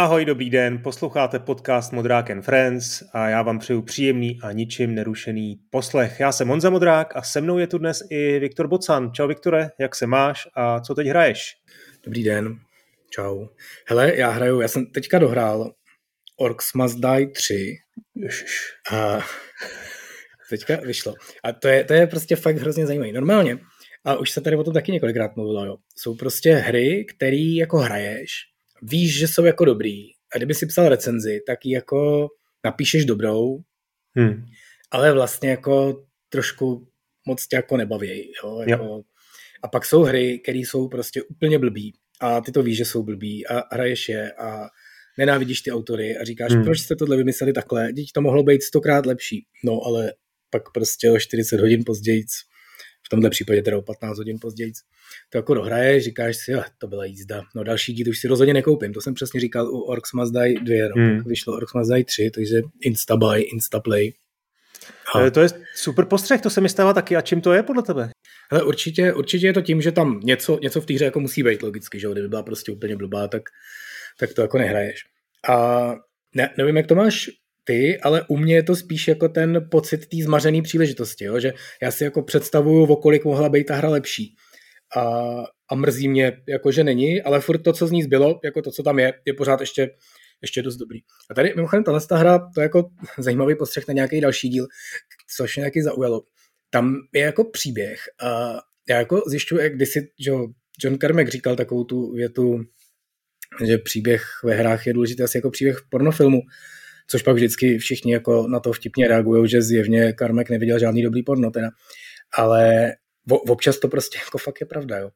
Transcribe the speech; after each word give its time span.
Ahoj, 0.00 0.24
dobrý 0.24 0.50
den, 0.50 0.82
posloucháte 0.82 1.38
podcast 1.38 1.92
Modrák 1.92 2.30
and 2.30 2.42
Friends 2.42 3.02
a 3.12 3.28
já 3.28 3.42
vám 3.42 3.58
přeju 3.58 3.82
příjemný 3.82 4.38
a 4.42 4.52
ničím 4.52 4.94
nerušený 4.94 5.60
poslech. 5.70 6.20
Já 6.20 6.32
jsem 6.32 6.48
Honza 6.48 6.70
Modrák 6.70 7.16
a 7.16 7.22
se 7.22 7.40
mnou 7.40 7.58
je 7.58 7.66
tu 7.66 7.78
dnes 7.78 8.02
i 8.10 8.38
Viktor 8.38 8.68
Bocan. 8.68 9.12
Čau 9.12 9.26
Viktore, 9.26 9.70
jak 9.78 9.94
se 9.94 10.06
máš 10.06 10.48
a 10.54 10.80
co 10.80 10.94
teď 10.94 11.06
hraješ? 11.06 11.56
Dobrý 12.04 12.24
den, 12.24 12.58
čau. 13.10 13.46
Hele, 13.88 14.16
já 14.16 14.30
hraju, 14.30 14.60
já 14.60 14.68
jsem 14.68 14.86
teďka 14.86 15.18
dohrál 15.18 15.72
Orcs 16.36 16.72
Must 16.74 16.98
Die 16.98 17.26
3 17.26 17.76
Ježiš. 18.14 18.60
a 18.92 19.20
teďka 20.50 20.76
vyšlo. 20.76 21.14
A 21.44 21.52
to 21.52 21.68
je, 21.68 21.84
to 21.84 21.94
je 21.94 22.06
prostě 22.06 22.36
fakt 22.36 22.56
hrozně 22.56 22.86
zajímavé. 22.86 23.12
Normálně, 23.12 23.58
a 24.04 24.16
už 24.16 24.30
se 24.30 24.40
tady 24.40 24.56
o 24.56 24.64
tom 24.64 24.74
taky 24.74 24.92
několikrát 24.92 25.36
mluvilo, 25.36 25.66
jo. 25.66 25.76
Jsou 25.96 26.14
prostě 26.14 26.54
hry, 26.54 27.04
které 27.04 27.56
jako 27.58 27.76
hraješ, 27.76 28.30
víš, 28.82 29.18
že 29.18 29.28
jsou 29.28 29.44
jako 29.44 29.64
dobrý. 29.64 30.04
A 30.34 30.36
kdyby 30.36 30.54
si 30.54 30.66
psal 30.66 30.88
recenzi, 30.88 31.40
tak 31.46 31.64
ji 31.66 31.72
jako 31.74 32.28
napíšeš 32.64 33.04
dobrou, 33.04 33.58
Hmm. 34.16 34.44
ale 34.90 35.12
vlastně 35.12 35.50
jako 35.50 36.04
trošku 36.28 36.88
moc 37.26 37.46
tě 37.46 37.56
jako 37.56 37.76
nebaví. 37.76 38.32
Jo? 38.44 38.60
Jako, 38.66 38.84
Jo. 38.84 39.02
A 39.62 39.68
pak 39.68 39.84
jsou 39.84 40.02
hry, 40.02 40.38
které 40.38 40.58
jsou 40.58 40.88
prostě 40.88 41.22
úplně 41.22 41.58
blbý 41.58 41.94
a 42.20 42.40
ty 42.40 42.52
to 42.52 42.62
víš, 42.62 42.76
že 42.76 42.84
jsou 42.84 43.02
blbý 43.02 43.46
a 43.46 43.74
hraješ 43.74 44.08
je 44.08 44.32
a 44.32 44.68
nenávidíš 45.18 45.60
ty 45.60 45.72
autory 45.72 46.16
a 46.16 46.24
říkáš, 46.24 46.52
Hmm. 46.52 46.64
proč 46.64 46.80
jste 46.80 46.96
tohle 46.96 47.16
vymysleli 47.16 47.52
takhle, 47.52 47.92
teď 47.92 48.06
to 48.14 48.20
mohlo 48.20 48.42
být 48.42 48.62
stokrát 48.62 49.06
lepší. 49.06 49.46
No 49.64 49.80
ale 49.86 50.12
pak 50.50 50.62
prostě 50.74 51.10
o 51.10 51.18
40 51.18 51.60
hodin 51.60 51.82
později, 51.86 52.24
v 53.06 53.08
tomhle 53.10 53.30
případě 53.30 53.62
teda 53.62 53.78
o 53.78 53.82
15 53.82 54.18
hodin 54.18 54.38
později, 54.40 54.72
to 55.30 55.38
jako 55.38 55.54
dohraješ, 55.54 56.04
říkáš 56.04 56.36
si, 56.36 56.52
jo, 56.52 56.62
to 56.78 56.86
byla 56.86 57.04
jízda. 57.04 57.42
No 57.56 57.64
další 57.64 57.92
díl 57.92 58.08
už 58.08 58.18
si 58.20 58.28
rozhodně 58.28 58.54
nekoupím, 58.54 58.92
to 58.92 59.00
jsem 59.00 59.14
přesně 59.14 59.40
říkal 59.40 59.68
u 59.68 59.80
Orcs 59.80 60.12
Must 60.12 60.32
Die 60.34 60.54
2, 60.60 60.88
no, 60.96 61.02
Hmm. 61.04 61.22
vyšlo 61.24 61.54
Orcs 61.56 61.72
Must 61.74 61.90
Die 61.92 62.04
3, 62.04 62.30
takže 62.34 62.56
Instabuy, 62.80 63.40
Instaplay. 63.42 64.12
A- 65.14 65.20
Eh, 65.26 65.30
To 65.30 65.40
je 65.40 65.48
super 65.74 66.04
postřeh, 66.04 66.40
to 66.40 66.50
se 66.50 66.60
mi 66.60 66.68
stává 66.68 66.92
taky. 66.92 67.16
A 67.16 67.20
čím 67.20 67.40
to 67.40 67.52
je 67.52 67.62
podle 67.62 67.82
tebe? 67.82 68.10
Hele, 68.50 68.62
určitě, 68.64 69.12
určitě 69.14 69.46
je 69.46 69.52
to 69.52 69.60
tím, 69.62 69.80
že 69.82 69.92
tam 69.92 70.20
něco, 70.24 70.58
něco 70.62 70.80
v 70.80 70.86
té 70.86 70.94
hře 70.94 71.04
jako 71.04 71.20
musí 71.20 71.42
být 71.42 71.62
logicky, 71.62 72.00
že 72.00 72.08
kdyby 72.12 72.28
byla 72.28 72.42
prostě 72.42 72.72
úplně 72.72 72.96
blbá, 72.96 73.28
tak, 73.28 73.42
tak 74.18 74.32
to 74.34 74.42
jako 74.42 74.58
nehraješ. 74.58 75.00
A 75.48 75.94
ne, 76.34 76.54
nevím, 76.58 76.76
jak 76.76 76.86
to 76.86 76.94
máš 76.94 77.30
ty, 77.68 78.00
ale 78.00 78.24
u 78.28 78.36
mě 78.36 78.54
je 78.54 78.62
to 78.62 78.76
spíš 78.76 79.08
jako 79.08 79.28
ten 79.28 79.68
pocit 79.70 80.06
té 80.06 80.16
zmařené 80.22 80.62
příležitosti, 80.62 81.24
jo? 81.24 81.40
že 81.40 81.52
já 81.82 81.90
si 81.90 82.04
jako 82.04 82.22
představuju, 82.22 82.84
o 82.84 82.96
kolik 82.96 83.24
mohla 83.24 83.48
být 83.48 83.64
ta 83.64 83.74
hra 83.74 83.88
lepší. 83.88 84.34
A, 84.96 85.02
a 85.70 85.74
mrzí 85.74 86.08
mě, 86.08 86.42
jako 86.48 86.72
že 86.72 86.84
není, 86.84 87.22
ale 87.22 87.40
furt 87.40 87.58
to, 87.58 87.72
co 87.72 87.86
z 87.86 87.90
ní 87.90 88.02
zbylo, 88.02 88.40
jako 88.44 88.62
to, 88.62 88.70
co 88.70 88.82
tam 88.82 88.98
je, 88.98 89.12
je 89.24 89.34
pořád 89.34 89.60
ještě, 89.60 89.90
ještě 90.42 90.62
dost 90.62 90.76
dobrý. 90.76 90.98
A 91.30 91.34
tady 91.34 91.52
mimochodem 91.56 91.84
tahle 91.84 92.00
ta 92.08 92.16
hra, 92.16 92.38
to 92.54 92.60
je 92.60 92.62
jako 92.62 92.90
zajímavý 93.18 93.54
postřeh 93.54 93.88
na 93.88 93.94
nějaký 93.94 94.20
další 94.20 94.48
díl, 94.48 94.66
což 95.36 95.56
mě 95.56 95.60
nějaký 95.60 95.82
zaujalo 95.82 96.22
tam 96.70 96.96
je 97.14 97.22
jako 97.22 97.44
příběh 97.44 98.00
a 98.22 98.58
já 98.88 98.98
jako 98.98 99.22
zjišťuji, 99.26 99.62
jak 99.62 99.74
kdysi 99.74 100.08
že 100.20 100.30
jo, 100.30 100.46
John 100.84 100.98
Carmack 100.98 101.28
říkal 101.28 101.56
takovou 101.56 101.84
tu 101.84 102.12
větu, 102.12 102.64
že 103.66 103.78
příběh 103.78 104.24
ve 104.44 104.54
hrách 104.54 104.86
je 104.86 104.92
důležitý 104.92 105.22
asi 105.22 105.38
jako 105.38 105.50
příběh 105.50 105.76
v 105.76 105.88
pornofilmu, 105.90 106.40
což 107.10 107.22
pak 107.22 107.34
vždycky 107.34 107.78
všichni 107.78 108.12
jako 108.12 108.48
na 108.48 108.60
to 108.60 108.72
vtipně 108.72 109.08
reagují, 109.08 109.48
že 109.48 109.62
zjevně 109.62 110.14
Carmack 110.18 110.50
neviděl 110.50 110.78
žádný 110.78 111.02
dobrý 111.02 111.22
porno 111.22 111.50
teda. 111.50 111.68
Ale 112.34 112.92
občas 113.30 113.78
to 113.78 113.88
prostě 113.88 114.18
jako 114.24 114.38
fakt 114.38 114.60
je 114.60 114.66
pravda, 114.66 114.98
jo. 114.98 115.10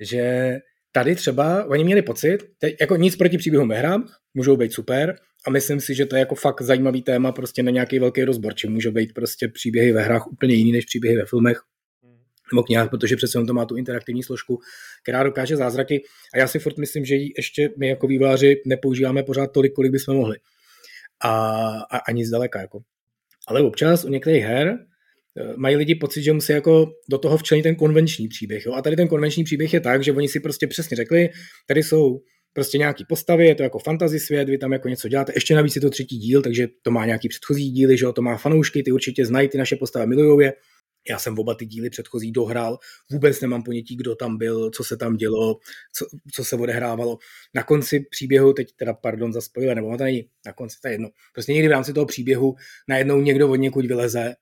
Že 0.00 0.56
tady 0.92 1.14
třeba, 1.14 1.64
oni 1.64 1.84
měli 1.84 2.02
pocit, 2.02 2.38
teď 2.58 2.76
jako 2.80 2.96
nic 2.96 3.16
proti 3.16 3.38
příběhům 3.38 3.68
ve 3.68 3.78
hrách, 3.78 4.20
můžou 4.34 4.56
být 4.56 4.72
super, 4.72 5.16
a 5.46 5.50
myslím 5.50 5.80
si, 5.80 5.94
že 5.94 6.06
to 6.06 6.16
je 6.16 6.20
jako 6.20 6.34
fakt 6.34 6.62
zajímavý 6.62 7.02
téma 7.02 7.32
prostě 7.32 7.62
na 7.62 7.70
nějaký 7.70 7.98
velký 7.98 8.24
rozbor, 8.24 8.54
či 8.54 8.68
může 8.68 8.90
být 8.90 9.14
prostě 9.14 9.48
příběhy 9.48 9.92
ve 9.92 10.02
hrách 10.02 10.26
úplně 10.26 10.54
jiný 10.54 10.72
než 10.72 10.84
příběhy 10.84 11.16
ve 11.16 11.26
filmech 11.26 11.60
nebo 12.52 12.64
nějak, 12.70 12.90
protože 12.90 13.16
přece 13.16 13.36
jenom 13.36 13.46
to 13.46 13.54
má 13.54 13.64
tu 13.64 13.76
interaktivní 13.76 14.22
složku, 14.22 14.58
která 15.02 15.22
dokáže 15.22 15.56
zázraky 15.56 16.02
a 16.34 16.38
já 16.38 16.46
si 16.46 16.58
furt 16.58 16.78
myslím, 16.78 17.04
že 17.04 17.14
ji 17.14 17.32
ještě 17.36 17.70
my 17.78 17.88
jako 17.88 18.06
výváři 18.06 18.62
nepoužíváme 18.66 19.22
pořád 19.22 19.46
tolik, 19.46 19.72
kolik 19.72 19.92
bychom 19.92 20.16
mohli. 20.16 20.36
A, 21.24 21.30
a 21.90 21.98
ani 21.98 22.26
zdaleka. 22.26 22.60
Jako. 22.60 22.80
Ale 23.48 23.62
občas 23.62 24.04
u 24.04 24.08
některých 24.08 24.44
her 24.44 24.68
eh, 24.68 25.52
mají 25.56 25.76
lidi 25.76 25.94
pocit, 25.94 26.22
že 26.22 26.32
musí 26.32 26.52
jako 26.52 26.92
do 27.10 27.18
toho 27.18 27.36
včlenit 27.36 27.62
ten 27.62 27.76
konvenční 27.76 28.28
příběh. 28.28 28.66
Jo? 28.66 28.72
A 28.72 28.82
tady 28.82 28.96
ten 28.96 29.08
konvenční 29.08 29.44
příběh 29.44 29.74
je 29.74 29.80
tak, 29.80 30.04
že 30.04 30.12
oni 30.12 30.28
si 30.28 30.40
prostě 30.40 30.66
přesně 30.66 30.96
řekli, 30.96 31.30
tady 31.66 31.82
jsou 31.82 32.20
prostě 32.52 32.78
nějaký 32.78 33.04
postavy, 33.08 33.46
je 33.46 33.54
to 33.54 33.62
jako 33.62 33.78
fantasy 33.78 34.20
svět, 34.20 34.48
vy 34.48 34.58
tam 34.58 34.72
jako 34.72 34.88
něco 34.88 35.08
děláte, 35.08 35.32
ještě 35.36 35.54
navíc 35.54 35.76
je 35.76 35.80
to 35.80 35.90
třetí 35.90 36.18
díl, 36.18 36.42
takže 36.42 36.68
to 36.82 36.90
má 36.90 37.06
nějaký 37.06 37.28
předchozí 37.28 37.70
díly, 37.70 37.98
že 37.98 38.04
jo, 38.04 38.12
to 38.12 38.22
má 38.22 38.36
fanoušky, 38.36 38.82
ty 38.82 38.92
určitě 38.92 39.26
znají 39.26 39.48
ty 39.48 39.58
naše 39.58 39.76
postavy, 39.76 40.06
milujou 40.06 40.40
je. 40.40 40.52
Já 41.08 41.18
jsem 41.18 41.38
oba 41.38 41.54
ty 41.54 41.66
díly 41.66 41.90
předchozí 41.90 42.32
dohrál, 42.32 42.78
vůbec 43.10 43.40
nemám 43.40 43.62
ponětí, 43.62 43.96
kdo 43.96 44.14
tam 44.14 44.38
byl, 44.38 44.70
co 44.70 44.84
se 44.84 44.96
tam 44.96 45.16
dělo, 45.16 45.58
co, 45.92 46.06
co 46.34 46.44
se 46.44 46.56
odehrávalo. 46.56 47.18
Na 47.54 47.62
konci 47.62 48.00
příběhu, 48.10 48.52
teď 48.52 48.68
teda 48.76 48.94
pardon 48.94 49.32
za 49.32 49.40
spoiler, 49.40 49.76
nebo 49.76 49.96
není 49.96 50.28
na 50.46 50.52
konci, 50.52 50.76
to 50.82 50.88
je 50.88 50.94
jedno. 50.94 51.08
Prostě 51.32 51.52
někdy 51.52 51.68
v 51.68 51.72
rámci 51.72 51.92
toho 51.92 52.06
příběhu 52.06 52.54
najednou 52.88 53.20
někdo 53.20 53.48
od 53.48 53.56
někud 53.56 53.86
vyleze, 53.86 54.34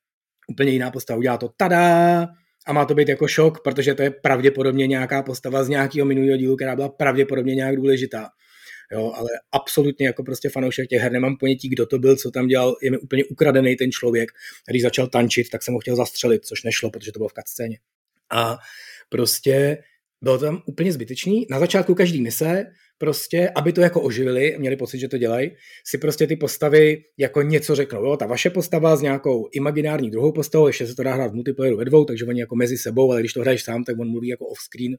úplně 0.48 0.72
jiná 0.72 0.90
postava, 0.90 1.18
udělá 1.18 1.36
to 1.38 1.50
tada 1.56 2.26
a 2.66 2.72
má 2.72 2.84
to 2.84 2.94
být 2.94 3.08
jako 3.08 3.28
šok, 3.28 3.62
protože 3.62 3.94
to 3.94 4.02
je 4.02 4.10
pravděpodobně 4.10 4.86
nějaká 4.86 5.22
postava 5.22 5.64
z 5.64 5.68
nějakého 5.68 6.06
minulého 6.06 6.36
dílu, 6.36 6.56
která 6.56 6.76
byla 6.76 6.88
pravděpodobně 6.88 7.54
nějak 7.54 7.76
důležitá. 7.76 8.28
Jo, 8.92 9.12
ale 9.14 9.28
absolutně 9.52 10.06
jako 10.06 10.24
prostě 10.24 10.48
fanoušek 10.48 10.88
těch 10.88 11.02
her 11.02 11.12
nemám 11.12 11.36
ponětí, 11.36 11.68
kdo 11.68 11.86
to 11.86 11.98
byl, 11.98 12.16
co 12.16 12.30
tam 12.30 12.46
dělal, 12.46 12.76
je 12.82 12.90
mi 12.90 12.98
úplně 12.98 13.24
ukradený 13.24 13.76
ten 13.76 13.92
člověk. 13.92 14.30
Když 14.70 14.82
začal 14.82 15.06
tančit, 15.06 15.50
tak 15.50 15.62
jsem 15.62 15.74
ho 15.74 15.80
chtěl 15.80 15.96
zastřelit, 15.96 16.44
což 16.44 16.62
nešlo, 16.62 16.90
protože 16.90 17.12
to 17.12 17.18
bylo 17.18 17.28
v 17.28 17.32
cutscéně. 17.32 17.78
A 18.30 18.58
prostě 19.08 19.78
bylo 20.22 20.38
to 20.38 20.44
tam 20.44 20.62
úplně 20.66 20.92
zbytečný. 20.92 21.46
Na 21.50 21.58
začátku 21.58 21.94
každý 21.94 22.22
mise, 22.22 22.64
prostě, 22.98 23.50
aby 23.54 23.72
to 23.72 23.80
jako 23.80 24.02
oživili, 24.02 24.56
měli 24.58 24.76
pocit, 24.76 24.98
že 24.98 25.08
to 25.08 25.18
dělají, 25.18 25.50
si 25.84 25.98
prostě 25.98 26.26
ty 26.26 26.36
postavy 26.36 27.04
jako 27.18 27.42
něco 27.42 27.74
řeknou. 27.74 28.04
Jo, 28.04 28.16
ta 28.16 28.26
vaše 28.26 28.50
postava 28.50 28.96
s 28.96 29.02
nějakou 29.02 29.48
imaginární 29.52 30.10
druhou 30.10 30.32
postavou, 30.32 30.66
ještě 30.66 30.86
se 30.86 30.94
to 30.94 31.02
dá 31.02 31.14
hrát 31.14 31.30
v 31.30 31.34
multiplayeru 31.34 31.76
ve 31.76 31.84
dvou, 31.84 32.04
takže 32.04 32.24
oni 32.24 32.40
jako 32.40 32.56
mezi 32.56 32.78
sebou, 32.78 33.12
ale 33.12 33.20
když 33.20 33.32
to 33.32 33.40
hraješ 33.40 33.62
sám, 33.62 33.84
tak 33.84 33.98
on 33.98 34.10
mluví 34.10 34.28
jako 34.28 34.46
off-screen 34.46 34.96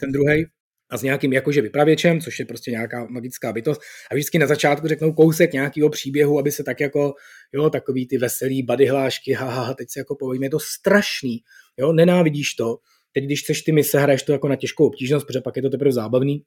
ten 0.00 0.12
druhý 0.12 0.46
a 0.90 0.98
s 0.98 1.02
nějakým 1.02 1.32
jakože 1.32 1.60
vypravěčem, 1.60 2.20
což 2.20 2.38
je 2.38 2.44
prostě 2.44 2.70
nějaká 2.70 3.06
magická 3.10 3.52
bytost. 3.52 3.80
A 4.10 4.14
vždycky 4.14 4.38
na 4.38 4.46
začátku 4.46 4.88
řeknou 4.88 5.12
kousek 5.12 5.52
nějakého 5.52 5.90
příběhu, 5.90 6.38
aby 6.38 6.52
se 6.52 6.64
tak 6.64 6.80
jako, 6.80 7.14
jo, 7.52 7.70
takový 7.70 8.08
ty 8.08 8.18
veselý 8.18 8.62
bady 8.62 8.86
hlášky, 8.86 9.32
haha, 9.32 9.74
teď 9.74 9.88
se 9.90 10.00
jako 10.00 10.16
povíme, 10.16 10.46
je 10.46 10.50
to 10.50 10.60
strašný, 10.60 11.38
jo, 11.76 11.92
nenávidíš 11.92 12.54
to. 12.54 12.76
Teď, 13.12 13.24
když 13.24 13.42
chceš 13.42 13.62
ty 13.62 13.72
mise, 13.72 13.98
hraješ 13.98 14.22
to 14.22 14.32
jako 14.32 14.48
na 14.48 14.56
těžkou 14.56 14.86
obtížnost, 14.86 15.26
protože 15.26 15.40
pak 15.40 15.56
je 15.56 15.62
to 15.62 15.70
teprve 15.70 15.92
zábavný, 15.92 16.42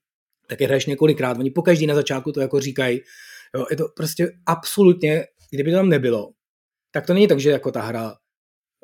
tak 0.47 0.61
je 0.61 0.67
hraješ 0.67 0.85
několikrát, 0.85 1.37
oni 1.37 1.51
po 1.51 1.61
každý 1.61 1.87
na 1.87 1.95
začátku 1.95 2.31
to 2.31 2.41
jako 2.41 2.59
říkají, 2.59 3.01
jo, 3.55 3.65
je 3.71 3.77
to 3.77 3.85
prostě 3.95 4.31
absolutně, 4.45 5.25
kdyby 5.51 5.71
to 5.71 5.77
tam 5.77 5.89
nebylo, 5.89 6.31
tak 6.91 7.05
to 7.05 7.13
není 7.13 7.27
tak, 7.27 7.39
že 7.39 7.49
jako 7.49 7.71
ta 7.71 7.81
hra 7.81 8.13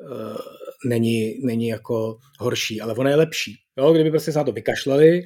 uh, 0.00 0.36
není, 0.84 1.34
není 1.44 1.68
jako 1.68 2.18
horší, 2.40 2.80
ale 2.80 2.94
ona 2.94 3.10
je 3.10 3.16
lepší. 3.16 3.54
Jo, 3.78 3.92
kdyby 3.92 4.10
prostě 4.10 4.32
se 4.32 4.38
na 4.38 4.44
to 4.44 4.52
vykašlali, 4.52 5.22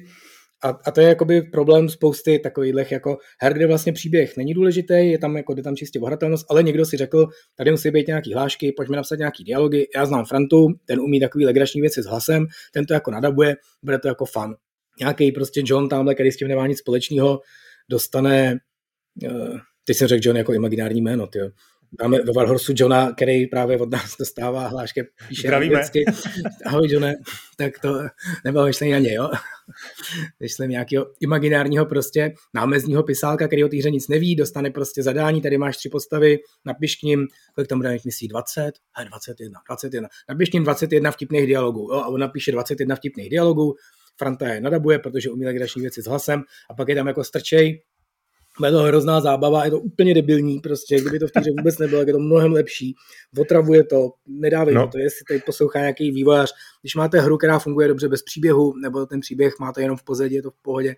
a, 0.63 0.69
a 0.85 0.91
to 0.91 1.01
je 1.01 1.07
jakoby 1.07 1.41
problém 1.41 1.89
spousty 1.89 2.39
takových 2.39 2.91
jako 2.91 3.17
her, 3.41 3.53
kde 3.53 3.67
vlastně 3.67 3.93
příběh 3.93 4.37
není 4.37 4.53
důležitý, 4.53 4.93
je 4.93 5.17
tam 5.17 5.37
jako, 5.37 5.53
jde 5.53 5.63
tam 5.63 5.75
čistě 5.75 5.99
ohratelnost, 5.99 6.45
ale 6.49 6.63
někdo 6.63 6.85
si 6.85 6.97
řekl, 6.97 7.27
tady 7.55 7.71
musí 7.71 7.91
být 7.91 8.07
nějaký 8.07 8.33
hlášky, 8.33 8.71
pojďme 8.71 8.97
napsat 8.97 9.19
nějaký 9.19 9.43
dialogy. 9.43 9.87
Já 9.95 10.05
znám 10.05 10.25
Frantu, 10.25 10.67
ten 10.85 10.99
umí 10.99 11.19
takový 11.19 11.45
legrační 11.45 11.81
věci 11.81 12.03
s 12.03 12.05
hlasem, 12.05 12.45
ten 12.73 12.85
to 12.85 12.93
jako 12.93 13.11
nadabuje, 13.11 13.55
bude 13.83 13.99
to 13.99 14.07
jako 14.07 14.25
fun. 14.25 14.55
Nějaký 14.99 15.31
prostě 15.31 15.61
John 15.65 15.89
tamhle, 15.89 16.13
který 16.13 16.31
s 16.31 16.37
tím 16.37 16.47
nemá 16.47 16.67
nic 16.67 16.79
společného, 16.79 17.39
dostane, 17.89 18.57
uh, 19.31 19.57
teď 19.85 19.97
jsem 19.97 20.07
řekl 20.07 20.27
John 20.27 20.37
jako 20.37 20.53
imaginární 20.53 21.01
jméno, 21.01 21.27
tyjo. 21.27 21.49
Máme 22.01 22.21
ve 22.21 22.33
Valhorsu 22.33 22.73
Johna, 22.75 23.13
který 23.13 23.47
právě 23.47 23.77
od 23.77 23.91
nás 23.91 24.17
dostává 24.19 24.67
hlášky, 24.67 25.07
píše 25.27 25.47
Zdravíme. 25.47 25.75
anglicky. 25.75 26.05
Ahoj 26.65 26.87
Johne, 26.91 27.15
tak 27.57 27.79
to 27.79 27.99
nebylo 28.45 28.65
myšlení 28.65 28.93
na 28.93 28.99
něj, 28.99 29.13
jo? 29.13 29.29
Myslím 30.39 30.69
nějakého 30.69 31.05
imaginárního 31.19 31.85
prostě 31.85 32.33
námezního 32.53 33.03
pisálka, 33.03 33.47
který 33.47 33.63
o 33.63 33.67
té 33.67 33.77
hře 33.77 33.91
nic 33.91 34.07
neví, 34.07 34.35
dostane 34.35 34.71
prostě 34.71 35.03
zadání, 35.03 35.41
tady 35.41 35.57
máš 35.57 35.77
tři 35.77 35.89
postavy, 35.89 36.39
napiš 36.65 36.95
k 36.95 37.03
ním, 37.03 37.27
kolik 37.55 37.67
tam 37.67 37.79
bude 37.79 37.91
mít 37.91 38.05
misí, 38.05 38.27
20? 38.27 38.71
He, 38.97 39.05
21, 39.05 39.59
21. 39.67 40.09
Napiš 40.29 40.49
k 40.49 40.53
ním 40.53 40.63
21 40.63 41.11
vtipných 41.11 41.47
dialogů, 41.47 41.81
jo? 41.81 41.99
a 41.99 42.07
on 42.07 42.19
napíše 42.19 42.51
21 42.51 42.95
vtipných 42.95 43.29
dialogů, 43.29 43.75
Franta 44.19 44.47
je 44.47 44.61
nadabuje, 44.61 44.99
protože 44.99 45.29
umí 45.29 45.45
legrační 45.45 45.81
věci 45.81 46.01
s 46.01 46.05
hlasem 46.05 46.43
a 46.69 46.73
pak 46.73 46.89
je 46.89 46.95
tam 46.95 47.07
jako 47.07 47.23
strčej, 47.23 47.81
je 48.65 48.71
to 48.71 48.79
hrozná 48.79 49.21
zábava, 49.21 49.65
je 49.65 49.71
to 49.71 49.79
úplně 49.79 50.13
debilní, 50.13 50.59
prostě, 50.59 51.01
kdyby 51.01 51.19
to 51.19 51.27
v 51.27 51.31
té 51.31 51.39
hře 51.39 51.51
vůbec 51.57 51.77
nebylo, 51.77 52.01
tak 52.01 52.07
je 52.07 52.13
to 52.13 52.19
mnohem 52.19 52.51
lepší, 52.51 52.95
otravuje 53.39 53.83
to, 53.83 54.09
nedávej 54.27 54.75
No. 54.75 54.87
to, 54.87 54.97
jestli 54.97 55.25
tady 55.27 55.39
poslouchá 55.45 55.79
nějaký 55.79 56.11
vývojář, 56.11 56.53
když 56.81 56.95
máte 56.95 57.19
hru, 57.19 57.37
která 57.37 57.59
funguje 57.59 57.87
dobře 57.87 58.07
bez 58.07 58.23
příběhu, 58.23 58.73
nebo 58.81 59.05
ten 59.05 59.19
příběh 59.19 59.53
máte 59.59 59.81
jenom 59.81 59.97
v 59.97 60.03
pozadí, 60.03 60.35
je 60.35 60.41
to 60.41 60.51
v 60.51 60.61
pohodě, 60.61 60.95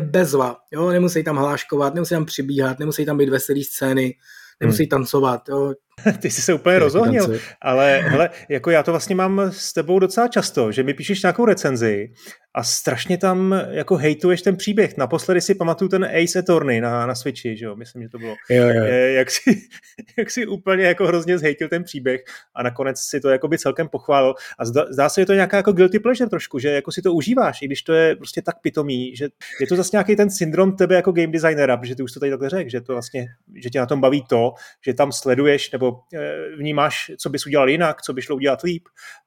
bezva, 0.00 0.56
jo, 0.72 0.88
nemusí 0.90 1.24
tam 1.24 1.36
hláškovat, 1.36 1.94
nemusí 1.94 2.14
tam 2.14 2.24
přibíhat, 2.24 2.78
nemusí 2.78 3.06
tam 3.06 3.18
být 3.18 3.28
veselý 3.28 3.64
scény, 3.64 4.14
nemusí 4.60 4.82
hmm. 4.82 4.88
tancovat, 4.88 5.48
jo. 5.48 5.74
Ty 6.20 6.30
jsi 6.30 6.42
se 6.42 6.54
úplně 6.54 6.78
rozohnil, 6.78 7.38
ale 7.62 7.98
hele, 7.98 8.30
jako 8.48 8.70
já 8.70 8.82
to 8.82 8.90
vlastně 8.90 9.16
mám 9.16 9.40
s 9.52 9.72
tebou 9.72 9.98
docela 9.98 10.28
často, 10.28 10.72
že 10.72 10.82
mi 10.82 10.94
píšeš 10.94 11.22
nějakou 11.22 11.44
recenzi 11.44 12.10
a 12.54 12.62
strašně 12.62 13.18
tam 13.18 13.60
jako 13.70 13.96
hejtuješ 13.96 14.42
ten 14.42 14.56
příběh. 14.56 14.96
Naposledy 14.96 15.40
si 15.40 15.54
pamatuju 15.54 15.88
ten 15.88 16.04
Ace 16.04 16.38
Attorney 16.38 16.80
na, 16.80 17.06
na 17.06 17.14
Switchi, 17.14 17.56
že 17.56 17.64
jo, 17.64 17.76
myslím, 17.76 18.02
že 18.02 18.08
to 18.08 18.18
bylo. 18.18 18.34
Jo, 18.50 18.64
jo. 18.68 18.84
Jak, 18.84 19.30
si, 19.30 19.60
jak 20.18 20.30
si 20.30 20.46
úplně 20.46 20.84
jako 20.84 21.06
hrozně 21.06 21.38
zhejtil 21.38 21.68
ten 21.68 21.84
příběh 21.84 22.20
a 22.54 22.62
nakonec 22.62 23.00
si 23.00 23.20
to 23.20 23.28
jako 23.28 23.48
by 23.48 23.58
celkem 23.58 23.88
pochválil. 23.88 24.34
A 24.58 24.64
zdá, 24.64 24.84
zdá 24.90 25.08
se, 25.08 25.20
že 25.20 25.26
to 25.26 25.32
je 25.32 25.36
nějaká 25.36 25.56
jako 25.56 25.72
guilty 25.72 25.98
pleasure 25.98 26.30
trošku, 26.30 26.58
že 26.58 26.70
jako 26.70 26.92
si 26.92 27.02
to 27.02 27.14
užíváš, 27.14 27.62
i 27.62 27.66
když 27.66 27.82
to 27.82 27.92
je 27.92 28.16
prostě 28.16 28.42
tak 28.42 28.60
pitomý, 28.60 29.16
že 29.16 29.28
je 29.60 29.66
to 29.66 29.76
zase 29.76 29.90
nějaký 29.92 30.16
ten 30.16 30.30
syndrom 30.30 30.76
tebe 30.76 30.94
jako 30.94 31.12
game 31.12 31.32
designera, 31.32 31.76
protože 31.76 31.96
ty 31.96 32.02
už 32.02 32.12
to 32.12 32.20
tady 32.20 32.30
takhle 32.30 32.48
řekl, 32.48 32.70
že 32.70 32.80
to 32.80 32.92
vlastně, 32.92 33.26
že 33.62 33.70
tě 33.70 33.78
na 33.78 33.86
tom 33.86 34.00
baví 34.00 34.24
to, 34.28 34.52
že 34.84 34.94
tam 34.94 35.12
sleduješ 35.12 35.70
nebo 35.70 35.89
eh, 36.14 36.56
vnímáš, 36.56 37.10
co 37.18 37.30
bys 37.30 37.46
udělal 37.46 37.68
jinak, 37.68 38.02
co 38.02 38.12
by 38.12 38.22
šlo 38.22 38.36
udělat 38.36 38.62
líp 38.62 38.82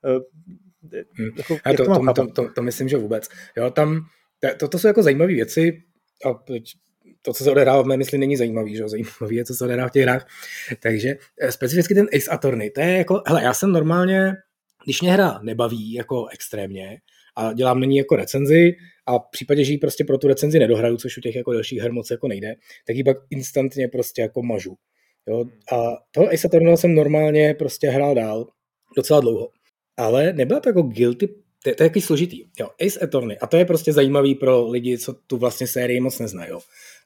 eh, 0.05 0.19
Hmm. 1.17 1.29
Jako, 1.37 1.57
to, 1.77 1.85
to, 1.85 2.13
to, 2.13 2.13
to, 2.13 2.27
to, 2.27 2.53
to 2.53 2.61
myslím, 2.61 2.89
že 2.89 2.97
vůbec. 2.97 3.29
Jo, 3.57 3.71
tam, 3.71 4.05
to, 4.57 4.67
to 4.67 4.79
jsou 4.79 4.87
jako 4.87 5.03
zajímavé 5.03 5.33
věci 5.33 5.83
a 6.25 6.33
to, 7.21 7.33
co 7.33 7.43
se 7.43 7.51
odehrává 7.51 7.81
v 7.81 7.85
mé 7.85 7.97
mysli, 7.97 8.17
není 8.17 8.37
zajímavý, 8.37 8.75
že 8.75 8.87
zajímavý 8.87 9.35
je, 9.35 9.45
co 9.45 9.53
se 9.53 9.63
odehrává 9.63 9.89
v 9.89 9.91
těch 9.91 10.03
hrách. 10.03 10.27
Takže 10.79 11.15
eh, 11.41 11.51
specificky 11.51 11.95
ten 11.95 12.07
Ace 12.15 12.31
Attorney, 12.31 12.69
to 12.69 12.81
je 12.81 12.97
jako, 12.97 13.21
hele, 13.27 13.43
já 13.43 13.53
jsem 13.53 13.71
normálně, 13.71 14.33
když 14.83 15.01
mě 15.01 15.13
hra 15.13 15.39
nebaví 15.43 15.93
jako 15.93 16.27
extrémně 16.27 16.97
a 17.37 17.53
dělám 17.53 17.79
na 17.79 17.85
ní 17.85 17.97
jako 17.97 18.15
recenzi 18.15 18.75
a 19.05 19.19
v 19.19 19.29
případě, 19.31 19.63
že 19.63 19.71
ji 19.71 19.77
prostě 19.77 20.03
pro 20.03 20.17
tu 20.17 20.27
recenzi 20.27 20.59
nedohraju, 20.59 20.97
což 20.97 21.17
u 21.17 21.21
těch 21.21 21.35
jako 21.35 21.53
dalších 21.53 21.79
her 21.79 21.91
moc 21.91 22.11
jako 22.11 22.27
nejde, 22.27 22.55
tak 22.87 22.95
ji 22.95 23.03
pak 23.03 23.17
instantně 23.29 23.87
prostě 23.87 24.21
jako 24.21 24.43
mažu. 24.43 24.75
Jo? 25.27 25.45
A 25.71 25.77
toho 26.11 26.29
Ace 26.33 26.47
Attorney 26.47 26.77
jsem 26.77 26.95
normálně 26.95 27.53
prostě 27.53 27.89
hrál 27.89 28.15
dál 28.15 28.47
docela 28.95 29.19
dlouho 29.19 29.49
ale 29.97 30.33
nebyla 30.33 30.59
to 30.59 30.69
jako 30.69 30.81
guilty, 30.81 31.27
to 31.63 31.69
je, 31.69 31.75
to 31.75 31.83
je 31.83 31.85
jaký 31.85 32.01
složitý. 32.01 32.43
Jo, 32.59 32.69
Ace 32.85 32.99
Attorney, 32.99 33.37
a 33.41 33.47
to 33.47 33.57
je 33.57 33.65
prostě 33.65 33.93
zajímavý 33.93 34.35
pro 34.35 34.67
lidi, 34.67 34.97
co 34.97 35.13
tu 35.13 35.37
vlastně 35.37 35.67
sérii 35.67 35.99
moc 35.99 36.19
neznají. 36.19 36.51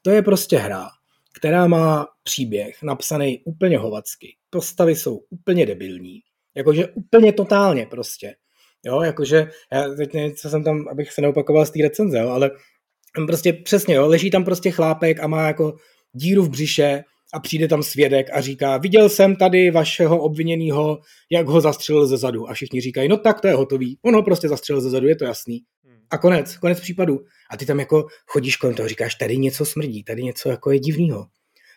To 0.02 0.10
je 0.10 0.22
prostě 0.22 0.58
hra, 0.58 0.88
která 1.34 1.66
má 1.66 2.06
příběh 2.22 2.82
napsaný 2.82 3.42
úplně 3.44 3.78
hovacky. 3.78 4.36
Postavy 4.50 4.96
jsou 4.96 5.20
úplně 5.30 5.66
debilní. 5.66 6.20
Jakože 6.54 6.86
úplně 6.86 7.32
totálně 7.32 7.86
prostě. 7.86 8.34
Jo, 8.84 9.02
jakože, 9.02 9.50
já 9.72 9.88
teď 9.88 10.14
nevím, 10.14 10.34
co 10.34 10.50
jsem 10.50 10.64
tam, 10.64 10.88
abych 10.88 11.12
se 11.12 11.20
neopakoval 11.20 11.66
z 11.66 11.70
té 11.70 11.82
recenze, 11.82 12.18
jo, 12.18 12.28
ale 12.28 12.50
prostě 13.26 13.52
přesně, 13.52 13.94
jo, 13.94 14.06
leží 14.06 14.30
tam 14.30 14.44
prostě 14.44 14.70
chlápek 14.70 15.20
a 15.20 15.26
má 15.26 15.46
jako 15.46 15.76
díru 16.12 16.42
v 16.42 16.50
břiše, 16.50 17.04
a 17.34 17.40
přijde 17.40 17.68
tam 17.68 17.82
svědek 17.82 18.26
a 18.32 18.40
říká, 18.40 18.76
viděl 18.76 19.08
jsem 19.08 19.36
tady 19.36 19.70
vašeho 19.70 20.18
obviněného, 20.22 21.00
jak 21.30 21.46
ho 21.46 21.60
zastřelil 21.60 22.06
ze 22.06 22.16
zadu. 22.16 22.50
A 22.50 22.54
všichni 22.54 22.80
říkají, 22.80 23.08
no 23.08 23.16
tak 23.16 23.40
to 23.40 23.48
je 23.48 23.54
hotový. 23.54 23.98
On 24.02 24.14
ho 24.14 24.22
prostě 24.22 24.48
zastřelil 24.48 24.80
ze 24.80 24.90
zadu, 24.90 25.08
je 25.08 25.16
to 25.16 25.24
jasný. 25.24 25.60
A 26.10 26.18
konec, 26.18 26.56
konec 26.56 26.80
případu. 26.80 27.20
A 27.50 27.56
ty 27.56 27.66
tam 27.66 27.80
jako 27.80 28.06
chodíš 28.26 28.56
kolem 28.56 28.76
toho, 28.76 28.88
říkáš, 28.88 29.14
tady 29.14 29.38
něco 29.38 29.64
smrdí, 29.64 30.04
tady 30.04 30.22
něco 30.22 30.48
jako 30.48 30.70
je 30.70 30.78
divného. 30.78 31.26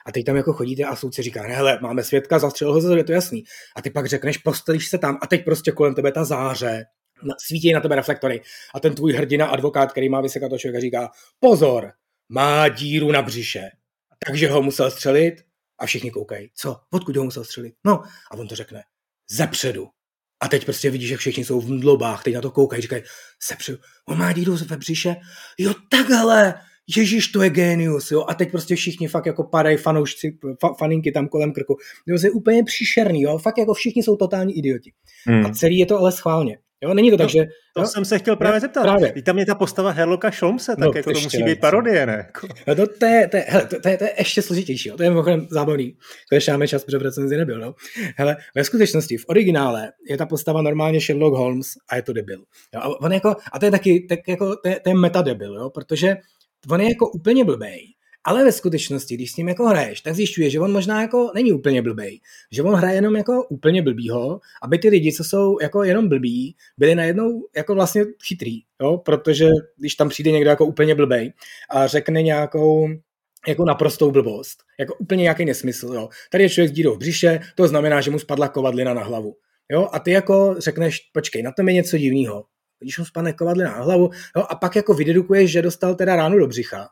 A 0.06 0.12
teď 0.12 0.26
tam 0.26 0.36
jako 0.36 0.54
chodíte 0.54 0.84
a 0.84 0.96
soudce 0.96 1.24
říká, 1.24 1.48
ne, 1.48 1.56
hele, 1.56 1.80
máme 1.82 2.04
svědka, 2.04 2.40
zastřelil 2.40 2.74
ho 2.74 2.82
ze 2.82 2.88
zadu, 2.88 2.98
je 2.98 3.04
to 3.04 3.12
jasný. 3.12 3.44
A 3.76 3.82
ty 3.82 3.90
pak 3.90 4.06
řekneš, 4.06 4.38
postelíš 4.38 4.88
se 4.88 4.98
tam 4.98 5.18
a 5.22 5.28
teď 5.28 5.46
prostě 5.46 5.72
kolem 5.72 5.96
tebe 5.96 6.12
ta 6.12 6.24
záře, 6.24 6.86
svítí 7.38 7.74
na 7.74 7.80
tebe 7.80 7.96
reflektory. 7.96 8.42
A 8.76 8.80
ten 8.80 8.96
tvůj 8.96 9.14
hrdina, 9.14 9.46
advokát, 9.46 9.92
který 9.92 10.10
má 10.10 10.22
vysekat 10.22 10.50
toho 10.50 10.60
člověka, 10.60 10.82
říká, 10.82 11.10
pozor, 11.40 11.92
má 12.30 12.68
díru 12.68 13.12
na 13.12 13.22
břiše 13.22 13.70
takže 14.26 14.50
ho 14.50 14.62
musel 14.62 14.92
střelit 14.92 15.34
a 15.80 15.86
všichni 15.86 16.12
koukají. 16.12 16.52
Co? 16.56 16.78
Odkud 16.94 17.18
ho 17.18 17.24
musel 17.24 17.44
střelit? 17.44 17.74
No, 17.86 18.04
a 18.32 18.38
on 18.38 18.48
to 18.48 18.56
řekne. 18.56 18.84
Zepředu. 19.32 19.88
A 20.44 20.48
teď 20.48 20.66
prostě 20.66 20.90
vidíš, 20.90 21.10
jak 21.10 21.20
všichni 21.20 21.46
jsou 21.46 21.62
v 21.62 21.72
mdlobách, 21.72 22.24
teď 22.24 22.34
na 22.34 22.42
to 22.42 22.52
koukají, 22.52 22.82
říkají, 22.82 23.04
zepředu. 23.50 23.78
On 24.10 24.18
má 24.18 24.34
díru 24.34 24.58
ve 24.68 24.78
břiše. 24.78 25.16
Jo, 25.58 25.74
takhle. 25.90 26.54
Ježíš, 26.98 27.28
to 27.28 27.42
je 27.42 27.50
genius, 27.50 28.12
jo. 28.12 28.26
A 28.28 28.34
teď 28.34 28.52
prostě 28.52 28.76
všichni 28.76 29.08
fakt 29.08 29.26
jako 29.26 29.44
padají 29.44 29.78
fanoušci, 29.78 30.38
fa, 30.60 30.74
faninky 30.74 31.12
tam 31.12 31.28
kolem 31.28 31.54
krku. 31.54 31.78
To 32.08 32.26
je 32.28 32.32
úplně 32.32 32.64
příšerný, 32.64 33.22
jo. 33.22 33.38
Fakt 33.38 33.58
jako 33.58 33.74
všichni 33.74 34.04
jsou 34.04 34.16
totální 34.16 34.58
idioti. 34.58 34.94
Hmm. 35.26 35.46
A 35.46 35.50
celý 35.50 35.78
je 35.78 35.86
to 35.86 35.98
ale 35.98 36.12
schválně. 36.12 36.58
Jo, 36.84 36.94
není 36.94 37.12
to 37.12 37.18
tak, 37.18 37.30
že... 37.30 37.46
To 37.76 37.82
jo? 37.82 37.88
jsem 37.88 38.06
se 38.06 38.20
chtěl 38.20 38.36
právě 38.36 38.60
zeptat. 38.60 38.82
Právě. 38.82 39.14
Tam 39.22 39.40
je 39.40 39.46
ta 39.46 39.56
postava 39.56 39.92
Herloka 39.92 40.32
Sholmese, 40.32 40.72
tak 40.72 40.80
no, 40.80 40.92
jako 40.96 41.10
to, 41.10 41.14
to 41.14 41.20
musí 41.20 41.44
být 41.44 41.60
parodie, 41.60 42.06
ne? 42.06 42.32
No 42.68 42.76
to, 42.76 42.88
to, 42.88 43.06
je, 43.06 43.28
to, 43.28 43.38
je, 43.38 43.46
hele, 43.48 43.66
to, 43.68 43.80
to, 43.80 43.90
je, 43.90 43.98
to 43.98 44.04
je 44.04 44.14
ještě 44.18 44.42
složitější, 44.42 44.90
jo. 44.90 44.98
to 44.98 45.04
je 45.04 45.10
mimochodem 45.10 45.48
zábavný. 45.50 45.98
To 46.30 46.36
ještě 46.36 46.52
máme 46.52 46.68
čas, 46.68 46.84
protože 46.84 46.98
v 46.98 47.02
recenzi 47.02 47.38
nebyl. 47.38 47.60
No. 47.60 47.76
Hele, 48.18 48.38
ve 48.56 48.64
skutečnosti, 48.64 49.18
v 49.18 49.26
originále 49.28 49.92
je 50.10 50.18
ta 50.18 50.26
postava 50.26 50.62
normálně 50.62 51.02
Sherlock 51.02 51.38
Holmes 51.38 51.68
a 51.90 51.96
je 51.96 52.02
to 52.02 52.14
debil. 52.14 52.44
Jo. 52.74 52.82
A, 52.82 53.02
on 53.02 53.14
jako, 53.14 53.36
a 53.52 53.60
to 53.60 53.66
je 53.66 53.72
taky, 53.72 54.06
tak 54.10 54.20
jako, 54.28 54.56
to 54.56 54.70
je, 54.70 54.80
to 54.80 54.90
je 54.90 54.96
meta 54.96 55.22
debil, 55.22 55.56
jo, 55.56 55.70
protože 55.70 56.16
on 56.70 56.82
je 56.82 56.90
jako 56.90 57.12
úplně 57.12 57.46
blbej 57.46 57.88
ale 58.24 58.44
ve 58.44 58.52
skutečnosti, 58.52 59.16
když 59.16 59.32
s 59.32 59.38
ním 59.38 59.48
jako 59.48 59.66
hraješ, 59.66 60.02
tak 60.02 60.16
zjišťuješ, 60.16 60.54
že 60.54 60.60
on 60.60 60.72
možná 60.72 61.02
jako 61.02 61.32
není 61.36 61.52
úplně 61.52 61.82
blbý, 61.82 62.22
že 62.52 62.64
on 62.64 62.76
hraje 62.76 62.96
jenom 62.96 63.16
jako 63.16 63.48
úplně 63.50 63.82
blbýho, 63.82 64.40
aby 64.64 64.78
ty 64.78 64.90
lidi, 64.90 65.14
co 65.14 65.24
jsou 65.24 65.58
jako 65.62 65.84
jenom 65.84 66.10
blbí, 66.10 66.56
byli 66.78 66.96
najednou 66.96 67.48
jako 67.56 67.76
vlastně 67.76 68.06
chytrý, 68.28 68.60
jo? 68.82 68.98
protože 68.98 69.50
když 69.78 69.96
tam 69.96 70.10
přijde 70.10 70.32
někdo 70.32 70.50
jako 70.50 70.66
úplně 70.66 70.96
blbej 70.96 71.34
a 71.70 71.88
řekne 71.88 72.22
nějakou 72.22 72.88
jako 73.48 73.66
naprostou 73.66 74.12
blbost, 74.12 74.58
jako 74.80 74.96
úplně 74.96 75.22
nějaký 75.22 75.46
nesmysl, 75.46 75.94
jo. 75.94 76.10
Tady 76.32 76.44
je 76.44 76.50
člověk 76.50 76.70
s 76.70 76.74
dírou 76.74 76.96
v 76.96 77.00
břiše, 77.00 77.40
to 77.56 77.68
znamená, 77.68 78.02
že 78.02 78.12
mu 78.12 78.20
spadla 78.20 78.48
kovadlina 78.48 78.94
na 78.94 79.04
hlavu. 79.04 79.36
Jo, 79.72 79.90
a 79.92 80.00
ty 80.00 80.12
jako 80.12 80.56
řekneš, 80.58 81.00
počkej, 81.14 81.44
na 81.44 81.52
tom 81.52 81.68
je 81.68 81.74
něco 81.74 81.98
divného. 81.98 82.46
Když 82.80 83.00
mu 83.00 83.06
spadne 83.06 83.34
kovadlina 83.34 83.72
na 83.72 83.84
hlavu, 83.84 84.10
jo, 84.36 84.46
a 84.50 84.56
pak 84.56 84.76
jako 84.76 84.94
vydedukuješ, 84.94 85.52
že 85.52 85.62
dostal 85.62 85.96
teda 85.96 86.16
ránu 86.16 86.40
do 86.40 86.48
břicha, 86.48 86.90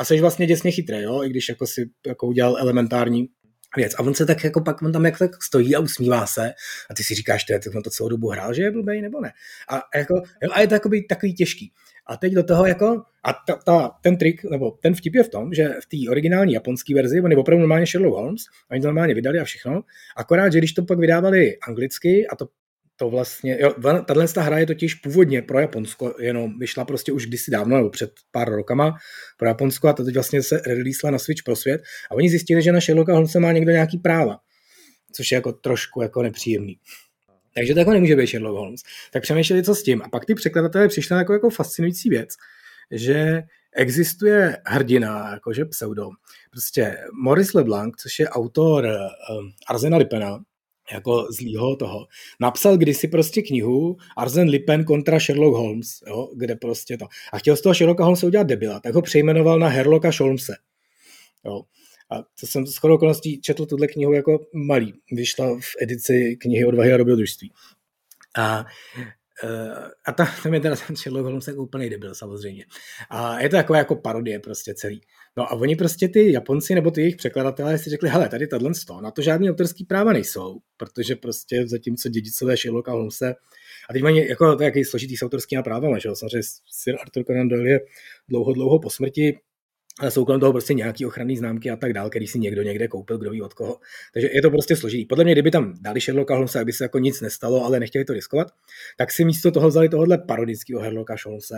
a 0.00 0.04
jsi 0.04 0.20
vlastně 0.20 0.46
děsně 0.46 0.70
chytrý, 0.70 1.02
jo? 1.02 1.24
i 1.24 1.28
když 1.28 1.48
jako 1.48 1.66
si 1.66 1.90
jako 2.06 2.26
udělal 2.26 2.56
elementární 2.58 3.28
věc. 3.76 3.94
A 3.94 4.00
on 4.00 4.14
se 4.14 4.26
tak 4.26 4.44
jako 4.44 4.60
pak, 4.60 4.82
on 4.82 4.92
tam 4.92 5.04
jak 5.04 5.18
tak 5.18 5.42
stojí 5.42 5.76
a 5.76 5.80
usmívá 5.80 6.26
se 6.26 6.52
a 6.90 6.94
ty 6.94 7.04
si 7.04 7.14
říkáš, 7.14 7.44
že 7.48 7.70
on 7.76 7.82
to 7.82 7.90
celou 7.90 8.08
dobu 8.08 8.28
hrál, 8.28 8.54
že 8.54 8.62
je 8.62 8.70
blbej 8.70 9.02
nebo 9.02 9.20
ne. 9.20 9.32
A, 9.70 9.98
jako, 9.98 10.14
jo, 10.42 10.50
a 10.52 10.60
je 10.60 10.66
to 10.66 10.74
jako 10.74 10.90
takový 11.08 11.34
těžký. 11.34 11.72
A 12.06 12.16
teď 12.16 12.32
do 12.32 12.42
toho 12.42 12.66
jako, 12.66 13.02
a 13.24 13.32
ta, 13.32 13.56
ta, 13.56 13.90
ten 14.02 14.16
trik, 14.16 14.44
nebo 14.44 14.70
ten 14.70 14.94
vtip 14.94 15.14
je 15.14 15.22
v 15.22 15.28
tom, 15.28 15.54
že 15.54 15.68
v 15.68 15.86
té 15.86 16.10
originální 16.10 16.52
japonské 16.52 16.94
verzi, 16.94 17.20
on 17.20 17.30
je 17.30 17.36
opravdu 17.36 17.60
normálně 17.60 17.86
Sherlock 17.86 18.16
Holmes, 18.16 18.42
oni 18.70 18.80
to 18.80 18.86
normálně 18.86 19.14
vydali 19.14 19.38
a 19.38 19.44
všechno, 19.44 19.82
akorát, 20.16 20.52
že 20.52 20.58
když 20.58 20.72
to 20.72 20.84
pak 20.84 20.98
vydávali 20.98 21.58
anglicky 21.68 22.26
a 22.26 22.36
to 22.36 22.46
to 23.00 23.10
vlastně, 23.10 23.58
jo, 23.60 23.74
tahle 24.06 24.26
hra 24.36 24.58
je 24.58 24.66
totiž 24.66 24.94
původně 24.94 25.42
pro 25.42 25.58
Japonsko, 25.60 26.14
jenom 26.18 26.58
vyšla 26.58 26.84
prostě 26.84 27.12
už 27.12 27.26
kdysi 27.26 27.50
dávno, 27.50 27.76
nebo 27.76 27.90
před 27.90 28.10
pár 28.30 28.50
rokama 28.50 28.96
pro 29.36 29.48
Japonsko 29.48 29.88
a 29.88 29.92
to 29.92 30.04
teď 30.04 30.14
vlastně 30.14 30.42
se 30.42 30.60
releasela 30.66 31.10
na 31.10 31.18
Switch 31.18 31.42
pro 31.42 31.56
svět 31.56 31.82
a 32.10 32.14
oni 32.14 32.30
zjistili, 32.30 32.62
že 32.62 32.72
na 32.72 32.80
Sherlocka 32.80 33.12
Holmesa 33.12 33.40
má 33.40 33.52
někdo 33.52 33.72
nějaký 33.72 33.98
práva, 33.98 34.38
což 35.12 35.32
je 35.32 35.36
jako 35.36 35.52
trošku 35.52 36.02
jako 36.02 36.22
nepříjemný. 36.22 36.78
Takže 37.54 37.74
to 37.74 37.78
jako 37.78 37.92
nemůže 37.92 38.16
být 38.16 38.26
Sherlock 38.26 38.58
Holmes. 38.58 38.80
Tak 39.12 39.22
přemýšleli, 39.22 39.62
co 39.62 39.74
s 39.74 39.82
tím. 39.82 40.02
A 40.02 40.08
pak 40.08 40.24
ty 40.24 40.34
překladatelé 40.34 40.88
přišli 40.88 41.14
na 41.14 41.18
jako, 41.18 41.32
jako 41.32 41.50
fascinující 41.50 42.08
věc, 42.10 42.28
že 42.90 43.42
existuje 43.72 44.56
hrdina, 44.66 45.30
jakože 45.32 45.64
pseudo. 45.64 46.08
Prostě 46.50 46.96
Maurice 47.22 47.58
LeBlanc, 47.58 47.94
což 47.98 48.18
je 48.18 48.28
autor 48.28 48.84
um, 48.84 49.52
Arzena 49.68 49.96
Lipena, 49.96 50.38
jako 50.92 51.26
zlýho 51.30 51.76
toho. 51.76 52.06
Napsal 52.40 52.76
kdysi 52.76 53.08
prostě 53.08 53.42
knihu 53.42 53.96
Arzen 54.16 54.48
Lipin 54.48 54.84
kontra 54.84 55.20
Sherlock 55.20 55.56
Holmes, 55.56 56.02
jo, 56.06 56.28
kde 56.36 56.56
prostě 56.56 56.98
to. 56.98 57.06
A 57.32 57.38
chtěl 57.38 57.56
z 57.56 57.60
toho 57.60 57.74
Sherlocka 57.74 58.04
Holmesa 58.04 58.26
udělat 58.26 58.46
debila, 58.46 58.80
tak 58.80 58.94
ho 58.94 59.02
přejmenoval 59.02 59.58
na 59.58 59.68
Herlocka 59.68 60.10
Holmese. 60.20 60.56
Jo. 61.44 61.62
A 62.10 62.16
to 62.40 62.46
jsem 62.46 62.66
s 62.66 62.84
okolností 62.84 63.40
četl 63.40 63.66
tuhle 63.66 63.86
knihu 63.86 64.12
jako 64.12 64.46
malý. 64.54 64.94
Vyšla 65.12 65.58
v 65.60 65.82
edici 65.82 66.36
knihy 66.40 66.64
Odvahy 66.64 66.92
a 66.92 66.96
dobrodružství. 66.96 67.52
A 68.38 68.64
Uh, 69.44 69.88
a 70.06 70.12
ta, 70.12 70.28
tam 70.42 70.54
je 70.54 70.60
teda 70.60 70.76
ten 70.86 70.96
Sherlock 70.96 71.24
Holmes 71.24 71.48
jako 71.48 71.62
úplný 71.62 71.90
debil 71.90 72.14
samozřejmě. 72.14 72.64
A 73.10 73.40
je 73.40 73.48
to 73.48 73.56
jako, 73.56 73.74
jako 73.74 73.96
parodie 73.96 74.38
prostě 74.38 74.74
celý. 74.74 75.00
No 75.36 75.52
a 75.52 75.52
oni 75.52 75.76
prostě 75.76 76.08
ty 76.08 76.32
Japonci 76.32 76.74
nebo 76.74 76.90
ty 76.90 77.00
jejich 77.00 77.16
překladatelé 77.16 77.78
si 77.78 77.90
řekli, 77.90 78.08
hele, 78.08 78.28
tady 78.28 78.46
tohle 78.46 78.74
sto, 78.74 79.00
na 79.00 79.10
to 79.10 79.22
žádný 79.22 79.50
autorský 79.50 79.84
práva 79.84 80.12
nejsou, 80.12 80.58
protože 80.76 81.16
prostě 81.16 81.68
zatímco 81.68 82.08
dědicové 82.08 82.56
Sherlocka 82.56 82.92
Holmese 82.92 83.34
a 83.90 83.92
teď 83.92 84.02
mají 84.02 84.28
jako 84.28 84.56
to 84.56 84.62
jaký 84.62 84.84
složitý 84.84 85.16
s 85.16 85.22
autorskými 85.22 85.62
právama, 85.62 85.98
že 85.98 86.08
jo? 86.08 86.14
Samozřejmě 86.14 86.42
Sir 86.70 86.96
Arthur 87.00 87.24
Conan 87.24 87.48
Doyle 87.48 87.70
je 87.70 87.80
dlouho, 88.28 88.52
dlouho 88.52 88.78
po 88.78 88.90
smrti, 88.90 89.38
ale 90.00 90.10
jsou 90.10 90.24
kolem 90.24 90.40
toho 90.40 90.52
prostě 90.52 90.74
nějaký 90.74 91.06
ochranné 91.06 91.36
známky 91.36 91.70
a 91.70 91.76
tak 91.76 91.92
dál, 91.92 92.10
který 92.10 92.26
si 92.26 92.38
někdo 92.38 92.62
někde 92.62 92.88
koupil, 92.88 93.18
kdo 93.18 93.30
ví 93.30 93.42
od 93.42 93.54
koho. 93.54 93.78
Takže 94.12 94.28
je 94.32 94.42
to 94.42 94.50
prostě 94.50 94.76
složitý. 94.76 95.04
Podle 95.04 95.24
mě, 95.24 95.32
kdyby 95.32 95.50
tam 95.50 95.74
dali 95.80 96.00
Sherlocka 96.00 96.34
Holmesa, 96.34 96.60
aby 96.60 96.72
se 96.72 96.84
jako 96.84 96.98
nic 96.98 97.20
nestalo, 97.20 97.64
ale 97.64 97.80
nechtěli 97.80 98.04
to 98.04 98.12
riskovat, 98.12 98.48
tak 98.98 99.12
si 99.12 99.24
místo 99.24 99.50
toho 99.50 99.68
vzali 99.68 99.88
tohohle 99.88 100.18
parodického 100.18 100.80
Sherlocka 100.80 101.14
Holmesa 101.26 101.56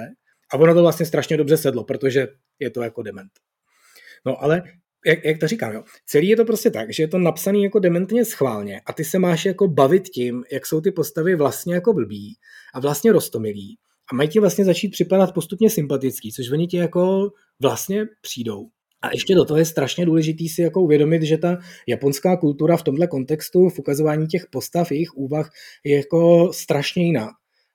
A 0.53 0.57
ono 0.57 0.75
to 0.75 0.83
vlastně 0.83 1.07
strašně 1.07 1.37
dobře 1.37 1.57
sedlo, 1.57 1.85
protože 1.85 2.29
je 2.59 2.71
to 2.71 2.83
jako 2.83 3.03
dement. 3.03 3.33
No 4.27 4.43
ale 4.43 4.63
jak, 5.07 5.25
jak 5.25 5.39
to 5.39 5.49
říkám, 5.49 5.73
jo, 5.73 5.83
celý 6.07 6.29
je 6.29 6.37
to 6.37 6.45
prostě 6.45 6.71
tak, 6.71 6.93
že 6.93 7.03
je 7.03 7.09
to 7.09 7.19
napsaný 7.19 7.63
jako 7.63 7.79
dementně 7.79 8.25
schválně 8.25 8.81
a 8.87 8.93
ty 8.93 9.05
se 9.05 9.19
máš 9.19 9.45
jako 9.45 9.69
bavit 9.69 10.09
tím, 10.09 10.45
jak 10.53 10.67
jsou 10.67 10.81
ty 10.81 10.91
postavy 10.91 11.37
vlastně 11.37 11.75
jako 11.75 11.93
blbý 11.93 12.35
a 12.75 12.81
vlastně 12.81 13.13
rostomilí 13.13 13.79
a 14.13 14.15
mají 14.15 14.29
ti 14.29 14.41
vlastně 14.41 14.65
začít 14.65 14.89
připadat 14.89 15.35
postupně 15.35 15.71
sympatický, 15.71 16.33
což 16.33 16.51
oni 16.51 16.67
ti 16.67 16.77
jako 16.77 17.31
vlastně 17.61 18.07
přijdou. 18.21 18.69
A 19.03 19.09
ještě 19.13 19.35
do 19.35 19.45
toho 19.45 19.59
je 19.59 19.65
strašně 19.65 20.07
důležitý 20.07 20.49
si 20.49 20.63
jako 20.63 20.81
uvědomit, 20.81 21.23
že 21.23 21.39
ta 21.39 21.59
japonská 21.89 22.37
kultura 22.37 22.77
v 22.77 22.83
tomhle 22.83 23.07
kontextu, 23.07 23.69
v 23.69 23.79
ukazování 23.79 24.27
těch 24.27 24.47
postav, 24.51 24.91
jejich 24.91 25.15
úvah 25.15 25.51
je 25.85 25.97
jako 25.97 26.53
strašně 26.53 27.05
jiná. 27.05 27.29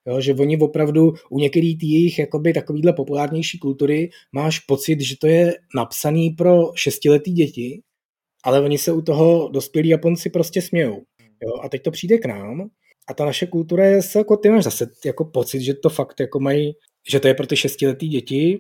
Jo, 0.08 0.22
že 0.22 0.34
oni 0.34 0.58
opravdu 0.58 1.14
u 1.30 1.40
některých 1.40 1.78
jejich 1.82 2.20
jakoby 2.20 2.54
takovýhle 2.54 2.94
populárnější 2.94 3.60
kultury 3.60 4.10
máš 4.32 4.60
pocit, 4.60 5.02
že 5.02 5.16
to 5.18 5.28
je 5.28 5.56
napsaný 5.76 6.30
pro 6.30 6.72
šestiletý 6.76 7.32
děti, 7.32 7.82
ale 8.44 8.62
oni 8.62 8.78
se 8.78 8.92
u 8.92 9.02
toho 9.02 9.50
dospělí 9.50 9.90
Japonci 9.90 10.30
prostě 10.30 10.62
smějou. 10.62 11.04
Jo, 11.44 11.62
a 11.64 11.70
teď 11.70 11.82
to 11.84 11.92
přijde 11.92 12.18
k 12.18 12.26
nám 12.26 12.70
a 13.10 13.14
ta 13.14 13.26
naše 13.26 13.48
kultura 13.48 13.86
je 13.86 14.02
se 14.02 14.20
jako, 14.20 14.38
ty 14.38 14.50
máš 14.50 14.64
zase 14.64 14.88
jako 15.06 15.26
pocit, 15.26 15.62
že 15.62 15.74
to 15.74 15.90
fakt 15.90 16.20
jako 16.20 16.40
mají, 16.40 16.74
že 17.10 17.20
to 17.20 17.28
je 17.28 17.34
pro 17.34 17.48
ty 17.48 17.56
šestiletý 17.56 18.08
děti 18.08 18.60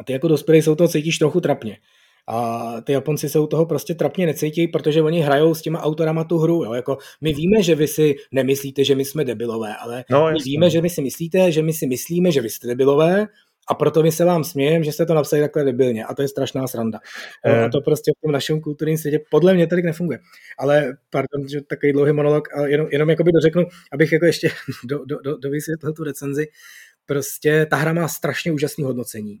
a 0.00 0.04
ty 0.04 0.12
jako 0.12 0.28
dospělí 0.28 0.62
se 0.62 0.70
u 0.70 0.74
toho 0.74 0.88
cítíš 0.88 1.18
trochu 1.18 1.40
trapně. 1.40 1.78
A 2.28 2.72
ty 2.80 2.92
Japonci 2.92 3.28
se 3.28 3.38
u 3.38 3.46
toho 3.46 3.66
prostě 3.66 3.94
trapně 3.94 4.26
necítí, 4.26 4.68
protože 4.68 5.02
oni 5.02 5.20
hrajou 5.20 5.54
s 5.54 5.62
těma 5.62 5.82
autorama 5.82 6.24
tu 6.24 6.38
hru. 6.38 6.64
Jo? 6.64 6.72
Jako 6.72 6.98
my 7.20 7.32
víme, 7.32 7.62
že 7.62 7.74
vy 7.74 7.88
si 7.88 8.14
nemyslíte, 8.32 8.84
že 8.84 8.94
my 8.94 9.04
jsme 9.04 9.24
debilové, 9.24 9.76
ale 9.76 10.04
no, 10.10 10.30
my 10.32 10.38
víme, 10.44 10.70
že 10.70 10.82
my 10.82 10.90
si 10.90 11.02
myslíte, 11.02 11.52
že 11.52 11.62
my 11.62 11.72
si 11.72 11.86
myslíme, 11.86 12.32
že 12.32 12.40
vy 12.40 12.50
jste 12.50 12.66
debilové 12.66 13.26
a 13.68 13.74
proto 13.74 14.02
my 14.02 14.12
se 14.12 14.24
vám 14.24 14.44
smějeme, 14.44 14.84
že 14.84 14.92
jste 14.92 15.06
to 15.06 15.14
napsali 15.14 15.42
takhle 15.42 15.64
debilně. 15.64 16.04
A 16.04 16.14
to 16.14 16.22
je 16.22 16.28
strašná 16.28 16.66
sranda. 16.66 16.98
Eh. 17.44 17.64
A 17.64 17.68
to 17.68 17.80
prostě 17.80 18.12
v 18.18 18.20
tom 18.20 18.32
našem 18.32 18.60
kulturním 18.60 18.98
světě 18.98 19.20
podle 19.30 19.54
mě 19.54 19.66
tady 19.66 19.82
nefunguje. 19.82 20.18
Ale, 20.58 20.96
pardon, 21.10 21.48
že 21.48 21.60
takový 21.60 21.92
dlouhý 21.92 22.12
monolog, 22.12 22.48
ale 22.56 22.70
jenom, 22.70 22.88
jenom 22.92 23.10
jakoby 23.10 23.32
dořeknu, 23.32 23.62
abych 23.92 24.12
jako 24.12 24.26
ještě 24.26 24.48
do, 24.84 25.04
do, 25.04 25.20
do, 25.24 25.36
dovysvětlil 25.36 25.92
tu 25.92 26.04
recenzi. 26.04 26.46
Prostě 27.06 27.66
ta 27.70 27.76
hra 27.76 27.92
má 27.92 28.08
strašně 28.08 28.52
úžasné 28.52 28.84
hodnocení 28.84 29.38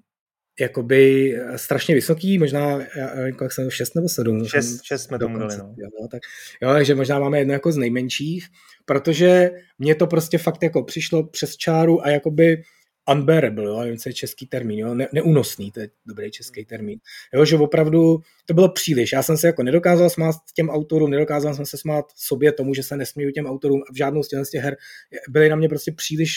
jakoby 0.60 1.34
eh, 1.36 1.58
strašně 1.58 1.94
vysoký, 1.94 2.38
možná, 2.38 2.80
jak 3.26 3.52
jsem 3.52 3.70
6 3.70 3.94
nebo 3.94 4.08
7. 4.08 4.44
6, 4.44 4.82
6 4.82 5.02
jsme 5.02 5.18
tomu 5.18 5.38
dali, 5.38 5.56
no. 5.56 5.74
Jo, 5.76 6.08
tak, 6.10 6.22
jo, 6.62 6.72
takže 6.72 6.94
možná 6.94 7.18
máme 7.18 7.38
jedno 7.38 7.52
jako 7.52 7.72
z 7.72 7.76
nejmenších, 7.76 8.46
protože 8.84 9.50
mně 9.78 9.94
to 9.94 10.06
prostě 10.06 10.38
fakt 10.38 10.62
jako 10.62 10.82
přišlo 10.82 11.26
přes 11.26 11.56
čáru 11.56 12.06
a 12.06 12.10
jakoby 12.10 12.62
unbearable, 13.12 13.64
jo, 13.64 13.80
nevím, 13.80 13.98
co 13.98 14.08
je 14.08 14.12
český 14.12 14.46
termín, 14.46 14.78
jo, 14.78 14.94
ne, 14.94 15.08
neúnosný, 15.12 15.72
to 15.72 15.80
je 15.80 15.88
dobrý 16.06 16.30
český 16.30 16.64
termín, 16.64 16.98
jo, 17.34 17.44
že 17.44 17.56
opravdu 17.56 18.18
to 18.46 18.54
bylo 18.54 18.68
příliš, 18.68 19.12
já 19.12 19.22
jsem 19.22 19.36
se 19.36 19.46
jako 19.46 19.62
nedokázal 19.62 20.10
smát 20.10 20.34
těm 20.54 20.70
autorům, 20.70 21.10
nedokázal 21.10 21.54
jsem 21.54 21.66
se 21.66 21.78
smát 21.78 22.04
sobě 22.16 22.52
tomu, 22.52 22.74
že 22.74 22.82
se 22.82 22.96
nesmíju 22.96 23.30
těm 23.30 23.46
autorům 23.46 23.80
v 23.92 23.96
žádnou 23.96 24.22
z 24.22 24.28
těch 24.28 24.62
her, 24.62 24.76
byly 25.28 25.48
na 25.48 25.56
mě 25.56 25.68
prostě 25.68 25.92
příliš 25.92 26.32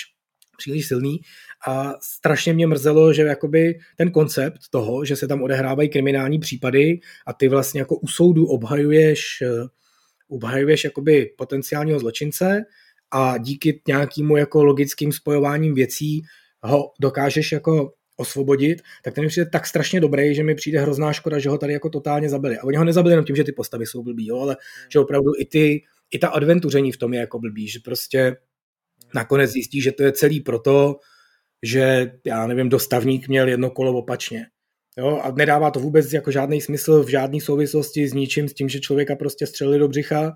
příliš 0.59 0.87
silný 0.87 1.21
a 1.67 1.93
strašně 2.01 2.53
mě 2.53 2.67
mrzelo, 2.67 3.13
že 3.13 3.21
jakoby 3.21 3.79
ten 3.97 4.11
koncept 4.11 4.59
toho, 4.69 5.05
že 5.05 5.15
se 5.15 5.27
tam 5.27 5.41
odehrávají 5.41 5.89
kriminální 5.89 6.39
případy 6.39 6.99
a 7.27 7.33
ty 7.33 7.47
vlastně 7.47 7.81
jako 7.81 7.95
u 7.95 8.07
soudu 8.07 8.45
obhajuješ, 8.45 9.21
eh, 9.41 9.67
obhajuješ 10.29 10.83
jakoby 10.83 11.31
potenciálního 11.37 11.99
zločince 11.99 12.61
a 13.11 13.37
díky 13.37 13.81
nějakému 13.87 14.37
jako 14.37 14.63
logickým 14.63 15.11
spojováním 15.11 15.73
věcí 15.73 16.21
ho 16.63 16.91
dokážeš 16.99 17.51
jako 17.51 17.93
osvobodit, 18.19 18.81
tak 19.03 19.13
ten 19.13 19.23
mi 19.23 19.27
přijde 19.27 19.49
tak 19.49 19.67
strašně 19.67 19.99
dobrý, 20.01 20.35
že 20.35 20.43
mi 20.43 20.55
přijde 20.55 20.79
hrozná 20.79 21.13
škoda, 21.13 21.39
že 21.39 21.49
ho 21.49 21.57
tady 21.57 21.73
jako 21.73 21.89
totálně 21.89 22.29
zabili. 22.29 22.57
A 22.57 22.63
oni 22.63 22.77
ho 22.77 22.83
nezabili 22.83 23.13
jenom 23.13 23.25
tím, 23.25 23.35
že 23.35 23.43
ty 23.43 23.51
postavy 23.51 23.85
jsou 23.85 24.03
blbý, 24.03 24.27
jo, 24.27 24.39
ale 24.39 24.57
že 24.89 24.99
opravdu 24.99 25.31
i 25.39 25.45
ty, 25.45 25.83
i 26.11 26.19
ta 26.19 26.27
adventuření 26.27 26.91
v 26.91 26.97
tom 26.97 27.13
je 27.13 27.19
jako 27.19 27.39
blbý, 27.39 27.67
že 27.67 27.79
prostě 27.85 28.35
nakonec 29.15 29.51
zjistí, 29.51 29.81
že 29.81 29.91
to 29.91 30.03
je 30.03 30.11
celý 30.11 30.41
proto, 30.41 30.99
že, 31.63 32.11
já 32.25 32.47
nevím, 32.47 32.69
dostavník 32.69 33.27
měl 33.27 33.47
jedno 33.47 33.69
kolo 33.69 33.93
opačně. 33.93 34.45
Jo, 34.97 35.21
a 35.23 35.31
nedává 35.31 35.71
to 35.71 35.79
vůbec 35.79 36.13
jako 36.13 36.31
žádný 36.31 36.61
smysl 36.61 37.03
v 37.03 37.09
žádné 37.09 37.41
souvislosti 37.41 38.07
s 38.07 38.13
ničím, 38.13 38.49
s 38.49 38.53
tím, 38.53 38.69
že 38.69 38.79
člověka 38.79 39.15
prostě 39.15 39.47
střelili 39.47 39.79
do 39.79 39.87
břicha, 39.87 40.33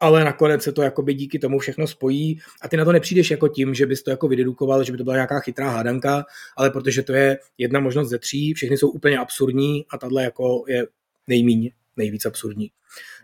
ale 0.00 0.24
nakonec 0.24 0.62
se 0.62 0.72
to 0.72 0.82
jakoby 0.82 1.14
díky 1.14 1.38
tomu 1.38 1.58
všechno 1.58 1.86
spojí 1.86 2.38
a 2.62 2.68
ty 2.68 2.76
na 2.76 2.84
to 2.84 2.92
nepřijdeš 2.92 3.30
jako 3.30 3.48
tím, 3.48 3.74
že 3.74 3.86
bys 3.86 4.02
to 4.02 4.10
jako 4.10 4.28
vydedukoval, 4.28 4.84
že 4.84 4.92
by 4.92 4.98
to 4.98 5.04
byla 5.04 5.16
nějaká 5.16 5.40
chytrá 5.40 5.70
hádanka, 5.70 6.24
ale 6.56 6.70
protože 6.70 7.02
to 7.02 7.12
je 7.12 7.38
jedna 7.58 7.80
možnost 7.80 8.08
ze 8.08 8.18
tří, 8.18 8.54
všechny 8.54 8.78
jsou 8.78 8.88
úplně 8.88 9.18
absurdní 9.18 9.84
a 9.90 9.98
tahle 9.98 10.24
jako 10.24 10.64
je 10.68 10.86
nejmíň, 11.28 11.70
nejvíc 11.96 12.26
absurdní. 12.26 12.70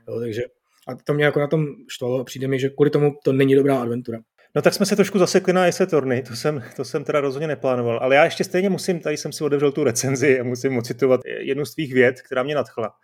Jo, 0.08 0.20
takže 0.20 0.42
a 0.88 0.94
to 0.94 1.14
mě 1.14 1.24
jako 1.24 1.40
na 1.40 1.46
tom 1.46 1.66
štvalo, 1.88 2.24
přijde 2.24 2.48
mi, 2.48 2.58
že 2.58 2.68
kvůli 2.68 2.90
tomu 2.90 3.14
to 3.24 3.32
není 3.32 3.54
dobrá 3.54 3.80
adventura. 3.80 4.18
No 4.54 4.62
tak 4.62 4.74
jsme 4.74 4.86
se 4.86 4.96
trošku 4.96 5.18
zasekli 5.18 5.52
na 5.52 5.64
Ace 5.64 5.86
Torny, 5.86 6.22
to 6.22 6.36
jsem, 6.36 6.62
to 6.76 6.84
jsem 6.84 7.04
teda 7.04 7.20
rozhodně 7.20 7.48
neplánoval, 7.48 7.98
ale 8.02 8.14
já 8.14 8.24
ještě 8.24 8.44
stejně 8.44 8.70
musím, 8.70 9.00
tady 9.00 9.16
jsem 9.16 9.32
si 9.32 9.44
otevřel 9.44 9.72
tu 9.72 9.84
recenzi 9.84 10.40
a 10.40 10.44
musím 10.44 10.78
ocitovat 10.78 11.20
jednu 11.24 11.64
z 11.64 11.74
tvých 11.74 11.94
věd, 11.94 12.22
která 12.22 12.42
mě 12.42 12.54
nadchla. 12.54 12.94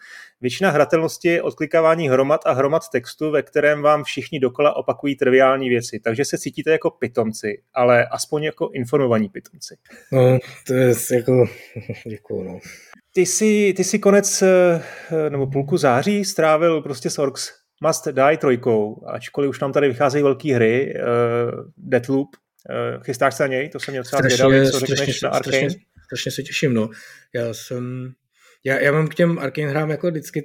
Většina 0.40 0.70
hratelnosti 0.70 1.28
je 1.28 1.42
odklikávání 1.42 2.08
hromad 2.08 2.40
a 2.46 2.52
hromad 2.52 2.82
textu, 2.92 3.30
ve 3.30 3.42
kterém 3.42 3.82
vám 3.82 4.04
všichni 4.04 4.40
dokola 4.40 4.76
opakují 4.76 5.16
triviální 5.16 5.68
věci, 5.68 6.00
takže 6.04 6.24
se 6.24 6.38
cítíte 6.38 6.70
jako 6.70 6.90
pitomci, 6.90 7.62
ale 7.74 8.06
aspoň 8.06 8.42
jako 8.42 8.70
informovaní 8.72 9.28
pitomci. 9.28 9.76
No, 10.12 10.38
to 10.66 10.74
je 10.74 10.94
jako, 11.12 11.46
děkuju, 12.06 12.42
no. 12.42 12.58
Ty 13.12 13.26
jsi, 13.26 13.74
ty 13.76 13.84
jsi 13.84 13.98
konec 13.98 14.42
eh, 14.42 15.30
nebo 15.30 15.46
půlku 15.46 15.76
září 15.76 16.24
strávil 16.24 16.82
prostě 16.82 17.10
s 17.10 17.18
Orks 17.18 17.65
Must 17.80 18.09
Die 18.09 18.37
trojkou, 18.37 19.04
ačkoliv 19.06 19.50
už 19.50 19.61
nám 19.61 19.73
tady 19.73 19.88
vycházejí 19.88 20.23
velké 20.23 20.54
hry, 20.54 20.95
uh, 20.97 21.64
Deathloop, 21.76 22.28
uh, 22.37 23.02
chystáš 23.02 23.35
se 23.35 23.42
na 23.42 23.47
něj? 23.47 23.68
To 23.68 23.80
jsem 23.80 23.92
měl 23.92 24.04
třeba 24.04 24.23
zvědavý, 24.23 24.71
co 24.71 24.80
řekneš 24.80 25.23
na 25.23 25.28
Arkane? 25.28 25.56
Strašně, 25.59 25.80
strašně 26.06 26.33
se 26.33 26.42
těším, 26.42 26.75
no. 26.75 26.90
Já 27.35 27.54
jsem, 27.54 28.12
já, 28.64 28.80
já 28.80 28.92
mám 28.92 29.09
k 29.09 29.14
těm 29.14 29.38
Arkane 29.38 29.68
hrám 29.68 29.90
jako 29.90 30.11
vždycky, 30.11 30.45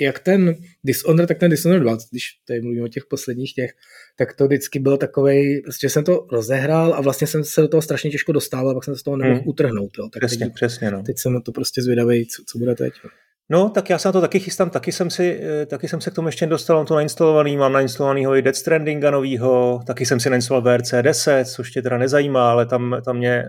jak 0.00 0.18
ten 0.18 0.56
Dishonored, 0.84 1.28
tak 1.28 1.38
ten 1.38 1.50
Dishonored 1.50 1.82
2, 1.82 1.96
když 2.10 2.24
tady 2.46 2.60
mluvím 2.60 2.84
o 2.84 2.88
těch 2.88 3.04
posledních 3.04 3.54
těch, 3.54 3.70
tak 4.16 4.32
to 4.32 4.46
vždycky 4.46 4.78
bylo 4.78 4.96
takovej, 4.96 5.62
prostě 5.64 5.88
jsem 5.88 6.04
to 6.04 6.26
rozehrál 6.32 6.94
a 6.94 7.00
vlastně 7.00 7.26
jsem 7.26 7.44
se 7.44 7.60
do 7.60 7.68
toho 7.68 7.82
strašně 7.82 8.10
těžko 8.10 8.32
dostával, 8.32 8.70
a 8.70 8.74
pak 8.74 8.84
jsem 8.84 8.94
se 8.94 9.00
z 9.00 9.02
toho 9.02 9.16
nemohl 9.16 9.40
hmm. 9.40 9.48
utrhnout. 9.48 9.98
Jo. 9.98 10.08
Tak 10.12 10.20
přesně, 10.20 10.46
teď, 10.46 10.54
přesně, 10.54 10.90
no. 10.90 11.02
Teď 11.02 11.18
jsem 11.18 11.42
to 11.42 11.52
prostě 11.52 11.82
zvědavý, 11.82 12.26
co, 12.26 12.42
co 12.46 12.58
bude 12.58 12.74
teď. 12.74 12.92
Jo. 13.04 13.10
No, 13.48 13.70
tak 13.70 13.90
já 13.90 13.98
se 13.98 14.08
na 14.08 14.12
to 14.12 14.20
taky 14.20 14.40
chystám, 14.40 14.70
taky 14.70 14.92
jsem, 14.92 15.10
si, 15.10 15.40
eh, 15.42 15.66
taky 15.66 15.88
jsem 15.88 16.00
se 16.00 16.10
k 16.10 16.14
tomu 16.14 16.28
ještě 16.28 16.46
dostal, 16.46 16.76
mám 16.76 16.86
to 16.86 16.94
nainstalovaný, 16.94 17.56
mám 17.56 17.72
nainstalovanýho 17.72 18.36
i 18.36 18.42
Dead 18.42 18.56
Strandinga 18.56 19.10
novýho, 19.10 19.80
taky 19.86 20.06
jsem 20.06 20.20
si 20.20 20.30
nainstaloval 20.30 20.78
VRC 20.78 21.02
10, 21.02 21.44
což 21.44 21.70
tě 21.70 21.82
teda 21.82 21.98
nezajímá, 21.98 22.50
ale 22.50 22.66
tam, 22.66 22.96
tam 23.04 23.16
mě 23.16 23.34
eh, 23.34 23.48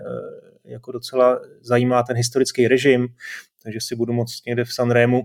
jako 0.66 0.92
docela 0.92 1.40
zajímá 1.62 2.04
ten 2.04 2.18
historický 2.18 2.68
režim, 2.68 3.08
takže 3.64 3.80
si 3.82 3.96
budu 3.96 4.14
moct 4.14 4.46
někde 4.46 4.66
v 4.66 4.74
Sanremu 4.74 5.22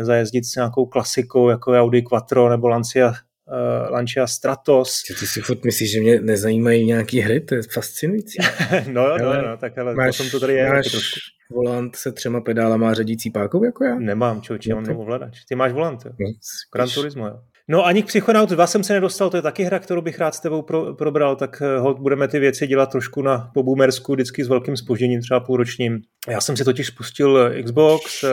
zajezdit 0.00 0.44
s 0.44 0.54
nějakou 0.54 0.86
klasikou, 0.86 1.48
jako 1.48 1.72
Audi 1.72 2.02
Quattro 2.02 2.48
nebo 2.48 2.68
Lancia, 2.68 3.12
uh, 3.48 3.90
Lancia 3.90 4.26
Stratos. 4.26 5.02
Ty, 5.02 5.14
ty 5.14 5.26
si 5.26 5.40
furt 5.40 5.64
myslíš, 5.64 5.90
že 5.90 6.00
mě 6.00 6.20
nezajímají 6.20 6.86
nějaký 6.86 7.20
hry? 7.20 7.40
To 7.40 7.54
je 7.54 7.62
fascinující. 7.72 8.38
no, 8.92 9.18
no, 9.18 9.42
no, 9.42 9.56
tak 9.56 9.78
ale 9.78 9.94
máš, 9.94 10.16
potom 10.16 10.30
to 10.30 10.40
tady 10.40 10.54
je 10.54 10.70
máš, 10.70 10.90
trošku 10.90 11.20
volant 11.50 11.96
se 11.96 12.12
třema 12.12 12.40
pedálama 12.40 12.90
a 12.90 12.94
řadící 12.94 13.30
pákou 13.30 13.64
jako 13.64 13.84
já? 13.84 13.98
Nemám, 13.98 14.42
člověče, 14.42 14.70
já 14.70 14.74
mám 14.76 14.84
no, 14.84 14.98
ovladač. 14.98 15.44
Ty 15.48 15.54
máš 15.54 15.72
volant, 15.72 16.04
jo? 16.04 16.12
No, 16.20 16.26
Gran 16.74 16.88
Turismo, 16.88 17.26
jo. 17.26 17.40
No 17.68 17.86
ani 17.86 18.02
k 18.02 18.06
Psychonaut 18.06 18.50
2 18.50 18.66
jsem 18.66 18.84
se 18.84 18.92
nedostal, 18.92 19.30
to 19.30 19.36
je 19.36 19.42
taky 19.42 19.64
hra, 19.64 19.78
kterou 19.78 20.02
bych 20.02 20.18
rád 20.18 20.34
s 20.34 20.40
tebou 20.40 20.62
pro, 20.62 20.94
probral, 20.94 21.36
tak 21.36 21.62
eh, 21.62 21.78
hold, 21.78 21.98
budeme 21.98 22.28
ty 22.28 22.38
věci 22.38 22.66
dělat 22.66 22.90
trošku 22.90 23.22
na 23.22 23.50
poboomersku, 23.54 24.14
vždycky 24.14 24.44
s 24.44 24.48
velkým 24.48 24.76
spožděním, 24.76 25.20
třeba 25.20 25.40
půlročním. 25.40 26.00
Já 26.28 26.40
jsem 26.40 26.56
si 26.56 26.64
totiž 26.64 26.86
spustil 26.86 27.38
eh, 27.38 27.62
Xbox, 27.62 28.24
eh, 28.24 28.28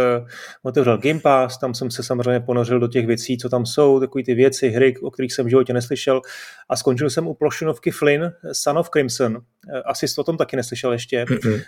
otevřel 0.64 0.98
Game 0.98 1.20
Pass, 1.20 1.58
tam 1.58 1.74
jsem 1.74 1.92
se 1.92 2.04
samozřejmě 2.04 2.40
ponořil 2.40 2.80
do 2.80 2.88
těch 2.88 3.08
věcí, 3.08 3.38
co 3.38 3.50
tam 3.50 3.66
jsou, 3.66 4.00
takové 4.00 4.24
ty 4.24 4.34
věci, 4.34 4.70
hry, 4.70 4.98
o 4.98 5.12
kterých 5.12 5.34
jsem 5.34 5.46
v 5.46 5.50
životě 5.50 5.74
neslyšel 5.74 6.22
a 6.70 6.76
skončil 6.76 7.10
jsem 7.10 7.28
u 7.28 7.34
plošinovky 7.34 7.92
Flynn, 7.92 8.32
Son 8.52 8.78
of 8.78 8.90
Crimson. 8.90 9.42
Asi 9.86 10.08
jsi 10.08 10.22
o 10.22 10.24
tom 10.24 10.38
taky 10.38 10.56
neslyšel 10.56 10.92
ještě. 10.92 11.24
Mm-hmm. 11.24 11.62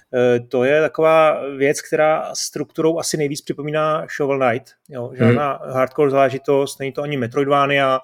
To 0.50 0.64
je 0.64 0.82
taková 0.82 1.48
věc, 1.58 1.82
která 1.82 2.36
strukturou 2.36 3.00
asi 3.00 3.18
nejvíc 3.18 3.42
připomíná 3.42 4.08
Shovel 4.18 4.40
Knight. 4.40 4.72
Jo, 4.90 5.12
žádná 5.18 5.60
mm-hmm. 5.60 5.74
hardcore 5.74 6.12
záležitost, 6.12 6.80
není 6.80 6.92
to 6.92 7.02
ani 7.02 7.18
Metroidvania, 7.56 8.00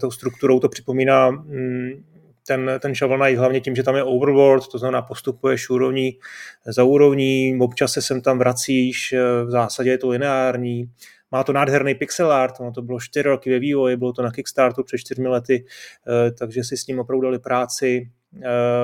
tou 0.00 0.10
strukturou 0.10 0.60
to 0.60 0.68
připomíná 0.68 1.30
mm, 1.30 2.04
ten, 2.46 2.70
ten 2.80 2.94
Shovel 2.94 3.18
Knight 3.18 3.38
hlavně 3.38 3.60
tím, 3.60 3.76
že 3.76 3.82
tam 3.82 3.96
je 3.96 4.02
overworld, 4.02 4.68
to 4.68 4.78
znamená 4.78 5.02
postupuješ 5.02 5.70
úrovní 5.70 6.18
za 6.66 6.84
úrovní, 6.84 7.58
občas 7.60 7.92
se 7.92 8.02
sem 8.02 8.20
tam 8.20 8.38
vracíš, 8.38 9.12
eh, 9.12 9.44
v 9.44 9.50
zásadě 9.50 9.90
je 9.90 9.98
to 9.98 10.08
lineární, 10.08 10.90
má 11.32 11.44
to 11.44 11.52
nádherný 11.52 11.94
pixel 11.94 12.32
art, 12.32 12.60
no 12.60 12.72
to 12.72 12.82
bylo 12.82 13.00
čtyři 13.00 13.28
roky 13.28 13.50
ve 13.50 13.58
vývoji, 13.58 13.96
bylo 13.96 14.12
to 14.12 14.22
na 14.22 14.30
Kickstarteru 14.30 14.84
před 14.84 14.98
čtyřmi 14.98 15.28
lety, 15.28 15.64
eh, 16.08 16.30
takže 16.30 16.64
si 16.64 16.76
s 16.76 16.86
ním 16.86 16.98
opravdu 16.98 17.22
dali 17.22 17.38
práci. 17.38 18.10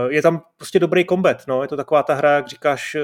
Je 0.08 0.22
tam 0.22 0.42
prostě 0.56 0.78
dobrý 0.78 1.04
kombat, 1.04 1.42
no, 1.48 1.62
je 1.62 1.68
to 1.68 1.76
taková 1.76 2.02
ta 2.02 2.14
hra, 2.14 2.30
jak 2.36 2.48
říkáš, 2.48 2.96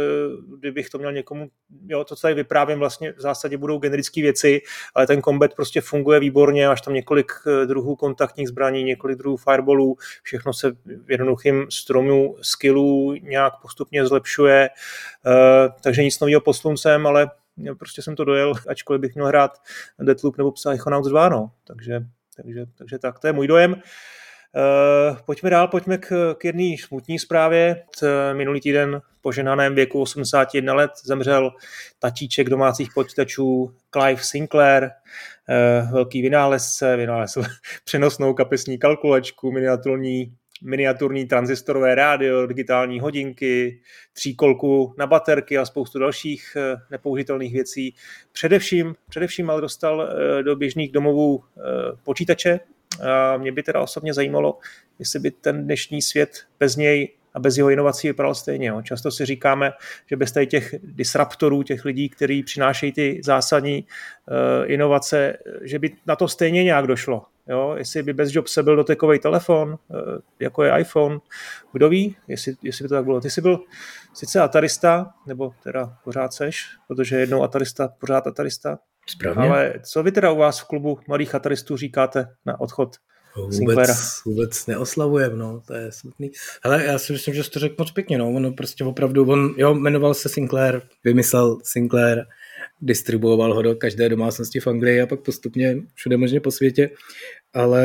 kdybych 0.59 0.90
to 0.90 0.99
měl 0.99 1.12
někomu, 1.12 1.49
jo, 1.87 2.04
to, 2.04 2.16
co 2.16 2.23
tady 2.23 2.35
vyprávím, 2.35 2.78
vlastně 2.78 3.12
v 3.12 3.21
zásadě 3.21 3.57
budou 3.57 3.78
generické 3.78 4.23
věci, 4.23 4.61
ale 4.95 5.07
ten 5.07 5.21
kombat 5.21 5.54
prostě 5.54 5.80
funguje 5.80 6.21
výborně, 6.21 6.68
máš 6.68 6.80
tam 6.80 6.95
několik 6.95 7.33
druhů 7.66 7.97
kontaktních 7.97 8.49
zbraní, 8.49 8.85
několik 8.85 9.18
druhů 9.18 9.37
fireballů, 9.37 9.97
všechno 10.23 10.52
se 10.52 10.71
v 11.07 11.11
jednoduchým 11.11 11.66
stromu 11.71 12.37
skillů 12.42 13.14
nějak 13.23 13.52
postupně 13.62 14.07
zlepšuje, 14.07 14.68
takže 15.83 16.02
nic 16.04 16.21
nového 16.21 16.40
pod 16.40 16.52
sluncem, 16.52 17.07
ale 17.07 17.30
prostě 17.78 18.02
jsem 18.02 18.16
to 18.16 18.25
dojel, 18.25 18.52
ačkoliv 18.68 19.00
bych 19.00 19.14
měl 19.14 19.26
hrát 19.26 19.50
Deathloop 19.99 20.38
nebo 20.38 20.52
Psychonauts 20.52 21.09
2, 21.09 21.28
no. 21.28 21.50
Takže, 21.64 22.00
takže, 22.42 22.66
takže 22.78 22.99
tak, 22.99 23.18
to 23.18 23.26
je 23.26 23.33
můj 23.33 23.47
dojem. 23.47 23.83
Pojďme 25.26 25.50
dál, 25.50 25.69
pojďme 25.69 25.99
k, 25.99 26.35
k 26.38 26.45
jedné 26.45 26.76
smutní 26.78 27.19
zprávě. 27.19 27.85
Minulý 28.33 28.61
týden 28.61 29.00
v 29.19 29.23
poženaném 29.23 29.75
věku 29.75 30.00
81 30.00 30.75
let 30.75 30.90
zemřel 31.05 31.50
tatíček 31.99 32.50
domácích 32.50 32.88
počítačů 32.95 33.75
Clive 33.90 34.23
Sinclair, 34.23 34.85
uh, 34.85 35.93
velký 35.93 36.23
vynálezce, 36.23 36.97
vynálezl 36.97 37.43
přenosnou 37.85 38.35
kapesní 38.35 38.78
kalkulačku, 38.78 39.52
miniaturní 39.52 40.33
miniaturní 40.62 41.26
tranzistorové 41.26 41.95
rádio, 41.95 42.47
digitální 42.47 43.00
hodinky, 43.00 43.81
tříkolku 44.12 44.95
na 44.99 45.07
baterky 45.07 45.59
a 45.59 45.64
spoustu 45.64 45.99
dalších 45.99 46.57
eh, 46.57 46.76
nepoužitelných 46.90 47.52
věcí. 47.52 47.95
Především, 48.33 48.95
především 49.09 49.50
ale 49.50 49.61
dostal 49.61 50.02
eh, 50.02 50.43
do 50.43 50.57
běžných 50.57 50.93
domovů 50.93 51.45
eh, 51.45 51.61
počítače. 52.02 52.61
Mě 53.38 53.52
by 53.52 53.62
teda 53.62 53.80
osobně 53.80 54.14
zajímalo, 54.14 54.59
jestli 54.99 55.21
by 55.21 55.30
ten 55.30 55.64
dnešní 55.64 56.02
svět 56.02 56.30
bez 56.61 56.76
něj 56.76 57.09
a 57.35 57.40
bez 57.40 57.57
jeho 57.57 57.71
inovací 57.71 58.09
vypadal 58.09 58.35
stejně. 58.35 58.68
Jo. 58.68 58.83
Často 58.83 59.11
si 59.11 59.26
říkáme, 59.26 59.73
že 60.07 60.16
bez 60.16 60.33
těch 60.47 60.75
disruptorů, 60.83 61.62
těch 61.62 61.85
lidí, 61.85 62.09
kteří 62.09 62.42
přinášejí 62.42 62.92
ty 62.92 63.21
zásadní 63.25 63.85
uh, 63.85 64.71
inovace, 64.71 65.37
že 65.62 65.78
by 65.78 65.97
na 66.07 66.16
to 66.16 66.28
stejně 66.28 66.64
nějak 66.64 66.87
došlo. 66.87 67.25
Jo, 67.49 67.75
jestli 67.78 68.02
by 68.02 68.12
bez 68.12 68.35
Jobse 68.35 68.62
byl 68.62 68.76
dotekový 68.76 69.18
telefon, 69.18 69.68
uh, 69.68 69.99
jako 70.40 70.64
je 70.64 70.80
iPhone, 70.80 71.18
kdo 71.73 71.88
ví, 71.88 72.16
jestli, 72.28 72.54
jestli 72.62 72.83
by 72.83 72.88
to 72.88 72.95
tak 72.95 73.04
bylo. 73.04 73.21
Ty 73.21 73.30
jsi 73.30 73.40
byl 73.40 73.61
sice 74.14 74.40
atarista, 74.40 75.14
nebo 75.26 75.54
teda 75.62 75.97
pořád 76.04 76.33
seš, 76.33 76.66
protože 76.88 77.16
jednou 77.16 77.42
atarista, 77.42 77.88
pořád 77.99 78.26
atarista. 78.26 78.78
Správně. 79.09 79.49
Ale 79.49 79.75
co 79.83 80.03
vy 80.03 80.12
teda 80.12 80.31
u 80.31 80.37
vás 80.37 80.61
v 80.61 80.65
klubu 80.65 80.99
mladých 81.09 81.35
ataristů 81.35 81.77
říkáte 81.77 82.27
na 82.47 82.61
odchod 82.61 82.97
Vůbec, 83.37 83.91
vůbec 84.27 84.67
neoslavujem, 84.67 85.38
no, 85.38 85.62
to 85.67 85.75
je 85.75 85.93
smutný. 85.93 86.31
Ale 86.62 86.85
já 86.85 86.99
si 86.99 87.12
myslím, 87.12 87.35
že 87.35 87.45
jsi 87.45 87.50
to 87.50 87.59
řekl 87.59 87.75
moc 87.79 87.91
pěkně, 87.91 88.19
no, 88.19 88.31
ono 88.31 88.53
prostě 88.53 88.85
opravdu, 88.85 89.31
on, 89.31 89.55
jo, 89.57 89.75
jmenoval 89.75 90.15
se 90.15 90.29
Sinclair, 90.29 90.81
vymyslel 91.05 91.59
Sinclair, 91.62 92.25
distribuoval 92.80 93.54
ho 93.54 93.62
do 93.62 93.75
každé 93.75 94.08
domácnosti 94.08 94.61
v 94.61 94.66
Anglii 94.66 95.00
a 95.00 95.06
pak 95.06 95.20
postupně 95.20 95.76
všude 95.94 96.16
možně 96.16 96.40
po 96.40 96.50
světě, 96.50 96.90
ale 97.54 97.85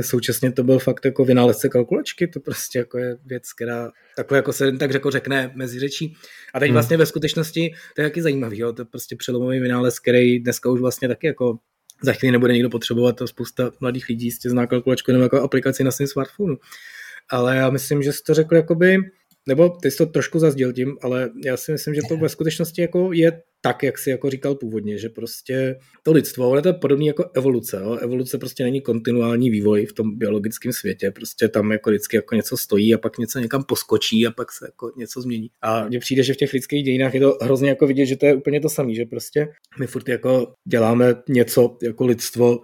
současně 0.00 0.52
to 0.52 0.64
byl 0.64 0.78
fakt 0.78 1.04
jako 1.04 1.24
vynálezce 1.24 1.68
kalkulačky, 1.68 2.28
to 2.28 2.40
prostě 2.40 2.78
jako 2.78 2.98
je 2.98 3.16
věc, 3.24 3.52
která 3.52 3.90
takhle 4.16 4.38
jako 4.38 4.52
se 4.52 4.72
tak 4.72 4.92
řekl 4.92 5.10
řekne 5.10 5.52
mezi 5.54 5.78
řečí. 5.78 6.14
A 6.54 6.60
teď 6.60 6.68
hmm. 6.68 6.74
vlastně 6.74 6.96
ve 6.96 7.06
skutečnosti 7.06 7.74
to 7.96 8.02
je 8.02 8.08
taky 8.08 8.22
zajímavý, 8.22 8.58
jo, 8.58 8.72
to 8.72 8.82
je 8.82 8.86
prostě 8.86 9.16
přelomový 9.16 9.60
vynález, 9.60 9.98
který 9.98 10.38
dneska 10.38 10.70
už 10.70 10.80
vlastně 10.80 11.08
taky 11.08 11.26
jako 11.26 11.58
za 12.02 12.12
chvíli 12.12 12.32
nebude 12.32 12.52
nikdo 12.52 12.70
potřebovat, 12.70 13.16
to 13.16 13.26
spousta 13.26 13.70
mladých 13.80 14.08
lidí 14.08 14.24
jistě 14.24 14.50
zná 14.50 14.66
kalkulačku 14.66 15.10
jenom 15.10 15.22
jako 15.22 15.42
aplikaci 15.42 15.84
na 15.84 15.90
svém 15.90 16.06
smartphonu. 16.06 16.56
Ale 17.30 17.56
já 17.56 17.70
myslím, 17.70 18.02
že 18.02 18.12
jsi 18.12 18.22
to 18.22 18.34
řekl 18.34 18.54
jakoby 18.56 18.98
nebo 19.48 19.68
ty 19.68 19.90
jsi 19.90 19.96
to 19.96 20.06
trošku 20.06 20.38
zazděl 20.38 20.72
tím, 20.72 20.96
ale 21.02 21.30
já 21.44 21.56
si 21.56 21.72
myslím, 21.72 21.94
že 21.94 22.00
to 22.08 22.16
ve 22.16 22.28
skutečnosti 22.28 22.82
jako 22.82 23.12
je 23.12 23.42
tak, 23.60 23.82
jak 23.82 23.98
si 23.98 24.10
jako 24.10 24.30
říkal 24.30 24.54
původně, 24.54 24.98
že 24.98 25.08
prostě 25.08 25.78
to 26.02 26.12
lidstvo, 26.12 26.50
ale 26.52 26.62
to 26.62 26.68
je 26.68 26.72
podobné 26.72 27.04
jako 27.04 27.30
evoluce. 27.34 27.80
Jo? 27.82 27.94
Evoluce 27.94 28.38
prostě 28.38 28.64
není 28.64 28.80
kontinuální 28.80 29.50
vývoj 29.50 29.86
v 29.86 29.92
tom 29.92 30.18
biologickém 30.18 30.72
světě, 30.72 31.10
prostě 31.10 31.48
tam 31.48 31.72
jako 31.72 31.90
vždycky 31.90 32.16
jako 32.16 32.34
něco 32.34 32.56
stojí 32.56 32.94
a 32.94 32.98
pak 32.98 33.18
něco 33.18 33.38
někam 33.38 33.64
poskočí 33.64 34.26
a 34.26 34.30
pak 34.30 34.52
se 34.52 34.66
jako 34.66 34.92
něco 34.96 35.20
změní. 35.20 35.48
A 35.62 35.88
mně 35.88 35.98
přijde, 35.98 36.22
že 36.22 36.34
v 36.34 36.36
těch 36.36 36.52
lidských 36.52 36.84
dějinách 36.84 37.14
je 37.14 37.20
to 37.20 37.38
hrozně 37.42 37.68
jako 37.68 37.86
vidět, 37.86 38.06
že 38.06 38.16
to 38.16 38.26
je 38.26 38.34
úplně 38.34 38.60
to 38.60 38.68
samé, 38.68 38.94
že 38.94 39.04
prostě 39.04 39.48
my 39.80 39.86
furt 39.86 40.08
jako 40.08 40.52
děláme 40.68 41.14
něco 41.28 41.78
jako 41.82 42.06
lidstvo, 42.06 42.58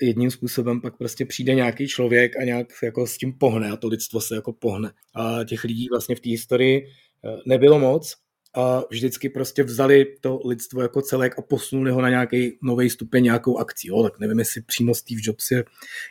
jedním 0.00 0.30
způsobem 0.30 0.80
pak 0.80 0.96
prostě 0.96 1.26
přijde 1.26 1.54
nějaký 1.54 1.88
člověk 1.88 2.36
a 2.36 2.44
nějak 2.44 2.66
jako 2.82 3.06
s 3.06 3.16
tím 3.16 3.32
pohne 3.32 3.70
a 3.70 3.76
to 3.76 3.88
lidstvo 3.88 4.20
se 4.20 4.34
jako 4.34 4.52
pohne. 4.52 4.90
A 5.14 5.44
těch 5.44 5.64
lidí 5.64 5.86
vlastně 5.90 6.16
v 6.16 6.20
té 6.20 6.30
historii 6.30 6.82
eh, 6.84 7.36
nebylo 7.46 7.78
moc 7.78 8.16
a 8.54 8.84
vždycky 8.90 9.28
prostě 9.28 9.62
vzali 9.62 10.06
to 10.20 10.40
lidstvo 10.44 10.82
jako 10.82 11.02
celek 11.02 11.38
a 11.38 11.42
posunuli 11.42 11.90
ho 11.90 12.02
na 12.02 12.10
nějaký 12.10 12.58
nový 12.62 12.90
stupeň, 12.90 13.24
nějakou 13.24 13.58
akcí. 13.58 13.88
Jo? 13.88 14.02
Tak 14.02 14.18
nevím, 14.20 14.38
jestli 14.38 14.62
přímo 14.62 14.94
Steve 14.94 15.20
Jobs 15.24 15.50
je 15.50 15.64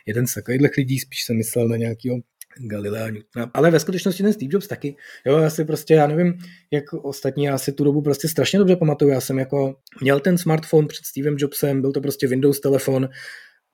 jeden 0.06 0.26
z 0.26 0.34
takových 0.34 0.76
lidí, 0.76 0.98
spíš 0.98 1.22
jsem 1.22 1.36
myslel 1.36 1.68
na 1.68 1.76
nějakého 1.76 2.16
Galilea 2.60 3.10
Newtona. 3.10 3.50
Ale 3.54 3.70
ve 3.70 3.80
skutečnosti 3.80 4.22
ten 4.22 4.32
Steve 4.32 4.48
Jobs 4.52 4.66
taky. 4.66 4.96
Jo, 5.26 5.38
já 5.38 5.50
si 5.50 5.64
prostě, 5.64 5.94
já 5.94 6.06
nevím, 6.06 6.34
jak 6.70 6.92
ostatní, 6.92 7.44
já 7.44 7.58
si 7.58 7.72
tu 7.72 7.84
dobu 7.84 8.02
prostě 8.02 8.28
strašně 8.28 8.58
dobře 8.58 8.76
pamatuju. 8.76 9.10
Já 9.10 9.20
jsem 9.20 9.38
jako 9.38 9.76
měl 10.00 10.20
ten 10.20 10.38
smartphone 10.38 10.88
před 10.88 11.04
Stevem 11.04 11.36
Jobsem, 11.38 11.80
byl 11.80 11.92
to 11.92 12.00
prostě 12.00 12.28
Windows 12.28 12.60
telefon, 12.60 13.08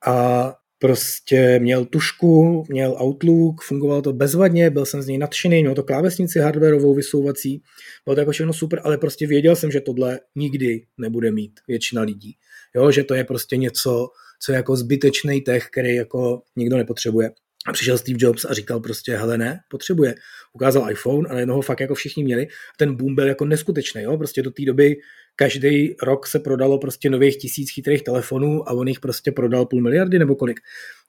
a 0.07 0.55
prostě 0.79 1.59
měl 1.59 1.85
tušku, 1.85 2.63
měl 2.69 2.97
Outlook, 3.01 3.61
fungovalo 3.61 4.01
to 4.01 4.13
bezvadně, 4.13 4.69
byl 4.69 4.85
jsem 4.85 5.01
z 5.01 5.07
něj 5.07 5.17
nadšený, 5.17 5.61
měl 5.61 5.75
to 5.75 5.83
klávesnici 5.83 6.39
hardwareovou 6.39 6.95
vysouvací, 6.95 7.61
bylo 8.05 8.15
to 8.15 8.19
jako 8.19 8.31
všechno 8.31 8.53
super, 8.53 8.81
ale 8.83 8.97
prostě 8.97 9.27
věděl 9.27 9.55
jsem, 9.55 9.71
že 9.71 9.81
tohle 9.81 10.19
nikdy 10.35 10.85
nebude 10.97 11.31
mít 11.31 11.59
většina 11.67 12.01
lidí. 12.01 12.35
Jo, 12.75 12.91
že 12.91 13.03
to 13.03 13.13
je 13.13 13.23
prostě 13.23 13.57
něco, 13.57 14.07
co 14.41 14.51
je 14.51 14.55
jako 14.55 14.75
zbytečný 14.75 15.41
tech, 15.41 15.67
který 15.71 15.95
jako 15.95 16.41
nikdo 16.55 16.77
nepotřebuje. 16.77 17.31
A 17.67 17.73
přišel 17.73 17.97
Steve 17.97 18.17
Jobs 18.21 18.45
a 18.45 18.53
říkal 18.53 18.79
prostě, 18.79 19.17
hele 19.17 19.37
ne, 19.37 19.59
potřebuje. 19.69 20.15
Ukázal 20.53 20.91
iPhone, 20.91 21.29
ale 21.29 21.41
jednoho 21.41 21.61
fakt 21.61 21.79
jako 21.79 21.95
všichni 21.95 22.23
měli. 22.23 22.47
Ten 22.77 22.95
boom 22.95 23.15
byl 23.15 23.27
jako 23.27 23.45
neskutečný, 23.45 24.01
jo? 24.01 24.17
prostě 24.17 24.41
do 24.41 24.51
té 24.51 24.65
doby 24.65 24.95
každý 25.39 25.95
rok 26.03 26.27
se 26.27 26.39
prodalo 26.39 26.79
prostě 26.79 27.09
nových 27.09 27.37
tisíc 27.37 27.71
chytrých 27.71 28.03
telefonů 28.03 28.69
a 28.69 28.73
on 28.73 28.87
jich 28.87 28.99
prostě 28.99 29.31
prodal 29.31 29.65
půl 29.65 29.81
miliardy 29.81 30.19
nebo 30.19 30.35
kolik. 30.35 30.59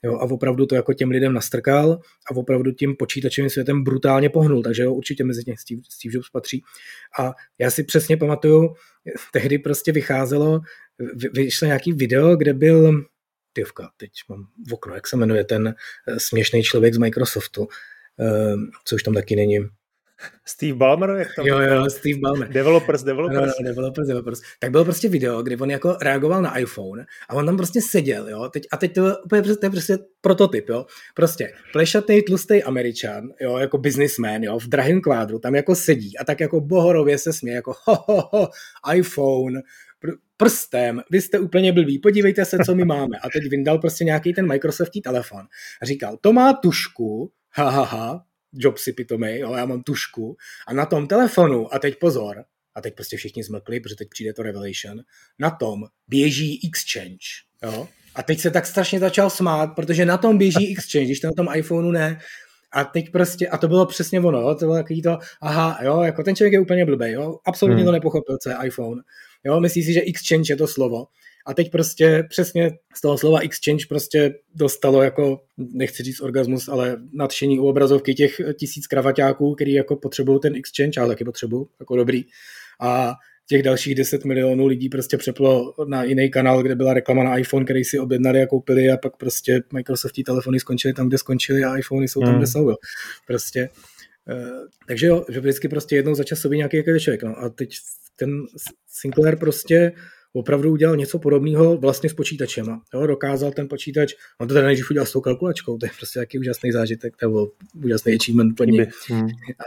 Jo, 0.02 0.14
a 0.14 0.20
opravdu 0.20 0.66
to 0.66 0.74
jako 0.74 0.94
těm 0.94 1.10
lidem 1.10 1.32
nastrkal 1.32 2.00
a 2.30 2.36
opravdu 2.36 2.72
tím 2.72 2.96
počítačovým 2.96 3.50
světem 3.50 3.84
brutálně 3.84 4.30
pohnul, 4.30 4.62
takže 4.62 4.82
jo, 4.82 4.94
určitě 4.94 5.24
mezi 5.24 5.42
ně 5.46 5.54
Steve, 5.58 5.80
Steve 5.90 6.12
Jobs 6.14 6.30
patří. 6.30 6.62
A 7.18 7.32
já 7.58 7.70
si 7.70 7.84
přesně 7.84 8.16
pamatuju, 8.16 8.74
tehdy 9.32 9.58
prostě 9.58 9.92
vycházelo, 9.92 10.60
vyšlo 11.32 11.66
nějaký 11.66 11.92
video, 11.92 12.36
kde 12.36 12.54
byl 12.54 13.04
tyvka, 13.52 13.90
teď 13.96 14.10
mám 14.28 14.46
v 14.68 14.74
okno, 14.74 14.94
jak 14.94 15.06
se 15.06 15.16
jmenuje 15.16 15.44
ten 15.44 15.68
eh, 15.68 16.20
směšný 16.20 16.62
člověk 16.62 16.94
z 16.94 16.98
Microsoftu, 16.98 17.68
eh, 18.20 18.54
co 18.84 18.94
už 18.94 19.02
tam 19.02 19.14
taky 19.14 19.36
není. 19.36 19.58
Steve 20.44 20.74
Ballmer? 20.74 21.10
Jak 21.10 21.28
tam 21.36 21.46
jo, 21.46 21.58
jo, 21.58 21.90
Steve 21.90 22.18
Ballmer. 22.20 22.48
Developers, 22.48 23.02
developers. 23.02 23.40
No, 23.40 23.46
no, 23.46 23.68
developers, 23.68 24.08
developers. 24.08 24.40
Tak 24.58 24.70
bylo 24.70 24.84
prostě 24.84 25.08
video, 25.08 25.42
kdy 25.42 25.56
on 25.56 25.70
jako 25.70 25.96
reagoval 26.02 26.42
na 26.42 26.58
iPhone 26.58 27.06
a 27.28 27.34
on 27.34 27.46
tam 27.46 27.56
prostě 27.56 27.82
seděl, 27.82 28.28
jo, 28.28 28.48
teď, 28.48 28.66
a 28.72 28.76
teď 28.76 28.94
to, 28.94 29.06
je, 29.36 29.42
to 29.42 29.66
je 29.66 29.70
prostě 29.70 29.98
prototyp, 30.20 30.68
jo, 30.68 30.86
prostě 31.14 31.52
plešatý, 31.72 32.22
tlustý 32.22 32.62
američan, 32.62 33.28
jo, 33.40 33.58
jako 33.58 33.78
businessman, 33.78 34.42
jo, 34.42 34.58
v 34.58 34.66
drahém 34.66 35.00
kvádru, 35.00 35.38
tam 35.38 35.54
jako 35.54 35.74
sedí 35.74 36.18
a 36.18 36.24
tak 36.24 36.40
jako 36.40 36.60
bohorově 36.60 37.18
se 37.18 37.32
směje, 37.32 37.54
jako 37.54 37.72
ho, 37.84 38.04
ho, 38.06 38.28
ho, 38.32 38.48
iPhone, 38.94 39.60
prstem, 40.36 41.02
vy 41.10 41.20
jste 41.20 41.38
úplně 41.38 41.72
blbý, 41.72 41.98
podívejte 41.98 42.44
se, 42.44 42.58
co 42.66 42.74
my 42.74 42.84
máme. 42.84 43.18
A 43.22 43.28
teď 43.30 43.50
vyndal 43.50 43.78
prostě 43.78 44.04
nějaký 44.04 44.32
ten 44.32 44.46
Microsoftí 44.46 45.00
telefon 45.02 45.40
a 45.82 45.86
říkal, 45.86 46.18
to 46.20 46.32
má 46.32 46.52
tušku, 46.52 47.32
ha, 47.50 47.70
ha, 47.70 47.84
ha, 47.84 48.24
Jobsy 48.52 48.92
pitomej, 48.92 49.38
jo, 49.38 49.54
já 49.54 49.66
mám 49.66 49.82
tušku 49.82 50.36
a 50.66 50.72
na 50.72 50.86
tom 50.86 51.06
telefonu, 51.06 51.74
a 51.74 51.78
teď 51.78 51.98
pozor, 51.98 52.44
a 52.74 52.80
teď 52.80 52.94
prostě 52.94 53.16
všichni 53.16 53.44
zmlkli, 53.44 53.80
protože 53.80 53.96
teď 53.96 54.08
přijde 54.08 54.32
to 54.32 54.42
Revelation, 54.42 55.00
na 55.38 55.50
tom 55.50 55.84
běží 56.08 56.68
Exchange, 56.68 57.26
jo, 57.62 57.88
a 58.14 58.22
teď 58.22 58.40
se 58.40 58.50
tak 58.50 58.66
strašně 58.66 58.98
začal 58.98 59.30
smát, 59.30 59.66
protože 59.66 60.04
na 60.04 60.18
tom 60.18 60.38
běží 60.38 60.72
Exchange, 60.76 61.06
když 61.06 61.20
to 61.20 61.26
na 61.26 61.32
tom 61.36 61.48
iPhoneu 61.54 61.90
ne, 61.90 62.20
a 62.72 62.84
teď 62.84 63.12
prostě, 63.12 63.48
a 63.48 63.58
to 63.58 63.68
bylo 63.68 63.86
přesně 63.86 64.20
ono, 64.20 64.40
jo, 64.40 64.54
to 64.54 64.64
bylo 64.64 64.74
takový 64.74 65.02
to, 65.02 65.18
aha, 65.40 65.78
jo, 65.82 66.00
jako 66.00 66.22
ten 66.22 66.36
člověk 66.36 66.52
je 66.52 66.60
úplně 66.60 66.84
blbý, 66.84 67.10
jo, 67.10 67.38
absolutně 67.44 67.82
hmm. 67.82 67.86
to 67.86 67.92
nepochopil, 67.92 68.36
co 68.42 68.50
je 68.50 68.56
iPhone, 68.64 69.02
jo, 69.44 69.60
myslí 69.60 69.82
si, 69.82 69.92
že 69.92 70.00
Exchange 70.00 70.52
je 70.52 70.56
to 70.56 70.66
slovo, 70.66 71.06
a 71.46 71.54
teď 71.54 71.70
prostě 71.70 72.26
přesně 72.28 72.70
z 72.94 73.00
toho 73.00 73.18
slova 73.18 73.38
exchange 73.38 73.84
prostě 73.88 74.34
dostalo 74.54 75.02
jako, 75.02 75.40
nechci 75.56 76.02
říct 76.02 76.20
orgasmus, 76.20 76.68
ale 76.68 76.96
nadšení 77.12 77.58
u 77.58 77.66
obrazovky 77.66 78.14
těch 78.14 78.40
tisíc 78.58 78.86
kravaťáků, 78.86 79.54
který 79.54 79.72
jako 79.72 79.96
potřebují 79.96 80.40
ten 80.40 80.56
exchange, 80.56 81.00
ale 81.00 81.08
taky 81.08 81.24
potřebují, 81.24 81.66
jako 81.80 81.96
dobrý. 81.96 82.24
A 82.80 83.12
těch 83.50 83.62
dalších 83.62 83.94
10 83.94 84.24
milionů 84.24 84.66
lidí 84.66 84.88
prostě 84.88 85.16
přeplo 85.16 85.74
na 85.88 86.04
jiný 86.04 86.30
kanál, 86.30 86.62
kde 86.62 86.74
byla 86.74 86.94
reklama 86.94 87.24
na 87.24 87.38
iPhone, 87.38 87.64
který 87.64 87.84
si 87.84 87.98
objednali 87.98 88.42
a 88.42 88.46
koupili 88.46 88.90
a 88.90 88.96
pak 88.96 89.16
prostě 89.16 89.62
Microsoftí 89.72 90.24
telefony 90.24 90.60
skončily 90.60 90.94
tam, 90.94 91.08
kde 91.08 91.18
skončily 91.18 91.64
a 91.64 91.76
iPhony 91.76 92.08
jsou 92.08 92.20
tam, 92.20 92.28
kde 92.28 92.36
hmm. 92.36 92.46
jsou. 92.46 92.74
Prostě. 93.26 93.68
Eh, 94.28 94.66
takže 94.88 95.06
jo, 95.06 95.24
že 95.28 95.40
vždycky 95.40 95.68
prostě 95.68 95.96
jednou 95.96 96.14
za 96.14 96.24
čas 96.24 96.38
sobě 96.38 96.56
nějaký 96.56 96.76
jaký 96.76 97.00
člověk. 97.00 97.22
No. 97.22 97.38
A 97.38 97.48
teď 97.48 97.70
ten 98.16 98.30
Sinclair 98.88 99.36
prostě 99.36 99.92
opravdu 100.32 100.72
udělal 100.72 100.96
něco 100.96 101.18
podobného 101.18 101.76
vlastně 101.76 102.10
s 102.10 102.14
počítačem. 102.14 102.66
Jo, 102.94 103.06
dokázal 103.06 103.52
ten 103.52 103.68
počítač, 103.68 104.14
on 104.40 104.48
to 104.48 104.54
teda 104.54 104.66
nejdřív 104.66 104.90
udělal 104.90 105.06
s 105.06 105.12
tou 105.12 105.20
kalkulačkou, 105.20 105.78
to 105.78 105.86
je 105.86 105.90
prostě 105.96 106.18
jaký 106.18 106.38
úžasný 106.38 106.72
zážitek, 106.72 107.14
nebo 107.22 107.52
úžasný 107.84 108.14
achievement 108.14 108.56
pro 108.56 108.66
něj. 108.66 108.86
Hmm. 109.08 109.26
A, 109.26 109.64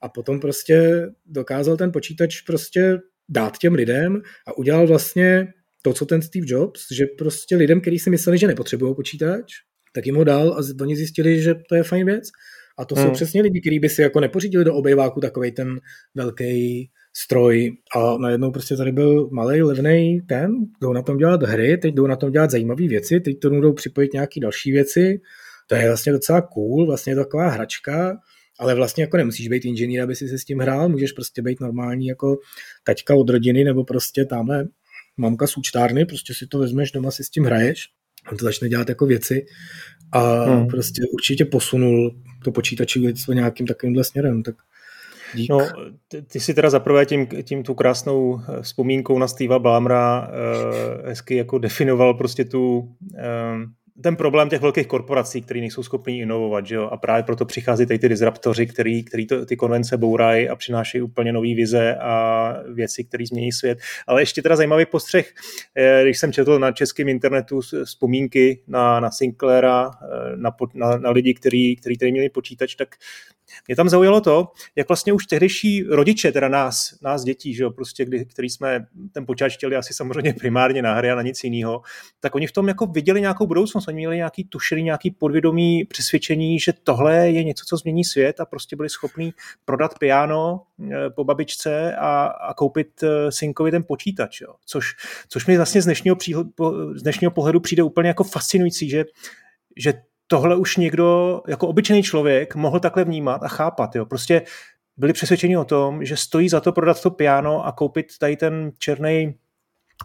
a 0.00 0.08
potom 0.08 0.40
prostě 0.40 1.06
dokázal 1.26 1.76
ten 1.76 1.92
počítač 1.92 2.40
prostě 2.40 2.98
dát 3.28 3.58
těm 3.58 3.74
lidem 3.74 4.22
a 4.46 4.58
udělal 4.58 4.86
vlastně 4.86 5.52
to, 5.82 5.92
co 5.92 6.06
ten 6.06 6.22
Steve 6.22 6.46
Jobs, 6.48 6.86
že 6.92 7.06
prostě 7.06 7.56
lidem, 7.56 7.80
kteří 7.80 7.98
si 7.98 8.10
mysleli, 8.10 8.38
že 8.38 8.46
nepotřebují 8.46 8.94
počítač, 8.94 9.52
tak 9.94 10.06
jim 10.06 10.16
ho 10.16 10.24
dal 10.24 10.52
a 10.52 10.62
oni 10.80 10.96
zjistili, 10.96 11.42
že 11.42 11.54
to 11.68 11.74
je 11.74 11.82
fajn 11.82 12.06
věc. 12.06 12.28
A 12.78 12.84
to 12.84 12.94
hmm. 12.94 13.04
jsou 13.04 13.10
přesně 13.10 13.42
lidi, 13.42 13.60
kteří 13.60 13.78
by 13.78 13.88
si 13.88 14.02
jako 14.02 14.20
nepořídili 14.20 14.64
do 14.64 14.74
obejváku 14.74 15.20
takový 15.20 15.52
ten 15.52 15.80
velký 16.14 16.90
stroj 17.24 17.76
a 17.96 18.18
najednou 18.18 18.50
prostě 18.50 18.76
tady 18.76 18.92
byl 18.92 19.28
malý, 19.32 19.62
levný 19.62 20.20
ten, 20.28 20.52
jdou 20.80 20.92
na 20.92 21.02
tom 21.02 21.16
dělat 21.16 21.42
hry, 21.42 21.78
teď 21.78 21.94
jdou 21.94 22.06
na 22.06 22.16
tom 22.16 22.30
dělat 22.30 22.50
zajímavé 22.50 22.88
věci, 22.88 23.20
teď 23.20 23.38
to 23.38 23.50
jdou 23.50 23.72
připojit 23.72 24.12
nějaké 24.12 24.40
další 24.40 24.72
věci, 24.72 25.20
to 25.66 25.74
je 25.74 25.86
vlastně 25.86 26.12
docela 26.12 26.40
cool, 26.40 26.86
vlastně 26.86 27.12
je 27.12 27.16
to 27.16 27.24
taková 27.24 27.48
hračka, 27.48 28.18
ale 28.58 28.74
vlastně 28.74 29.02
jako 29.02 29.16
nemusíš 29.16 29.48
být 29.48 29.64
inženýr, 29.64 30.02
aby 30.02 30.16
si 30.16 30.28
se 30.28 30.38
s 30.38 30.44
tím 30.44 30.58
hrál, 30.58 30.88
můžeš 30.88 31.12
prostě 31.12 31.42
být 31.42 31.60
normální 31.60 32.06
jako 32.06 32.38
taťka 32.84 33.14
od 33.14 33.30
rodiny 33.30 33.64
nebo 33.64 33.84
prostě 33.84 34.24
tamhle 34.24 34.68
mamka 35.16 35.46
z 35.46 35.56
účtárny, 35.56 36.04
prostě 36.04 36.34
si 36.34 36.46
to 36.46 36.58
vezmeš 36.58 36.92
doma, 36.92 37.10
si 37.10 37.24
s 37.24 37.30
tím 37.30 37.44
hraješ, 37.44 37.88
on 38.30 38.36
to 38.36 38.44
začne 38.44 38.68
dělat 38.68 38.88
jako 38.88 39.06
věci 39.06 39.46
a 40.12 40.44
hmm. 40.44 40.68
prostě 40.68 41.02
určitě 41.12 41.44
posunul 41.44 42.22
to 42.44 42.52
počítačové 42.52 43.06
lidstvo 43.06 43.32
nějakým 43.32 43.66
takovýmhle 43.66 44.04
směrem, 44.04 44.42
tak 44.42 44.54
Dík. 45.34 45.50
No, 45.50 45.68
ty, 46.08 46.22
ty 46.22 46.40
si 46.40 46.54
teda 46.54 46.70
zaprvé 46.70 47.06
tím, 47.06 47.26
tím 47.26 47.62
tu 47.62 47.74
krásnou 47.74 48.40
eh, 48.40 48.62
vzpomínkou 48.62 49.18
na 49.18 49.28
Steva 49.28 49.58
Blámra 49.58 50.28
uh, 50.28 51.08
hezky 51.08 51.36
jako 51.36 51.58
definoval 51.58 52.14
prostě 52.14 52.44
tu, 52.44 52.78
uh, 52.78 52.88
ten 54.02 54.16
problém 54.16 54.48
těch 54.48 54.60
velkých 54.60 54.86
korporací, 54.86 55.42
které 55.42 55.60
nejsou 55.60 55.82
schopní 55.82 56.20
inovovat, 56.20 56.66
že 56.66 56.74
jo? 56.74 56.88
a 56.92 56.96
právě 56.96 57.22
proto 57.22 57.44
přichází 57.44 57.86
tady 57.86 57.98
ty 57.98 58.08
disruptoři, 58.08 58.66
který, 58.66 59.04
který 59.04 59.26
to, 59.26 59.46
ty 59.46 59.56
konvence 59.56 59.96
bourají 59.96 60.48
a 60.48 60.56
přinášejí 60.56 61.02
úplně 61.02 61.32
nové 61.32 61.54
vize 61.54 61.96
a 61.96 62.54
věci, 62.72 63.04
které 63.04 63.26
změní 63.26 63.52
svět. 63.52 63.78
Ale 64.06 64.22
ještě 64.22 64.42
teda 64.42 64.56
zajímavý 64.56 64.86
postřeh, 64.86 65.32
eh, 65.74 66.00
když 66.04 66.18
jsem 66.18 66.32
četl 66.32 66.58
na 66.58 66.72
českém 66.72 67.08
internetu 67.08 67.60
vzpomínky 67.84 68.62
na, 68.66 69.00
na 69.00 69.10
Sinclaira, 69.10 69.90
eh, 70.02 70.36
na, 70.36 70.50
na, 70.74 70.98
na 70.98 71.10
lidi, 71.10 71.34
kteří 71.34 71.76
měli 72.00 72.28
počítač, 72.28 72.74
tak 72.74 72.88
mě 73.66 73.76
tam 73.76 73.88
zaujalo 73.88 74.20
to, 74.20 74.48
jak 74.76 74.88
vlastně 74.88 75.12
už 75.12 75.26
tehdejší 75.26 75.82
rodiče, 75.82 76.32
teda 76.32 76.48
nás, 76.48 76.94
nás 77.02 77.24
dětí, 77.24 77.54
že 77.54 77.62
jo, 77.62 77.70
prostě, 77.70 78.04
kdy, 78.04 78.24
který 78.24 78.50
jsme 78.50 78.86
ten 79.12 79.26
počítač 79.26 79.54
chtěli 79.54 79.76
asi 79.76 79.94
samozřejmě 79.94 80.32
primárně 80.40 80.82
na 80.82 80.94
hry 80.94 81.10
a 81.10 81.14
na 81.14 81.22
nic 81.22 81.44
jiného, 81.44 81.82
tak 82.20 82.34
oni 82.34 82.46
v 82.46 82.52
tom 82.52 82.68
jako 82.68 82.86
viděli 82.86 83.20
nějakou 83.20 83.46
budoucnost, 83.46 83.88
oni 83.88 83.96
měli 83.96 84.16
nějaký 84.16 84.44
tušili, 84.44 84.82
nějaký 84.82 85.10
podvědomí 85.10 85.84
přesvědčení, 85.84 86.60
že 86.60 86.72
tohle 86.82 87.16
je 87.30 87.44
něco, 87.44 87.64
co 87.68 87.76
změní 87.76 88.04
svět 88.04 88.40
a 88.40 88.44
prostě 88.44 88.76
byli 88.76 88.88
schopní 88.88 89.32
prodat 89.64 89.98
piano 89.98 90.62
eh, 90.92 91.10
po 91.10 91.24
babičce 91.24 91.96
a, 91.96 92.24
a 92.24 92.54
koupit 92.54 93.02
eh, 93.02 93.32
synkovi 93.32 93.70
ten 93.70 93.84
počítač, 93.84 94.40
jo. 94.40 94.54
Což, 94.66 94.96
což 95.28 95.46
mi 95.46 95.56
vlastně 95.56 95.82
z 95.82 95.84
dnešního, 95.84 96.16
příhled, 96.16 96.46
z 96.94 97.02
dnešního 97.02 97.30
pohledu 97.30 97.60
přijde 97.60 97.82
úplně 97.82 98.08
jako 98.08 98.24
fascinující, 98.24 98.90
že 98.90 99.04
že 99.78 99.92
tohle 100.28 100.56
už 100.56 100.76
někdo 100.76 101.40
jako 101.48 101.68
obyčejný 101.68 102.02
člověk 102.02 102.54
mohl 102.54 102.80
takhle 102.80 103.04
vnímat 103.04 103.42
a 103.42 103.48
chápat. 103.48 103.96
Jo. 103.96 104.06
Prostě 104.06 104.42
byli 104.96 105.12
přesvědčeni 105.12 105.56
o 105.56 105.64
tom, 105.64 106.04
že 106.04 106.16
stojí 106.16 106.48
za 106.48 106.60
to 106.60 106.72
prodat 106.72 107.02
to 107.02 107.10
piano 107.10 107.66
a 107.66 107.72
koupit 107.72 108.18
tady 108.18 108.36
ten 108.36 108.70
černý 108.78 109.34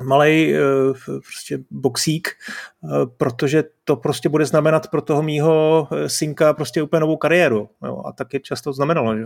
malý 0.03 0.55
eh, 0.55 0.59
prostě 1.05 1.59
boxík, 1.71 2.29
eh, 2.29 2.87
protože 3.17 3.63
to 3.83 3.95
prostě 3.95 4.29
bude 4.29 4.45
znamenat 4.45 4.87
pro 4.87 5.01
toho 5.01 5.23
mýho 5.23 5.87
eh, 5.91 6.09
synka 6.09 6.53
prostě 6.53 6.81
úplně 6.81 6.99
novou 6.99 7.17
kariéru. 7.17 7.69
Jo. 7.85 8.01
A 8.05 8.11
tak 8.11 8.33
je 8.33 8.39
často 8.39 8.73
znamenalo. 8.73 9.17
Že? 9.17 9.23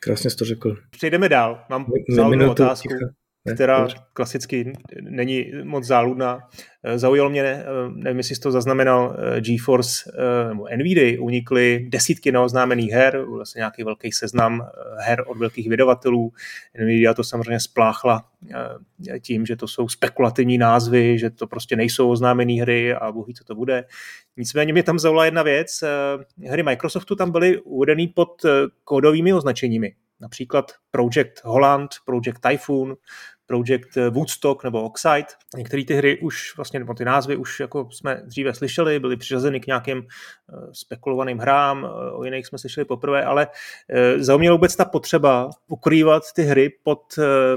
Krásně 0.00 0.30
jsi 0.30 0.36
to 0.36 0.44
řekl. 0.44 0.76
Přejdeme 0.90 1.28
dál. 1.28 1.64
Mám 1.68 1.86
záležitou 2.08 2.50
otázku. 2.50 2.88
Ticha 2.88 3.10
která 3.54 3.88
klasicky 4.12 4.72
není 5.00 5.52
moc 5.64 5.84
záludná. 5.84 6.40
Eh, 6.82 6.98
zaujalo 6.98 7.30
mě, 7.30 7.42
eh, 7.42 7.64
nevím, 7.94 8.18
jestli 8.18 8.34
jsi 8.34 8.40
to 8.40 8.50
zaznamenal, 8.50 9.16
eh, 9.36 9.40
GeForce 9.40 10.12
nebo 10.48 10.66
NVIDIA 10.76 11.20
unikly 11.20 11.86
desítky 11.88 12.32
neoznámených 12.32 12.90
her, 12.90 13.18
vlastně 13.22 13.60
nějaký 13.60 13.84
velký 13.84 14.12
seznam 14.12 14.66
her 14.98 15.24
od 15.26 15.38
velkých 15.38 15.68
vydavatelů. 15.68 16.32
NVIDIA 16.74 17.14
to 17.14 17.24
samozřejmě 17.24 17.60
spláchla 17.60 18.24
tím, 19.20 19.46
že 19.46 19.56
to 19.56 19.68
jsou 19.68 19.88
spekulativní 19.88 20.58
názvy, 20.58 21.18
že 21.18 21.30
to 21.30 21.46
prostě 21.46 21.76
nejsou 21.76 22.10
oznámené 22.10 22.52
hry 22.52 22.94
a 22.94 23.10
ví, 23.10 23.34
co 23.34 23.44
to 23.44 23.54
bude. 23.54 23.84
Nicméně 24.36 24.72
mě 24.72 24.82
tam 24.82 24.98
zaujala 24.98 25.24
jedna 25.24 25.42
věc. 25.42 25.84
Hry 26.46 26.62
Microsoftu 26.62 27.16
tam 27.16 27.30
byly 27.30 27.60
uvedeny 27.60 28.08
pod 28.08 28.42
kódovými 28.84 29.32
označeními. 29.32 29.92
Například 30.20 30.72
Project 30.90 31.44
Holland, 31.44 31.90
Project 32.04 32.40
Typhoon, 32.40 32.96
Project 33.48 33.96
Woodstock 34.10 34.64
nebo 34.64 34.82
Oxide. 34.82 35.26
Některé 35.56 35.84
ty 35.84 35.94
hry 35.94 36.18
už, 36.18 36.56
vlastně, 36.56 36.78
nebo 36.78 36.94
ty 36.94 37.04
názvy 37.04 37.36
už 37.36 37.60
jako 37.60 37.88
jsme 37.90 38.22
dříve 38.24 38.54
slyšeli, 38.54 39.00
byly 39.00 39.16
přiřazeny 39.16 39.60
k 39.60 39.66
nějakým 39.66 39.98
eh, 39.98 40.56
spekulovaným 40.72 41.38
hrám, 41.38 41.84
eh, 41.84 42.10
o 42.12 42.24
jiných 42.24 42.46
jsme 42.46 42.58
slyšeli 42.58 42.84
poprvé, 42.84 43.24
ale 43.24 43.48
eh, 43.88 44.22
zauměla 44.22 44.56
vůbec 44.56 44.76
ta 44.76 44.84
potřeba 44.84 45.50
ukrývat 45.68 46.22
ty 46.34 46.42
hry 46.42 46.70
pod 46.82 47.00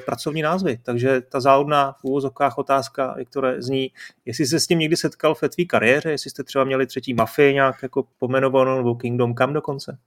pracovní 0.05 0.41
názvy. 0.41 0.79
Takže 0.83 1.21
ta 1.21 1.39
záhodná 1.39 1.91
v 1.91 2.03
úvozovkách 2.03 2.57
otázka, 2.57 3.13
Viktore, 3.17 3.61
zní, 3.61 3.91
jestli 4.25 4.45
se 4.45 4.59
s 4.59 4.67
tím 4.67 4.79
někdy 4.79 4.97
setkal 4.97 5.35
v 5.35 5.39
tvé 5.39 5.65
kariéře, 5.67 6.11
jestli 6.11 6.29
jste 6.29 6.43
třeba 6.43 6.63
měli 6.63 6.87
třetí 6.87 7.13
mafii 7.13 7.53
nějak 7.53 7.75
jako 7.83 8.03
pomenovanou, 8.19 8.77
nebo 8.77 8.95
Kingdom 8.95 9.35
Come 9.35 9.53
dokonce? 9.53 9.97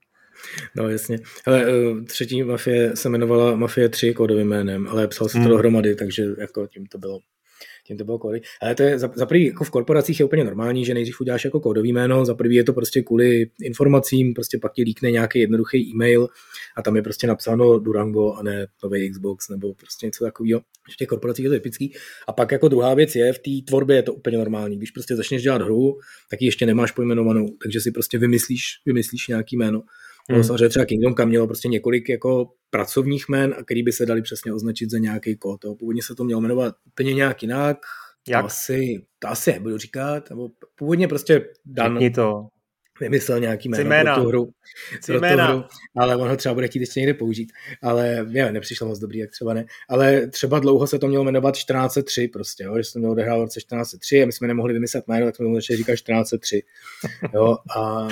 No 0.76 0.88
jasně. 0.88 1.18
Ale 1.46 1.66
uh, 1.66 2.04
třetí 2.04 2.42
mafie 2.42 2.96
se 2.96 3.08
jmenovala 3.08 3.56
Mafie 3.56 3.88
3 3.88 4.14
kódovým 4.14 4.48
jménem, 4.48 4.88
ale 4.88 5.08
psal 5.08 5.28
se 5.28 5.32
to 5.32 5.38
hmm. 5.38 5.48
dohromady, 5.48 5.94
takže 5.94 6.24
jako 6.38 6.66
tím 6.66 6.86
to 6.86 6.98
bylo 6.98 7.20
tím 7.86 7.98
to 7.98 8.04
bylo 8.04 8.18
kódy. 8.18 8.40
Ale 8.62 8.74
to 8.74 8.82
je 8.82 8.98
za, 8.98 9.10
za 9.14 9.26
prvý, 9.26 9.46
jako 9.46 9.64
v 9.64 9.70
korporacích 9.70 10.20
je 10.20 10.26
úplně 10.26 10.44
normální, 10.44 10.84
že 10.84 10.94
nejdřív 10.94 11.20
uděláš 11.20 11.44
jako 11.44 11.60
kódový 11.60 11.92
jméno, 11.92 12.24
za 12.24 12.34
prvý 12.34 12.54
je 12.54 12.64
to 12.64 12.72
prostě 12.72 13.02
kvůli 13.02 13.50
informacím, 13.62 14.34
prostě 14.34 14.58
pak 14.58 14.72
ti 14.72 14.82
líkne 14.82 15.10
nějaký 15.10 15.38
jednoduchý 15.38 15.90
e-mail 15.90 16.28
a 16.76 16.82
tam 16.82 16.96
je 16.96 17.02
prostě 17.02 17.26
napsáno 17.26 17.78
Durango 17.78 18.32
a 18.32 18.42
ne 18.42 18.66
nový 18.84 19.10
Xbox 19.10 19.48
nebo 19.48 19.74
prostě 19.74 20.06
něco 20.06 20.24
takového. 20.24 20.60
V 20.94 20.96
těch 20.96 21.08
korporacích 21.08 21.44
je 21.44 21.50
to 21.50 21.56
typický. 21.56 21.94
A 22.28 22.32
pak 22.32 22.52
jako 22.52 22.68
druhá 22.68 22.94
věc 22.94 23.14
je, 23.14 23.32
v 23.32 23.38
té 23.38 23.50
tvorbě 23.66 23.96
je 23.96 24.02
to 24.02 24.14
úplně 24.14 24.38
normální. 24.38 24.76
Když 24.76 24.90
prostě 24.90 25.16
začneš 25.16 25.42
dělat 25.42 25.62
hru, 25.62 25.98
tak 26.30 26.42
ji 26.42 26.48
ještě 26.48 26.66
nemáš 26.66 26.90
pojmenovanou, 26.90 27.48
takže 27.62 27.80
si 27.80 27.90
prostě 27.90 28.18
vymyslíš, 28.18 28.64
vymyslíš 28.86 29.28
nějaký 29.28 29.56
jméno. 29.56 29.82
Hmm. 30.30 30.38
No, 30.38 30.44
samozřejmě 30.44 30.68
třeba 30.68 30.84
Kingdom 30.84 31.14
Come 31.14 31.28
mělo 31.28 31.46
prostě 31.46 31.68
několik 31.68 32.08
jako 32.08 32.50
pracovních 32.70 33.24
jmen, 33.28 33.54
a 33.58 33.64
který 33.64 33.82
by 33.82 33.92
se 33.92 34.06
dali 34.06 34.22
přesně 34.22 34.52
označit 34.52 34.90
za 34.90 34.98
nějaký 34.98 35.36
kód. 35.36 35.60
Původně 35.78 36.02
se 36.02 36.14
to 36.14 36.24
mělo 36.24 36.40
jmenovat 36.40 36.74
úplně 36.86 37.14
nějak 37.14 37.42
jinak. 37.42 37.76
Jak? 38.28 38.42
To 38.42 38.46
asi, 38.46 39.06
to 39.18 39.28
asi 39.28 39.52
nebudu 39.52 39.78
říkat. 39.78 40.30
Nebo 40.30 40.48
původně 40.74 41.08
prostě 41.08 41.48
Dan, 41.64 41.98
to 42.14 42.46
vymyslel 43.00 43.40
nějaký 43.40 43.68
jméno 43.68 43.82
Cimena. 43.82 44.14
pro 44.14 44.22
tu 44.22 44.28
hru. 44.28 44.50
Pro 45.06 45.20
tu 45.20 45.26
hru 45.26 45.64
ale 45.96 46.16
on 46.16 46.28
ho 46.28 46.36
třeba 46.36 46.54
bude 46.54 46.68
chtít 46.68 46.80
ještě 46.80 47.00
někde 47.00 47.14
použít. 47.14 47.52
Ale 47.82 48.24
mě 48.24 48.52
nepřišlo 48.52 48.86
moc 48.86 48.98
dobrý, 48.98 49.18
jak 49.18 49.30
třeba 49.30 49.54
ne. 49.54 49.64
Ale 49.88 50.26
třeba 50.26 50.58
dlouho 50.58 50.86
se 50.86 50.98
to 50.98 51.08
mělo 51.08 51.24
jmenovat 51.24 51.54
1403 51.54 52.28
prostě, 52.28 52.64
jo, 52.64 52.76
že 52.76 52.84
se 52.84 52.92
to 52.92 52.98
mělo 52.98 53.12
odehrát 53.12 53.38
v 53.38 53.40
roce 53.40 53.60
1403 53.60 54.22
a 54.22 54.26
my 54.26 54.32
jsme 54.32 54.48
nemohli 54.48 54.72
vymyslet 54.74 55.08
jméno, 55.08 55.26
tak 55.26 55.36
jsme 55.36 55.46
to 55.46 55.54
začali 55.54 55.76
říkat 55.76 55.92
1403. 55.92 56.62
Jo, 57.34 57.56
a, 57.76 58.08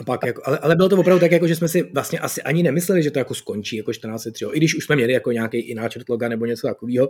a 0.00 0.04
pak 0.06 0.26
jako, 0.26 0.42
ale, 0.44 0.58
ale, 0.58 0.76
bylo 0.76 0.88
to 0.88 0.96
opravdu 0.96 1.20
tak, 1.20 1.32
jako, 1.32 1.46
že 1.46 1.56
jsme 1.56 1.68
si 1.68 1.82
vlastně 1.94 2.18
asi 2.18 2.42
ani 2.42 2.62
nemysleli, 2.62 3.02
že 3.02 3.10
to 3.10 3.18
jako 3.18 3.34
skončí 3.34 3.76
jako 3.76 3.92
1403, 3.92 4.44
jo. 4.44 4.50
i 4.54 4.56
když 4.56 4.76
už 4.76 4.84
jsme 4.84 4.96
měli 4.96 5.12
jako 5.12 5.32
nějaký 5.32 5.58
ináčert 5.58 6.08
loga 6.08 6.28
nebo 6.28 6.46
něco 6.46 6.66
takového, 6.66 7.08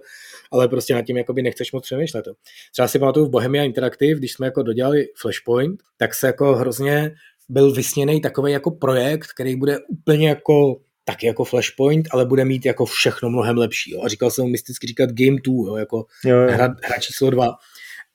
ale 0.53 0.69
prostě 0.69 0.95
nad 0.95 1.03
tím 1.03 1.17
jako 1.17 1.33
by 1.33 1.43
nechceš 1.43 1.73
moc 1.73 1.85
přemýšlet. 1.85 2.27
Jo. 2.27 2.35
Třeba 2.73 2.89
si 2.89 2.99
pamatuju 2.99 3.27
v 3.27 3.31
Bohemia 3.31 3.65
Interactive, 3.65 4.15
když 4.15 4.33
jsme 4.33 4.47
jako 4.47 4.63
dodělali 4.63 5.07
Flashpoint, 5.17 5.83
tak 5.97 6.15
se 6.15 6.27
jako 6.27 6.55
hrozně 6.79 7.15
byl 7.49 7.73
vysněný 7.73 8.21
takový 8.21 8.53
jako 8.53 8.71
projekt, 8.71 9.27
který 9.35 9.57
bude 9.57 9.79
úplně 9.89 10.29
jako 10.29 10.81
taky 11.05 11.27
jako 11.27 11.45
Flashpoint, 11.45 12.09
ale 12.11 12.25
bude 12.25 12.45
mít 12.45 12.67
jako 12.67 12.85
všechno 12.85 13.31
mnohem 13.31 13.59
lepší. 13.59 13.93
Jo. 13.93 14.03
A 14.03 14.09
říkal 14.09 14.31
jsem 14.31 14.45
mu 14.45 14.51
mysticky 14.51 14.87
říkat 14.87 15.11
Game 15.11 15.39
2, 15.45 15.69
jo, 15.69 15.77
jako 15.77 16.07
jo, 16.25 16.37
jo. 16.37 16.53
Hra, 16.53 16.75
hra 16.85 16.99
číslo 17.01 17.31
2. 17.31 17.55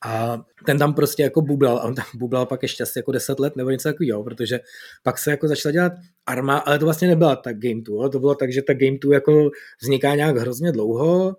A 0.05 0.41
ten 0.65 0.79
tam 0.79 0.93
prostě 0.93 1.23
jako 1.23 1.41
bublal, 1.41 1.77
a 1.77 1.83
on 1.83 1.95
tam 1.95 2.05
bublal 2.15 2.45
pak 2.45 2.61
ještě 2.63 2.83
asi 2.83 2.99
jako 2.99 3.11
10 3.11 3.39
let 3.39 3.55
nebo 3.55 3.69
něco 3.69 3.89
takového, 3.89 4.23
protože 4.23 4.59
pak 5.03 5.17
se 5.17 5.31
jako 5.31 5.47
začala 5.47 5.71
dělat 5.71 5.93
arma, 6.25 6.57
ale 6.57 6.79
to 6.79 6.85
vlastně 6.85 7.07
nebyla 7.07 7.35
ta 7.35 7.53
Game 7.53 7.81
2, 7.81 8.03
jo. 8.03 8.09
to 8.09 8.19
bylo 8.19 8.35
tak, 8.35 8.53
že 8.53 8.61
ta 8.61 8.73
Game 8.73 8.97
2 9.01 9.13
jako 9.13 9.49
vzniká 9.81 10.15
nějak 10.15 10.37
hrozně 10.37 10.71
dlouho, 10.71 11.35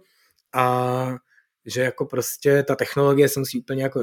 a 0.55 1.17
že 1.67 1.83
jako 1.83 2.07
prostě 2.07 2.63
ta 2.63 2.77
technologie 2.77 3.29
se 3.29 3.41
musí 3.41 3.61
úplně 3.61 3.83
jako, 3.83 4.01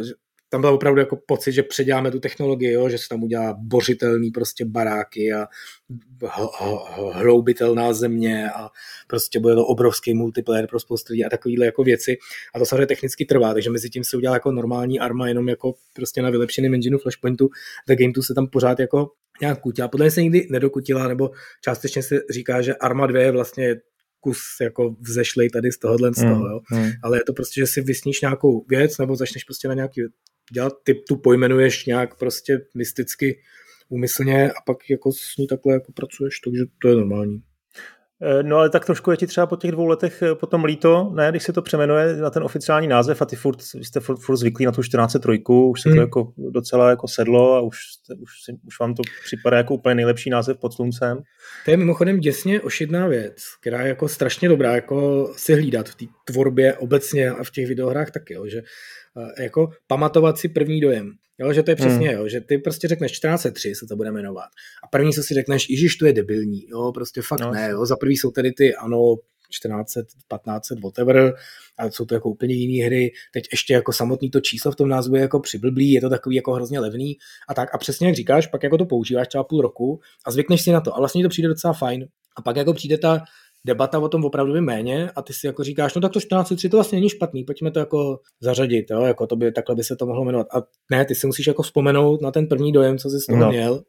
tam 0.51 0.61
byl 0.61 0.69
opravdu 0.69 0.99
jako 0.99 1.17
pocit, 1.25 1.51
že 1.51 1.63
předěláme 1.63 2.11
tu 2.11 2.19
technologii, 2.19 2.71
jo, 2.71 2.89
že 2.89 2.97
se 2.97 3.09
tam 3.09 3.23
udělá 3.23 3.55
bořitelný 3.59 4.31
prostě 4.31 4.65
baráky 4.65 5.33
a 5.33 5.47
hloubitelná 7.11 7.93
země 7.93 8.51
a 8.51 8.69
prostě 9.07 9.39
bude 9.39 9.55
to 9.55 9.65
obrovský 9.65 10.13
multiplayer 10.13 10.67
pro 10.67 10.79
spoustu 10.79 11.13
lidí 11.13 11.25
a 11.25 11.29
takovýhle 11.29 11.65
jako 11.65 11.83
věci. 11.83 12.17
A 12.55 12.59
to 12.59 12.65
samozřejmě 12.65 12.85
technicky 12.85 13.25
trvá, 13.25 13.53
takže 13.53 13.69
mezi 13.69 13.89
tím 13.89 14.03
se 14.03 14.17
udělá 14.17 14.33
jako 14.33 14.51
normální 14.51 14.99
arma 14.99 15.27
jenom 15.27 15.49
jako 15.49 15.73
prostě 15.95 16.21
na 16.21 16.29
vylepšeném 16.29 16.73
engineu 16.73 16.97
Flashpointu. 16.97 17.49
The 17.87 17.95
Game 17.95 18.13
tu 18.13 18.21
se 18.21 18.33
tam 18.33 18.47
pořád 18.47 18.79
jako 18.79 19.11
nějak 19.41 19.61
kutila. 19.61 19.87
Podle 19.87 20.03
mě 20.03 20.11
se 20.11 20.21
nikdy 20.21 20.47
nedokutila, 20.49 21.07
nebo 21.07 21.31
částečně 21.61 22.03
se 22.03 22.19
říká, 22.29 22.61
že 22.61 22.75
Arma 22.75 23.07
2 23.07 23.21
je 23.21 23.31
vlastně 23.31 23.75
kus 24.21 24.39
jako 24.61 24.95
vzešlej 24.99 25.49
tady 25.49 25.71
z 25.71 25.79
tohohle 25.79 26.11
z 26.13 26.21
toho, 26.21 26.35
mm, 26.35 26.51
jo. 26.51 26.59
Mm. 26.71 26.89
Ale 27.03 27.17
je 27.17 27.23
to 27.23 27.33
prostě, 27.33 27.61
že 27.61 27.67
si 27.67 27.81
vysníš 27.81 28.21
nějakou 28.21 28.65
věc 28.69 28.97
nebo 28.97 29.15
začneš 29.15 29.43
prostě 29.43 29.67
na 29.67 29.73
nějaký 29.73 30.01
dělat, 30.53 30.73
ty 30.83 30.93
tu 30.93 31.15
pojmenuješ 31.15 31.85
nějak 31.85 32.17
prostě 32.19 32.59
mysticky, 32.75 33.41
úmyslně 33.89 34.51
a 34.51 34.61
pak 34.65 34.89
jako 34.89 35.11
s 35.11 35.37
ní 35.37 35.47
takhle 35.47 35.73
jako 35.73 35.91
pracuješ, 35.91 36.39
takže 36.39 36.63
to 36.81 36.87
je 36.87 36.95
normální. 36.95 37.41
Eh, 38.23 38.43
no 38.43 38.57
ale 38.57 38.69
tak 38.69 38.85
trošku 38.85 39.11
je 39.11 39.17
ti 39.17 39.27
třeba 39.27 39.47
po 39.47 39.55
těch 39.55 39.71
dvou 39.71 39.85
letech 39.85 40.21
eh, 40.21 40.35
potom 40.35 40.65
líto, 40.65 41.11
ne, 41.15 41.27
když 41.31 41.43
se 41.43 41.53
to 41.53 41.61
přemenuje 41.61 42.15
na 42.15 42.29
ten 42.29 42.43
oficiální 42.43 42.87
název 42.87 43.21
a 43.21 43.25
ty 43.25 43.35
furt, 43.35 43.61
jste 43.61 43.99
furt, 43.99 44.17
furt 44.17 44.37
zvyklí 44.37 44.65
na 44.65 44.71
tu 44.71 44.81
1403, 44.81 45.43
už 45.47 45.81
se 45.81 45.89
hmm. 45.89 45.95
to 45.95 46.01
jako 46.01 46.33
docela 46.37 46.89
jako 46.89 47.07
sedlo 47.07 47.55
a 47.55 47.61
už, 47.61 47.77
už, 48.21 48.29
už 48.67 48.79
vám 48.79 48.93
to 48.93 49.03
připadá 49.25 49.57
jako 49.57 49.73
úplně 49.73 49.95
nejlepší 49.95 50.29
název 50.29 50.57
pod 50.57 50.73
sluncem. 50.73 51.17
To 51.65 51.71
je 51.71 51.77
mimochodem 51.77 52.19
děsně 52.19 52.61
ošidná 52.61 53.07
věc, 53.07 53.35
která 53.61 53.81
je 53.81 53.87
jako 53.87 54.07
strašně 54.07 54.49
dobrá 54.49 54.75
jako 54.75 55.27
si 55.37 55.53
hlídat 55.53 55.89
v 55.89 55.95
té 55.95 56.05
tvorbě 56.25 56.73
obecně 56.73 57.29
a 57.29 57.43
v 57.43 57.51
těch 57.51 57.67
videohrách 57.67 58.11
taky, 58.11 58.33
jo, 58.33 58.47
že 58.47 58.61
Eh, 59.17 59.43
jako 59.43 59.69
pamatovat 59.87 60.37
si 60.37 60.49
první 60.49 60.81
dojem. 60.81 61.11
Jo, 61.41 61.53
že 61.53 61.63
to 61.63 61.71
je 61.71 61.75
přesně, 61.75 62.09
hmm. 62.09 62.17
jo, 62.17 62.27
že 62.27 62.41
ty 62.41 62.57
prostě 62.57 62.87
řekneš 62.87 63.11
1403 63.11 63.75
se 63.75 63.85
to 63.85 63.95
bude 63.95 64.11
jmenovat. 64.11 64.49
A 64.83 64.87
první, 64.87 65.13
co 65.13 65.23
si 65.23 65.33
řekneš, 65.33 65.69
Ježíš, 65.69 65.95
to 65.95 66.05
je 66.05 66.13
debilní, 66.13 66.65
jo, 66.69 66.91
prostě 66.91 67.21
fakt 67.21 67.39
no. 67.39 67.51
ne, 67.51 67.69
jo. 67.69 67.85
Za 67.85 67.95
prvý 67.95 68.17
jsou 68.17 68.31
tady 68.31 68.51
ty, 68.51 68.75
ano, 68.75 69.15
1400, 69.49 70.01
1500, 70.01 70.79
whatever, 70.79 71.33
a 71.77 71.85
jsou 71.85 72.05
to 72.05 72.13
jako 72.13 72.29
úplně 72.29 72.55
jiné 72.55 72.85
hry. 72.85 73.11
Teď 73.33 73.47
ještě 73.51 73.73
jako 73.73 73.93
samotný 73.93 74.29
to 74.29 74.39
číslo 74.39 74.71
v 74.71 74.75
tom 74.75 74.89
názvu 74.89 75.15
je 75.15 75.21
jako 75.21 75.39
přiblblý, 75.39 75.91
je 75.91 76.01
to 76.01 76.09
takový 76.09 76.35
jako 76.35 76.53
hrozně 76.53 76.79
levný 76.79 77.17
a 77.49 77.53
tak. 77.53 77.75
A 77.75 77.77
přesně 77.77 78.07
jak 78.07 78.15
říkáš, 78.15 78.47
pak 78.47 78.63
jako 78.63 78.77
to 78.77 78.85
používáš 78.85 79.27
třeba 79.27 79.43
půl 79.43 79.61
roku 79.61 79.99
a 80.25 80.31
zvykneš 80.31 80.61
si 80.61 80.71
na 80.71 80.81
to. 80.81 80.95
A 80.95 80.99
vlastně 80.99 81.23
to 81.23 81.29
přijde 81.29 81.47
docela 81.47 81.73
fajn. 81.73 82.07
A 82.37 82.41
pak 82.41 82.55
jako 82.55 82.73
přijde 82.73 82.97
ta 82.97 83.23
debata 83.65 83.99
o 83.99 84.09
tom 84.09 84.25
opravdu 84.25 84.61
méně 84.61 85.11
a 85.15 85.21
ty 85.21 85.33
si 85.33 85.47
jako 85.47 85.63
říkáš, 85.63 85.95
no 85.95 86.01
tak 86.01 86.11
to 86.11 86.19
14.3 86.19 86.69
to 86.69 86.77
vlastně 86.77 86.95
není 86.95 87.09
špatný, 87.09 87.43
pojďme 87.43 87.71
to 87.71 87.79
jako 87.79 88.19
zařadit, 88.41 88.85
jo, 88.91 89.01
jako 89.01 89.27
to 89.27 89.35
by, 89.35 89.51
takhle 89.51 89.75
by 89.75 89.83
se 89.83 89.95
to 89.95 90.05
mohlo 90.05 90.25
jmenovat. 90.25 90.47
A 90.55 90.61
ne, 90.91 91.05
ty 91.05 91.15
si 91.15 91.27
musíš 91.27 91.47
jako 91.47 91.63
vzpomenout 91.63 92.21
na 92.21 92.31
ten 92.31 92.47
první 92.47 92.71
dojem, 92.71 92.97
co 92.97 93.09
jsi 93.09 93.19
z 93.19 93.25
toho 93.25 93.39
no. 93.39 93.49
měl. 93.49 93.83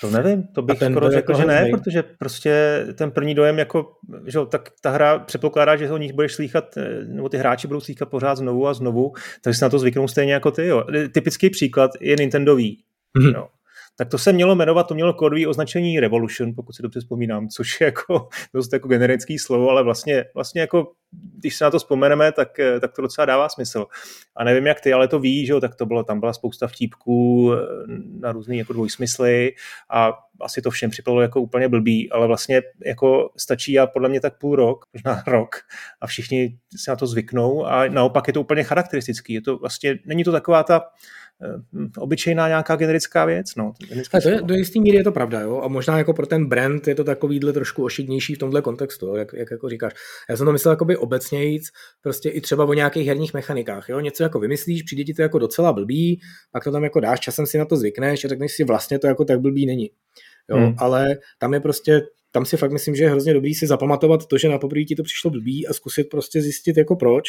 To 0.00 0.10
nevím, 0.10 0.42
to 0.54 0.62
bych 0.62 0.78
skoro 0.78 1.10
řekl, 1.10 1.32
jako 1.32 1.42
že 1.42 1.46
ne, 1.46 1.68
protože 1.70 2.04
prostě 2.18 2.84
ten 2.94 3.10
první 3.10 3.34
dojem, 3.34 3.58
jako, 3.58 3.86
že 4.26 4.38
tak 4.48 4.72
ta 4.82 4.90
hra 4.90 5.18
předpokládá, 5.18 5.76
že 5.76 5.90
o 5.90 5.98
nich 5.98 6.12
budeš 6.12 6.34
slýchat, 6.34 6.76
eh, 6.76 7.04
nebo 7.04 7.28
ty 7.28 7.36
hráči 7.36 7.66
budou 7.66 7.80
slýchat 7.80 8.08
pořád 8.08 8.34
znovu 8.34 8.66
a 8.66 8.74
znovu, 8.74 9.12
takže 9.42 9.58
se 9.58 9.64
na 9.64 9.68
to 9.68 9.78
zvyknou 9.78 10.08
stejně 10.08 10.32
jako 10.32 10.50
ty. 10.50 10.66
Jo. 10.66 10.84
Typický 11.12 11.50
příklad 11.50 11.90
je 12.00 12.16
Nintendo 12.16 12.56
Wii. 12.56 12.76
Mm-hmm. 13.18 13.34
Jo 13.34 13.46
tak 13.98 14.08
to 14.08 14.18
se 14.18 14.32
mělo 14.32 14.54
jmenovat, 14.54 14.82
to 14.82 14.94
mělo 14.94 15.14
kódové 15.14 15.46
označení 15.46 16.00
Revolution, 16.00 16.54
pokud 16.54 16.72
si 16.72 16.82
dobře 16.82 17.00
vzpomínám, 17.00 17.48
což 17.48 17.80
je 17.80 17.84
jako 17.84 18.28
dost 18.54 18.72
jako 18.72 18.88
generický 18.88 19.38
slovo, 19.38 19.70
ale 19.70 19.82
vlastně, 19.82 20.24
vlastně 20.34 20.60
jako, 20.60 20.92
když 21.10 21.56
se 21.56 21.64
na 21.64 21.70
to 21.70 21.78
vzpomeneme, 21.78 22.32
tak, 22.32 22.58
eh, 22.58 22.80
tak 22.80 22.92
to 22.92 23.02
docela 23.02 23.24
dává 23.24 23.48
smysl. 23.48 23.86
A 24.36 24.44
nevím 24.44 24.66
jak 24.66 24.80
ty, 24.80 24.92
ale 24.92 25.08
to 25.08 25.18
ví, 25.18 25.46
že 25.46 25.52
jo, 25.52 25.60
tak 25.60 25.74
to 25.74 25.86
bylo, 25.86 26.04
tam 26.04 26.20
byla 26.20 26.32
spousta 26.32 26.66
vtípků 26.66 27.52
eh, 27.54 27.58
na 28.20 28.32
různé 28.32 28.56
jako 28.56 28.72
dvojsmysly 28.72 29.52
a 29.90 30.12
asi 30.40 30.62
to 30.62 30.70
všem 30.70 30.90
připadalo 30.90 31.22
jako 31.22 31.40
úplně 31.40 31.68
blbý, 31.68 32.10
ale 32.10 32.26
vlastně 32.26 32.62
jako 32.86 33.30
stačí 33.36 33.78
a 33.78 33.86
podle 33.86 34.08
mě 34.08 34.20
tak 34.20 34.38
půl 34.38 34.56
rok, 34.56 34.84
možná 34.92 35.22
rok 35.26 35.56
a 36.00 36.06
všichni 36.06 36.58
se 36.76 36.90
na 36.90 36.96
to 36.96 37.06
zvyknou 37.06 37.66
a 37.66 37.88
naopak 37.88 38.26
je 38.26 38.32
to 38.32 38.40
úplně 38.40 38.64
charakteristický. 38.64 39.32
Je 39.32 39.40
to 39.40 39.58
vlastně, 39.58 39.98
není 40.06 40.24
to 40.24 40.32
taková 40.32 40.62
ta 40.62 40.82
obyčejná 41.98 42.48
nějaká 42.48 42.76
generická 42.76 43.24
věc. 43.24 43.54
No, 43.54 43.72
a 44.14 44.20
to 44.20 44.28
je, 44.28 44.42
do 44.42 44.54
jistý 44.54 44.80
míry 44.80 44.96
je 44.96 45.04
to 45.04 45.12
pravda, 45.12 45.40
jo? 45.40 45.60
a 45.64 45.68
možná 45.68 45.98
jako 45.98 46.12
pro 46.12 46.26
ten 46.26 46.46
brand 46.46 46.88
je 46.88 46.94
to 46.94 47.04
takovýhle 47.04 47.52
trošku 47.52 47.84
ošidnější 47.84 48.34
v 48.34 48.38
tomhle 48.38 48.62
kontextu, 48.62 49.06
jo? 49.06 49.14
Jak, 49.14 49.32
jak 49.32 49.50
jako 49.50 49.68
říkáš. 49.68 49.92
Já 50.30 50.36
jsem 50.36 50.46
to 50.46 50.52
myslel 50.52 50.72
jakoby 50.72 50.96
obecnějíc, 50.96 51.68
prostě 52.02 52.28
i 52.28 52.40
třeba 52.40 52.64
o 52.64 52.72
nějakých 52.72 53.06
herních 53.06 53.34
mechanikách, 53.34 53.88
jo? 53.88 54.00
něco 54.00 54.22
jako 54.22 54.40
vymyslíš, 54.40 54.82
přijde 54.82 55.04
ti 55.04 55.14
to 55.14 55.22
jako 55.22 55.38
docela 55.38 55.72
blbý, 55.72 56.20
pak 56.52 56.64
to 56.64 56.72
tam 56.72 56.84
jako 56.84 57.00
dáš, 57.00 57.20
časem 57.20 57.46
si 57.46 57.58
na 57.58 57.64
to 57.64 57.76
zvykneš 57.76 58.24
a 58.24 58.28
řekneš 58.28 58.52
si 58.52 58.64
vlastně 58.64 58.98
to 58.98 59.06
jako 59.06 59.24
tak 59.24 59.40
blbý 59.40 59.66
není. 59.66 59.90
Jo? 60.50 60.56
Hmm. 60.56 60.74
Ale 60.78 61.16
tam 61.38 61.54
je 61.54 61.60
prostě 61.60 62.02
tam 62.32 62.44
si 62.44 62.56
fakt 62.56 62.72
myslím, 62.72 62.94
že 62.94 63.04
je 63.04 63.10
hrozně 63.10 63.34
dobrý 63.34 63.54
si 63.54 63.66
zapamatovat 63.66 64.26
to, 64.26 64.38
že 64.38 64.48
na 64.48 64.58
poprvé 64.58 64.84
ti 64.84 64.94
to 64.94 65.02
přišlo 65.02 65.30
blbý 65.30 65.66
a 65.66 65.72
zkusit 65.72 66.04
prostě 66.04 66.42
zjistit 66.42 66.76
jako 66.76 66.96
proč 66.96 67.28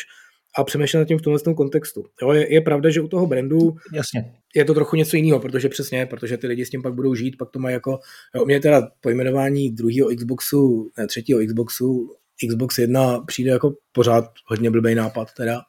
a 0.57 0.63
přemýšlet 0.63 0.99
nad 0.99 1.05
tím 1.05 1.17
v 1.17 1.21
tomhle 1.21 1.39
tom 1.39 1.55
kontextu. 1.55 2.05
Jo, 2.21 2.31
je, 2.31 2.53
je, 2.53 2.61
pravda, 2.61 2.89
že 2.89 3.01
u 3.01 3.07
toho 3.07 3.27
brandu 3.27 3.75
Jasně. 3.93 4.33
je 4.55 4.65
to 4.65 4.73
trochu 4.73 4.95
něco 4.95 5.15
jiného, 5.15 5.39
protože 5.39 5.69
přesně, 5.69 6.05
protože 6.05 6.37
ty 6.37 6.47
lidi 6.47 6.65
s 6.65 6.69
tím 6.69 6.81
pak 6.81 6.93
budou 6.93 7.15
žít, 7.15 7.37
pak 7.37 7.49
to 7.49 7.59
mají 7.59 7.73
jako, 7.73 7.99
jo, 8.35 8.45
mě 8.45 8.59
teda 8.59 8.87
pojmenování 9.01 9.71
druhého 9.71 10.09
Xboxu, 10.15 10.91
ne, 10.97 11.07
třetího 11.07 11.39
Xboxu, 11.47 12.15
Xbox 12.49 12.77
1 12.77 13.19
přijde 13.27 13.51
jako 13.51 13.73
pořád 13.91 14.25
hodně 14.45 14.71
blbý 14.71 14.95
nápad 14.95 15.27
teda, 15.37 15.61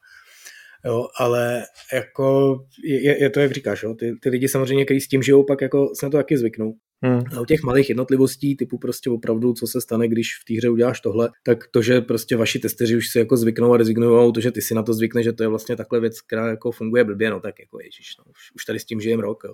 jo, 0.85 1.07
ale 1.19 1.63
jako 1.93 2.57
je, 2.83 3.23
je 3.23 3.29
to, 3.29 3.39
jak 3.39 3.51
říkáš, 3.51 3.83
jo, 3.83 3.93
ty, 3.93 4.15
ty 4.21 4.29
lidi 4.29 4.47
samozřejmě, 4.47 4.85
kteří 4.85 5.01
s 5.01 5.07
tím 5.07 5.23
žijou, 5.23 5.43
pak 5.43 5.61
jako 5.61 5.91
se 5.99 6.05
na 6.05 6.09
to 6.09 6.17
taky 6.17 6.37
zvyknou. 6.37 6.73
Hmm. 7.03 7.21
A 7.37 7.41
u 7.41 7.45
těch 7.45 7.63
malých 7.63 7.89
jednotlivostí, 7.89 8.55
typu 8.55 8.77
prostě 8.77 9.09
opravdu, 9.09 9.53
co 9.53 9.67
se 9.67 9.81
stane, 9.81 10.07
když 10.07 10.37
v 10.41 10.45
té 10.45 10.53
hře 10.53 10.69
uděláš 10.69 11.01
tohle, 11.01 11.29
tak 11.43 11.67
to, 11.67 11.81
že 11.81 12.01
prostě 12.01 12.35
vaši 12.37 12.59
testeři 12.59 12.97
už 12.97 13.09
si 13.09 13.19
jako 13.19 13.37
zvyknou 13.37 13.73
a 13.73 13.77
rezignují, 13.77 14.33
to, 14.33 14.41
že 14.41 14.51
ty 14.51 14.61
si 14.61 14.73
na 14.73 14.83
to 14.83 14.93
zvykne, 14.93 15.23
že 15.23 15.33
to 15.33 15.43
je 15.43 15.49
vlastně 15.49 15.75
takhle 15.75 15.99
věc, 15.99 16.21
která 16.21 16.47
jako 16.47 16.71
funguje 16.71 17.03
blbě, 17.03 17.29
no 17.29 17.39
tak 17.39 17.59
jako 17.59 17.79
ježiš, 17.81 18.17
no, 18.19 18.23
už, 18.31 18.51
už 18.55 18.65
tady 18.65 18.79
s 18.79 18.85
tím 18.85 19.01
žijem 19.01 19.19
rok, 19.19 19.43
jo. 19.45 19.53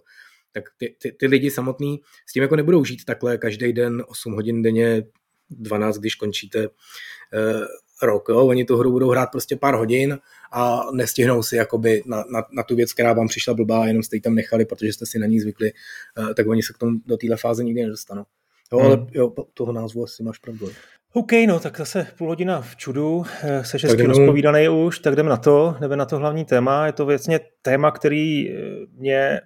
Tak 0.52 0.64
ty, 0.78 0.96
ty, 1.02 1.12
ty, 1.12 1.28
lidi 1.28 1.52
samotný 1.52 2.02
s 2.30 2.34
tím 2.34 2.44
jako 2.44 2.56
nebudou 2.56 2.86
žít 2.86 3.06
takhle 3.06 3.38
každý 3.38 3.74
den 3.74 4.04
8 4.08 4.34
hodin 4.34 4.62
denně, 4.62 5.04
12, 5.50 5.98
když 5.98 6.16
končíte 6.16 6.64
eh, 6.64 7.66
rok. 8.02 8.30
Jo? 8.30 8.46
Oni 8.48 8.66
tu 8.66 8.78
hru 8.78 8.92
budou 8.92 9.10
hrát 9.10 9.32
prostě 9.32 9.56
pár 9.56 9.76
hodin 9.76 10.20
a 10.52 10.82
nestihnou 10.92 11.44
si 11.44 11.56
jakoby 11.56 12.04
na, 12.06 12.24
na, 12.32 12.44
na 12.52 12.64
tu 12.64 12.76
věc, 12.76 12.94
která 12.94 13.14
vám 13.14 13.28
přišla 13.28 13.54
blbá, 13.54 13.86
jenom 13.86 14.04
jste 14.04 14.16
ji 14.16 14.22
tam 14.22 14.36
nechali, 14.36 14.66
protože 14.66 14.94
jste 14.94 15.06
si 15.06 15.20
na 15.20 15.28
ní 15.28 15.40
zvykli, 15.40 15.72
uh, 16.18 16.34
tak 16.34 16.48
oni 16.48 16.64
se 16.64 16.74
k 16.74 16.78
tomu 16.78 17.00
do 17.06 17.18
téhle 17.18 17.38
fáze 17.38 17.64
nikdy 17.64 17.84
nedostanou. 17.84 18.26
Jo, 18.72 18.80
hmm. 18.80 18.88
ale 18.88 19.08
jo, 19.12 19.34
toho 19.54 19.72
názvu 19.72 20.04
asi 20.04 20.24
máš 20.24 20.38
pravdu. 20.38 20.70
OK, 21.14 21.32
no 21.48 21.60
tak 21.60 21.78
zase 21.78 22.08
půl 22.18 22.28
hodina 22.28 22.62
v 22.62 22.76
čudu, 22.76 23.26
eh, 23.44 23.64
se 23.64 23.78
hezky 23.84 24.04
rozpovídaný 24.04 24.70
už, 24.70 25.00
tak 25.00 25.16
jdeme 25.16 25.30
na 25.30 25.38
to, 25.38 25.76
jdeme 25.80 25.96
na 25.96 26.06
to 26.06 26.18
hlavní 26.18 26.46
téma. 26.46 26.86
Je 26.86 26.92
to 26.92 27.06
věcně 27.06 27.40
téma, 27.62 27.92
který 27.92 28.52
eh, 28.52 28.56
mě, 28.98 29.42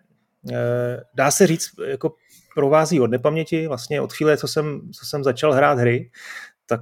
dá 1.14 1.32
se 1.32 1.48
říct, 1.48 1.70
jako 1.88 2.14
provází 2.56 3.00
od 3.00 3.12
nepaměti, 3.12 3.68
vlastně 3.68 4.02
od 4.02 4.14
chvíle, 4.14 4.38
co 4.38 4.48
jsem, 4.48 4.82
co 4.92 5.06
jsem 5.06 5.24
začal 5.24 5.54
hrát 5.54 5.80
hry, 5.80 6.12
tak, 6.66 6.82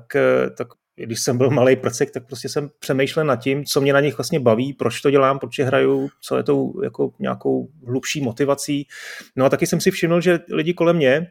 tak 0.58 0.68
když 1.06 1.20
jsem 1.20 1.38
byl 1.38 1.50
malý 1.50 1.76
prcek, 1.76 2.12
tak 2.12 2.28
prostě 2.28 2.50
jsem 2.50 2.70
přemýšlel 2.80 3.26
nad 3.26 3.36
tím, 3.36 3.66
co 3.66 3.82
mě 3.82 3.94
na 3.94 4.00
nich 4.00 4.18
vlastně 4.18 4.40
baví, 4.40 4.74
proč 4.74 5.02
to 5.02 5.12
dělám, 5.12 5.40
proč 5.40 5.58
je 5.58 5.66
hraju, 5.66 6.10
co 6.22 6.38
je 6.38 6.44
tou 6.44 6.84
jako 6.84 7.12
nějakou 7.20 7.70
hlubší 7.88 8.22
motivací. 8.22 8.88
No 9.36 9.46
a 9.46 9.50
taky 9.50 9.68
jsem 9.68 9.82
si 9.82 9.92
všiml, 9.92 10.22
že 10.22 10.40
lidi 10.52 10.74
kolem 10.74 10.96
mě, 10.96 11.28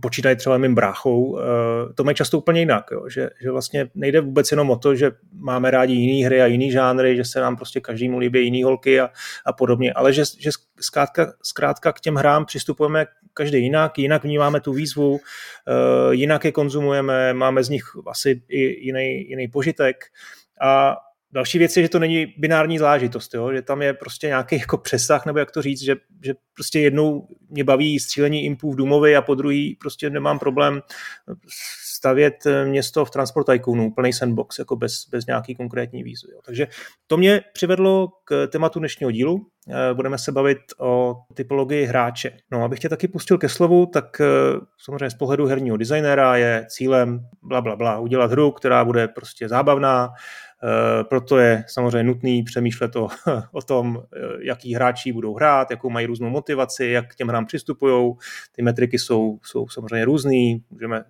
počítají 0.00 0.36
třeba 0.36 0.58
mým 0.58 0.74
bráchou, 0.74 1.38
eh, 1.38 1.92
to 1.94 2.04
mají 2.04 2.14
často 2.14 2.38
úplně 2.38 2.60
jinak, 2.60 2.84
jo? 2.92 3.08
Že, 3.08 3.30
že 3.42 3.50
vlastně 3.50 3.90
nejde 3.94 4.20
vůbec 4.20 4.50
jenom 4.50 4.70
o 4.70 4.76
to, 4.76 4.94
že 4.94 5.10
máme 5.32 5.70
rádi 5.70 5.94
jiné 5.94 6.26
hry 6.26 6.42
a 6.42 6.46
jiný 6.46 6.70
žánry, 6.70 7.16
že 7.16 7.24
se 7.24 7.40
nám 7.40 7.56
prostě 7.56 7.80
každému 7.80 8.18
líbí 8.18 8.44
jiný 8.44 8.62
holky 8.62 9.00
a, 9.00 9.10
a 9.46 9.52
podobně, 9.52 9.92
ale 9.92 10.12
že, 10.12 10.22
že 10.38 10.50
zkrátka, 10.80 11.32
zkrátka 11.42 11.92
k 11.92 12.00
těm 12.00 12.14
hrám 12.14 12.44
přistupujeme 12.44 13.06
každý 13.34 13.58
jinak, 13.58 13.98
jinak 13.98 14.24
vnímáme 14.24 14.60
tu 14.60 14.72
výzvu, 14.72 15.20
eh, 15.20 16.14
jinak 16.14 16.44
je 16.44 16.52
konzumujeme, 16.52 17.34
máme 17.34 17.64
z 17.64 17.68
nich 17.68 17.84
asi 18.06 18.42
i 18.48 18.86
jiný, 18.86 19.28
jiný 19.28 19.48
požitek 19.48 19.96
a 20.60 20.96
Další 21.32 21.58
věc 21.58 21.76
je, 21.76 21.82
že 21.82 21.88
to 21.88 21.98
není 21.98 22.34
binární 22.38 22.78
záležitost, 22.78 23.34
jo? 23.34 23.52
že 23.52 23.62
tam 23.62 23.82
je 23.82 23.94
prostě 23.94 24.26
nějaký 24.26 24.58
jako 24.58 24.78
přesah, 24.78 25.26
nebo 25.26 25.38
jak 25.38 25.50
to 25.50 25.62
říct, 25.62 25.82
že, 25.82 25.96
že 26.24 26.34
prostě 26.54 26.80
jednou 26.80 27.28
mě 27.50 27.64
baví 27.64 28.00
střílení 28.00 28.44
impů 28.44 28.72
v 28.72 28.76
Dumovi 28.76 29.16
a 29.16 29.22
po 29.22 29.34
druhý 29.34 29.76
prostě 29.80 30.10
nemám 30.10 30.38
problém 30.38 30.82
stavět 31.98 32.34
město 32.64 33.04
v 33.04 33.10
Transport 33.10 33.46
Tycoonu, 33.46 33.86
úplný 33.86 34.12
sandbox, 34.12 34.58
jako 34.58 34.76
bez, 34.76 35.08
bez 35.10 35.26
nějaký 35.26 35.54
konkrétní 35.54 36.02
výzvy. 36.02 36.32
Jo. 36.32 36.40
Takže 36.44 36.66
to 37.06 37.16
mě 37.16 37.40
přivedlo 37.52 38.08
k 38.24 38.46
tématu 38.46 38.78
dnešního 38.78 39.10
dílu. 39.10 39.46
Eh, 39.70 39.94
budeme 39.94 40.18
se 40.18 40.32
bavit 40.32 40.58
o 40.80 41.14
typologii 41.34 41.84
hráče. 41.84 42.36
No, 42.50 42.64
abych 42.64 42.78
tě 42.78 42.88
taky 42.88 43.08
pustil 43.08 43.38
ke 43.38 43.48
slovu, 43.48 43.86
tak 43.86 44.20
eh, 44.20 44.26
samozřejmě 44.84 45.10
z 45.10 45.14
pohledu 45.14 45.46
herního 45.46 45.76
designéra 45.76 46.36
je 46.36 46.66
cílem 46.68 47.20
bla, 47.42 47.60
bla, 47.60 47.76
bla, 47.76 47.98
udělat 47.98 48.30
hru, 48.30 48.50
která 48.50 48.84
bude 48.84 49.08
prostě 49.08 49.48
zábavná, 49.48 50.08
Eh, 50.64 51.04
proto 51.04 51.38
je 51.38 51.64
samozřejmě 51.68 52.02
nutný 52.02 52.42
přemýšlet 52.42 52.96
o, 52.96 53.08
o 53.52 53.62
tom, 53.62 54.02
eh, 54.16 54.18
jaký 54.42 54.74
hráči 54.74 55.12
budou 55.12 55.34
hrát, 55.34 55.70
jakou 55.70 55.90
mají 55.90 56.06
různou 56.06 56.30
motivaci, 56.30 56.86
jak 56.86 57.12
k 57.12 57.14
těm 57.14 57.28
hrám 57.28 57.46
přistupují. 57.46 58.14
Ty 58.52 58.62
metriky 58.62 58.98
jsou, 58.98 59.38
jsou 59.42 59.68
samozřejmě 59.68 60.04
různý, 60.04 60.64
můžeme 60.70 61.04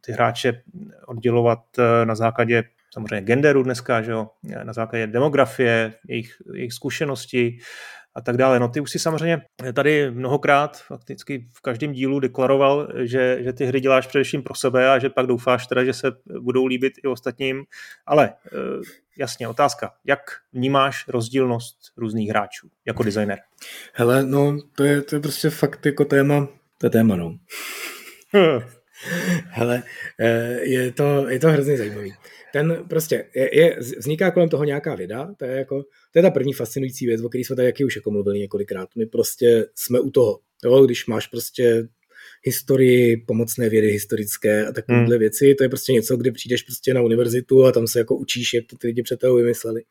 ty 0.00 0.12
hráče 0.12 0.62
oddělovat 1.06 1.60
eh, 1.78 2.06
na 2.06 2.14
základě 2.14 2.64
samozřejmě 2.94 3.20
genderu 3.20 3.62
dneska, 3.62 4.02
že 4.02 4.10
jo? 4.12 4.28
na 4.62 4.72
základě 4.72 5.06
demografie, 5.06 5.94
jejich, 6.08 6.36
jejich 6.54 6.72
zkušenosti, 6.72 7.58
a 8.14 8.20
tak 8.20 8.36
dále. 8.36 8.60
No 8.60 8.68
ty 8.68 8.80
už 8.80 8.90
si 8.90 8.98
samozřejmě 8.98 9.42
tady 9.72 10.10
mnohokrát 10.10 10.82
fakticky 10.82 11.48
v 11.52 11.60
každém 11.60 11.92
dílu 11.92 12.20
deklaroval, 12.20 12.88
že, 12.96 13.38
že 13.42 13.52
ty 13.52 13.66
hry 13.66 13.80
děláš 13.80 14.06
především 14.06 14.42
pro 14.42 14.54
sebe 14.54 14.90
a 14.90 14.98
že 14.98 15.10
pak 15.10 15.26
doufáš 15.26 15.66
teda, 15.66 15.84
že 15.84 15.92
se 15.92 16.12
budou 16.40 16.66
líbit 16.66 16.92
i 17.04 17.08
ostatním. 17.08 17.64
Ale 18.06 18.32
eh, 18.46 18.58
jasně, 19.18 19.48
otázka, 19.48 19.92
jak 20.04 20.20
vnímáš 20.52 21.08
rozdílnost 21.08 21.76
různých 21.96 22.28
hráčů 22.28 22.68
jako 22.86 23.02
designer? 23.02 23.38
Hele, 23.94 24.24
no 24.24 24.58
to 24.76 24.84
je, 24.84 25.02
to 25.02 25.16
je 25.16 25.20
prostě 25.20 25.50
fakt 25.50 25.86
jako 25.86 26.04
téma, 26.04 26.48
to 26.78 26.86
je 26.86 26.90
téma, 26.90 27.16
no. 27.16 27.38
Hele, 29.48 29.82
eh, 30.20 30.60
je 30.62 30.92
to, 30.92 31.28
je 31.28 31.38
to 31.38 31.48
hrozně 31.48 31.76
zajímavý 31.76 32.14
ten 32.52 32.84
prostě 32.88 33.24
je, 33.34 33.58
je, 33.58 33.76
vzniká 33.98 34.30
kolem 34.30 34.48
toho 34.48 34.64
nějaká 34.64 34.94
věda, 34.94 35.34
to 35.36 35.44
je, 35.44 35.56
jako, 35.56 35.82
to 36.12 36.18
je 36.18 36.22
ta 36.22 36.30
první 36.30 36.52
fascinující 36.52 37.06
věc, 37.06 37.22
o 37.22 37.28
které 37.28 37.44
jsme 37.44 37.56
tady 37.56 37.84
už 37.84 37.96
jako 37.96 38.10
mluvili 38.10 38.38
několikrát. 38.38 38.88
My 38.96 39.06
prostě 39.06 39.66
jsme 39.74 40.00
u 40.00 40.10
toho, 40.10 40.40
jo, 40.64 40.84
když 40.86 41.06
máš 41.06 41.26
prostě 41.26 41.88
historii, 42.42 43.16
pomocné 43.16 43.68
vědy 43.68 43.88
historické 43.88 44.66
a 44.66 44.72
takovéhle 44.72 45.14
hmm. 45.14 45.20
věci, 45.20 45.54
to 45.54 45.64
je 45.64 45.68
prostě 45.68 45.92
něco, 45.92 46.16
kdy 46.16 46.30
přijdeš 46.32 46.62
prostě 46.62 46.94
na 46.94 47.02
univerzitu 47.02 47.64
a 47.64 47.72
tam 47.72 47.86
se 47.86 47.98
jako 47.98 48.16
učíš, 48.16 48.54
jak 48.54 48.64
to 48.66 48.76
ty 48.76 48.86
lidi 48.86 49.02
před 49.02 49.20
tebou 49.20 49.36
vymysleli. 49.36 49.82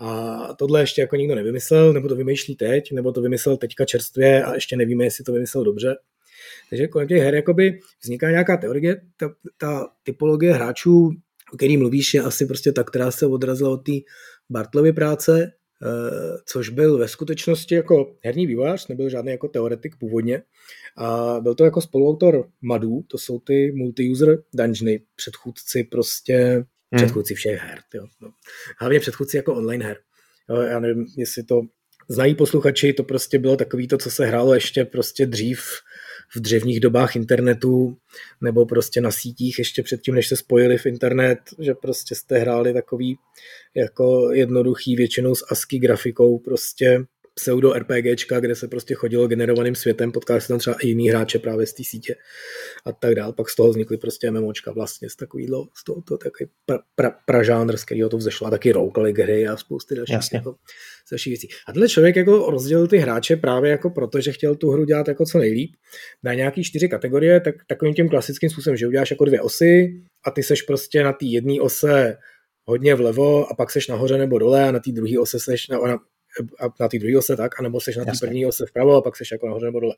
A 0.00 0.38
tohle 0.58 0.80
ještě 0.80 1.00
jako 1.00 1.16
nikdo 1.16 1.34
nevymyslel, 1.34 1.92
nebo 1.92 2.08
to 2.08 2.16
vymýšlí 2.16 2.56
teď, 2.56 2.92
nebo 2.92 3.12
to 3.12 3.20
vymyslel 3.20 3.56
teďka 3.56 3.84
čerstvě 3.84 4.44
a 4.44 4.54
ještě 4.54 4.76
nevíme, 4.76 5.04
jestli 5.04 5.24
to 5.24 5.32
vymyslel 5.32 5.64
dobře. 5.64 5.96
Takže 6.70 6.88
kolem 6.88 7.08
těch 7.08 7.22
her 7.22 7.34
jakoby 7.34 7.80
vzniká 8.02 8.30
nějaká 8.30 8.56
teorie, 8.56 9.00
ta, 9.16 9.30
ta 9.58 9.88
typologie 10.02 10.54
hráčů 10.54 11.16
o 11.52 11.56
který 11.56 11.76
mluvíš, 11.76 12.14
je 12.14 12.22
asi 12.22 12.46
prostě 12.46 12.72
ta, 12.72 12.84
která 12.84 13.10
se 13.10 13.26
odrazila 13.26 13.70
od 13.70 13.76
té 13.76 13.92
Bartlovy 14.50 14.92
práce, 14.92 15.42
eh, 15.42 16.38
což 16.46 16.68
byl 16.68 16.98
ve 16.98 17.08
skutečnosti 17.08 17.74
jako 17.74 18.16
herní 18.24 18.46
vývojář, 18.46 18.88
nebyl 18.88 19.08
žádný 19.08 19.30
jako 19.32 19.48
teoretik 19.48 19.96
původně. 19.96 20.42
A 20.96 21.40
byl 21.40 21.54
to 21.54 21.64
jako 21.64 21.80
spoluautor 21.80 22.48
MADů, 22.62 23.02
to 23.02 23.18
jsou 23.18 23.40
ty 23.40 23.72
multi-user 23.72 24.42
dungeony, 24.54 25.00
předchůdci 25.16 25.84
prostě, 25.84 26.54
hmm. 26.54 26.96
předchůdci 26.96 27.34
všech 27.34 27.60
her. 27.60 27.78
Jo. 27.94 28.06
No. 28.20 28.30
Hlavně 28.78 29.00
předchůdci 29.00 29.36
jako 29.36 29.54
online 29.54 29.84
her. 29.84 29.96
Jo, 30.50 30.56
já 30.56 30.80
nevím, 30.80 31.06
jestli 31.16 31.42
to 31.42 31.60
znají 32.08 32.34
posluchači, 32.34 32.92
to 32.92 33.04
prostě 33.04 33.38
bylo 33.38 33.56
takový 33.56 33.88
to, 33.88 33.98
co 33.98 34.10
se 34.10 34.26
hrálo 34.26 34.54
ještě 34.54 34.84
prostě 34.84 35.26
dřív 35.26 35.60
v 36.34 36.40
dřevních 36.40 36.80
dobách 36.80 37.16
internetu 37.16 37.96
nebo 38.40 38.66
prostě 38.66 39.00
na 39.00 39.10
sítích 39.10 39.58
ještě 39.58 39.82
předtím, 39.82 40.14
než 40.14 40.28
se 40.28 40.36
spojili 40.36 40.78
v 40.78 40.86
internet, 40.86 41.38
že 41.58 41.74
prostě 41.74 42.14
jste 42.14 42.38
hráli 42.38 42.72
takový 42.72 43.18
jako 43.74 44.32
jednoduchý 44.32 44.96
většinou 44.96 45.34
s 45.34 45.46
ASCII 45.50 45.78
grafikou 45.78 46.38
prostě 46.38 47.04
pseudo 47.38 47.72
RPGčka, 47.72 48.40
kde 48.40 48.54
se 48.54 48.68
prostě 48.68 48.94
chodilo 48.94 49.28
generovaným 49.28 49.74
světem, 49.74 50.12
potkali 50.12 50.40
se 50.40 50.48
tam 50.48 50.58
třeba 50.58 50.76
i 50.82 50.88
jiný 50.88 51.08
hráče 51.08 51.38
právě 51.38 51.66
z 51.66 51.72
té 51.72 51.84
sítě 51.84 52.14
a 52.84 52.92
tak 52.92 53.14
dál. 53.14 53.32
Pak 53.32 53.48
z 53.48 53.56
toho 53.56 53.70
vznikly 53.70 53.96
prostě 53.96 54.30
MMOčka 54.30 54.72
vlastně 54.72 55.10
z 55.10 55.16
takovýhle, 55.16 55.58
z 55.74 55.84
toho 55.84 56.02
to 56.02 56.18
takový 56.18 56.50
pra, 56.66 56.78
pra, 56.94 57.10
pražánr, 57.26 57.76
z 57.76 57.84
kterého 57.84 58.08
to 58.08 58.16
vzešlo 58.16 58.46
a 58.46 58.50
taky 58.50 58.72
roguelike 58.72 59.22
hry 59.22 59.48
a 59.48 59.56
spousty 59.56 59.94
dalších 59.94 60.14
Jasně. 60.14 60.36
jako, 60.38 60.54
dalších 61.10 61.30
věcí. 61.30 61.48
A 61.68 61.72
tenhle 61.72 61.88
člověk 61.88 62.16
jako 62.16 62.50
rozdělil 62.50 62.86
ty 62.86 62.98
hráče 62.98 63.36
právě 63.36 63.70
jako 63.70 63.90
proto, 63.90 64.20
že 64.20 64.32
chtěl 64.32 64.54
tu 64.54 64.70
hru 64.70 64.84
dělat 64.84 65.08
jako 65.08 65.26
co 65.26 65.38
nejlíp. 65.38 65.74
Na 66.22 66.34
nějaký 66.34 66.64
čtyři 66.64 66.88
kategorie, 66.88 67.40
tak 67.40 67.54
takovým 67.66 67.94
tím 67.94 68.08
klasickým 68.08 68.50
způsobem, 68.50 68.76
že 68.76 68.86
uděláš 68.86 69.10
jako 69.10 69.24
dvě 69.24 69.40
osy 69.40 70.02
a 70.24 70.30
ty 70.30 70.42
seš 70.42 70.62
prostě 70.62 71.04
na 71.04 71.12
té 71.12 71.26
jedné 71.26 71.60
ose 71.60 72.16
hodně 72.64 72.94
vlevo 72.94 73.52
a 73.52 73.54
pak 73.54 73.70
seš 73.70 73.88
nahoře 73.88 74.18
nebo 74.18 74.38
dole 74.38 74.68
a 74.68 74.70
na 74.70 74.78
té 74.78 74.92
druhé 74.92 75.18
ose 75.18 75.40
seš 75.40 75.68
na, 75.68 75.78
na, 75.78 75.98
na 76.80 76.88
té 76.88 76.98
druhé 76.98 77.18
ose 77.18 77.36
tak, 77.36 77.60
anebo 77.60 77.80
seš 77.80 77.96
na 77.96 78.04
té 78.04 78.12
první 78.20 78.46
ose 78.46 78.66
vpravo 78.66 78.96
a 78.96 79.02
pak 79.02 79.16
seš 79.16 79.32
jako 79.32 79.46
nahoře 79.46 79.66
nebo 79.66 79.80
dole. 79.80 79.94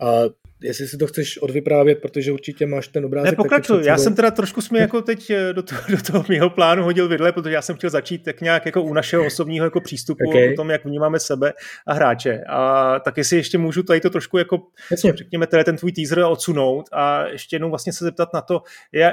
A 0.00 0.22
jestli 0.62 0.88
si 0.88 0.96
to 0.96 1.06
chceš 1.06 1.38
odvyprávět, 1.38 1.98
protože 1.98 2.32
určitě 2.32 2.66
máš 2.66 2.88
ten 2.88 3.04
obrázek. 3.04 3.30
Ne, 3.30 3.36
pokračuj. 3.36 3.84
Já 3.84 3.98
jsem 3.98 4.14
teda 4.14 4.30
trošku 4.30 4.60
jsme 4.60 4.78
jako 4.78 5.02
teď 5.02 5.30
eh, 5.30 5.52
do 5.52 5.62
toho, 5.62 5.80
do 5.90 6.02
toho 6.02 6.24
mého 6.28 6.50
plánu 6.50 6.82
hodil 6.82 7.08
vidle, 7.08 7.32
protože 7.32 7.54
já 7.54 7.62
jsem 7.62 7.76
chtěl 7.76 7.90
začít 7.90 8.24
tak 8.24 8.40
nějak 8.40 8.66
jako 8.66 8.82
u 8.82 8.94
našeho 8.94 9.26
osobního 9.26 9.66
jako 9.66 9.80
přístupu 9.80 10.28
okay. 10.28 10.52
o 10.52 10.56
tom, 10.56 10.70
jak 10.70 10.84
vnímáme 10.84 11.20
sebe 11.20 11.52
a 11.86 11.94
hráče. 11.94 12.44
A 12.48 12.98
tak 12.98 13.16
jestli 13.16 13.36
ještě 13.36 13.58
můžu 13.58 13.82
tady 13.82 14.00
to 14.00 14.10
trošku 14.10 14.38
jako, 14.38 14.62
Jasně. 14.90 15.12
řekněme, 15.16 15.46
tady 15.46 15.64
ten 15.64 15.76
tvůj 15.76 15.92
teaser 15.92 16.18
odsunout 16.18 16.88
a 16.92 17.26
ještě 17.26 17.56
jednou 17.56 17.70
vlastně 17.70 17.92
se 17.92 18.04
zeptat 18.04 18.28
na 18.34 18.40
to, 18.40 18.62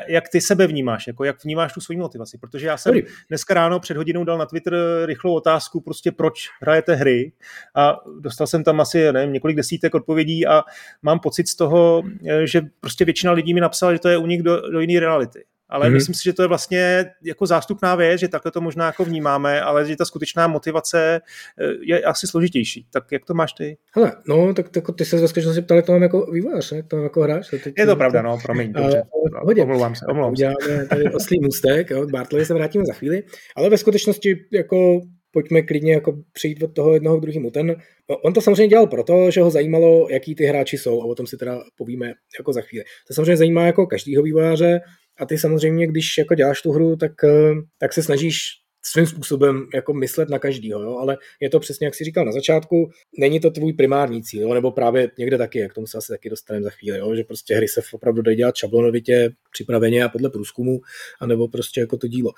jak 0.07 0.29
ty 0.29 0.41
sebe 0.41 0.67
vnímáš, 0.67 1.07
jako 1.07 1.23
jak 1.23 1.43
vnímáš 1.43 1.73
tu 1.73 1.81
svoji 1.81 1.97
motivaci. 1.97 2.37
Protože 2.37 2.67
já 2.67 2.77
jsem 2.77 2.93
Dobrý. 2.93 3.11
dneska 3.29 3.53
ráno 3.53 3.79
před 3.79 3.97
hodinou 3.97 4.23
dal 4.23 4.37
na 4.37 4.45
Twitter 4.45 4.73
rychlou 5.05 5.33
otázku, 5.33 5.81
prostě 5.81 6.11
proč 6.11 6.49
hrajete 6.61 6.95
hry 6.95 7.31
a 7.75 7.99
dostal 8.19 8.47
jsem 8.47 8.63
tam 8.63 8.81
asi 8.81 9.11
nevím, 9.11 9.33
několik 9.33 9.57
desítek 9.57 9.95
odpovědí 9.95 10.47
a 10.47 10.63
mám 11.01 11.19
pocit 11.19 11.38
z 11.47 11.55
toho, 11.55 12.03
že 12.43 12.61
prostě 12.79 13.05
většina 13.05 13.31
lidí 13.31 13.53
mi 13.53 13.61
napsala, 13.61 13.93
že 13.93 13.99
to 13.99 14.09
je 14.09 14.17
u 14.17 14.25
nich 14.25 14.43
do, 14.43 14.71
do 14.71 14.79
jiné 14.79 14.99
reality. 14.99 15.43
Ale 15.69 15.87
mm-hmm. 15.87 15.93
myslím 15.93 16.15
si, 16.15 16.23
že 16.23 16.33
to 16.33 16.41
je 16.41 16.47
vlastně 16.47 17.05
jako 17.23 17.45
zástupná 17.45 17.95
věc, 17.95 18.19
že 18.19 18.27
takhle 18.27 18.51
to 18.51 18.61
možná 18.61 18.85
jako 18.85 19.05
vnímáme, 19.05 19.61
ale 19.61 19.85
že 19.85 19.95
ta 19.95 20.05
skutečná 20.05 20.47
motivace 20.47 21.21
eh, 21.61 21.73
je 21.81 22.01
asi 22.01 22.27
složitější. 22.27 22.87
Tak 22.91 23.11
jak 23.11 23.25
to 23.25 23.33
máš 23.33 23.53
ty? 23.53 23.77
Hele, 23.95 24.11
no, 24.27 24.53
tak, 24.53 24.69
tak 24.69 24.83
ty 24.97 25.05
se 25.05 25.21
ve 25.21 25.27
skutečnosti 25.27 25.61
ptali, 25.61 25.81
to 25.81 25.91
mám 25.91 26.03
jako 26.03 26.31
vývojář, 26.31 26.71
ne? 26.71 26.83
To 26.83 26.95
mám 26.95 27.03
jako 27.03 27.21
hráč. 27.21 27.49
Teď, 27.49 27.73
je 27.77 27.85
to 27.85 27.95
pravda, 27.95 28.21
no, 28.21 28.37
promiň, 28.43 28.73
dobře. 28.73 29.03
Ale, 29.35 29.55
omlouvám 29.61 29.95
se, 29.95 30.05
omlouvám 30.05 30.35
se. 30.35 30.45
Uděláme 30.45 30.85
tady 30.85 31.03
oslý 31.13 31.39
můstek, 31.41 31.89
jo, 31.89 32.07
k 32.07 32.11
Bartlovi 32.11 32.45
se 32.45 32.53
vrátíme 32.53 32.85
za 32.85 32.93
chvíli, 32.93 33.23
ale 33.55 33.69
ve 33.69 33.77
skutečnosti 33.77 34.45
jako 34.51 35.01
pojďme 35.31 35.61
klidně 35.61 35.93
jako 35.93 36.23
přijít 36.33 36.63
od 36.63 36.73
toho 36.73 36.93
jednoho 36.93 37.17
k 37.17 37.21
druhému. 37.21 37.51
Ten, 37.51 37.75
on 38.23 38.33
to 38.33 38.41
samozřejmě 38.41 38.67
dělal 38.67 38.87
proto, 38.87 39.31
že 39.31 39.41
ho 39.41 39.49
zajímalo, 39.49 40.07
jaký 40.09 40.35
ty 40.35 40.45
hráči 40.45 40.77
jsou 40.77 41.01
a 41.01 41.05
o 41.05 41.15
tom 41.15 41.27
si 41.27 41.37
teda 41.37 41.63
povíme 41.75 42.13
jako 42.39 42.53
za 42.53 42.61
chvíli. 42.61 42.85
To 43.07 43.13
samozřejmě 43.13 43.37
zajímá 43.37 43.65
jako 43.65 43.87
každýho 43.87 44.23
vývojáře 44.23 44.79
a 45.19 45.25
ty 45.25 45.37
samozřejmě, 45.37 45.87
když 45.87 46.17
jako 46.17 46.35
děláš 46.35 46.61
tu 46.61 46.71
hru, 46.71 46.95
tak, 46.95 47.11
eh, 47.23 47.53
tak 47.77 47.93
se 47.93 48.03
snažíš 48.03 48.39
svým 48.85 49.05
způsobem 49.05 49.67
jako 49.73 49.93
myslet 49.93 50.29
na 50.29 50.39
každýho, 50.39 50.81
jo? 50.83 50.97
ale 50.97 51.17
je 51.39 51.49
to 51.49 51.59
přesně, 51.59 51.87
jak 51.87 51.95
jsi 51.95 52.03
říkal 52.03 52.25
na 52.25 52.31
začátku, 52.31 52.89
není 53.19 53.39
to 53.39 53.51
tvůj 53.51 53.73
primární 53.73 54.23
cíl, 54.23 54.41
jo? 54.41 54.53
nebo 54.53 54.71
právě 54.71 55.11
někde 55.17 55.37
taky, 55.37 55.59
jak 55.59 55.73
tomu 55.73 55.87
se 55.87 55.97
asi 55.97 56.13
taky 56.13 56.29
dostaneme 56.29 56.63
za 56.63 56.69
chvíli, 56.69 56.97
jo? 56.97 57.15
že 57.15 57.23
prostě 57.23 57.55
hry 57.55 57.67
se 57.67 57.81
opravdu 57.93 58.21
dají 58.21 58.37
dělat 58.37 58.55
šablonovitě, 58.55 59.29
připraveně 59.51 60.03
a 60.03 60.09
podle 60.09 60.29
průzkumu, 60.29 60.79
anebo 61.19 61.47
prostě 61.47 61.79
jako 61.79 61.97
to 61.97 62.07
dílo. 62.07 62.31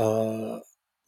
A 0.00 0.04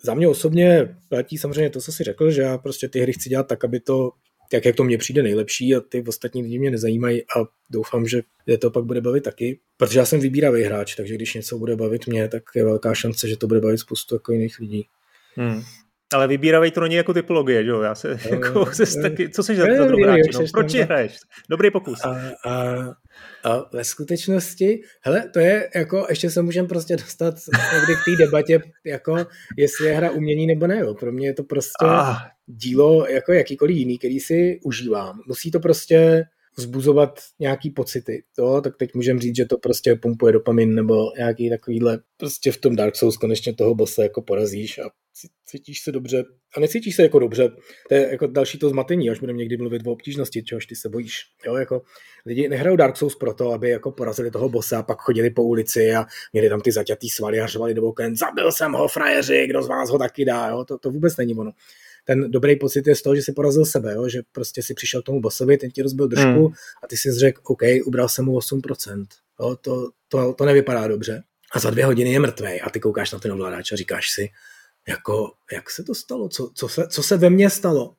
za 0.02 0.14
mě 0.14 0.28
osobně 0.28 0.96
platí 1.08 1.38
samozřejmě 1.38 1.70
to, 1.70 1.80
co 1.80 1.92
jsi 1.92 2.04
řekl, 2.04 2.30
že 2.30 2.42
já 2.42 2.58
prostě 2.58 2.88
ty 2.88 3.00
hry 3.00 3.12
chci 3.12 3.28
dělat 3.28 3.48
tak, 3.48 3.64
aby 3.64 3.80
to, 3.80 4.10
tak 4.50 4.64
jak 4.64 4.76
to 4.76 4.84
mně 4.84 4.98
přijde 4.98 5.22
nejlepší 5.22 5.74
a 5.74 5.80
ty 5.80 6.04
ostatní 6.08 6.42
lidi 6.42 6.58
mě 6.58 6.70
nezajímají 6.70 7.22
a 7.22 7.44
doufám, 7.70 8.06
že 8.06 8.22
je 8.46 8.58
to 8.58 8.70
pak 8.70 8.84
bude 8.84 9.00
bavit 9.00 9.24
taky, 9.24 9.60
protože 9.76 9.98
já 9.98 10.04
jsem 10.04 10.20
vybíravý 10.20 10.62
hráč, 10.62 10.94
takže 10.94 11.14
když 11.14 11.34
něco 11.34 11.58
bude 11.58 11.76
bavit 11.76 12.06
mě, 12.06 12.28
tak 12.28 12.42
je 12.54 12.64
velká 12.64 12.94
šance, 12.94 13.28
že 13.28 13.36
to 13.36 13.46
bude 13.46 13.60
bavit 13.60 13.78
spoustu 13.78 14.14
jako 14.14 14.32
jiných 14.32 14.58
lidí. 14.60 14.86
Hmm. 15.36 15.62
Ale 16.14 16.28
vybíravej 16.28 16.70
to 16.70 16.80
není 16.80 16.94
jako 16.94 17.14
typologie, 17.14 17.64
že 17.64 17.70
jo? 17.70 17.80
Já 17.80 17.94
se, 17.94 18.08
no, 18.08 18.36
jako, 18.36 18.58
no, 18.58 18.66
se 18.66 19.00
taky, 19.00 19.28
co 19.28 19.42
jsi 19.42 19.56
za 19.56 19.66
to 19.66 19.84
dobrý 19.84 20.02
hráč? 20.02 20.20
No, 20.34 20.40
proč 20.52 20.74
hraješ? 20.74 21.18
Dobrý 21.50 21.70
pokus. 21.70 22.04
A, 22.04 22.20
a, 22.44 22.52
a 23.44 23.68
ve 23.72 23.84
skutečnosti, 23.84 24.80
hele, 25.00 25.28
to 25.32 25.38
je 25.38 25.70
jako, 25.74 26.06
ještě 26.08 26.30
se 26.30 26.42
můžeme 26.42 26.68
prostě 26.68 26.96
dostat 26.96 27.34
někdy 27.74 27.94
k 27.94 28.04
té 28.04 28.24
debatě, 28.24 28.60
jako 28.84 29.26
jestli 29.56 29.86
je 29.86 29.96
hra 29.96 30.10
umění 30.10 30.46
nebo 30.46 30.66
ne, 30.66 30.78
jo. 30.78 30.94
Pro 30.94 31.12
mě 31.12 31.26
je 31.26 31.34
to 31.34 31.44
prostě 31.44 31.86
ah. 31.86 32.16
dílo 32.46 33.06
jako 33.06 33.32
jakýkoliv 33.32 33.76
jiný, 33.76 33.98
který 33.98 34.20
si 34.20 34.60
užívám. 34.64 35.20
Musí 35.26 35.50
to 35.50 35.60
prostě 35.60 36.24
vzbuzovat 36.58 37.20
nějaký 37.38 37.70
pocity, 37.70 38.22
to, 38.36 38.60
tak 38.60 38.76
teď 38.76 38.94
můžeme 38.94 39.20
říct, 39.20 39.36
že 39.36 39.44
to 39.44 39.58
prostě 39.58 39.94
pumpuje 39.94 40.32
dopamin 40.32 40.74
nebo 40.74 41.12
nějaký 41.16 41.50
takovýhle, 41.50 41.98
prostě 42.16 42.52
v 42.52 42.56
tom 42.56 42.76
Dark 42.76 42.96
Souls 42.96 43.16
konečně 43.16 43.54
toho 43.54 43.74
bossa 43.74 44.02
jako 44.02 44.22
porazíš 44.22 44.78
a 44.78 44.90
cítíš 45.46 45.80
se 45.82 45.92
dobře 45.92 46.24
a 46.56 46.60
necítíš 46.60 46.96
se 46.96 47.02
jako 47.02 47.18
dobře. 47.18 47.48
To 47.88 47.94
je 47.94 48.08
jako 48.10 48.26
další 48.26 48.58
to 48.58 48.68
zmatení, 48.68 49.10
až 49.10 49.20
budeme 49.20 49.38
někdy 49.38 49.56
mluvit 49.56 49.86
o 49.86 49.92
obtížnosti, 49.92 50.42
čehož 50.42 50.66
ty 50.66 50.76
se 50.76 50.88
bojíš. 50.88 51.14
Jo, 51.46 51.54
jako 51.54 51.82
lidi 52.26 52.48
nehrajou 52.48 52.76
Dark 52.76 52.96
Souls 52.96 53.14
proto, 53.14 53.52
aby 53.52 53.70
jako 53.70 53.92
porazili 53.92 54.30
toho 54.30 54.48
bossa 54.48 54.78
a 54.78 54.82
pak 54.82 54.98
chodili 55.00 55.30
po 55.30 55.42
ulici 55.42 55.94
a 55.94 56.06
měli 56.32 56.48
tam 56.48 56.60
ty 56.60 56.72
zaťatý 56.72 57.08
svaly 57.08 57.40
a 57.40 57.46
řvali 57.46 57.74
do 57.74 57.82
oken, 57.82 58.16
zabil 58.16 58.52
jsem 58.52 58.72
ho, 58.72 58.88
frajeři, 58.88 59.46
kdo 59.46 59.62
z 59.62 59.68
vás 59.68 59.90
ho 59.90 59.98
taky 59.98 60.24
dá, 60.24 60.48
jo? 60.48 60.64
To, 60.64 60.78
to 60.78 60.90
vůbec 60.90 61.16
není 61.16 61.34
ono 61.34 61.52
ten 62.06 62.30
dobrý 62.30 62.56
pocit 62.56 62.86
je 62.86 62.96
z 62.96 63.02
toho, 63.02 63.16
že 63.16 63.22
si 63.22 63.32
porazil 63.32 63.64
sebe, 63.64 63.92
jo? 63.94 64.08
že 64.08 64.22
prostě 64.32 64.62
si 64.62 64.74
přišel 64.74 65.02
k 65.02 65.04
tomu 65.04 65.20
bossovi, 65.20 65.56
ten 65.56 65.70
ti 65.70 65.82
rozbil 65.82 66.08
držku 66.08 66.46
hmm. 66.46 66.54
a 66.82 66.86
ty 66.86 66.96
si 66.96 67.12
řekl, 67.12 67.40
OK, 67.44 67.62
ubral 67.84 68.08
jsem 68.08 68.24
mu 68.24 68.38
8%. 68.38 69.06
Jo? 69.40 69.56
To, 69.60 69.90
to, 70.08 70.32
to 70.32 70.44
nevypadá 70.44 70.88
dobře. 70.88 71.22
A 71.52 71.58
za 71.58 71.70
dvě 71.70 71.84
hodiny 71.84 72.12
je 72.12 72.20
mrtvý 72.20 72.60
a 72.60 72.70
ty 72.70 72.80
koukáš 72.80 73.12
na 73.12 73.18
ten 73.18 73.32
ovladač 73.32 73.72
a 73.72 73.76
říkáš 73.76 74.10
si, 74.10 74.28
jako, 74.88 75.32
jak 75.52 75.70
se 75.70 75.84
to 75.84 75.94
stalo, 75.94 76.28
co, 76.28 76.50
co, 76.54 76.68
se, 76.68 76.88
co 76.88 77.02
se 77.02 77.16
ve 77.16 77.30
mně 77.30 77.50
stalo. 77.50 77.94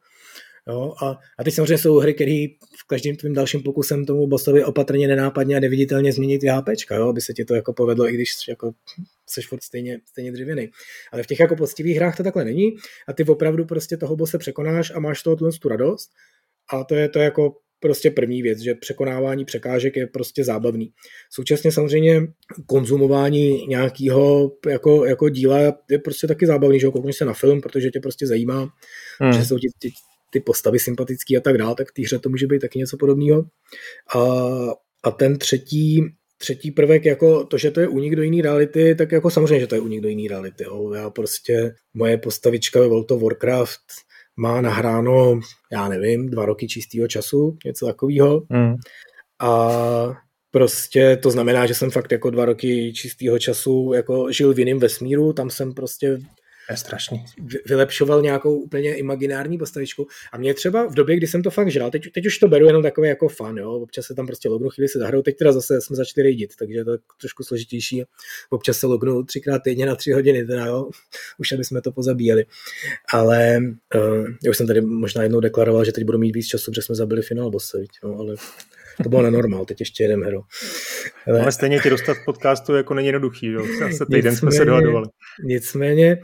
Jo? 0.69 0.93
A, 1.03 1.19
a 1.39 1.43
teď 1.43 1.53
samozřejmě 1.53 1.77
jsou 1.77 1.97
hry, 1.97 2.13
které 2.13 2.45
v 2.79 2.87
každém 2.87 3.15
tvým 3.15 3.33
dalším 3.33 3.63
pokusem 3.63 4.05
tomu 4.05 4.27
bossovi 4.27 4.63
opatrně, 4.63 5.07
nenápadně 5.07 5.57
a 5.57 5.59
neviditelně 5.59 6.13
změnit 6.13 6.39
ty 6.39 6.47
HPčka, 6.47 6.95
jo? 6.95 7.09
aby 7.09 7.21
se 7.21 7.33
ti 7.33 7.45
to 7.45 7.55
jako 7.55 7.73
povedlo, 7.73 8.09
i 8.09 8.13
když 8.13 8.33
jako 8.49 8.71
seš 9.29 9.47
furt 9.47 9.63
stejně, 9.63 9.99
stejně 10.05 10.31
dřevěný. 10.31 10.69
Ale 11.11 11.23
v 11.23 11.27
těch 11.27 11.39
jako 11.39 11.55
poctivých 11.55 11.97
hrách 11.97 12.17
to 12.17 12.23
takhle 12.23 12.45
není 12.45 12.75
a 13.07 13.13
ty 13.13 13.23
opravdu 13.23 13.65
prostě 13.65 13.97
toho 13.97 14.15
bose 14.15 14.37
překonáš 14.37 14.91
a 14.95 14.99
máš 14.99 15.23
toho 15.23 15.35
tu 15.35 15.69
radost 15.69 16.09
a 16.73 16.83
to 16.83 16.95
je 16.95 17.09
to 17.09 17.19
jako 17.19 17.55
prostě 17.79 18.11
první 18.11 18.41
věc, 18.41 18.59
že 18.59 18.75
překonávání 18.75 19.45
překážek 19.45 19.95
je 19.95 20.07
prostě 20.07 20.43
zábavný. 20.43 20.91
Současně 21.31 21.71
samozřejmě 21.71 22.21
konzumování 22.65 23.65
nějakého 23.67 24.51
jako, 24.69 25.05
jako 25.05 25.29
díla 25.29 25.59
je 25.89 25.99
prostě 25.99 26.27
taky 26.27 26.47
zábavný, 26.47 26.79
že 26.79 26.87
koukneš 26.87 27.17
se 27.17 27.25
na 27.25 27.33
film, 27.33 27.61
protože 27.61 27.89
tě 27.89 27.99
prostě 27.99 28.27
zajímá, 28.27 28.69
hmm. 29.21 29.33
že 29.33 29.45
jsou 29.45 29.59
ti, 29.59 29.67
ti, 29.79 29.91
ty 30.29 30.39
postavy 30.39 30.79
sympatický 30.79 31.37
a 31.37 31.41
tak 31.41 31.57
dále, 31.57 31.75
tak 31.75 31.89
v 31.89 31.93
té 31.93 32.01
hře 32.01 32.19
to 32.19 32.29
může 32.29 32.47
být 32.47 32.59
taky 32.59 32.79
něco 32.79 32.97
podobného. 32.97 33.45
A, 34.15 34.21
a 35.03 35.11
ten 35.11 35.37
třetí, 35.37 36.01
třetí 36.37 36.71
prvek, 36.71 37.05
jako 37.05 37.43
to, 37.43 37.57
že 37.57 37.71
to 37.71 37.79
je 37.79 37.87
unik 37.87 38.15
do 38.15 38.21
jiné 38.21 38.41
reality, 38.41 38.95
tak 38.95 39.11
jako 39.11 39.29
samozřejmě, 39.29 39.59
že 39.59 39.67
to 39.67 39.75
je 39.75 39.81
unik 39.81 40.01
do 40.01 40.09
jiné 40.09 40.29
reality. 40.29 40.63
Jo. 40.63 40.93
Já 40.93 41.09
prostě, 41.09 41.73
moje 41.93 42.17
postavička 42.17 42.79
ve 42.79 42.87
World 42.87 43.11
of 43.11 43.21
Warcraft 43.21 43.81
má 44.37 44.61
nahráno, 44.61 45.39
já 45.71 45.89
nevím, 45.89 46.29
dva 46.29 46.45
roky 46.45 46.67
čistého 46.67 47.07
času, 47.07 47.57
něco 47.65 47.85
takového. 47.85 48.41
Mm. 48.49 48.75
A 49.39 50.13
prostě 50.51 51.17
to 51.23 51.31
znamená, 51.31 51.65
že 51.65 51.73
jsem 51.73 51.91
fakt 51.91 52.11
jako 52.11 52.29
dva 52.29 52.45
roky 52.45 52.93
čistého 52.93 53.39
času 53.39 53.91
jako 53.95 54.31
žil 54.31 54.53
v 54.53 54.59
jiném 54.59 54.79
vesmíru, 54.79 55.33
tam 55.33 55.49
jsem 55.49 55.73
prostě 55.73 56.19
je 56.71 56.77
strašný. 56.77 57.25
Vylepšoval 57.65 58.21
nějakou 58.21 58.59
úplně 58.59 58.95
imaginární 58.95 59.57
postavičku. 59.57 60.07
A 60.31 60.37
mě 60.37 60.53
třeba 60.53 60.87
v 60.87 60.93
době, 60.93 61.15
kdy 61.15 61.27
jsem 61.27 61.43
to 61.43 61.51
fakt 61.51 61.71
žral, 61.71 61.91
teď, 61.91 62.11
teď 62.13 62.25
už 62.25 62.37
to 62.37 62.47
beru 62.47 62.65
jenom 62.65 62.83
takové 62.83 63.07
jako 63.07 63.27
fan, 63.27 63.57
jo. 63.57 63.71
Občas 63.71 64.05
se 64.05 64.13
tam 64.13 64.27
prostě 64.27 64.49
lognu, 64.49 64.69
chvíli 64.69 64.89
se 64.89 64.99
zahraju, 64.99 65.23
teď 65.23 65.37
teda 65.37 65.51
zase 65.51 65.81
jsme 65.81 65.95
začali 65.95 66.23
rejdit, 66.23 66.55
takže 66.55 66.83
to 66.83 66.91
je 66.91 66.97
trošku 67.21 67.43
složitější. 67.43 68.03
Občas 68.49 68.77
se 68.77 68.87
lognu 68.87 69.23
třikrát 69.23 69.59
týdně 69.59 69.85
na 69.85 69.95
tři 69.95 70.11
hodiny, 70.11 70.45
teda 70.45 70.65
jo, 70.65 70.89
už 71.37 71.51
aby 71.51 71.63
jsme 71.63 71.81
to 71.81 71.91
pozabíjeli. 71.91 72.45
Ale 73.13 73.59
uh, 73.95 74.27
já 74.43 74.49
už 74.49 74.57
jsem 74.57 74.67
tady 74.67 74.81
možná 74.81 75.23
jednou 75.23 75.39
deklaroval, 75.39 75.85
že 75.85 75.91
teď 75.91 76.03
budu 76.03 76.17
mít 76.17 76.35
víc 76.35 76.47
času, 76.47 76.71
protože 76.71 76.81
jsme 76.81 76.95
zabili 76.95 77.21
finál 77.21 77.51
bosse, 77.51 77.83
no, 78.03 78.15
ale 78.19 78.35
to 79.03 79.09
bylo 79.09 79.21
nenormál, 79.21 79.65
teď 79.65 79.79
ještě 79.79 80.03
jeden 80.03 80.23
hero. 80.23 80.41
Ale, 81.27 81.41
ale 81.41 81.51
stejně 81.51 81.79
tě 81.79 81.89
dostat 81.89 82.17
podcastu 82.25 82.75
jako 82.75 82.93
není 82.93 83.07
jednoduchý, 83.07 83.47
jo? 83.47 83.65
Zase 83.79 84.05
týden 84.11 84.35
jsme 84.35 84.51
se 84.51 84.65
dohadovali. 84.65 85.07
Nicméně 85.43 86.17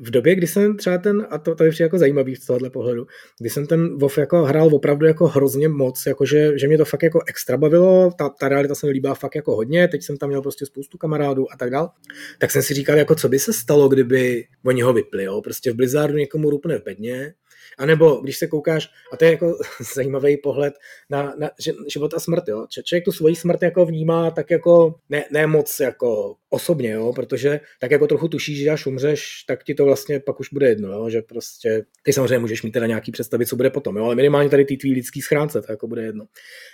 v 0.00 0.10
době, 0.10 0.34
kdy 0.34 0.46
jsem 0.46 0.76
třeba 0.76 0.98
ten, 0.98 1.26
a 1.30 1.38
to 1.38 1.54
tady 1.54 1.70
je 1.70 1.84
jako 1.84 1.98
zajímavý 1.98 2.36
z 2.36 2.46
tohohle 2.46 2.70
pohledu, 2.70 3.06
kdy 3.40 3.50
jsem 3.50 3.66
ten 3.66 3.98
WoW 3.98 4.18
jako 4.18 4.44
hrál 4.44 4.74
opravdu 4.74 5.06
jako 5.06 5.26
hrozně 5.26 5.68
moc, 5.68 6.06
jakože, 6.06 6.58
že 6.58 6.68
mě 6.68 6.78
to 6.78 6.84
fakt 6.84 7.02
jako 7.02 7.20
extra 7.28 7.56
bavilo, 7.56 8.10
ta, 8.18 8.28
ta 8.28 8.48
realita 8.48 8.74
se 8.74 8.86
mi 8.86 8.92
líbila 8.92 9.14
fakt 9.14 9.34
jako 9.34 9.56
hodně, 9.56 9.88
teď 9.88 10.02
jsem 10.02 10.16
tam 10.16 10.28
měl 10.28 10.42
prostě 10.42 10.66
spoustu 10.66 10.98
kamarádů 10.98 11.52
a 11.52 11.56
tak 11.56 11.70
dál, 11.70 11.90
tak 12.38 12.50
jsem 12.50 12.62
si 12.62 12.74
říkal, 12.74 12.96
jako 12.96 13.14
co 13.14 13.28
by 13.28 13.38
se 13.38 13.52
stalo, 13.52 13.88
kdyby 13.88 14.44
oni 14.64 14.82
ho 14.82 14.92
vypli, 14.92 15.24
jo? 15.24 15.42
prostě 15.42 15.72
v 15.72 15.74
Blizzardu 15.74 16.16
někomu 16.16 16.50
rupne 16.50 16.78
v 16.78 16.84
bedně, 16.84 17.34
a 17.78 17.86
nebo 17.86 18.14
když 18.14 18.38
se 18.38 18.46
koukáš, 18.46 18.90
a 19.12 19.16
to 19.16 19.24
je 19.24 19.30
jako 19.30 19.58
zajímavý 19.94 20.36
pohled 20.36 20.74
na, 21.10 21.34
na 21.38 21.50
život 21.88 22.14
a 22.14 22.20
smrt, 22.20 22.48
jo. 22.48 22.66
Člověk 22.84 23.04
tu 23.04 23.12
svoji 23.12 23.36
smrt 23.36 23.62
jako 23.62 23.86
vnímá 23.86 24.30
tak 24.30 24.50
jako 24.50 24.94
ne, 25.08 25.24
ne 25.30 25.46
moc 25.46 25.80
jako 25.80 26.36
osobně, 26.50 26.90
jo, 26.90 27.12
protože 27.12 27.60
tak 27.80 27.90
jako 27.90 28.06
trochu 28.06 28.28
tušíš, 28.28 28.58
že 28.58 28.70
až 28.70 28.86
umřeš, 28.86 29.44
tak 29.48 29.64
ti 29.64 29.74
to 29.74 29.84
vlastně 29.84 30.20
pak 30.20 30.40
už 30.40 30.48
bude 30.52 30.68
jedno, 30.68 30.92
jo, 30.92 31.10
že 31.10 31.22
prostě 31.22 31.84
ty 32.02 32.12
samozřejmě 32.12 32.38
můžeš 32.38 32.62
mít 32.62 32.70
teda 32.70 32.86
nějaký 32.86 33.12
představit, 33.12 33.46
co 33.46 33.56
bude 33.56 33.70
potom, 33.70 33.96
jo, 33.96 34.04
ale 34.04 34.14
minimálně 34.14 34.50
tady 34.50 34.64
ty 34.64 34.76
tvý 34.76 34.92
lidský 34.92 35.20
schránce, 35.20 35.62
to 35.62 35.72
jako 35.72 35.86
bude 35.86 36.02
jedno. 36.02 36.24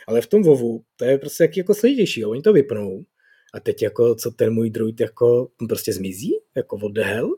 Ale 0.06 0.20
v 0.20 0.26
tom 0.26 0.42
vovu, 0.42 0.82
to 0.96 1.04
je 1.04 1.18
prostě 1.18 1.44
jaký 1.44 1.60
jako 1.60 1.74
složitější, 1.74 2.20
jo, 2.20 2.30
oni 2.30 2.42
to 2.42 2.52
vypnou, 2.52 3.04
a 3.54 3.60
teď 3.60 3.82
jako, 3.82 4.14
co 4.14 4.30
ten 4.30 4.54
můj 4.54 4.70
druid 4.70 5.00
jako 5.00 5.48
prostě 5.68 5.92
zmizí, 5.92 6.32
jako 6.56 6.78
what 6.78 6.92
the 6.92 7.00
hell, 7.00 7.30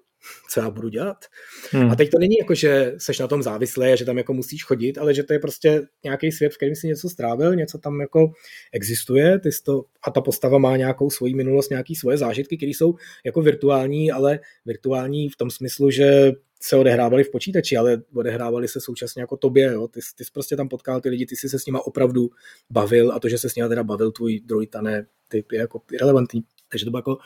co 0.50 0.60
já 0.60 0.70
budu 0.70 0.88
dělat. 0.88 1.24
Hmm. 1.70 1.90
A 1.90 1.96
teď 1.96 2.10
to 2.10 2.18
není 2.18 2.36
jako, 2.38 2.54
že 2.54 2.94
seš 2.98 3.18
na 3.18 3.28
tom 3.28 3.42
závislý 3.42 3.86
a 3.86 3.96
že 3.96 4.04
tam 4.04 4.18
jako 4.18 4.32
musíš 4.32 4.64
chodit, 4.64 4.98
ale 4.98 5.14
že 5.14 5.22
to 5.22 5.32
je 5.32 5.38
prostě 5.38 5.82
nějaký 6.04 6.32
svět, 6.32 6.52
v 6.52 6.56
kterém 6.56 6.74
si 6.74 6.86
něco 6.86 7.08
strávil, 7.08 7.56
něco 7.56 7.78
tam 7.78 8.00
jako 8.00 8.32
existuje 8.72 9.38
ty 9.38 9.50
to, 9.64 9.84
a 10.06 10.10
ta 10.10 10.20
postava 10.20 10.58
má 10.58 10.76
nějakou 10.76 11.10
svoji 11.10 11.34
minulost, 11.34 11.70
nějaký 11.70 11.96
svoje 11.96 12.18
zážitky, 12.18 12.56
které 12.56 12.70
jsou 12.70 12.94
jako 13.24 13.42
virtuální, 13.42 14.12
ale 14.12 14.40
virtuální 14.66 15.28
v 15.28 15.36
tom 15.36 15.50
smyslu, 15.50 15.90
že 15.90 16.32
se 16.62 16.76
odehrávali 16.76 17.24
v 17.24 17.30
počítači, 17.30 17.76
ale 17.76 18.02
odehrávali 18.14 18.68
se 18.68 18.80
současně 18.80 19.22
jako 19.22 19.36
tobě. 19.36 19.72
Jo? 19.72 19.88
Ty, 19.88 20.00
ty 20.16 20.24
jsi 20.24 20.30
prostě 20.32 20.56
tam 20.56 20.68
potkal 20.68 21.00
ty 21.00 21.08
lidi, 21.08 21.26
ty 21.26 21.36
jsi 21.36 21.48
se 21.48 21.58
s 21.58 21.66
nima 21.66 21.86
opravdu 21.86 22.30
bavil 22.70 23.12
a 23.12 23.20
to, 23.20 23.28
že 23.28 23.38
se 23.38 23.48
s 23.48 23.54
nima 23.54 23.68
teda 23.68 23.84
bavil 23.84 24.12
tvůj 24.12 24.40
droid 24.40 24.76
a 24.76 24.82
ne, 24.82 25.06
ty 25.28 25.44
je 25.52 25.58
jako 25.58 25.82
irrelevantní. 25.92 26.42
Takže 26.68 26.84
to 26.84 26.90
bylo 26.90 26.98
jako 26.98 27.18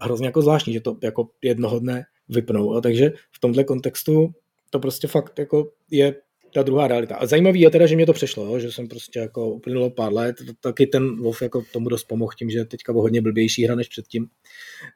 hrozně 0.00 0.26
jako 0.26 0.42
zvláštní, 0.42 0.72
že 0.72 0.80
to 0.80 0.96
jako 1.02 1.28
jednoho 1.42 1.78
dne 1.78 2.04
vypnou. 2.30 2.74
A 2.74 2.80
takže 2.80 3.12
v 3.32 3.40
tomhle 3.40 3.64
kontextu 3.64 4.30
to 4.70 4.78
prostě 4.78 5.06
fakt 5.08 5.38
jako 5.38 5.70
je 5.90 6.14
ta 6.54 6.62
druhá 6.62 6.88
realita. 6.88 7.16
A 7.16 7.26
zajímavý 7.26 7.60
je 7.60 7.70
teda, 7.70 7.86
že 7.86 7.96
mě 7.96 8.06
to 8.06 8.12
přešlo, 8.12 8.60
že 8.60 8.72
jsem 8.72 8.88
prostě 8.88 9.18
jako 9.18 9.50
uplynulo 9.50 9.90
pár 9.90 10.12
let, 10.12 10.36
taky 10.60 10.86
ten 10.86 11.16
WoW 11.16 11.36
jako 11.42 11.62
tomu 11.72 11.88
dost 11.88 12.04
pomohl 12.04 12.32
tím, 12.38 12.50
že 12.50 12.64
teďka 12.64 12.92
bylo 12.92 13.02
hodně 13.02 13.20
blbější 13.22 13.64
hra 13.64 13.74
než 13.74 13.88
předtím. 13.88 14.26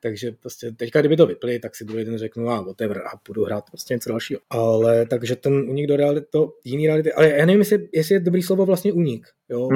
Takže 0.02 0.32
prostě 0.32 0.72
teďka, 0.72 1.00
kdyby 1.00 1.16
to 1.16 1.26
vypli, 1.26 1.58
tak 1.58 1.76
si 1.76 1.84
druhý 1.84 2.04
den 2.04 2.18
řeknu, 2.18 2.48
a 2.48 2.60
whatever, 2.60 2.98
a 2.98 3.10
budu 3.26 3.44
hrát 3.44 3.64
prostě 3.70 3.94
něco 3.94 4.08
dalšího. 4.08 4.40
Ale 4.50 5.06
takže 5.06 5.36
ten 5.36 5.52
unik 5.52 5.86
do 5.86 5.96
reality, 5.96 6.26
to 6.30 6.52
jiný 6.64 6.86
reality, 6.86 7.12
ale 7.12 7.28
já 7.28 7.46
nevím, 7.46 7.60
jestli, 7.60 7.88
jestli 7.92 8.14
je 8.14 8.20
dobrý 8.20 8.42
slovo 8.42 8.66
vlastně 8.66 8.92
unik, 8.92 9.26
jo. 9.48 9.68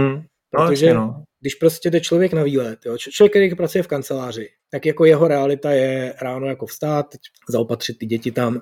No, 0.54 0.66
Protože 0.66 0.94
no. 0.94 1.24
když 1.40 1.54
prostě 1.54 1.90
jde 1.90 2.00
člověk 2.00 2.32
na 2.32 2.42
výlet, 2.42 2.78
jo, 2.86 2.98
člověk, 2.98 3.32
který 3.32 3.54
pracuje 3.54 3.82
v 3.82 3.86
kanceláři, 3.86 4.48
tak 4.70 4.86
jako 4.86 5.04
jeho 5.04 5.28
realita 5.28 5.70
je 5.70 6.14
ráno 6.22 6.46
jako 6.46 6.66
vstát, 6.66 7.06
zaopatřit 7.48 7.98
ty 7.98 8.06
děti 8.06 8.32
tam 8.32 8.60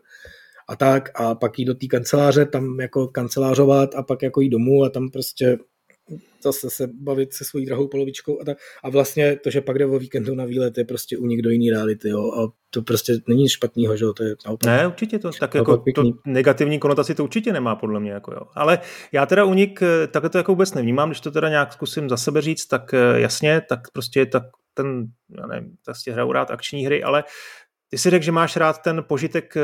a 0.68 0.76
tak 0.76 1.10
a 1.14 1.34
pak 1.34 1.58
jít 1.58 1.64
do 1.64 1.74
té 1.74 1.86
kanceláře, 1.86 2.46
tam 2.46 2.80
jako 2.80 3.08
kancelářovat 3.08 3.94
a 3.94 4.02
pak 4.02 4.22
jako 4.22 4.40
jít 4.40 4.50
domů 4.50 4.84
a 4.84 4.88
tam 4.88 5.10
prostě 5.10 5.58
zase 6.42 6.70
se 6.70 6.88
bavit 7.00 7.34
se 7.34 7.44
svojí 7.44 7.66
drahou 7.66 7.88
polovičkou 7.88 8.40
a, 8.40 8.44
ta, 8.44 8.54
a 8.84 8.90
vlastně 8.90 9.36
to, 9.36 9.50
že 9.50 9.60
pak 9.60 9.78
jde 9.78 9.86
o 9.86 9.98
víkendu 9.98 10.34
na 10.34 10.44
výlet, 10.44 10.78
je 10.78 10.84
prostě 10.84 11.18
u 11.18 11.26
do 11.42 11.50
jiný 11.50 11.70
reality, 11.70 12.08
jo, 12.08 12.32
a 12.32 12.52
to 12.70 12.82
prostě 12.82 13.12
není 13.28 13.42
nic 13.42 13.52
špatného, 13.52 13.96
že 13.96 14.04
jo, 14.04 14.12
to 14.12 14.24
je 14.24 14.34
naopak. 14.46 14.66
Ne, 14.66 14.86
určitě 14.86 15.18
to, 15.18 15.30
tak 15.40 15.54
jako 15.54 15.82
to 15.94 16.02
negativní 16.26 16.78
konotaci 16.78 17.14
to 17.14 17.24
určitě 17.24 17.52
nemá 17.52 17.76
podle 17.76 18.00
mě, 18.00 18.10
jako 18.10 18.32
jo. 18.32 18.40
Ale 18.54 18.78
já 19.12 19.26
teda 19.26 19.44
unik, 19.44 19.80
takhle 20.10 20.30
to 20.30 20.38
jako 20.38 20.52
vůbec 20.52 20.74
nevnímám, 20.74 21.08
když 21.08 21.20
to 21.20 21.30
teda 21.30 21.48
nějak 21.48 21.72
zkusím 21.72 22.08
za 22.08 22.16
sebe 22.16 22.40
říct, 22.40 22.66
tak 22.66 22.94
eh, 22.94 23.20
jasně, 23.20 23.62
tak 23.68 23.80
prostě 23.92 24.26
tak 24.26 24.42
ten, 24.76 25.06
já 25.40 25.46
nevím, 25.46 25.76
prostě 25.84 26.12
hraju 26.12 26.32
rád 26.32 26.50
akční 26.50 26.86
hry, 26.86 27.02
ale 27.02 27.24
ty 27.88 27.98
si 27.98 28.10
řekl, 28.10 28.24
že 28.24 28.32
máš 28.32 28.56
rád 28.56 28.82
ten 28.82 29.04
požitek, 29.08 29.56
eh, 29.56 29.62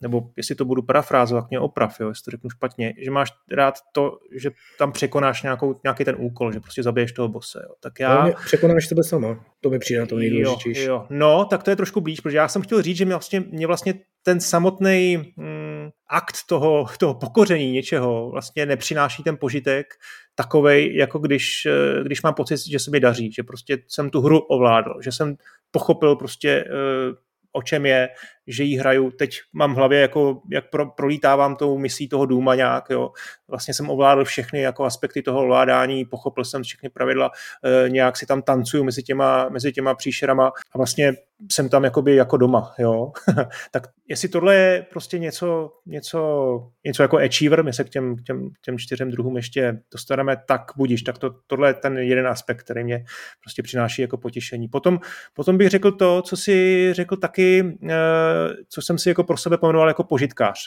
nebo 0.00 0.22
jestli 0.36 0.54
to 0.54 0.64
budu 0.64 0.82
parafrázovat, 0.82 1.50
mě 1.50 1.60
oprav, 1.60 2.00
jo, 2.00 2.08
jestli 2.08 2.24
to 2.24 2.30
řeknu 2.30 2.50
špatně, 2.50 2.94
že 2.98 3.10
máš 3.10 3.32
rád 3.52 3.74
to, 3.92 4.18
že 4.36 4.50
tam 4.78 4.92
překonáš 4.92 5.42
nějakou, 5.42 5.80
nějaký 5.84 6.04
ten 6.04 6.16
úkol, 6.18 6.52
že 6.52 6.60
prostě 6.60 6.82
zabiješ 6.82 7.12
toho 7.12 7.28
bose. 7.28 7.62
Jo. 7.62 7.74
Tak 7.80 8.00
já... 8.00 8.24
mě 8.24 8.34
překonáš 8.44 8.86
tebe 8.86 9.04
sama, 9.04 9.44
to 9.60 9.70
mi 9.70 9.78
přijde 9.78 10.00
na 10.00 10.06
to 10.06 10.16
nejdůležitější. 10.16 10.82
Jo, 10.82 10.94
jo. 10.94 11.06
No, 11.10 11.44
tak 11.44 11.62
to 11.62 11.70
je 11.70 11.76
trošku 11.76 12.00
blíž, 12.00 12.20
protože 12.20 12.36
já 12.36 12.48
jsem 12.48 12.62
chtěl 12.62 12.82
říct, 12.82 12.96
že 12.96 13.04
mě 13.04 13.14
vlastně, 13.14 13.40
mě 13.50 13.66
vlastně 13.66 13.94
ten 14.22 14.40
samotný 14.40 15.16
mm, 15.36 15.88
akt 16.10 16.36
toho, 16.48 16.86
toho 16.98 17.14
pokoření 17.14 17.72
něčeho 17.72 18.30
vlastně 18.30 18.66
nepřináší 18.66 19.22
ten 19.22 19.36
požitek 19.36 19.86
takovej, 20.34 20.96
jako 20.96 21.18
když, 21.18 21.66
eh, 21.66 22.04
když 22.04 22.22
mám 22.22 22.34
pocit, 22.34 22.56
že 22.70 22.78
se 22.78 22.90
mi 22.90 23.00
daří, 23.00 23.32
že 23.32 23.42
prostě 23.42 23.78
jsem 23.88 24.10
tu 24.10 24.20
hru 24.20 24.38
ovládl, 24.38 24.94
že 25.04 25.12
jsem 25.12 25.36
pochopil 25.70 26.16
prostě 26.16 26.64
eh, 26.66 27.25
o 27.56 27.62
čem 27.62 27.86
je, 27.86 28.08
že 28.46 28.64
ji 28.64 28.76
hraju. 28.76 29.10
Teď 29.10 29.40
mám 29.52 29.74
v 29.74 29.76
hlavě, 29.76 30.00
jako, 30.00 30.42
jak 30.50 30.70
pro, 30.70 30.86
prolítávám 30.86 31.56
tou 31.56 31.78
misí 31.78 32.08
toho 32.08 32.26
Důma 32.26 32.54
nějak, 32.54 32.84
jo. 32.90 33.10
Vlastně 33.48 33.74
jsem 33.74 33.90
ovládl 33.90 34.24
všechny 34.24 34.60
jako 34.60 34.84
aspekty 34.84 35.22
toho 35.22 35.42
ovládání, 35.42 36.04
pochopil 36.04 36.44
jsem 36.44 36.62
všechny 36.62 36.88
pravidla, 36.88 37.30
e, 37.64 37.88
nějak 37.88 38.16
si 38.16 38.26
tam 38.26 38.42
tancuju 38.42 38.84
mezi 38.84 39.02
těma, 39.02 39.48
mezi 39.48 39.72
těma 39.72 39.94
příšerama 39.94 40.52
a 40.72 40.78
vlastně 40.78 41.14
jsem 41.52 41.68
tam 41.68 41.84
jakoby 41.84 42.14
jako 42.16 42.36
doma, 42.36 42.74
jo. 42.78 43.12
tak 43.70 43.86
jestli 44.08 44.28
tohle 44.28 44.54
je 44.54 44.86
prostě 44.90 45.18
něco, 45.18 45.72
něco, 45.86 46.72
něco 46.84 47.02
jako 47.02 47.18
achiever, 47.18 47.64
my 47.64 47.72
se 47.72 47.84
k 47.84 47.88
těm, 47.88 48.16
těm, 48.16 48.50
těm 48.62 48.78
čtyřem 48.78 49.10
druhům 49.10 49.36
ještě 49.36 49.78
dostaneme, 49.92 50.36
tak 50.46 50.62
budíš, 50.76 51.02
tak 51.02 51.18
to, 51.18 51.30
tohle 51.46 51.68
je 51.68 51.74
ten 51.74 51.98
jeden 51.98 52.26
aspekt, 52.26 52.62
který 52.62 52.84
mě 52.84 53.04
prostě 53.40 53.62
přináší 53.62 54.02
jako 54.02 54.16
potěšení. 54.16 54.68
Potom, 54.68 55.00
potom 55.34 55.58
bych 55.58 55.68
řekl 55.68 55.92
to, 55.92 56.22
co 56.22 56.36
si 56.36 56.88
řekl 56.92 57.16
taky, 57.16 57.78
eh, 57.88 57.92
co 58.68 58.82
jsem 58.82 58.98
si 58.98 59.08
jako 59.08 59.24
pro 59.24 59.36
sebe 59.36 59.58
pomenoval 59.58 59.88
jako 59.88 60.04
požitkář. 60.04 60.58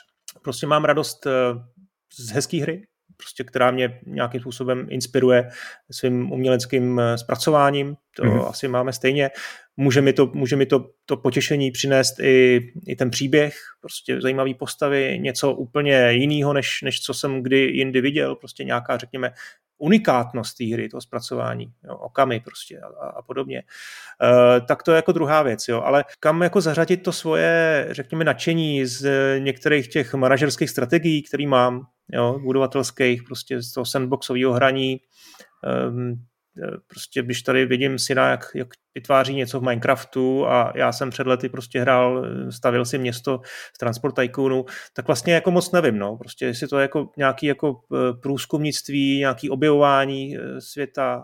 Prostě 0.41 0.67
mám 0.67 0.86
radost 0.86 1.28
eh, 1.28 1.32
z 2.20 2.30
hezké 2.30 2.61
hry, 2.61 2.88
prostě, 3.17 3.43
která 3.43 3.72
mě 3.72 3.99
nějakým 4.05 4.41
způsobem 4.41 4.88
inspiruje 4.89 5.49
svým 5.91 6.32
uměleckým 6.32 6.99
eh, 6.99 7.17
zpracováním, 7.17 7.95
to 8.15 8.24
mm-hmm. 8.24 8.47
asi 8.47 8.67
máme 8.67 8.93
stejně. 8.93 9.30
Může 9.78 10.01
mi, 10.01 10.13
to, 10.13 10.32
může 10.34 10.55
mi 10.55 10.65
to, 10.65 10.89
to 11.05 11.17
potěšení 11.17 11.72
přinést 11.72 12.20
i, 12.20 12.61
i 12.88 12.95
ten 12.95 13.09
příběh, 13.09 13.55
prostě 13.82 14.22
zajímavý 14.22 14.53
postavy, 14.53 15.20
něco 15.22 15.53
úplně 15.53 16.11
jiného, 16.11 16.53
než, 16.53 16.82
než 16.82 17.01
co 17.01 17.13
jsem 17.13 17.43
kdy 17.43 17.57
jindy 17.59 18.01
viděl, 18.01 18.36
prostě 18.36 18.63
nějaká, 18.63 18.97
řekněme, 18.97 19.32
unikátnost 19.80 20.57
té 20.57 20.65
hry, 20.65 20.89
toho 20.89 21.01
zpracování, 21.01 21.73
jo, 21.84 21.95
okamy 21.95 22.39
prostě 22.39 22.80
a, 22.80 23.07
a 23.07 23.21
podobně. 23.21 23.59
E, 23.59 24.61
tak 24.61 24.84
to 24.84 24.91
je 24.91 24.95
jako 24.95 25.11
druhá 25.11 25.43
věc, 25.43 25.67
jo, 25.67 25.82
ale 25.82 26.05
kam 26.19 26.41
jako 26.41 26.61
zařadit 26.61 26.97
to 26.97 27.11
svoje, 27.11 27.88
řekněme, 27.91 28.23
nadšení 28.23 28.86
z 28.86 29.09
některých 29.39 29.88
těch 29.88 30.13
manažerských 30.13 30.69
strategií, 30.69 31.23
které 31.23 31.47
mám, 31.47 31.88
jo, 32.11 32.39
budovatelských, 32.39 33.23
prostě 33.23 33.61
z 33.61 33.71
toho 33.73 33.86
sandboxového 33.86 34.53
hraní, 34.53 34.99
um, 35.89 36.25
prostě 36.88 37.22
když 37.22 37.41
tady 37.41 37.66
vidím 37.66 38.00
syna, 38.00 38.30
jak, 38.30 38.45
jak 38.56 38.68
vytváří 38.95 39.36
něco 39.36 39.60
v 39.60 39.64
Minecraftu 39.64 40.47
a 40.47 40.74
já 40.76 40.91
jsem 40.91 41.10
před 41.10 41.28
lety 41.28 41.50
prostě 41.50 41.82
hrál, 41.82 42.26
stavil 42.50 42.86
si 42.86 42.97
město 42.97 43.41
v 43.76 43.78
Transport 43.78 44.16
Tycoonu, 44.16 44.66
tak 44.93 45.08
vlastně 45.08 45.34
jako 45.34 45.52
moc 45.52 45.72
nevím, 45.72 45.97
no, 45.97 46.18
prostě 46.18 46.45
jestli 46.45 46.68
to 46.68 46.78
je 46.78 46.82
jako 46.82 47.10
nějaký 47.18 47.45
jako 47.45 47.80
e, 47.93 48.14
průzkumnictví, 48.14 49.18
nějaký 49.18 49.50
objevování 49.50 50.38
světa. 50.60 51.24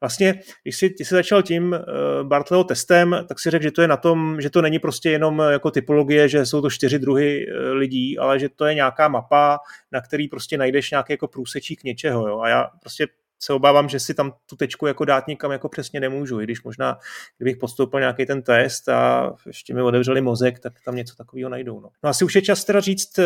Vlastně, 0.00 0.34
když 0.62 0.76
jsi, 0.76 0.88
když 0.88 1.08
jsi 1.08 1.14
začal 1.14 1.42
tím 1.42 1.76
Bartleho 2.22 2.64
testem, 2.64 3.16
tak 3.28 3.40
si 3.40 3.50
řekl, 3.50 3.62
že 3.62 3.70
to 3.70 3.82
je 3.82 3.88
na 3.88 3.96
tom, 3.96 4.40
že 4.40 4.50
to 4.50 4.62
není 4.62 4.78
prostě 4.78 5.10
jenom 5.10 5.38
jako 5.38 5.70
typologie, 5.70 6.28
že 6.28 6.46
jsou 6.46 6.60
to 6.60 6.70
čtyři 6.70 6.98
druhy 6.98 7.46
lidí, 7.72 8.18
ale 8.18 8.38
že 8.38 8.48
to 8.48 8.64
je 8.64 8.74
nějaká 8.74 9.08
mapa, 9.08 9.58
na 9.92 10.00
který 10.00 10.28
prostě 10.28 10.58
najdeš 10.58 10.90
nějaký 10.90 11.12
jako 11.12 11.28
průsečík 11.28 11.84
něčeho, 11.84 12.28
jo. 12.28 12.40
A 12.40 12.48
já 12.48 12.70
prostě 12.80 13.06
se 13.44 13.52
obávám, 13.52 13.88
že 13.88 14.00
si 14.00 14.14
tam 14.14 14.32
tu 14.46 14.56
tečku 14.56 14.86
jako 14.86 15.04
dát 15.04 15.26
nikam 15.26 15.52
jako 15.52 15.68
přesně 15.68 16.00
nemůžu, 16.00 16.40
i 16.40 16.44
když 16.44 16.62
možná, 16.62 16.98
kdybych 17.38 17.56
postoupil 17.56 18.00
nějaký 18.00 18.26
ten 18.26 18.42
test 18.42 18.88
a 18.88 19.32
ještě 19.46 19.74
mi 19.74 19.82
otevřeli 19.82 20.20
mozek, 20.20 20.58
tak 20.58 20.72
tam 20.84 20.96
něco 20.96 21.16
takového 21.16 21.50
najdou. 21.50 21.80
No, 21.80 21.88
no 22.04 22.10
asi 22.10 22.24
už 22.24 22.34
je 22.34 22.42
čas 22.42 22.64
teda 22.64 22.80
říct, 22.80 23.18
eh, 23.18 23.24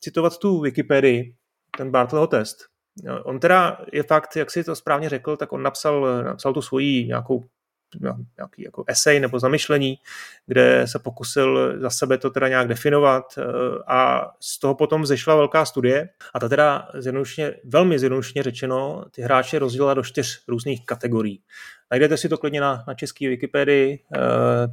citovat 0.00 0.38
tu 0.38 0.60
Wikipedii, 0.60 1.34
ten 1.76 1.90
Bartleho 1.90 2.26
test. 2.26 2.58
No, 3.04 3.22
on 3.22 3.40
teda 3.40 3.78
je 3.92 4.02
fakt, 4.02 4.36
jak 4.36 4.50
si 4.50 4.64
to 4.64 4.76
správně 4.76 5.08
řekl, 5.08 5.36
tak 5.36 5.52
on 5.52 5.62
napsal, 5.62 6.24
napsal 6.24 6.52
tu 6.52 6.62
svoji 6.62 7.06
nějakou 7.06 7.44
nějaký 8.38 8.62
jako 8.62 8.84
esej 8.86 9.20
nebo 9.20 9.38
zamyšlení, 9.38 9.98
kde 10.46 10.86
se 10.86 10.98
pokusil 10.98 11.80
za 11.80 11.90
sebe 11.90 12.18
to 12.18 12.30
teda 12.30 12.48
nějak 12.48 12.68
definovat 12.68 13.24
eh, 13.38 13.42
a 13.86 14.30
z 14.40 14.58
toho 14.58 14.74
potom 14.74 15.06
zešla 15.06 15.34
velká 15.34 15.64
studie 15.64 16.08
a 16.34 16.40
ta 16.40 16.48
teda 16.48 16.88
zjednodušeně, 16.94 17.54
velmi 17.64 17.98
zjednodušeně 17.98 18.42
řečeno 18.42 19.04
ty 19.10 19.22
hráče 19.22 19.58
rozdělila 19.58 19.94
do 19.94 20.02
čtyř 20.02 20.44
různých 20.48 20.86
kategorií. 20.86 21.42
Najdete 21.90 22.16
si 22.16 22.28
to 22.28 22.38
klidně 22.38 22.60
na, 22.60 22.84
na 22.88 22.94
české 22.94 23.28
Wikipedii, 23.28 23.98
eh, 24.14 24.18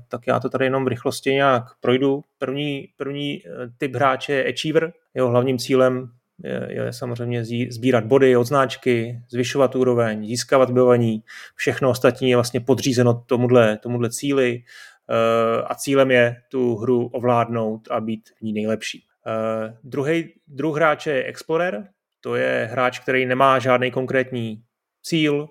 tak 0.08 0.28
já 0.28 0.40
to 0.40 0.50
tady 0.50 0.66
jenom 0.66 0.86
v 0.86 0.88
rychlosti 0.88 1.30
nějak 1.30 1.64
projdu. 1.80 2.24
První, 2.38 2.88
první 2.98 3.42
eh, 3.46 3.50
typ 3.78 3.96
hráče 3.96 4.34
je 4.34 4.54
Achiever. 4.54 4.94
Jeho 5.14 5.30
hlavním 5.30 5.58
cílem 5.58 6.12
je, 6.44 6.68
je 6.70 6.94
samozřejmě 6.94 7.46
sbírat 7.70 8.06
body, 8.06 8.38
odznáčky, 8.38 9.22
zvyšovat 9.30 9.76
úroveň, 9.76 10.28
získávat 10.28 10.72
bylení, 10.72 11.24
všechno 11.56 11.90
ostatní 11.90 12.30
je 12.30 12.36
vlastně 12.36 12.60
podřízeno 12.60 13.24
tomuhle, 13.26 13.78
tomuhle 13.78 14.10
cíli 14.10 14.64
eh, 15.10 15.62
a 15.68 15.76
cílem 15.76 16.12
je 16.12 16.36
tu 16.52 16.76
hru 16.76 17.08
ovládnout 17.08 17.88
a 17.92 18.02
být 18.02 18.30
v 18.40 18.42
ní 18.42 18.54
nejlepší. 18.54 19.08
Uh, 19.28 19.74
druhý 19.84 20.34
druh 20.48 20.76
hráče 20.76 21.12
je 21.12 21.24
Explorer, 21.24 21.88
to 22.22 22.36
je 22.36 22.70
hráč, 22.72 23.00
který 23.00 23.26
nemá 23.26 23.60
žádný 23.60 23.92
konkrétní 23.92 24.64
cíl, 25.04 25.36
uh, 25.36 25.48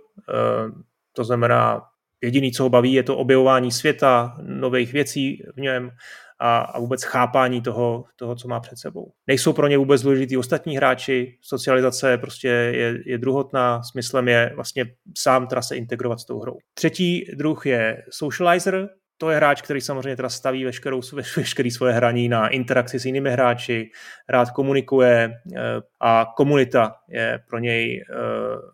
to 1.13 1.25
znamená 1.25 1.83
jediný, 2.23 2.53
co 2.53 2.63
ho 2.63 2.69
baví, 2.69 2.93
je 2.93 3.03
to 3.03 3.17
objevování 3.17 3.73
světa, 3.73 4.37
nových 4.43 4.93
věcí 4.93 5.43
v 5.57 5.61
něm 5.61 5.91
a, 6.39 6.59
a 6.59 6.79
vůbec 6.81 7.05
chápání 7.05 7.61
toho, 7.61 8.05
toho, 8.17 8.35
co 8.35 8.49
má 8.49 8.61
před 8.61 8.79
sebou. 8.79 9.13
Nejsou 9.27 9.53
pro 9.53 9.69
ně 9.69 9.79
vůbec 9.79 10.03
důležitý 10.03 10.37
ostatní 10.37 10.77
hráči, 10.77 11.39
socializace 11.41 12.19
prostě 12.19 12.49
je, 12.49 12.99
je 13.07 13.19
druhotná, 13.19 13.83
smyslem 13.83 14.29
je 14.29 14.53
vlastně 14.55 14.85
sám 15.19 15.47
teda 15.47 15.63
se 15.63 15.77
integrovat 15.77 16.21
s 16.21 16.25
tou 16.25 16.41
hrou. 16.41 16.57
Třetí 16.75 17.25
druh 17.37 17.67
je 17.67 18.03
socializer, 18.11 18.89
to 19.19 19.31
je 19.31 19.37
hráč, 19.37 19.63
který 19.63 19.81
samozřejmě 19.81 20.17
teda 20.17 20.29
staví 20.29 20.65
veškerou, 20.65 21.01
veškerý 21.37 21.71
svoje 21.71 21.93
hraní 21.93 22.29
na 22.29 22.49
interakci 22.49 23.01
s 23.01 23.07
jinými 23.07 23.31
hráči, 23.31 23.91
rád 24.29 24.51
komunikuje 24.51 25.31
eh, 25.57 25.61
a 26.01 26.27
komunita 26.37 26.95
je 27.09 27.41
pro 27.49 27.59
něj 27.59 28.05
eh, 28.11 28.15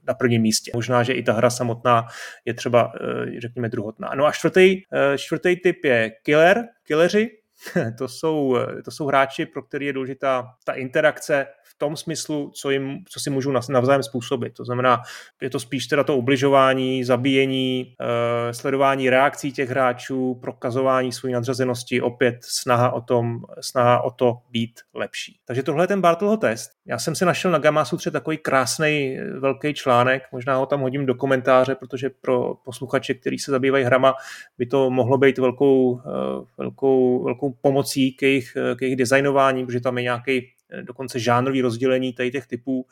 na 0.06 0.14
prvním 0.14 0.42
místě. 0.42 0.70
Možná, 0.74 1.02
že 1.02 1.12
i 1.12 1.22
ta 1.22 1.32
hra 1.32 1.50
samotná 1.50 2.06
je 2.44 2.54
třeba, 2.54 2.92
eh, 3.00 3.40
řekněme, 3.40 3.68
druhotná. 3.68 4.10
No 4.14 4.26
a 4.26 4.32
čtvrtý, 4.32 4.82
čtvrtý 5.16 5.56
typ 5.56 5.84
je 5.84 6.10
killer, 6.22 6.64
killeři, 6.82 7.30
to 7.98 8.08
jsou, 8.08 8.56
to 8.84 8.90
jsou 8.90 9.06
hráči, 9.06 9.46
pro 9.46 9.62
který 9.62 9.86
je 9.86 9.92
důležitá 9.92 10.54
ta 10.64 10.72
interakce 10.72 11.46
v 11.74 11.78
tom 11.78 11.96
smyslu, 11.96 12.50
co, 12.54 12.70
jim, 12.70 13.04
co 13.08 13.20
si 13.20 13.30
můžou 13.30 13.52
navzájem 13.70 14.02
způsobit. 14.02 14.54
To 14.54 14.64
znamená, 14.64 15.02
je 15.40 15.50
to 15.50 15.60
spíš 15.60 15.86
teda 15.86 16.04
to 16.04 16.16
ubližování, 16.16 17.04
zabíjení, 17.04 17.94
eh, 18.00 18.54
sledování 18.54 19.10
reakcí 19.10 19.52
těch 19.52 19.68
hráčů, 19.68 20.34
prokazování 20.34 21.12
své 21.12 21.30
nadřazenosti, 21.30 22.00
opět 22.00 22.36
snaha 22.40 22.92
o, 22.92 23.00
tom, 23.00 23.40
snaha 23.60 24.00
o 24.00 24.10
to 24.10 24.38
být 24.50 24.80
lepší. 24.94 25.38
Takže 25.44 25.62
tohle 25.62 25.84
je 25.84 25.88
ten 25.88 26.00
Bartleho 26.00 26.36
test. 26.36 26.70
Já 26.86 26.98
jsem 26.98 27.14
si 27.14 27.24
našel 27.24 27.50
na 27.50 27.58
Gamasutře 27.58 28.10
takový 28.10 28.38
krásný 28.38 29.18
eh, 29.18 29.24
velký 29.40 29.74
článek, 29.74 30.22
možná 30.32 30.56
ho 30.56 30.66
tam 30.66 30.80
hodím 30.80 31.06
do 31.06 31.14
komentáře, 31.14 31.74
protože 31.74 32.10
pro 32.20 32.54
posluchače, 32.64 33.14
kteří 33.14 33.38
se 33.38 33.50
zabývají 33.50 33.84
hrama, 33.84 34.14
by 34.58 34.66
to 34.66 34.90
mohlo 34.90 35.18
být 35.18 35.38
velkou, 35.38 36.00
eh, 36.00 36.44
velkou, 36.58 37.24
velkou 37.24 37.56
pomocí 37.60 38.12
k 38.12 38.22
jejich, 38.22 38.56
k 38.76 38.82
jejich 38.82 38.96
designování, 38.96 39.66
protože 39.66 39.80
tam 39.80 39.98
je 39.98 40.04
nějaký 40.04 40.52
dokonce 40.82 41.20
žánrový 41.20 41.60
rozdělení 41.60 42.12
tady 42.12 42.30
těch 42.30 42.46
typů. 42.46 42.86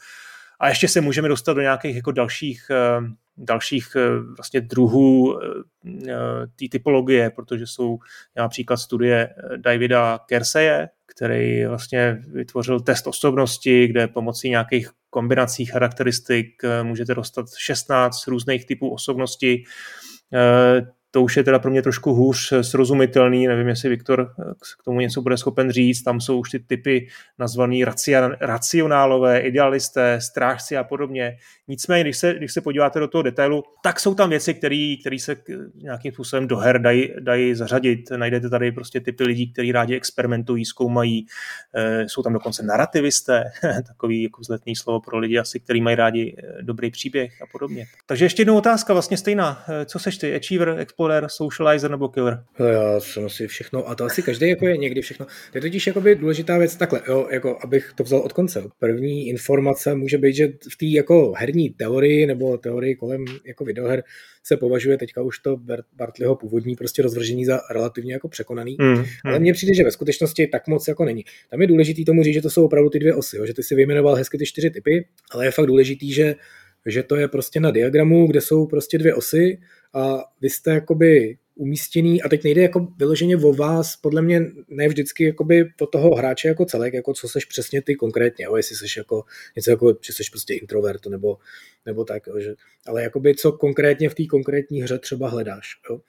A 0.60 0.68
ještě 0.68 0.88
se 0.88 1.00
můžeme 1.00 1.28
dostat 1.28 1.52
do 1.52 1.60
nějakých 1.60 1.96
jako 1.96 2.12
dalších, 2.12 2.66
eh, 2.70 3.00
dalších 3.36 3.96
eh, 3.96 4.08
vlastně 4.36 4.60
druhů 4.60 5.40
eh, 5.42 6.46
té 6.46 6.66
typologie, 6.70 7.30
protože 7.30 7.66
jsou 7.66 7.98
například 8.36 8.76
studie 8.76 9.34
Davida 9.56 10.18
Kerseje, 10.28 10.88
který 11.06 11.66
vlastně 11.66 12.22
vytvořil 12.32 12.80
test 12.80 13.06
osobnosti, 13.06 13.86
kde 13.86 14.08
pomocí 14.08 14.50
nějakých 14.50 14.90
kombinací 15.10 15.66
charakteristik 15.66 16.62
můžete 16.82 17.14
dostat 17.14 17.46
16 17.58 18.26
různých 18.26 18.66
typů 18.66 18.94
osobnosti 18.94 19.64
to 21.10 21.22
už 21.22 21.36
je 21.36 21.44
teda 21.44 21.58
pro 21.58 21.70
mě 21.70 21.82
trošku 21.82 22.12
hůř 22.12 22.52
srozumitelný, 22.60 23.46
nevím, 23.46 23.68
jestli 23.68 23.88
Viktor 23.88 24.34
k 24.80 24.84
tomu 24.84 25.00
něco 25.00 25.22
bude 25.22 25.36
schopen 25.36 25.70
říct, 25.70 26.02
tam 26.02 26.20
jsou 26.20 26.38
už 26.38 26.50
ty 26.50 26.58
typy 26.58 27.08
nazvaný 27.38 27.84
racionálové, 28.40 29.40
idealisté, 29.40 30.20
strážci 30.20 30.76
a 30.76 30.84
podobně. 30.84 31.36
Nicméně, 31.68 32.04
když 32.04 32.16
se, 32.16 32.34
když 32.34 32.52
se 32.52 32.60
podíváte 32.60 32.98
do 33.00 33.08
toho 33.08 33.22
detailu, 33.22 33.62
tak 33.82 34.00
jsou 34.00 34.14
tam 34.14 34.30
věci, 34.30 34.54
které 34.54 35.16
se 35.18 35.36
nějakým 35.74 36.12
způsobem 36.12 36.48
do 36.48 36.56
her 36.56 36.82
dají, 36.82 37.08
dají 37.20 37.54
zařadit. 37.54 38.10
Najdete 38.16 38.50
tady 38.50 38.72
prostě 38.72 39.00
typy 39.00 39.24
lidí, 39.24 39.52
kteří 39.52 39.72
rádi 39.72 39.94
experimentují, 39.94 40.64
zkoumají, 40.64 41.26
e, 41.74 42.08
jsou 42.08 42.22
tam 42.22 42.32
dokonce 42.32 42.62
narrativisté, 42.62 43.44
takový 43.86 44.22
jako 44.22 44.40
vzletný 44.40 44.76
slovo 44.76 45.00
pro 45.00 45.18
lidi 45.18 45.38
asi, 45.38 45.60
kteří 45.60 45.80
mají 45.80 45.96
rádi 45.96 46.36
eh, 46.38 46.62
dobrý 46.62 46.90
příběh 46.90 47.42
a 47.42 47.46
podobně. 47.52 47.86
Takže 48.06 48.24
ještě 48.24 48.40
jednou 48.40 48.56
otázka 48.56 48.92
vlastně 48.92 49.16
stejná. 49.16 49.64
Eh, 49.68 49.84
co 49.84 49.98
seš 49.98 50.18
ty, 50.18 50.36
Achiever, 50.36 50.76
Explorer, 51.00 51.26
Socializer 51.28 51.90
nebo 51.90 52.08
Killer? 52.08 52.44
Já 52.70 53.00
jsem 53.00 53.24
asi 53.26 53.46
všechno, 53.46 53.88
a 53.88 53.94
to 53.94 54.04
asi 54.04 54.22
každý 54.22 54.48
jako 54.48 54.68
je 54.68 54.76
někdy 54.76 55.00
všechno. 55.00 55.26
To 55.26 55.58
je 55.58 55.60
totiž 55.60 55.86
jakoby 55.86 56.14
důležitá 56.14 56.58
věc 56.58 56.76
takhle, 56.76 57.00
jo, 57.08 57.28
jako 57.30 57.58
abych 57.64 57.92
to 57.94 58.04
vzal 58.04 58.20
od 58.20 58.32
konce. 58.32 58.64
První 58.78 59.28
informace 59.28 59.94
může 59.94 60.18
být, 60.18 60.34
že 60.34 60.48
v 60.48 60.76
té 60.76 60.86
jako 60.86 61.32
herní 61.36 61.70
teorii 61.70 62.26
nebo 62.26 62.58
teorii 62.58 62.94
kolem 62.94 63.24
jako 63.44 63.64
videoher 63.64 64.02
se 64.44 64.56
považuje 64.56 64.98
teďka 64.98 65.22
už 65.22 65.38
to 65.38 65.56
Bartleyho 65.96 66.36
původní 66.36 66.76
prostě 66.76 67.02
rozvržení 67.02 67.44
za 67.44 67.60
relativně 67.70 68.12
jako 68.12 68.28
překonaný. 68.28 68.76
Mm, 68.80 68.88
mm. 68.88 69.04
Ale 69.24 69.38
mně 69.38 69.52
přijde, 69.52 69.74
že 69.74 69.84
ve 69.84 69.90
skutečnosti 69.90 70.46
tak 70.46 70.68
moc 70.68 70.88
jako 70.88 71.04
není. 71.04 71.24
Tam 71.50 71.60
je 71.60 71.66
důležitý 71.66 72.04
tomu 72.04 72.22
říct, 72.22 72.34
že 72.34 72.42
to 72.42 72.50
jsou 72.50 72.64
opravdu 72.64 72.90
ty 72.90 72.98
dvě 72.98 73.14
osy, 73.14 73.36
jo? 73.36 73.46
že 73.46 73.54
ty 73.54 73.62
si 73.62 73.74
vyjmenoval 73.74 74.14
hezky 74.14 74.38
ty 74.38 74.46
čtyři 74.46 74.70
typy, 74.70 75.06
ale 75.30 75.44
je 75.44 75.50
fakt 75.50 75.66
důležitý, 75.66 76.12
že 76.12 76.34
že 76.86 77.02
to 77.02 77.16
je 77.16 77.28
prostě 77.28 77.60
na 77.60 77.70
diagramu, 77.70 78.26
kde 78.26 78.40
jsou 78.40 78.66
prostě 78.66 78.98
dvě 78.98 79.14
osy 79.14 79.58
a 79.94 80.24
vy 80.40 80.50
jste 80.50 80.70
jakoby 80.70 81.38
umístěný 81.54 82.22
a 82.22 82.28
teď 82.28 82.44
nejde 82.44 82.62
jako 82.62 82.88
vyloženě 82.98 83.36
o 83.36 83.52
vás, 83.52 83.96
podle 83.96 84.22
mě 84.22 84.40
ne 84.68 84.88
vždycky 84.88 85.24
jakoby 85.24 85.64
po 85.78 85.86
toho 85.86 86.14
hráče 86.14 86.48
jako 86.48 86.64
celek, 86.64 86.94
jako 86.94 87.14
co 87.14 87.28
seš 87.28 87.44
přesně 87.44 87.82
ty 87.82 87.94
konkrétně, 87.94 88.44
jo, 88.44 88.56
jestli 88.56 88.76
seš 88.76 88.96
jako 88.96 89.24
něco 89.56 89.70
jako, 89.70 89.96
že 90.06 90.12
seš 90.12 90.28
prostě 90.28 90.54
introvert 90.54 91.06
nebo, 91.06 91.38
nebo 91.86 92.04
tak, 92.04 92.26
jo, 92.26 92.40
že, 92.40 92.54
ale 92.86 93.02
jakoby 93.02 93.34
co 93.34 93.52
konkrétně 93.52 94.08
v 94.08 94.14
té 94.14 94.26
konkrétní 94.26 94.82
hře 94.82 94.98
třeba 94.98 95.28
hledáš, 95.28 95.66
jo. 95.90 96.00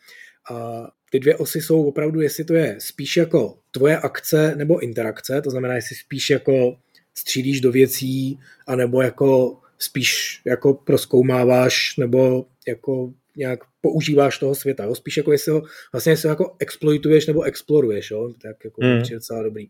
A 0.51 0.87
ty 1.09 1.19
dvě 1.19 1.35
osy 1.35 1.61
jsou 1.61 1.83
opravdu, 1.83 2.21
jestli 2.21 2.43
to 2.43 2.53
je 2.53 2.75
spíš 2.79 3.17
jako 3.17 3.57
tvoje 3.71 3.97
akce 3.97 4.55
nebo 4.55 4.79
interakce, 4.79 5.41
to 5.41 5.49
znamená, 5.49 5.75
jestli 5.75 5.95
spíš 5.95 6.29
jako 6.29 6.77
střílíš 7.13 7.61
do 7.61 7.71
věcí, 7.71 8.39
anebo 8.67 9.01
jako 9.01 9.57
spíš 9.77 10.41
jako 10.45 10.73
proskoumáváš 10.73 11.97
nebo 11.97 12.45
jako 12.67 13.13
nějak 13.37 13.59
používáš 13.81 14.39
toho 14.39 14.55
světa, 14.55 14.83
jo? 14.83 14.95
spíš 14.95 15.17
jako 15.17 15.31
jestli 15.31 15.51
ho, 15.51 15.61
vlastně 15.91 16.11
jestli 16.11 16.27
ho 16.27 16.31
jako 16.31 16.55
exploituješ 16.59 17.27
nebo 17.27 17.43
exploruješ, 17.43 18.11
jo? 18.11 18.33
tak 18.41 18.55
jako 18.65 18.81
mm. 18.83 18.89
je 18.89 19.15
docela 19.15 19.43
dobrý. 19.43 19.67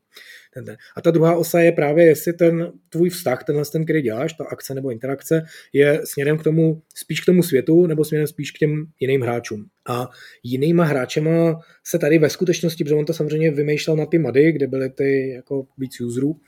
Ten, 0.53 0.65
ten. 0.65 0.77
A 0.97 1.01
ta 1.01 1.11
druhá 1.11 1.35
osa 1.35 1.59
je 1.59 1.71
právě, 1.71 2.05
jestli 2.05 2.33
ten 2.33 2.71
tvůj 2.89 3.09
vztah, 3.09 3.43
tenhle 3.43 3.63
ten, 3.71 3.83
který 3.83 4.01
děláš, 4.01 4.33
ta 4.33 4.45
akce 4.45 4.73
nebo 4.73 4.91
interakce, 4.91 5.43
je 5.73 6.01
směrem 6.03 6.37
k 6.37 6.43
tomu, 6.43 6.81
spíš 6.95 7.21
k 7.21 7.25
tomu 7.25 7.43
světu, 7.43 7.87
nebo 7.87 8.05
směrem 8.05 8.27
spíš 8.27 8.51
k 8.51 8.57
těm 8.57 8.85
jiným 8.99 9.21
hráčům. 9.21 9.65
A 9.87 10.09
jinýma 10.43 10.83
hráčema 10.83 11.59
se 11.83 11.99
tady 11.99 12.19
ve 12.19 12.29
skutečnosti, 12.29 12.83
protože 12.83 12.95
on 12.95 13.05
to 13.05 13.13
samozřejmě 13.13 13.51
vymýšlel 13.51 13.95
na 13.95 14.05
ty 14.05 14.17
mady, 14.17 14.51
kde 14.51 14.67
byly 14.67 14.89
ty 14.89 15.29
jako 15.29 15.65
víc 15.77 16.01
userů, 16.01 16.39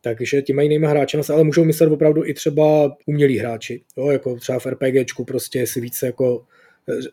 takže 0.00 0.42
těma 0.42 0.62
jinýma 0.62 0.88
hráči 0.88 1.18
se 1.22 1.32
ale 1.32 1.44
můžou 1.44 1.64
myslet 1.64 1.92
opravdu 1.92 2.26
i 2.26 2.34
třeba 2.34 2.96
umělí 3.06 3.38
hráči, 3.38 3.82
jo, 3.96 4.10
jako 4.10 4.36
třeba 4.36 4.58
v 4.58 4.66
RPGčku 4.66 5.24
prostě 5.24 5.66
si 5.66 5.80
více 5.80 6.06
jako 6.06 6.44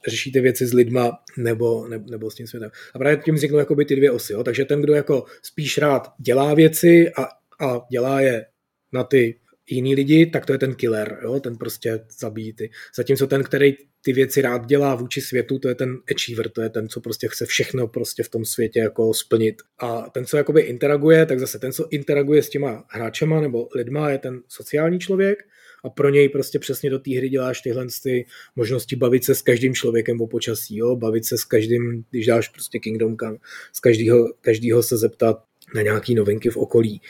řešíte 0.07 0.41
věci 0.41 0.67
s 0.67 0.74
lidma 0.74 1.11
nebo, 1.38 1.88
nebo, 1.88 2.11
nebo 2.11 2.32
s 2.32 2.36
tím 2.36 2.47
světem. 2.47 2.71
A 2.93 2.99
právě 2.99 3.17
tím 3.17 3.36
vzniknou 3.36 3.57
jakoby 3.57 3.86
ty 3.86 3.95
dvě 3.95 4.11
osy. 4.11 4.34
Jo? 4.34 4.43
Takže 4.43 4.65
ten, 4.65 4.82
kdo 4.82 4.93
jako 4.93 5.26
spíš 5.41 5.78
rád 5.78 6.07
dělá 6.19 6.53
věci 6.53 7.09
a, 7.09 7.24
a 7.65 7.82
dělá 7.91 8.21
je 8.21 8.45
na 8.93 9.03
ty 9.03 9.39
jiný 9.69 9.95
lidi, 9.95 10.26
tak 10.26 10.45
to 10.45 10.53
je 10.53 10.59
ten 10.59 10.76
killer, 10.76 11.19
jo? 11.24 11.39
ten 11.39 11.57
prostě 11.57 11.99
zabíjí 12.19 12.53
ty. 12.53 12.69
Zatímco 12.95 13.28
ten, 13.28 13.43
který 13.43 13.76
ty 14.01 14.13
věci 14.13 14.41
rád 14.41 14.65
dělá 14.65 14.95
vůči 14.95 15.21
světu, 15.21 15.59
to 15.59 15.69
je 15.69 15.76
ten 15.76 15.97
achiever, 16.11 16.49
to 16.49 16.61
je 16.61 16.69
ten, 16.69 16.89
co 16.89 17.01
prostě 17.01 17.28
chce 17.28 17.45
všechno 17.45 17.88
prostě 17.88 18.24
v 18.24 18.30
tom 18.30 18.45
světě 18.45 18.80
jako 18.80 19.13
splnit. 19.13 19.61
A 19.80 20.09
ten, 20.09 20.26
co 20.26 20.38
jakoby 20.38 20.61
interaguje, 20.61 21.26
tak 21.26 21.39
zase 21.39 21.59
ten, 21.59 21.71
co 21.74 21.88
interaguje 21.89 22.43
s 22.43 22.49
těma 22.49 22.84
hráčema 22.89 23.41
nebo 23.41 23.67
lidma, 23.76 24.09
je 24.09 24.17
ten 24.17 24.41
sociální 24.47 24.99
člověk 24.99 25.43
a 25.84 25.89
pro 25.89 26.09
něj 26.09 26.29
prostě 26.29 26.59
přesně 26.59 26.89
do 26.89 26.99
té 26.99 27.17
hry 27.17 27.29
děláš 27.29 27.61
tyhle 27.61 27.88
ty 28.03 28.25
možnosti 28.55 28.95
bavit 28.95 29.23
se 29.23 29.36
s 29.36 29.41
každým 29.41 29.75
člověkem 29.75 30.21
o 30.21 30.27
počasí, 30.27 30.77
jo? 30.77 30.95
bavit 30.95 31.25
se 31.25 31.38
s 31.38 31.43
každým, 31.43 32.05
když 32.11 32.25
dáš 32.25 32.49
prostě 32.49 32.79
Kingdom 32.79 33.17
Come, 33.17 33.38
z 33.73 33.79
každého, 33.79 34.34
každého 34.41 34.84
se 34.84 34.97
zeptat 34.97 35.43
na 35.75 35.81
nějaký 35.81 36.15
novinky 36.15 36.49
v 36.49 36.57
okolí 36.57 37.01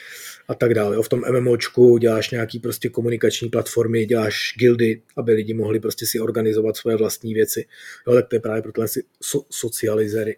a 0.48 0.56
tak 0.56 0.74
dále. 0.74 1.04
V 1.04 1.10
tom 1.10 1.22
MMOčku 1.32 1.98
děláš 1.98 2.32
nějaký 2.32 2.60
prostě 2.60 2.90
komunikační 2.90 3.50
platformy, 3.50 4.06
děláš 4.06 4.54
guildy, 4.60 5.02
aby 5.18 5.34
lidi 5.34 5.54
mohli 5.54 5.80
prostě 5.80 6.06
si 6.06 6.20
organizovat 6.20 6.78
svoje 6.78 6.98
vlastní 6.98 7.34
věci. 7.34 7.66
Jo, 8.08 8.14
tak 8.14 8.28
to 8.28 8.36
je 8.36 8.40
právě 8.40 8.62
pro 8.62 8.72
tyhle 8.72 8.88
so, 9.22 9.46
socializery. 9.50 10.38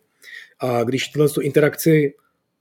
A 0.59 0.83
když 0.83 1.07
tuhle 1.07 1.29
tu 1.29 1.41
interakci 1.41 2.13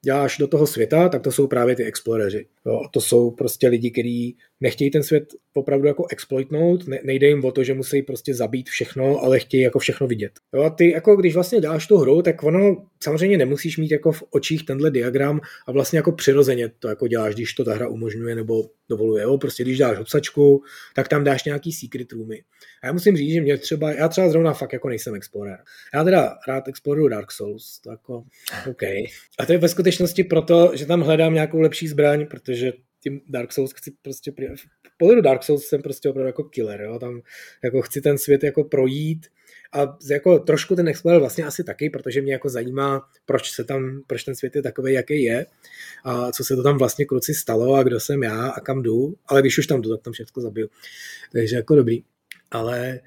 děláš 0.04 0.38
do 0.38 0.46
toho 0.46 0.66
světa, 0.66 1.08
tak 1.08 1.22
to 1.22 1.32
jsou 1.32 1.46
právě 1.46 1.76
ty 1.76 1.84
exploreři. 1.84 2.46
Jo, 2.66 2.80
to 2.90 3.00
jsou 3.00 3.30
prostě 3.30 3.68
lidi, 3.68 3.90
kteří 3.90 4.36
nechtějí 4.60 4.90
ten 4.90 5.02
svět 5.02 5.24
opravdu 5.54 5.86
jako 5.86 6.06
exploitnout, 6.10 6.88
ne, 6.88 7.00
nejde 7.04 7.26
jim 7.26 7.44
o 7.44 7.52
to, 7.52 7.64
že 7.64 7.74
musí 7.74 8.02
prostě 8.02 8.34
zabít 8.34 8.68
všechno, 8.68 9.20
ale 9.20 9.38
chtějí 9.38 9.62
jako 9.62 9.78
všechno 9.78 10.06
vidět. 10.06 10.32
Jo, 10.54 10.62
a 10.62 10.70
ty 10.70 10.90
jako 10.90 11.16
když 11.16 11.34
vlastně 11.34 11.60
dáš 11.60 11.86
tu 11.86 11.96
hru, 11.96 12.22
tak 12.22 12.42
ono 12.42 12.76
samozřejmě 13.02 13.38
nemusíš 13.38 13.78
mít 13.78 13.90
jako 13.90 14.12
v 14.12 14.22
očích 14.30 14.66
tenhle 14.66 14.90
diagram 14.90 15.40
a 15.66 15.72
vlastně 15.72 15.98
jako 15.98 16.12
přirozeně 16.12 16.70
to 16.78 16.88
jako 16.88 17.08
děláš, 17.08 17.34
když 17.34 17.54
to 17.54 17.64
ta 17.64 17.74
hra 17.74 17.88
umožňuje 17.88 18.34
nebo 18.34 18.64
dovoluje. 18.88 19.22
Jo? 19.22 19.38
Prostě 19.38 19.62
když 19.62 19.78
dáš 19.78 19.98
obsačku, 19.98 20.62
tak 20.94 21.08
tam 21.08 21.24
dáš 21.24 21.44
nějaký 21.44 21.72
secret 21.72 22.12
roomy. 22.12 22.42
A 22.82 22.86
já 22.86 22.92
musím 22.92 23.16
říct, 23.16 23.32
že 23.32 23.40
mě 23.40 23.58
třeba, 23.58 23.92
já 23.92 24.08
třeba 24.08 24.28
zrovna 24.28 24.52
fakt 24.52 24.72
jako 24.72 24.88
nejsem 24.88 25.14
explorer. 25.14 25.58
Já 25.94 26.04
teda 26.04 26.38
rád 26.48 26.68
exploruju 26.68 27.08
Dark 27.08 27.32
Souls, 27.32 27.80
to 27.80 27.90
jako 27.90 28.24
OK. 28.70 28.82
A 29.38 29.46
to 29.46 29.52
je 29.52 29.58
ve 29.58 29.68
skutečnosti 29.68 30.24
proto, 30.24 30.72
že 30.74 30.86
tam 30.86 31.00
hledám 31.00 31.34
nějakou 31.34 31.60
lepší 31.60 31.88
zbraň, 31.88 32.26
protože 32.26 32.72
tím 33.00 33.20
Dark 33.28 33.52
Souls 33.52 33.72
chci 33.72 33.92
prostě, 34.02 34.32
v 34.94 34.96
pohledu 34.98 35.20
Dark 35.20 35.42
Souls 35.42 35.64
jsem 35.64 35.82
prostě 35.82 36.08
opravdu 36.08 36.26
jako 36.26 36.44
killer, 36.44 36.80
jo? 36.80 36.98
tam 36.98 37.20
jako 37.64 37.82
chci 37.82 38.00
ten 38.00 38.18
svět 38.18 38.44
jako 38.44 38.64
projít 38.64 39.26
a 39.74 39.98
jako 40.10 40.38
trošku 40.38 40.76
ten 40.76 40.88
Explorer 40.88 41.20
vlastně 41.20 41.44
asi 41.44 41.64
taky, 41.64 41.90
protože 41.90 42.20
mě 42.20 42.32
jako 42.32 42.48
zajímá, 42.48 43.08
proč 43.26 43.50
se 43.50 43.64
tam, 43.64 44.02
proč 44.06 44.24
ten 44.24 44.34
svět 44.34 44.56
je 44.56 44.62
takový, 44.62 44.92
jaký 44.92 45.22
je 45.22 45.46
a 46.04 46.32
co 46.32 46.44
se 46.44 46.56
to 46.56 46.62
tam 46.62 46.78
vlastně 46.78 47.04
kruci 47.04 47.34
stalo 47.34 47.74
a 47.74 47.82
kdo 47.82 48.00
jsem 48.00 48.22
já 48.22 48.48
a 48.48 48.60
kam 48.60 48.82
jdu, 48.82 49.14
ale 49.26 49.40
když 49.40 49.58
už 49.58 49.66
tam 49.66 49.82
jdu, 49.82 49.90
tak 49.90 50.02
tam 50.02 50.12
všechno 50.12 50.42
zabiju. 50.42 50.68
Takže 51.32 51.56
jako 51.56 51.76
dobrý. 51.76 52.04
Ale 52.50 53.00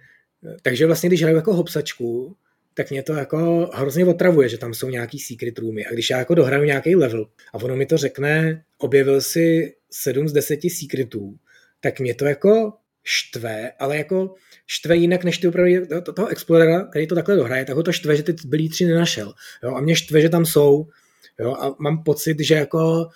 takže 0.62 0.86
vlastně, 0.86 1.10
když 1.10 1.22
hraju 1.22 1.36
jako 1.36 1.54
hopsačku, 1.54 2.36
tak 2.74 2.92
mě 2.92 3.04
to 3.04 3.14
jako 3.14 3.70
hrozně 3.74 4.06
otravuje, 4.06 4.50
že 4.50 4.58
tam 4.58 4.74
jsou 4.74 4.90
nějaký 4.90 5.20
secret 5.20 5.60
roomy. 5.60 5.86
A 5.86 5.94
když 5.94 6.10
já 6.10 6.18
jako 6.18 6.36
dohraju 6.36 6.64
nějaký 6.64 6.96
level 6.96 7.26
a 7.54 7.56
ono 7.56 7.76
mi 7.76 7.86
to 7.86 7.98
řekne, 7.98 8.64
objevil 8.78 9.22
si 9.22 9.76
7 9.92 10.28
z 10.28 10.34
10 10.34 10.60
secretů, 10.80 11.36
tak 11.80 12.00
mě 12.00 12.16
to 12.16 12.26
jako 12.26 12.74
štve, 13.08 13.72
ale 13.80 13.98
jako 13.98 14.36
štve 14.68 14.96
jinak 14.96 15.24
než 15.24 15.38
ty 15.38 15.48
opravdu 15.48 15.72
toho 16.16 16.28
Explorera, 16.28 16.84
který 16.86 17.08
to 17.08 17.16
takhle 17.16 17.36
dohraje, 17.36 17.66
tak 17.66 17.76
ho 17.76 17.84
to 17.84 17.92
štve, 17.92 18.16
že 18.16 18.24
ty 18.24 18.36
zbylí 18.42 18.70
tři 18.70 18.86
nenašel. 18.86 19.34
Jo? 19.64 19.76
A 19.76 19.82
mě 19.82 19.96
štve, 19.96 20.22
že 20.22 20.30
tam 20.30 20.46
jsou. 20.46 20.88
Jo? 21.40 21.54
A 21.54 21.76
mám 21.80 22.04
pocit, 22.04 22.40
že 22.40 22.56
jako 22.56 23.08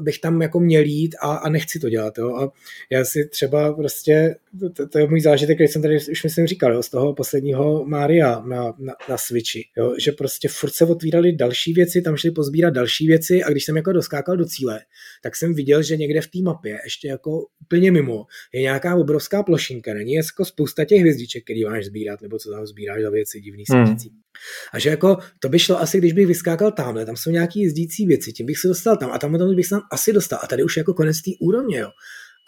bych 0.00 0.18
tam 0.18 0.42
jako 0.42 0.60
měl 0.60 0.82
jít 0.82 1.14
a, 1.22 1.36
a 1.36 1.48
nechci 1.48 1.78
to 1.78 1.88
dělat. 1.88 2.18
Jo? 2.18 2.36
A 2.36 2.52
já 2.90 3.04
si 3.04 3.28
třeba 3.28 3.72
prostě, 3.72 4.36
to, 4.76 4.88
to 4.88 4.98
je 4.98 5.08
můj 5.08 5.20
zážitek, 5.20 5.56
který 5.56 5.68
jsem 5.68 5.82
tady 5.82 5.96
už 6.10 6.24
myslím 6.24 6.46
říkal, 6.46 6.72
jo? 6.72 6.82
z 6.82 6.90
toho 6.90 7.14
posledního 7.14 7.84
Mária 7.84 8.40
na, 8.40 8.74
na, 8.78 8.94
na 9.08 9.16
Switchi, 9.18 9.64
jo? 9.76 9.94
že 9.98 10.12
prostě 10.12 10.48
furt 10.48 10.70
se 10.70 10.84
otvíraly 10.84 11.32
další 11.32 11.72
věci, 11.72 12.02
tam 12.02 12.16
šli 12.16 12.30
pozbírat 12.30 12.74
další 12.74 13.06
věci 13.06 13.42
a 13.42 13.50
když 13.50 13.64
jsem 13.64 13.76
jako 13.76 13.92
doskákal 13.92 14.36
do 14.36 14.44
cíle, 14.44 14.80
tak 15.22 15.36
jsem 15.36 15.54
viděl, 15.54 15.82
že 15.82 15.96
někde 15.96 16.20
v 16.20 16.26
té 16.26 16.38
mapě, 16.42 16.78
ještě 16.84 17.08
jako 17.08 17.46
úplně 17.62 17.92
mimo, 17.92 18.26
je 18.54 18.60
nějaká 18.60 18.94
obrovská 18.94 19.42
plošinka, 19.42 19.94
není 19.94 20.12
jako 20.14 20.44
spousta 20.44 20.84
těch 20.84 21.00
hvězdiček, 21.00 21.44
který 21.44 21.64
máš 21.64 21.86
sbírat, 21.86 22.22
nebo 22.22 22.38
co 22.38 22.50
tam 22.50 22.66
sbíráš 22.66 23.02
za 23.02 23.10
věci 23.10 23.40
divný 23.40 23.64
hmm. 23.70 23.96
A 24.72 24.78
že 24.78 24.90
jako 24.90 25.16
to 25.40 25.48
by 25.48 25.58
šlo 25.58 25.80
asi, 25.80 25.98
když 25.98 26.12
bych 26.12 26.26
vyskákal 26.26 26.72
tamhle, 26.72 27.06
tam 27.06 27.16
jsou 27.16 27.30
nějaký 27.30 27.62
jezdící 27.62 28.06
věci, 28.06 28.32
tím 28.32 28.46
bych 28.46 28.58
se 28.58 28.68
dostal 28.68 28.96
tam 28.96 29.10
a 29.12 29.18
tam, 29.18 29.38
tam 29.38 29.54
bych 29.54 29.66
se 29.66 29.70
tam 29.70 29.82
asi 29.92 30.12
dostal. 30.12 30.38
A 30.42 30.46
tady 30.46 30.62
už 30.62 30.76
jako 30.76 30.94
konec 30.94 31.16
té 31.22 31.30
úrovně, 31.40 31.78
jo. 31.78 31.88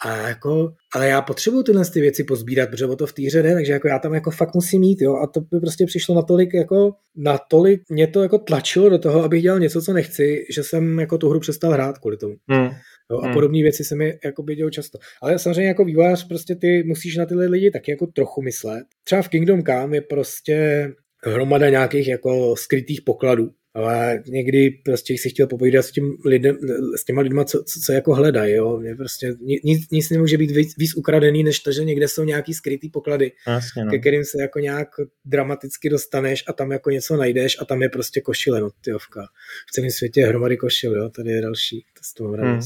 A 0.05 0.27
jako, 0.27 0.73
ale 0.95 1.07
já 1.07 1.21
potřebuju 1.21 1.63
tyhle 1.63 1.85
ty 1.85 2.01
věci 2.01 2.23
pozbírat, 2.23 2.69
protože 2.69 2.85
o 2.85 2.95
to 2.95 3.07
v 3.07 3.13
té 3.13 3.21
hře 3.21 3.41
jde, 3.43 3.53
takže 3.53 3.71
jako 3.71 3.87
já 3.87 3.99
tam 3.99 4.13
jako 4.13 4.31
fakt 4.31 4.55
musím 4.55 4.81
mít, 4.81 5.01
jo, 5.01 5.15
a 5.15 5.27
to 5.27 5.41
by 5.41 5.59
prostě 5.59 5.85
přišlo 5.85 6.15
natolik, 6.15 6.53
jako, 6.53 6.91
natolik 7.15 7.81
mě 7.89 8.07
to 8.07 8.23
jako 8.23 8.37
tlačilo 8.37 8.89
do 8.89 8.97
toho, 8.97 9.23
abych 9.23 9.41
dělal 9.41 9.59
něco, 9.59 9.81
co 9.81 9.93
nechci, 9.93 10.45
že 10.49 10.63
jsem 10.63 10.99
jako 10.99 11.17
tu 11.17 11.29
hru 11.29 11.39
přestal 11.39 11.71
hrát 11.71 11.97
kvůli 11.97 12.17
tomu. 12.17 12.35
Hmm. 12.49 12.69
Jo, 13.11 13.19
a 13.19 13.25
hmm. 13.25 13.33
podobné 13.33 13.61
věci 13.61 13.83
se 13.83 13.95
mi 13.95 14.19
jako 14.25 14.43
by 14.43 14.55
dělo 14.55 14.69
často. 14.69 14.99
Ale 15.21 15.39
samozřejmě 15.39 15.67
jako 15.67 15.85
vývojář 15.85 16.27
prostě 16.27 16.55
ty 16.55 16.83
musíš 16.83 17.17
na 17.17 17.25
tyhle 17.25 17.45
lidi 17.45 17.71
taky 17.71 17.91
jako 17.91 18.07
trochu 18.07 18.41
myslet. 18.41 18.83
Třeba 19.03 19.21
v 19.21 19.29
Kingdom 19.29 19.63
Come 19.63 19.97
je 19.97 20.01
prostě 20.01 20.87
hromada 21.23 21.69
nějakých 21.69 22.07
jako 22.07 22.55
skrytých 22.55 23.01
pokladů. 23.01 23.51
Ale 23.73 24.23
někdy 24.27 24.69
prostě 24.85 25.17
si 25.17 25.29
chtěl 25.29 25.47
popovídat 25.47 25.85
s, 25.85 25.91
tím 25.91 26.17
lidem, 26.25 26.57
s 26.97 27.05
těma 27.05 27.21
lidma, 27.21 27.43
co, 27.45 27.63
co, 27.63 27.79
co 27.85 27.91
jako 27.91 28.15
hledají. 28.15 28.53
Jo? 28.53 28.79
Mě 28.79 28.95
prostě 28.95 29.35
nic, 29.63 29.89
nic 29.91 30.09
nemůže 30.09 30.37
být 30.37 30.51
víc, 30.51 30.77
víc 30.77 30.95
ukradený, 30.95 31.43
než 31.43 31.59
to, 31.59 31.71
že 31.71 31.83
někde 31.83 32.07
jsou 32.07 32.23
nějaký 32.23 32.53
skrytý 32.53 32.89
poklady, 32.89 33.31
Jasně, 33.47 33.85
no. 33.85 33.91
ke 33.91 33.99
kterým 33.99 34.25
se 34.25 34.41
jako 34.41 34.59
nějak 34.59 34.87
dramaticky 35.25 35.89
dostaneš 35.89 36.43
a 36.47 36.53
tam 36.53 36.71
jako 36.71 36.89
něco 36.89 37.17
najdeš 37.17 37.57
a 37.61 37.65
tam 37.65 37.81
je 37.81 37.89
prostě 37.89 38.21
košile, 38.21 38.61
no, 38.61 38.69
tyovka. 38.81 39.27
V 39.69 39.71
celém 39.71 39.91
světě 39.91 40.19
je 40.19 40.27
hromady 40.27 40.57
košil, 40.57 40.95
jo? 40.95 41.09
tady 41.09 41.29
je 41.31 41.41
další, 41.41 41.85
to 41.93 42.03
s 42.03 42.13
toho 42.13 42.31
hmm. 42.31 42.61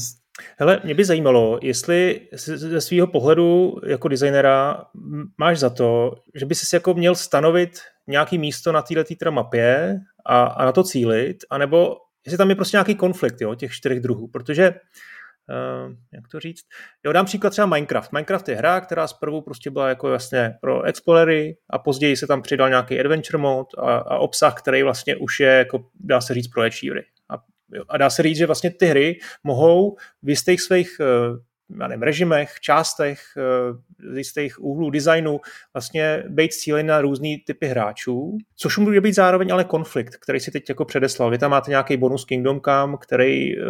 Hele, 0.58 0.80
mě 0.84 0.94
by 0.94 1.04
zajímalo, 1.04 1.58
jestli 1.62 2.20
ze 2.32 2.80
svého 2.80 3.06
pohledu 3.06 3.76
jako 3.86 4.08
designera 4.08 4.84
máš 5.38 5.58
za 5.58 5.70
to, 5.70 6.14
že 6.34 6.46
by 6.46 6.54
si 6.54 6.76
jako 6.76 6.94
měl 6.94 7.14
stanovit 7.14 7.70
nějaký 8.06 8.38
místo 8.38 8.72
na 8.72 8.82
této 8.82 9.32
mapě 9.32 10.00
a, 10.26 10.42
a 10.42 10.64
na 10.64 10.72
to 10.72 10.82
cílit, 10.82 11.36
anebo 11.50 11.96
jestli 12.26 12.38
tam 12.38 12.50
je 12.50 12.56
prostě 12.56 12.76
nějaký 12.76 12.94
konflikt 12.94 13.40
jo, 13.40 13.54
těch 13.54 13.72
čtyřech 13.72 14.00
druhů, 14.00 14.28
protože 14.28 14.74
Uh, 15.50 15.92
jak 16.12 16.28
to 16.28 16.40
říct? 16.40 16.64
Jo, 17.04 17.12
dám 17.12 17.26
příklad 17.26 17.50
třeba 17.50 17.66
Minecraft. 17.66 18.12
Minecraft 18.12 18.48
je 18.48 18.56
hra, 18.56 18.80
která 18.80 19.06
zprvu 19.06 19.40
prostě 19.40 19.70
byla 19.70 19.88
jako 19.88 20.08
jasně 20.08 20.54
pro 20.60 20.82
explorery 20.82 21.56
a 21.70 21.78
později 21.78 22.16
se 22.16 22.26
tam 22.26 22.42
přidal 22.42 22.68
nějaký 22.68 23.00
adventure 23.00 23.38
mode 23.38 23.68
a, 23.78 23.96
a 23.96 24.18
obsah, 24.18 24.54
který 24.54 24.82
vlastně 24.82 25.16
už 25.16 25.40
je, 25.40 25.48
jako 25.48 25.84
dá 26.00 26.20
se 26.20 26.34
říct, 26.34 26.48
pro 26.48 26.62
achievery. 26.62 27.04
A, 27.88 27.98
dá 27.98 28.10
se 28.10 28.22
říct, 28.22 28.36
že 28.36 28.46
vlastně 28.46 28.70
ty 28.70 28.86
hry 28.86 29.18
mohou 29.44 29.96
v 30.22 30.30
jistých 30.30 30.60
svých 30.60 31.00
uh, 31.00 31.38
já 31.80 31.88
nevím, 31.88 32.02
režimech, 32.02 32.60
částech, 32.60 33.20
eh, 33.36 34.12
z 34.12 34.16
jistých 34.16 34.62
úhlů 34.62 34.90
designu 34.90 35.40
vlastně 35.74 36.24
být 36.28 36.52
cílen 36.52 36.86
na 36.86 37.00
různý 37.00 37.38
typy 37.38 37.66
hráčů, 37.66 38.38
což 38.56 38.78
může 38.78 39.00
být 39.00 39.14
zároveň 39.14 39.52
ale 39.52 39.64
konflikt, 39.64 40.16
který 40.16 40.40
si 40.40 40.50
teď 40.50 40.68
jako 40.68 40.84
předeslal. 40.84 41.30
Vy 41.30 41.38
tam 41.38 41.50
máte 41.50 41.70
nějaký 41.70 41.96
bonus 41.96 42.24
Kingdom 42.24 42.60
Come, 42.60 42.96
který, 43.00 43.58
eh, 43.58 43.64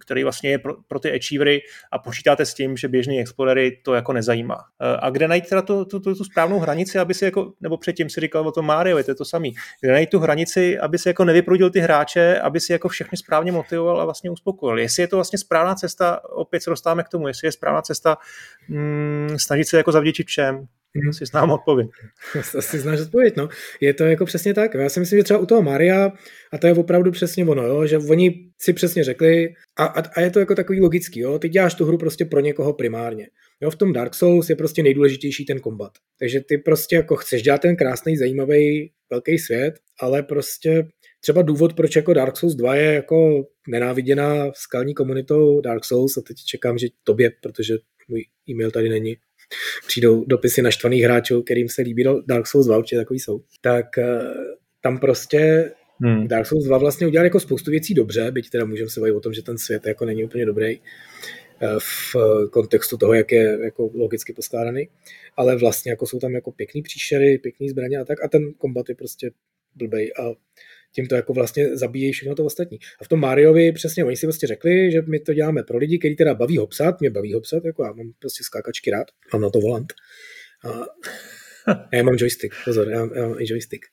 který 0.00 0.22
vlastně 0.22 0.50
je 0.50 0.58
pro, 0.58 0.74
pro 0.88 0.98
ty 0.98 1.12
achievery 1.12 1.60
a 1.92 1.98
počítáte 1.98 2.46
s 2.46 2.54
tím, 2.54 2.76
že 2.76 2.88
běžný 2.88 3.20
explorery 3.20 3.80
to 3.84 3.94
jako 3.94 4.12
nezajímá. 4.12 4.58
Eh, 4.80 4.96
a 5.00 5.10
kde 5.10 5.28
najít 5.28 5.48
teda 5.48 5.62
tu, 5.62 5.84
tu, 5.84 6.00
tu, 6.00 6.14
tu 6.14 6.24
správnou 6.24 6.58
hranici, 6.58 6.98
aby 6.98 7.14
si 7.14 7.24
jako, 7.24 7.52
nebo 7.60 7.76
předtím 7.76 8.10
si 8.10 8.20
říkal 8.20 8.48
o 8.48 8.52
tom 8.52 8.66
Mario, 8.66 9.02
to 9.04 9.10
je 9.10 9.14
to 9.14 9.24
samý, 9.24 9.54
kde 9.80 9.92
najít 9.92 10.10
tu 10.10 10.18
hranici, 10.18 10.78
aby 10.78 10.98
si 10.98 11.08
jako 11.08 11.24
nevyprudil 11.24 11.70
ty 11.70 11.80
hráče, 11.80 12.40
aby 12.40 12.60
si 12.60 12.72
jako 12.72 12.88
všechny 12.88 13.18
správně 13.18 13.52
motivoval 13.52 14.00
a 14.00 14.04
vlastně 14.04 14.30
uspokojil. 14.30 14.78
Jestli 14.78 15.02
je 15.02 15.08
to 15.08 15.16
vlastně 15.16 15.38
správná 15.38 15.74
cesta, 15.74 16.20
opět 16.24 16.62
se 16.62 16.70
dostáváme 16.70 17.04
k 17.08 17.10
tomu, 17.10 17.28
jestli 17.28 17.48
je 17.48 17.52
správná 17.52 17.82
cesta 17.82 18.16
mm, 18.68 19.36
snažit 19.36 19.64
se 19.64 19.76
jako 19.76 19.92
zavděčit 19.92 20.26
všem. 20.26 20.66
Mm. 20.94 21.12
Si 21.12 21.26
znám 21.26 21.50
odpověď. 21.50 21.88
Asi 22.58 22.78
znáš 22.78 23.00
odpověď, 23.00 23.36
no. 23.36 23.48
Je 23.80 23.94
to 23.94 24.04
jako 24.04 24.24
přesně 24.24 24.54
tak. 24.54 24.74
Já 24.74 24.88
si 24.88 25.00
myslím, 25.00 25.18
že 25.18 25.24
třeba 25.24 25.40
u 25.40 25.46
toho 25.46 25.62
Maria, 25.62 26.12
a 26.52 26.58
to 26.58 26.66
je 26.66 26.74
opravdu 26.74 27.10
přesně 27.10 27.46
ono, 27.46 27.62
jo, 27.62 27.86
že 27.86 27.98
oni 27.98 28.50
si 28.60 28.72
přesně 28.72 29.04
řekli, 29.04 29.48
a, 29.76 29.84
a, 29.84 30.02
a 30.14 30.20
je 30.20 30.30
to 30.30 30.38
jako 30.38 30.54
takový 30.54 30.80
logický, 30.80 31.20
jo, 31.20 31.38
ty 31.38 31.48
děláš 31.48 31.74
tu 31.74 31.84
hru 31.84 31.98
prostě 31.98 32.24
pro 32.24 32.40
někoho 32.40 32.72
primárně. 32.72 33.28
Jo, 33.60 33.70
v 33.70 33.76
tom 33.76 33.92
Dark 33.92 34.14
Souls 34.14 34.50
je 34.50 34.56
prostě 34.56 34.82
nejdůležitější 34.82 35.44
ten 35.44 35.60
kombat. 35.60 35.92
Takže 36.18 36.40
ty 36.40 36.58
prostě 36.58 36.96
jako 36.96 37.16
chceš 37.16 37.42
dělat 37.42 37.60
ten 37.60 37.76
krásný, 37.76 38.16
zajímavý, 38.16 38.92
velký 39.10 39.38
svět, 39.38 39.74
ale 40.00 40.22
prostě 40.22 40.88
třeba 41.20 41.42
důvod, 41.42 41.74
proč 41.74 41.96
jako 41.96 42.14
Dark 42.14 42.36
Souls 42.36 42.54
2 42.54 42.74
je 42.74 42.94
jako 42.94 43.46
nenáviděná 43.68 44.52
skalní 44.54 44.94
komunitou 44.94 45.60
Dark 45.60 45.84
Souls 45.84 46.16
a 46.16 46.20
teď 46.20 46.36
čekám, 46.36 46.78
že 46.78 46.88
tobě, 47.04 47.30
protože 47.42 47.74
můj 48.08 48.24
e-mail 48.50 48.70
tady 48.70 48.88
není, 48.88 49.16
přijdou 49.86 50.24
dopisy 50.24 50.62
naštvaných 50.62 51.02
hráčů, 51.02 51.42
kterým 51.42 51.68
se 51.68 51.82
líbí 51.82 52.04
Dark 52.26 52.46
Souls 52.46 52.66
2, 52.66 52.78
určitě 52.78 52.96
takový 52.96 53.20
jsou, 53.20 53.40
tak 53.60 53.98
eh, 53.98 54.20
tam 54.82 54.98
prostě 54.98 55.72
hmm. 56.00 56.28
Dark 56.28 56.46
Souls 56.46 56.64
2 56.64 56.78
vlastně 56.78 57.06
udělal 57.06 57.24
jako 57.24 57.40
spoustu 57.40 57.70
věcí 57.70 57.94
dobře, 57.94 58.30
byť 58.30 58.50
teda 58.50 58.64
můžeme 58.64 58.90
se 58.90 59.00
bavit 59.00 59.12
o 59.12 59.20
tom, 59.20 59.32
že 59.32 59.42
ten 59.42 59.58
svět 59.58 59.86
jako 59.86 60.04
není 60.04 60.24
úplně 60.24 60.46
dobrý 60.46 60.66
eh, 60.66 60.80
v 61.78 62.16
kontextu 62.50 62.96
toho, 62.96 63.14
jak 63.14 63.32
je 63.32 63.58
jako 63.64 63.90
logicky 63.94 64.32
poskládaný, 64.32 64.88
ale 65.36 65.56
vlastně 65.56 65.92
jako 65.92 66.06
jsou 66.06 66.18
tam 66.18 66.34
jako 66.34 66.52
pěkný 66.52 66.82
příšery, 66.82 67.38
pěkný 67.38 67.68
zbraně 67.68 67.98
a 67.98 68.04
tak 68.04 68.24
a 68.24 68.28
ten 68.28 68.52
kombat 68.52 68.88
je 68.88 68.94
prostě 68.94 69.30
blbej 69.74 70.12
a 70.20 70.22
tím 70.98 71.06
to 71.06 71.14
jako 71.14 71.32
vlastně 71.32 71.76
zabíjejí 71.76 72.12
všechno 72.12 72.34
to 72.34 72.44
ostatní. 72.44 72.78
A 73.00 73.04
v 73.04 73.08
tom 73.08 73.20
Mariovi 73.20 73.72
přesně 73.72 74.04
oni 74.04 74.16
si 74.16 74.26
prostě 74.26 74.46
řekli, 74.46 74.92
že 74.92 75.02
my 75.02 75.20
to 75.20 75.34
děláme 75.34 75.62
pro 75.62 75.78
lidi, 75.78 75.98
kteří 75.98 76.16
teda 76.16 76.34
baví 76.34 76.58
ho 76.58 76.66
psat, 76.66 77.00
mě 77.00 77.10
baví 77.10 77.34
ho 77.34 77.40
psat, 77.40 77.64
jako 77.64 77.84
já 77.84 77.92
mám 77.92 78.12
prostě 78.18 78.44
skákačky 78.44 78.90
rád, 78.90 79.06
mám 79.32 79.42
na 79.42 79.50
to 79.50 79.60
volant. 79.60 79.92
A 80.64 80.86
já 81.92 82.02
mám 82.02 82.14
joystick, 82.18 82.54
pozor, 82.64 82.88
já, 82.88 83.08
já 83.14 83.28
mám 83.28 83.40
i 83.40 83.44
joystick. 83.46 83.84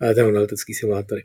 A 0.00 0.14
to 0.14 0.22
mám 0.22 0.34
letecký 0.34 0.74
simulátory. 0.74 1.22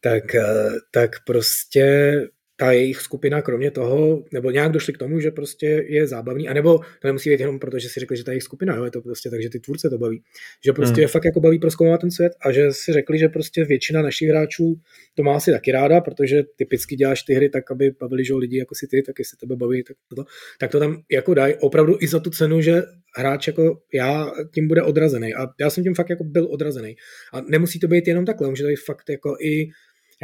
Tak, 0.00 0.34
eh, 0.34 0.70
tak 0.90 1.10
prostě 1.26 2.14
ta 2.56 2.72
jejich 2.72 3.00
skupina 3.00 3.42
kromě 3.42 3.70
toho, 3.70 4.24
nebo 4.32 4.50
nějak 4.50 4.72
došli 4.72 4.92
k 4.92 4.98
tomu, 4.98 5.20
že 5.20 5.30
prostě 5.30 5.84
je 5.88 6.06
zábavný, 6.06 6.48
anebo 6.48 6.78
to 6.78 7.08
nemusí 7.08 7.30
být 7.30 7.40
jenom 7.40 7.58
proto, 7.58 7.78
že 7.78 7.88
si 7.88 8.00
řekli, 8.00 8.16
že 8.16 8.24
ta 8.24 8.32
jejich 8.32 8.42
skupina, 8.42 8.74
jo, 8.74 8.84
je 8.84 8.90
to 8.90 9.00
prostě 9.00 9.30
tak, 9.30 9.42
že 9.42 9.50
ty 9.50 9.60
tvůrce 9.60 9.90
to 9.90 9.98
baví, 9.98 10.22
že 10.64 10.72
prostě 10.72 10.94
hmm. 10.94 11.02
je 11.02 11.08
fakt 11.08 11.24
jako 11.24 11.40
baví 11.40 11.58
proskoumat 11.58 12.00
ten 12.00 12.10
svět 12.10 12.32
a 12.46 12.52
že 12.52 12.72
si 12.72 12.92
řekli, 12.92 13.18
že 13.18 13.28
prostě 13.28 13.64
většina 13.64 14.02
našich 14.02 14.28
hráčů 14.28 14.74
to 15.14 15.22
má 15.22 15.36
asi 15.36 15.50
taky 15.50 15.72
ráda, 15.72 16.00
protože 16.00 16.42
typicky 16.56 16.96
děláš 16.96 17.22
ty 17.22 17.34
hry 17.34 17.48
tak, 17.48 17.70
aby 17.70 17.90
bavili 18.00 18.24
že 18.24 18.34
lidi 18.34 18.58
jako 18.58 18.74
si 18.74 18.86
ty, 18.86 19.02
tak 19.02 19.18
jestli 19.18 19.36
tebe 19.36 19.56
baví, 19.56 19.84
tak 19.84 19.96
to, 20.16 20.24
tak 20.60 20.70
to 20.70 20.80
tam 20.80 21.02
jako 21.12 21.34
dají 21.34 21.54
opravdu 21.54 21.96
i 22.00 22.08
za 22.08 22.20
tu 22.20 22.30
cenu, 22.30 22.60
že 22.60 22.82
hráč 23.16 23.46
jako 23.46 23.78
já 23.94 24.32
tím 24.54 24.68
bude 24.68 24.82
odrazený. 24.82 25.34
A 25.34 25.46
já 25.60 25.70
jsem 25.70 25.84
tím 25.84 25.94
fakt 25.94 26.10
jako 26.10 26.24
byl 26.24 26.48
odrazený. 26.50 26.96
A 27.32 27.40
nemusí 27.40 27.80
to 27.80 27.88
být 27.88 28.08
jenom 28.08 28.24
takhle, 28.24 28.48
může 28.48 28.62
to 28.62 28.68
být 28.68 28.84
fakt 28.86 29.10
jako 29.10 29.36
i 29.40 29.68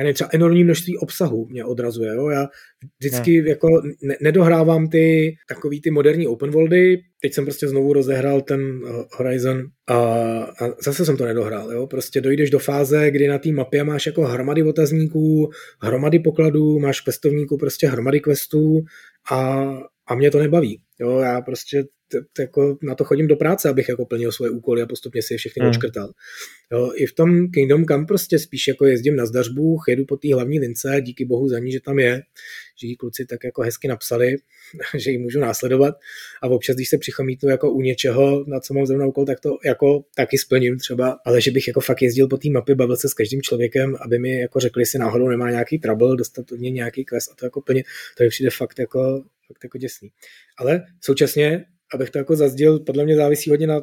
já 0.01 0.05
nevím, 0.05 0.15
třeba 0.15 0.31
enormní 0.33 0.65
množství 0.65 0.99
obsahu 0.99 1.47
mě 1.51 1.65
odrazuje. 1.65 2.15
Jo? 2.15 2.29
Já 2.29 2.49
vždycky 2.99 3.39
hmm. 3.39 3.47
jako 3.47 3.69
ne- 4.03 4.17
nedohrávám 4.21 4.89
ty 4.89 5.37
takový 5.49 5.81
ty 5.81 5.91
moderní 5.91 6.27
open 6.27 6.51
worldy. 6.51 7.03
Teď 7.23 7.35
jsem 7.35 7.45
prostě 7.45 7.69
znovu 7.69 7.93
rozehrál 7.93 8.41
ten 8.41 8.61
eh, 8.61 9.05
Horizon 9.17 9.63
a, 9.87 9.95
a 9.95 10.83
zase 10.85 11.05
jsem 11.05 11.17
to 11.17 11.25
nedohrál. 11.25 11.73
Jo? 11.73 11.87
Prostě 11.87 12.21
dojdeš 12.21 12.51
do 12.51 12.59
fáze, 12.59 13.11
kdy 13.11 13.29
na 13.29 13.39
té 13.39 13.53
mapě 13.53 13.85
máš 13.85 14.07
jako 14.07 14.23
hromady 14.23 14.63
otazníků, 14.63 15.51
hromady 15.83 16.19
pokladů, 16.19 16.79
máš 16.79 17.01
questovníků, 17.01 17.59
prostě 17.59 17.89
hromady 17.89 18.21
questů 18.21 18.81
a, 19.31 19.71
a 20.07 20.15
mě 20.15 20.31
to 20.31 20.39
nebaví. 20.39 20.81
Jo? 21.01 21.19
Já 21.19 21.41
prostě 21.41 21.85
t- 22.11 22.43
jako 22.43 22.79
na 22.83 22.95
to 22.95 23.05
chodím 23.05 23.27
do 23.27 23.37
práce, 23.37 23.69
abych 23.69 23.89
jako 23.89 24.07
plnil 24.07 24.33
svoje 24.33 24.51
úkoly 24.51 24.83
a 24.83 24.87
postupně 24.87 25.23
si 25.23 25.35
je 25.35 25.39
všechny 25.39 25.61
hmm. 25.61 25.69
odškrtal. 25.69 26.13
Jo, 26.73 26.93
I 26.95 27.07
v 27.07 27.15
tom 27.15 27.51
Kingdom 27.51 27.85
Come 27.85 28.07
prostě 28.07 28.39
spíš 28.39 28.69
jako 28.69 28.87
jezdím 28.87 29.17
na 29.17 29.27
zdařbu, 29.27 29.79
jedu 29.89 30.05
po 30.05 30.17
té 30.17 30.35
hlavní 30.35 30.59
lince, 30.59 31.01
díky 31.01 31.25
bohu 31.25 31.49
za 31.49 31.59
ní, 31.59 31.73
že 31.73 31.81
tam 31.81 31.99
je, 31.99 32.23
že 32.81 32.87
jí 32.87 32.97
kluci 32.97 33.27
tak 33.27 33.45
jako 33.45 33.63
hezky 33.63 33.89
napsali, 33.89 34.37
že 34.99 35.11
ji 35.11 35.19
můžu 35.19 35.41
následovat 35.41 35.95
a 36.43 36.49
občas, 36.49 36.77
když 36.77 36.89
se 36.89 36.99
přichomítnu 36.99 37.49
jako 37.49 37.71
u 37.71 37.81
něčeho, 37.81 38.45
na 38.49 38.61
co 38.61 38.75
mám 38.75 38.87
zrovna 38.87 39.07
úkol, 39.07 39.27
tak 39.27 39.41
to 39.41 39.59
jako 39.65 40.05
taky 40.15 40.39
splním 40.39 40.79
třeba, 40.79 41.19
ale 41.25 41.41
že 41.41 41.51
bych 41.51 41.69
jako 41.69 41.81
fakt 41.81 42.03
jezdil 42.03 42.29
po 42.29 42.37
té 42.37 42.51
mapě, 42.51 42.75
bavil 42.75 42.97
se 42.97 43.09
s 43.09 43.15
každým 43.15 43.43
člověkem, 43.43 43.97
aby 44.01 44.19
mi 44.19 44.41
jako 44.41 44.61
řekli, 44.61 44.83
jestli 44.83 44.99
náhodou 44.99 45.29
nemá 45.29 45.51
nějaký 45.51 45.79
trouble, 45.79 46.17
dostat 46.17 46.53
od 46.53 46.61
něj 46.61 46.73
nějaký 46.73 47.05
quest 47.05 47.33
a 47.33 47.35
to 47.35 47.47
jako 47.47 47.61
plně, 47.61 47.83
to 48.17 48.23
je 48.23 48.29
přijde 48.29 48.51
fakt 48.51 48.79
jako, 48.79 49.25
fakt 49.47 49.65
jako 49.65 49.79
děsný. 49.79 50.11
Ale 50.59 50.85
současně 51.01 51.65
abych 51.95 52.11
to 52.11 52.19
jako 52.19 52.37
zazděl, 52.37 52.79
podle 52.79 53.05
mě 53.05 53.17
závisí 53.17 53.51
hodně 53.51 53.67
na 53.67 53.81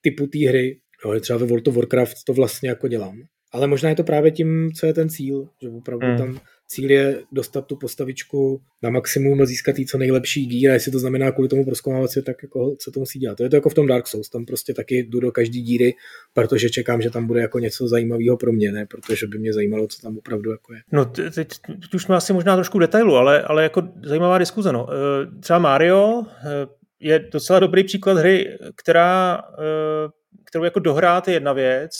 typu 0.00 0.26
té 0.26 0.48
hry. 0.48 0.80
Jo, 1.04 1.20
třeba 1.20 1.38
ve 1.38 1.46
World 1.46 1.68
of 1.68 1.76
Warcraft 1.76 2.16
to 2.26 2.32
vlastně 2.32 2.68
jako 2.68 2.88
dělám. 2.88 3.22
Ale 3.52 3.66
možná 3.66 3.88
je 3.88 3.94
to 3.94 4.04
právě 4.04 4.30
tím, 4.30 4.70
co 4.72 4.86
je 4.86 4.94
ten 4.94 5.08
cíl, 5.08 5.48
že 5.62 5.68
opravdu 5.68 6.06
hmm. 6.06 6.18
tam 6.18 6.40
cíl 6.68 6.90
je 6.90 7.22
dostat 7.32 7.66
tu 7.66 7.76
postavičku 7.76 8.60
na 8.82 8.90
maximum 8.90 9.42
a 9.42 9.46
získat 9.46 9.78
jí 9.78 9.86
co 9.86 9.98
nejlepší 9.98 10.46
díry, 10.46 10.70
a 10.70 10.74
jestli 10.74 10.92
to 10.92 10.98
znamená 10.98 11.32
kvůli 11.32 11.48
tomu 11.48 11.64
proskoumávat 11.64 12.10
si, 12.10 12.22
tak 12.22 12.36
jako, 12.42 12.76
co 12.78 12.90
to 12.90 13.00
musí 13.00 13.18
dělat. 13.18 13.36
To 13.36 13.42
je 13.42 13.50
to 13.50 13.56
jako 13.56 13.68
v 13.68 13.74
tom 13.74 13.86
Dark 13.86 14.06
Souls, 14.06 14.28
tam 14.28 14.44
prostě 14.44 14.74
taky 14.74 14.98
jdu 14.98 15.20
do 15.20 15.32
každý 15.32 15.62
díry, 15.62 15.94
protože 16.34 16.70
čekám, 16.70 17.02
že 17.02 17.10
tam 17.10 17.26
bude 17.26 17.40
jako 17.40 17.58
něco 17.58 17.88
zajímavého 17.88 18.36
pro 18.36 18.52
mě, 18.52 18.72
ne, 18.72 18.86
protože 18.86 19.26
by 19.26 19.38
mě 19.38 19.52
zajímalo, 19.52 19.86
co 19.86 20.02
tam 20.02 20.18
opravdu 20.18 20.50
jako 20.50 20.74
je. 20.74 20.80
No 20.92 21.04
teď, 21.04 21.48
už 21.94 22.02
jsme 22.02 22.16
asi 22.16 22.32
možná 22.32 22.56
trošku 22.56 22.78
detailu, 22.78 23.14
ale, 23.14 23.42
ale 23.42 23.62
jako 23.62 23.82
zajímavá 24.04 24.38
diskuze, 24.38 24.72
no. 24.72 24.88
E, 24.92 25.40
třeba 25.40 25.58
Mario 25.58 26.22
e, 26.22 26.79
je 27.00 27.18
docela 27.18 27.58
dobrý 27.58 27.84
příklad 27.84 28.18
hry, 28.18 28.58
která, 28.76 29.42
eh, 29.58 30.08
kterou 30.44 30.64
jako 30.64 30.80
dohrát 30.80 31.28
je 31.28 31.34
jedna 31.34 31.52
věc, 31.52 31.92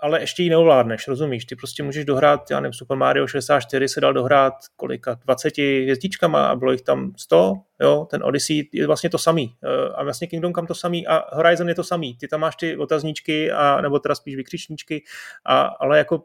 ale 0.00 0.20
ještě 0.20 0.42
ji 0.42 0.50
neovládneš, 0.50 1.08
rozumíš? 1.08 1.44
Ty 1.44 1.56
prostě 1.56 1.82
můžeš 1.82 2.04
dohrát, 2.04 2.50
já 2.50 2.60
nevím, 2.60 2.72
Super 2.72 2.96
Mario 2.96 3.26
64 3.26 3.88
se 3.88 4.00
dal 4.00 4.12
dohrát 4.12 4.54
kolika, 4.76 5.14
20 5.24 5.58
hvězdičkama 5.82 6.46
a 6.46 6.56
bylo 6.56 6.72
jich 6.72 6.82
tam 6.82 7.12
100, 7.16 7.54
jo, 7.80 8.06
ten 8.10 8.24
Odyssey 8.24 8.68
je 8.72 8.86
vlastně 8.86 9.10
to 9.10 9.18
samý 9.18 9.54
eh, 9.64 9.88
a 9.94 10.04
vlastně 10.04 10.26
Kingdom 10.26 10.52
Come 10.52 10.68
to 10.68 10.74
samý 10.74 11.06
a 11.06 11.36
Horizon 11.36 11.68
je 11.68 11.74
to 11.74 11.84
samý, 11.84 12.16
ty 12.16 12.28
tam 12.28 12.40
máš 12.40 12.56
ty 12.56 12.76
otazníčky 12.76 13.52
a 13.52 13.80
nebo 13.80 13.98
teda 13.98 14.14
spíš 14.14 14.36
vykřičníčky, 14.36 15.04
a, 15.44 15.60
ale 15.62 15.98
jako 15.98 16.24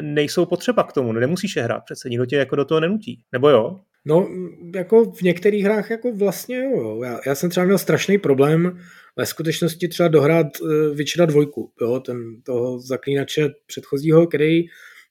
nejsou 0.00 0.46
potřeba 0.46 0.82
k 0.82 0.92
tomu, 0.92 1.12
nemusíš 1.12 1.56
je 1.56 1.62
hrát 1.62 1.80
přece, 1.84 2.08
nikdo 2.08 2.26
tě 2.26 2.36
jako 2.36 2.56
do 2.56 2.64
toho 2.64 2.80
nenutí, 2.80 3.22
nebo 3.32 3.48
jo? 3.48 3.80
No, 4.06 4.28
jako 4.74 5.12
v 5.12 5.22
některých 5.22 5.64
hrách 5.64 5.90
jako 5.90 6.12
vlastně 6.12 6.64
jo. 6.64 7.02
Já, 7.04 7.20
já 7.26 7.34
jsem 7.34 7.50
třeba 7.50 7.66
měl 7.66 7.78
strašný 7.78 8.18
problém 8.18 8.80
ve 9.16 9.26
skutečnosti 9.26 9.88
třeba 9.88 10.08
dohrát 10.08 10.46
uh, 10.60 10.96
Witchera 10.96 11.26
dvojku, 11.26 11.72
jo, 11.80 12.00
ten 12.00 12.42
toho 12.42 12.80
zaklínače 12.80 13.48
předchozího, 13.66 14.26
který 14.26 14.62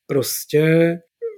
prostě 0.07 0.95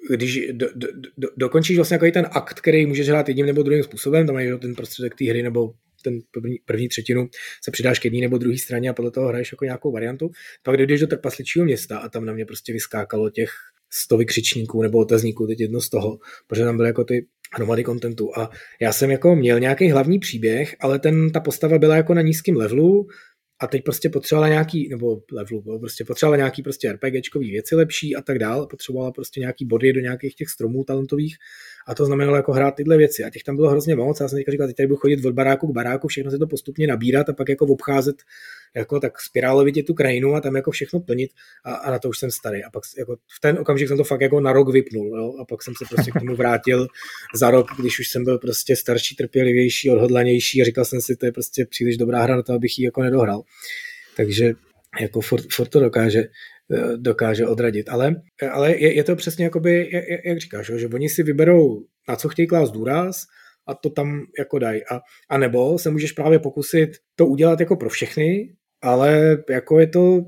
když 0.09 0.41
do, 0.51 0.67
do, 0.75 0.87
do, 1.17 1.27
dokončíš 1.37 1.75
vlastně 1.77 1.95
jako 1.95 2.11
ten 2.11 2.27
akt, 2.31 2.59
který 2.59 2.85
můžeš 2.85 3.09
hrát 3.09 3.27
jedním 3.27 3.45
nebo 3.45 3.63
druhým 3.63 3.83
způsobem, 3.83 4.27
tam 4.27 4.39
je 4.39 4.57
ten 4.57 4.75
prostředek 4.75 5.15
té 5.15 5.25
hry 5.25 5.43
nebo 5.43 5.73
ten 6.03 6.19
první, 6.31 6.55
první 6.65 6.87
třetinu 6.87 7.29
se 7.63 7.71
přidáš 7.71 7.99
k 7.99 8.05
jedné 8.05 8.19
nebo 8.19 8.37
druhé 8.37 8.57
straně 8.57 8.89
a 8.89 8.93
podle 8.93 9.11
toho 9.11 9.27
hraješ 9.27 9.51
jako 9.51 9.65
nějakou 9.65 9.91
variantu. 9.91 10.29
Pak 10.63 10.77
jdeš 10.77 11.01
do 11.01 11.07
trpasličího 11.07 11.65
města 11.65 11.97
a 11.97 12.09
tam 12.09 12.25
na 12.25 12.33
mě 12.33 12.45
prostě 12.45 12.73
vyskákalo 12.73 13.29
těch 13.29 13.49
100 13.89 14.17
vykřičníků 14.17 14.81
nebo 14.81 14.97
otazníků, 14.97 15.47
teď 15.47 15.59
jedno 15.59 15.81
z 15.81 15.89
toho, 15.89 16.19
protože 16.47 16.63
tam 16.63 16.77
byly 16.77 16.89
jako 16.89 17.03
ty 17.03 17.27
hromady 17.53 17.83
kontentu. 17.83 18.37
A 18.39 18.49
já 18.81 18.93
jsem 18.93 19.11
jako 19.11 19.35
měl 19.35 19.59
nějaký 19.59 19.91
hlavní 19.91 20.19
příběh, 20.19 20.75
ale 20.79 20.99
ten, 20.99 21.31
ta 21.31 21.39
postava 21.39 21.77
byla 21.77 21.95
jako 21.95 22.13
na 22.13 22.21
nízkém 22.21 22.55
levelu 22.55 23.07
a 23.61 23.67
teď 23.67 23.83
prostě 23.83 24.09
potřebovala 24.09 24.49
nějaký, 24.49 24.89
nebo 24.89 25.21
levelu, 25.31 25.79
prostě 25.79 26.05
potřebovala 26.05 26.37
nějaký 26.37 26.63
prostě 26.63 26.91
RPGčkový 26.91 27.51
věci 27.51 27.75
lepší 27.75 28.15
a 28.15 28.21
tak 28.21 28.39
dál, 28.39 28.67
potřebovala 28.67 29.11
prostě 29.11 29.39
nějaký 29.39 29.65
body 29.65 29.93
do 29.93 29.99
nějakých 29.99 30.35
těch 30.35 30.49
stromů 30.49 30.83
talentových 30.83 31.35
a 31.87 31.95
to 31.95 32.05
znamenalo 32.05 32.37
jako 32.37 32.53
hrát 32.53 32.75
tyhle 32.75 32.97
věci 32.97 33.23
a 33.23 33.29
těch 33.29 33.43
tam 33.43 33.55
bylo 33.55 33.69
hrozně 33.69 33.95
moc. 33.95 34.19
Já 34.19 34.27
jsem 34.27 34.37
teďka 34.37 34.51
říkal, 34.51 34.67
teď 34.67 34.75
tady 34.75 34.87
budu 34.87 34.97
chodit 34.97 35.25
od 35.25 35.33
baráku 35.33 35.67
k 35.67 35.75
baráku, 35.75 36.07
všechno 36.07 36.31
se 36.31 36.37
to 36.37 36.47
postupně 36.47 36.87
nabírat 36.87 37.29
a 37.29 37.33
pak 37.33 37.49
jako 37.49 37.65
obcházet 37.65 38.15
jako 38.75 38.99
tak 38.99 39.21
spirálovitě 39.21 39.83
tu 39.83 39.93
krajinu 39.93 40.35
a 40.35 40.41
tam 40.41 40.55
jako 40.55 40.71
všechno 40.71 40.99
plnit 40.99 41.31
a, 41.63 41.73
a 41.73 41.91
na 41.91 41.99
to 41.99 42.09
už 42.09 42.19
jsem 42.19 42.31
starý. 42.31 42.63
A 42.63 42.69
pak 42.69 42.83
jako 42.97 43.15
v 43.15 43.39
ten 43.41 43.59
okamžik 43.59 43.87
jsem 43.87 43.97
to 43.97 44.03
fakt 44.03 44.21
jako 44.21 44.39
na 44.39 44.53
rok 44.53 44.69
vypnul 44.69 45.17
jo? 45.17 45.33
a 45.41 45.45
pak 45.45 45.63
jsem 45.63 45.73
se 45.77 45.85
prostě 45.95 46.11
k 46.11 46.19
tomu 46.19 46.35
vrátil 46.35 46.87
za 47.35 47.51
rok, 47.51 47.67
když 47.79 47.99
už 47.99 48.07
jsem 48.07 48.23
byl 48.23 48.37
prostě 48.37 48.75
starší, 48.75 49.15
trpělivější, 49.15 49.89
odhodlanější 49.89 50.61
a 50.61 50.65
říkal 50.65 50.85
jsem 50.85 51.01
si, 51.01 51.15
to 51.15 51.25
je 51.25 51.31
prostě 51.31 51.65
příliš 51.65 51.97
dobrá 51.97 52.23
hra 52.23 52.35
na 52.35 52.41
to, 52.41 52.53
abych 52.53 52.79
ji 52.79 52.85
jako 52.85 53.03
nedohral. 53.03 53.41
Takže 54.17 54.53
jako 54.99 55.21
furt, 55.21 55.45
furt 55.51 55.67
to 55.67 55.79
dokáže, 55.79 56.23
dokáže 56.97 57.47
odradit. 57.47 57.89
Ale, 57.89 58.15
ale 58.51 58.71
je, 58.71 58.95
je 58.95 59.03
to 59.03 59.15
přesně 59.15 59.45
jakoby, 59.45 59.89
jak, 59.93 60.25
jak 60.25 60.37
říkáš, 60.37 60.71
že 60.75 60.87
oni 60.87 61.09
si 61.09 61.23
vyberou, 61.23 61.83
na 62.09 62.15
co 62.15 62.29
chtějí 62.29 62.47
klást 62.47 62.71
důraz 62.71 63.21
a 63.67 63.73
to 63.73 63.89
tam 63.89 64.21
jako 64.39 64.59
dají. 64.59 64.81
A, 64.91 65.01
a 65.29 65.37
nebo 65.37 65.79
se 65.79 65.89
můžeš 65.89 66.11
právě 66.11 66.39
pokusit 66.39 66.89
to 67.15 67.25
udělat 67.25 67.59
jako 67.59 67.75
pro 67.75 67.89
všechny, 67.89 68.55
ale 68.81 69.37
jako 69.49 69.79
je 69.79 69.87
to 69.87 70.21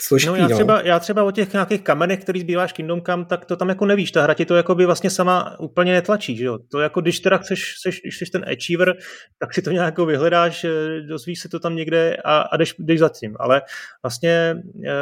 složitý, 0.00 0.30
no, 0.30 0.36
já, 0.36 0.48
třeba, 0.48 0.74
no. 0.74 0.88
já 0.88 0.98
třeba 0.98 1.24
o 1.24 1.30
těch 1.30 1.52
nějakých 1.52 1.82
kamenech, 1.82 2.20
který 2.20 2.40
zbýváš 2.40 2.72
Kingdom 2.72 3.02
Come, 3.02 3.24
tak 3.24 3.44
to 3.44 3.56
tam 3.56 3.68
jako 3.68 3.86
nevíš, 3.86 4.10
ta 4.10 4.22
hra 4.22 4.34
ti 4.34 4.44
to 4.44 4.56
jako 4.56 4.74
by 4.74 4.86
vlastně 4.86 5.10
sama 5.10 5.60
úplně 5.60 5.92
netlačí, 5.92 6.36
že 6.36 6.44
jo? 6.44 6.58
To 6.70 6.80
jako 6.80 7.00
když 7.00 7.20
teda 7.20 7.38
chceš, 7.38 7.74
seš, 7.82 8.00
když 8.00 8.18
jsi 8.18 8.24
ten 8.32 8.44
achiever, 8.44 8.96
tak 9.38 9.54
si 9.54 9.62
to 9.62 9.70
nějak 9.70 9.86
jako 9.86 10.06
vyhledáš, 10.06 10.64
eh, 10.64 11.00
dozvíš 11.00 11.40
se 11.40 11.48
to 11.48 11.60
tam 11.60 11.76
někde 11.76 12.16
a, 12.24 12.38
a 12.38 12.56
jdeš, 12.56 12.74
jdeš 12.78 13.00
za 13.00 13.08
tím, 13.08 13.36
ale 13.40 13.62
vlastně 14.02 14.30
e, 14.30 14.92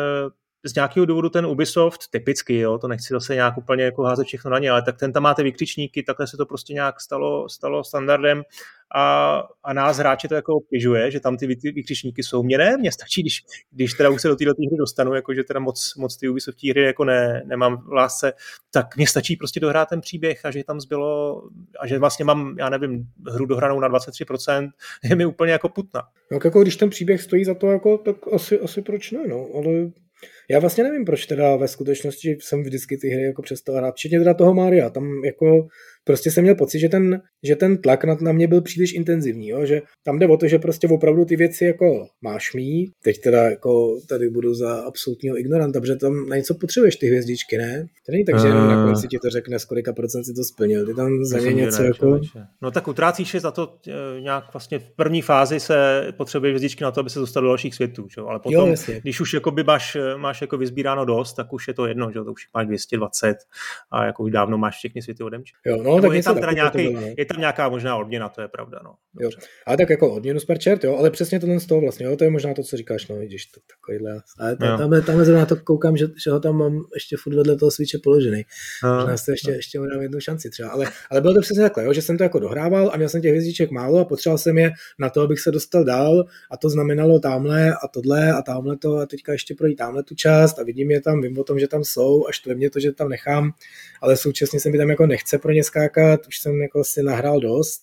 z 0.65 0.75
nějakého 0.75 1.07
důvodu 1.07 1.29
ten 1.29 1.47
Ubisoft, 1.47 2.01
typicky, 2.11 2.59
jo, 2.59 2.79
to 2.79 2.89
nechci 2.89 3.09
zase 3.11 3.35
nějak 3.35 3.59
úplně 3.59 3.85
jako 3.85 4.03
házet 4.03 4.27
všechno 4.27 4.51
na 4.51 4.59
ně, 4.59 4.71
ale 4.71 4.83
tak 4.83 4.99
ten 4.99 5.13
tam 5.13 5.23
máte 5.23 5.43
vykřičníky, 5.43 6.03
takhle 6.03 6.27
se 6.27 6.37
to 6.37 6.47
prostě 6.47 6.73
nějak 6.73 7.01
stalo, 7.01 7.49
stalo 7.49 7.85
standardem 7.85 8.43
a, 8.95 9.43
a 9.65 9.73
nás 9.73 9.97
hráče 9.97 10.29
to 10.29 10.35
jako 10.35 10.55
obtěžuje, 10.55 11.11
že 11.11 11.21
tam 11.21 11.37
ty 11.37 11.47
vykřičníky 11.47 12.23
jsou. 12.23 12.43
Mně 12.43 12.59
ne, 12.59 12.77
mně 12.77 12.93
stačí, 12.93 13.23
když, 13.23 13.45
když 13.71 13.93
teda 13.93 14.11
už 14.11 14.23
se 14.23 14.29
do 14.29 14.37
této 14.37 14.51
hry 14.51 14.77
dostanu, 14.79 15.15
jakože 15.15 15.45
teda 15.45 15.61
moc, 15.61 15.95
moc 15.97 16.17
ty 16.17 16.29
Ubisoft 16.29 16.65
hry 16.65 16.83
jako 16.83 17.05
ne, 17.05 17.43
nemám 17.47 17.77
v 17.77 17.93
lásce, 17.93 18.33
tak 18.71 18.97
mně 18.97 19.07
stačí 19.07 19.37
prostě 19.37 19.61
dohrát 19.61 19.89
ten 19.89 20.01
příběh 20.01 20.45
a 20.45 20.51
že 20.51 20.65
tam 20.65 20.81
zbylo 20.81 21.43
a 21.81 21.87
že 21.87 21.99
vlastně 21.99 22.25
mám, 22.25 22.57
já 22.59 22.69
nevím, 22.69 23.05
hru 23.27 23.47
dohranou 23.47 23.81
na 23.81 23.89
23%, 23.89 24.71
je 25.05 25.17
mi 25.17 25.27
úplně 25.27 25.53
jako 25.53 25.69
putna. 25.69 26.03
No 26.33 26.39
jako 26.45 26.63
když 26.63 26.77
ten 26.77 26.91
příběh 26.91 27.23
stojí 27.23 27.45
za 27.45 27.55
to, 27.55 27.67
jako, 27.67 27.99
tak 27.99 28.17
asi, 28.33 28.61
asi 28.61 28.83
proč 28.83 29.11
ne, 29.11 29.21
no, 29.29 29.47
ale 29.55 29.71
já 30.51 30.59
vlastně 30.59 30.85
nevím, 30.85 31.05
proč 31.05 31.27
teda 31.27 31.57
ve 31.57 31.69
skutečnosti 31.69 32.39
jsem 32.41 32.63
vždycky 32.63 32.97
ty 32.97 33.09
hry 33.09 33.23
jako 33.23 33.43
přestal 33.43 33.77
hrát, 33.77 33.95
včetně 33.95 34.19
teda 34.19 34.35
toho 34.35 34.55
Maria, 34.55 34.91
tam 34.91 35.25
jako 35.25 35.69
prostě 36.07 36.31
jsem 36.31 36.43
měl 36.43 36.55
pocit, 36.55 36.79
že 36.79 36.89
ten, 36.89 37.21
že 37.43 37.57
ten 37.57 37.79
tlak 37.79 38.05
na, 38.05 38.17
na 38.21 38.33
mě 38.33 38.49
byl 38.49 38.61
příliš 38.61 38.93
intenzivní, 38.93 39.49
jo? 39.49 39.67
že 39.67 39.83
tam 40.05 40.19
jde 40.19 40.27
o 40.27 40.37
to, 40.37 40.49
že 40.49 40.59
prostě 40.59 40.89
opravdu 40.89 41.25
ty 41.25 41.37
věci 41.37 41.65
jako 41.65 42.07
máš 42.23 42.55
mít, 42.55 42.93
teď 43.05 43.21
teda 43.21 43.43
jako 43.43 43.99
tady 44.09 44.31
budu 44.31 44.55
za 44.55 44.75
absolutního 44.75 45.39
ignoranta, 45.39 45.81
protože 45.81 45.97
tam 45.97 46.29
na 46.29 46.37
něco 46.37 46.55
potřebuješ 46.55 46.97
ty 46.97 47.07
hvězdičky, 47.07 47.59
ne? 47.59 47.87
To 48.07 48.13
není 48.13 48.25
tak, 48.25 48.41
že 48.41 48.47
jenom 48.47 48.69
na 48.69 48.85
konci 48.85 49.09
ti 49.09 49.19
to 49.19 49.31
řekne, 49.31 49.59
z 49.59 49.65
kolika 49.65 49.93
procent 49.93 50.25
si 50.25 50.35
to 50.35 50.45
splnil, 50.45 50.87
ty 50.87 50.95
tam 50.95 51.25
za 51.25 51.39
ně 51.39 51.53
něco 51.53 51.83
ne, 51.83 51.89
jako... 51.89 52.21
No 52.63 52.71
tak 52.71 52.89
utrácíš 52.89 53.35
je 53.35 53.41
za 53.41 53.51
to 53.51 53.77
e, 53.89 54.21
nějak 54.21 54.45
vlastně 54.53 54.79
v 54.79 54.91
první 54.97 55.23
fázi 55.23 55.61
se 55.61 56.07
potřebuje 56.17 56.51
hvězdičky 56.51 56.85
na 56.85 56.91
to, 56.91 57.01
aby 57.01 57.11
se 57.11 57.19
dostal 57.19 57.43
do 57.43 57.49
dalších 57.49 57.75
světů, 57.75 58.07
že? 58.15 58.21
ale 58.21 58.39
potom, 58.39 58.69
jo, 58.69 58.75
když 59.03 59.21
už 59.21 59.35
jako 59.35 59.51
by 59.51 59.65
máš, 59.65 59.97
máš 60.17 60.41
jako 60.41 60.59
vyzbíráno 60.59 61.05
dost, 61.05 61.33
tak 61.33 61.53
už 61.53 61.69
je 61.69 61.75
to 61.75 61.87
jedno, 61.87 62.11
že 62.11 62.25
to 62.25 62.33
už 62.33 62.43
máš 62.55 62.67
220 62.67 63.37
a 63.91 64.05
jako 64.05 64.23
už 64.23 64.31
dávno 64.31 64.59
máš 64.59 64.77
všechny 64.77 65.03
světy 65.03 65.23
odemčit. 65.23 65.57
Jo, 65.67 65.83
no, 65.83 65.96
tak 66.01 66.13
je 66.13 66.23
tam, 66.23 66.39
teda 66.41 66.53
nějaký, 66.53 66.89
bylo, 66.89 67.01
no. 67.01 67.07
je 67.19 67.25
tam 67.25 67.41
nějaká 67.41 67.69
možná 67.69 67.97
odměna, 67.97 68.29
to 68.29 68.43
je 68.43 68.49
pravda. 68.49 68.81
No. 68.85 68.95
Jo. 69.21 69.31
Ale 69.67 69.77
tak 69.77 69.91
jako 69.91 70.13
odměnu 70.13 70.41
per 70.47 70.59
čert, 70.59 70.85
jo, 70.85 70.97
ale 70.97 71.11
přesně 71.11 71.41
tohle 71.41 71.61
z 71.61 71.67
toho 71.67 71.81
vlastně, 71.81 72.07
jo, 72.07 72.17
to 72.17 72.25
je 72.25 72.31
možná 72.31 72.55
to, 72.55 72.63
co 72.63 72.77
říkáš, 72.77 73.09
no, 73.09 73.17
vidíš, 73.17 73.47
to 73.47 73.61
takovýhle. 73.77 74.21
Ale 74.39 74.57
tam, 74.57 74.79
tamhle, 74.79 75.03
tamhle 75.03 75.25
zrovna 75.25 75.47
to 75.47 75.57
koukám, 75.57 75.97
že, 75.97 76.07
že, 76.25 76.31
ho 76.31 76.41
tam 76.41 76.57
mám 76.57 76.85
ještě 76.95 77.17
furt 77.17 77.35
vedle 77.35 77.57
toho 77.57 77.71
switche 77.71 77.99
položený. 77.99 78.43
No. 78.85 78.97
Možná 78.97 79.17
se 79.17 79.33
ještě, 79.33 79.51
ještě 79.51 79.79
mu 79.79 79.87
dám 79.87 80.03
jednu 80.03 80.21
šanci 80.21 80.51
třeba. 80.51 80.69
Ale, 80.69 80.87
ale 81.11 81.21
bylo 81.21 81.35
to 81.35 81.41
přesně 81.41 81.63
takhle, 81.63 81.85
jo, 81.85 81.93
že 81.93 82.03
jsem 82.03 82.19
to 82.19 82.23
jako 82.23 82.39
dohrával 82.39 82.91
a 82.93 82.97
měl 82.97 83.09
jsem 83.09 83.23
těch 83.23 83.31
hvězdiček 83.31 83.71
málo 83.71 83.99
a 83.99 84.05
potřeboval 84.05 84.39
jsem 84.39 84.59
je 84.59 84.71
na 84.99 85.11
to, 85.11 85.21
abych 85.21 85.41
se 85.41 85.51
dostal 85.51 85.85
dál 85.85 86.25
a 86.51 86.57
to 86.57 86.69
znamenalo 86.69 87.19
tamhle 87.19 87.73
a 87.73 87.89
tohle 87.89 88.33
a 88.33 88.43
tamhle 88.43 88.77
to 88.77 88.97
a 88.97 89.07
teďka 89.07 89.33
ještě 89.33 89.55
projít 89.55 89.77
tamhle 89.77 90.03
tu 90.03 90.15
část 90.15 90.59
a 90.59 90.63
vidím 90.63 90.91
je 90.91 91.01
tam, 91.01 91.23
vím 91.23 91.39
o 91.39 91.45
tom, 91.45 91.59
že 91.59 91.69
tam 91.69 91.85
jsou, 91.85 92.27
až 92.29 92.39
to 92.39 92.51
je 92.51 92.57
mě 92.57 92.71
to, 92.71 92.81
že 92.81 92.93
tam 92.93 93.09
nechám, 93.09 93.53
ale 94.03 94.17
současně 94.17 94.61
se 94.61 94.71
mi 94.71 94.79
tam 94.79 94.91
jako 94.91 95.07
nechce 95.07 95.39
pro 95.39 95.53
ně 95.53 95.65
skákat, 95.65 95.86
už 96.29 96.39
jsem 96.39 96.61
jako 96.61 96.85
si 96.85 97.03
nahrál 97.03 97.41
dost, 97.41 97.83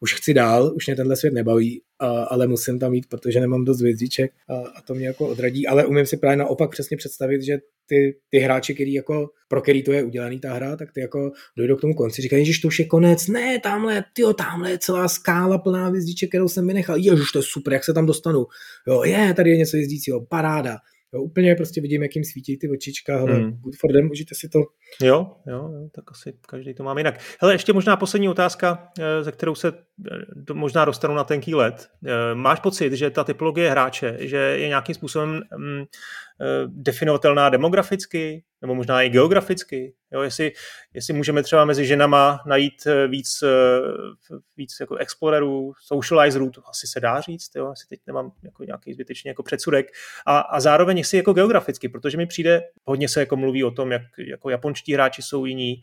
už 0.00 0.14
chci 0.14 0.34
dál, 0.34 0.72
už 0.76 0.86
mě 0.86 0.96
tenhle 0.96 1.16
svět 1.16 1.34
nebaví, 1.34 1.82
a, 1.98 2.06
ale 2.06 2.46
musím 2.46 2.78
tam 2.78 2.94
jít, 2.94 3.06
protože 3.08 3.40
nemám 3.40 3.64
dost 3.64 3.80
hvězdiček 3.80 4.32
a, 4.48 4.54
a 4.54 4.82
to 4.82 4.94
mě 4.94 5.06
jako 5.06 5.28
odradí, 5.28 5.66
ale 5.66 5.86
umím 5.86 6.06
si 6.06 6.16
právě 6.16 6.36
naopak 6.36 6.70
přesně 6.70 6.96
představit, 6.96 7.42
že 7.42 7.58
ty, 7.86 8.16
ty 8.30 8.38
hráči, 8.38 8.74
který 8.74 8.92
jako, 8.92 9.30
pro 9.48 9.62
který 9.62 9.82
to 9.82 9.92
je 9.92 10.02
udělaný 10.02 10.40
ta 10.40 10.52
hra, 10.52 10.76
tak 10.76 10.92
ty 10.92 11.00
jako 11.00 11.30
dojdou 11.56 11.76
k 11.76 11.80
tomu 11.80 11.94
konci, 11.94 12.22
říkají, 12.22 12.44
že 12.46 12.60
to 12.62 12.68
už 12.68 12.78
je 12.78 12.84
konec, 12.84 13.26
ne, 13.28 13.60
tamhle, 13.60 14.04
tyjo, 14.12 14.32
tamhle 14.32 14.70
je 14.70 14.78
celá 14.78 15.08
skála 15.08 15.58
plná 15.58 15.86
hvězdiček, 15.86 16.28
kterou 16.28 16.48
jsem 16.48 16.66
vynechal, 16.66 16.96
ježiš, 16.96 17.32
to 17.32 17.38
je 17.38 17.42
super, 17.42 17.72
jak 17.72 17.84
se 17.84 17.94
tam 17.94 18.06
dostanu, 18.06 18.46
jo, 18.88 19.02
je, 19.04 19.34
tady 19.34 19.50
je 19.50 19.56
něco 19.56 19.76
jezdícího, 19.76 20.26
paráda, 20.26 20.76
Jo, 21.14 21.22
úplně 21.22 21.54
prostě 21.54 21.80
vidím, 21.80 22.02
jakým 22.02 22.24
svítí 22.24 22.58
ty 22.58 22.68
očička, 22.68 23.20
ale 23.20 23.34
hmm. 23.34 23.50
good 23.50 23.76
for 23.80 23.92
them, 23.92 24.10
užijte 24.10 24.34
si 24.34 24.48
to. 24.48 24.58
Jo, 25.02 25.36
jo, 25.46 25.70
jo, 25.72 25.88
tak 25.94 26.04
asi 26.10 26.34
každý 26.48 26.74
to 26.74 26.82
má 26.82 26.94
jinak. 26.98 27.20
Hele, 27.40 27.54
ještě 27.54 27.72
možná 27.72 27.96
poslední 27.96 28.28
otázka, 28.28 28.92
eh, 28.98 29.22
ze 29.22 29.32
kterou 29.32 29.54
se 29.54 29.68
eh, 30.48 30.54
možná 30.54 30.84
dostanu 30.84 31.14
na 31.14 31.24
tenký 31.24 31.54
let. 31.54 31.88
Eh, 32.06 32.34
máš 32.34 32.60
pocit, 32.60 32.92
že 32.92 33.10
ta 33.10 33.24
typologie 33.24 33.70
hráče, 33.70 34.16
že 34.20 34.36
je 34.36 34.68
nějakým 34.68 34.94
způsobem 34.94 35.40
mm, 35.56 35.84
definovatelná 36.66 37.48
demograficky, 37.48 38.44
nebo 38.62 38.74
možná 38.74 39.02
i 39.02 39.08
geograficky? 39.08 39.94
Jo, 40.12 40.22
jestli, 40.22 40.52
jestli 40.94 41.14
můžeme 41.14 41.42
třeba 41.42 41.64
mezi 41.64 41.86
ženama 41.86 42.40
najít 42.46 42.86
víc, 43.08 43.44
víc 44.56 44.76
jako 44.80 44.96
explorerů, 44.96 45.72
socializerů, 45.80 46.50
to 46.50 46.68
asi 46.68 46.86
se 46.86 47.00
dá 47.00 47.20
říct, 47.20 47.50
jo, 47.56 47.66
asi 47.66 47.86
teď 47.88 48.00
nemám 48.06 48.32
jako 48.42 48.64
nějaký 48.64 48.94
zbytečný 48.94 49.28
jako 49.28 49.42
předsudek. 49.42 49.86
A, 50.26 50.38
a 50.38 50.60
zároveň 50.60 50.98
jestli 50.98 51.16
jako 51.16 51.32
geograficky, 51.32 51.88
protože 51.88 52.16
mi 52.16 52.26
přijde, 52.26 52.62
hodně 52.84 53.08
se 53.08 53.20
jako 53.20 53.36
mluví 53.36 53.64
o 53.64 53.70
tom, 53.70 53.92
jak 53.92 54.02
jako 54.18 54.50
japonští 54.50 54.94
hráči 54.94 55.22
jsou 55.22 55.44
jiní, 55.44 55.82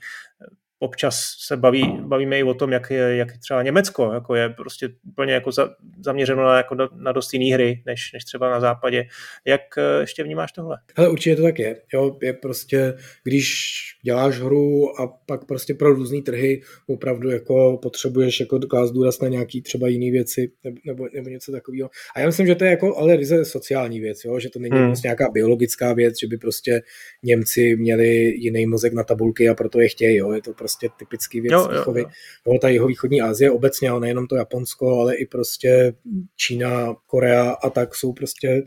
občas 0.80 1.36
se 1.40 1.58
baví, 1.58 1.98
bavíme 2.02 2.40
i 2.40 2.44
o 2.44 2.54
tom, 2.54 2.72
jak 2.72 2.92
je 2.92 3.16
jak 3.16 3.38
třeba 3.38 3.64
Německo, 3.64 4.14
jako 4.14 4.36
je 4.36 4.50
prostě 4.50 4.90
úplně 5.08 5.34
jako 5.34 5.52
za, 5.52 5.70
zaměřeno 6.06 6.44
na, 6.44 6.58
jako 6.58 6.76
na, 6.76 6.90
na 6.96 7.12
dost 7.12 7.34
jiný 7.34 7.52
hry, 7.52 7.84
než, 7.86 8.14
než 8.14 8.24
třeba 8.24 8.50
na 8.50 8.60
západě. 8.60 9.06
Jak 9.46 9.62
eh, 9.78 10.02
ještě 10.02 10.24
vnímáš 10.24 10.52
tohle? 10.52 10.78
Ale 10.96 11.10
určitě 11.10 11.36
to 11.36 11.42
tak 11.42 11.60
je. 11.60 11.82
Jo, 11.94 12.18
je 12.22 12.34
prostě, 12.34 12.94
když 13.24 13.80
děláš 14.04 14.40
hru 14.40 15.02
a 15.02 15.08
pak 15.08 15.46
prostě 15.46 15.74
pro 15.74 15.94
různé 15.94 16.22
trhy 16.22 16.62
opravdu 16.88 17.30
jako 17.30 17.80
potřebuješ 17.82 18.40
jako 18.40 18.60
klást 18.60 18.92
důraz 18.92 19.20
na 19.20 19.28
nějaký 19.28 19.62
třeba 19.62 19.88
jiný 19.88 20.12
věci 20.12 20.52
nebo, 20.86 21.08
nebo 21.14 21.30
něco 21.30 21.52
takového. 21.52 21.90
A 22.16 22.20
já 22.20 22.26
myslím, 22.26 22.48
že 22.48 22.56
to 22.56 22.64
je 22.64 22.70
jako 22.70 22.98
ale 22.98 23.16
ryze 23.16 23.46
sociální 23.46 24.00
věc, 24.00 24.26
jo? 24.26 24.40
že 24.40 24.50
to 24.50 24.60
není 24.60 24.78
hmm. 24.78 24.88
prostě 24.88 25.08
nějaká 25.08 25.30
biologická 25.30 25.94
věc, 25.94 26.20
že 26.20 26.28
by 26.28 26.38
prostě 26.38 26.82
Němci 27.24 27.76
měli 27.76 28.08
jiný 28.38 28.66
mozek 28.66 28.94
na 28.94 29.04
tabulky 29.04 29.50
a 29.50 29.54
proto 29.54 29.80
je 29.80 29.90
chtějí. 29.90 30.16
Jo? 30.18 30.32
Je 30.32 30.42
to 30.42 30.54
prostě 30.54 30.68
prostě 30.70 30.89
typický 30.97 31.41
věc 31.41 31.51
jo, 31.51 31.67
výchovy. 31.72 32.01
Jo, 32.01 32.07
jo. 32.45 32.59
ta 32.61 32.70
jeho 32.70 32.88
východní 32.88 33.22
Asie 33.22 33.51
obecně, 33.51 33.89
ale 33.89 33.99
nejenom 33.99 34.28
to 34.28 34.36
Japonsko, 34.36 34.99
ale 34.99 35.15
i 35.15 35.26
prostě 35.26 35.93
Čína, 36.36 36.95
Korea 37.07 37.51
a 37.51 37.70
tak 37.70 37.95
jsou 37.95 38.13
prostě 38.13 38.61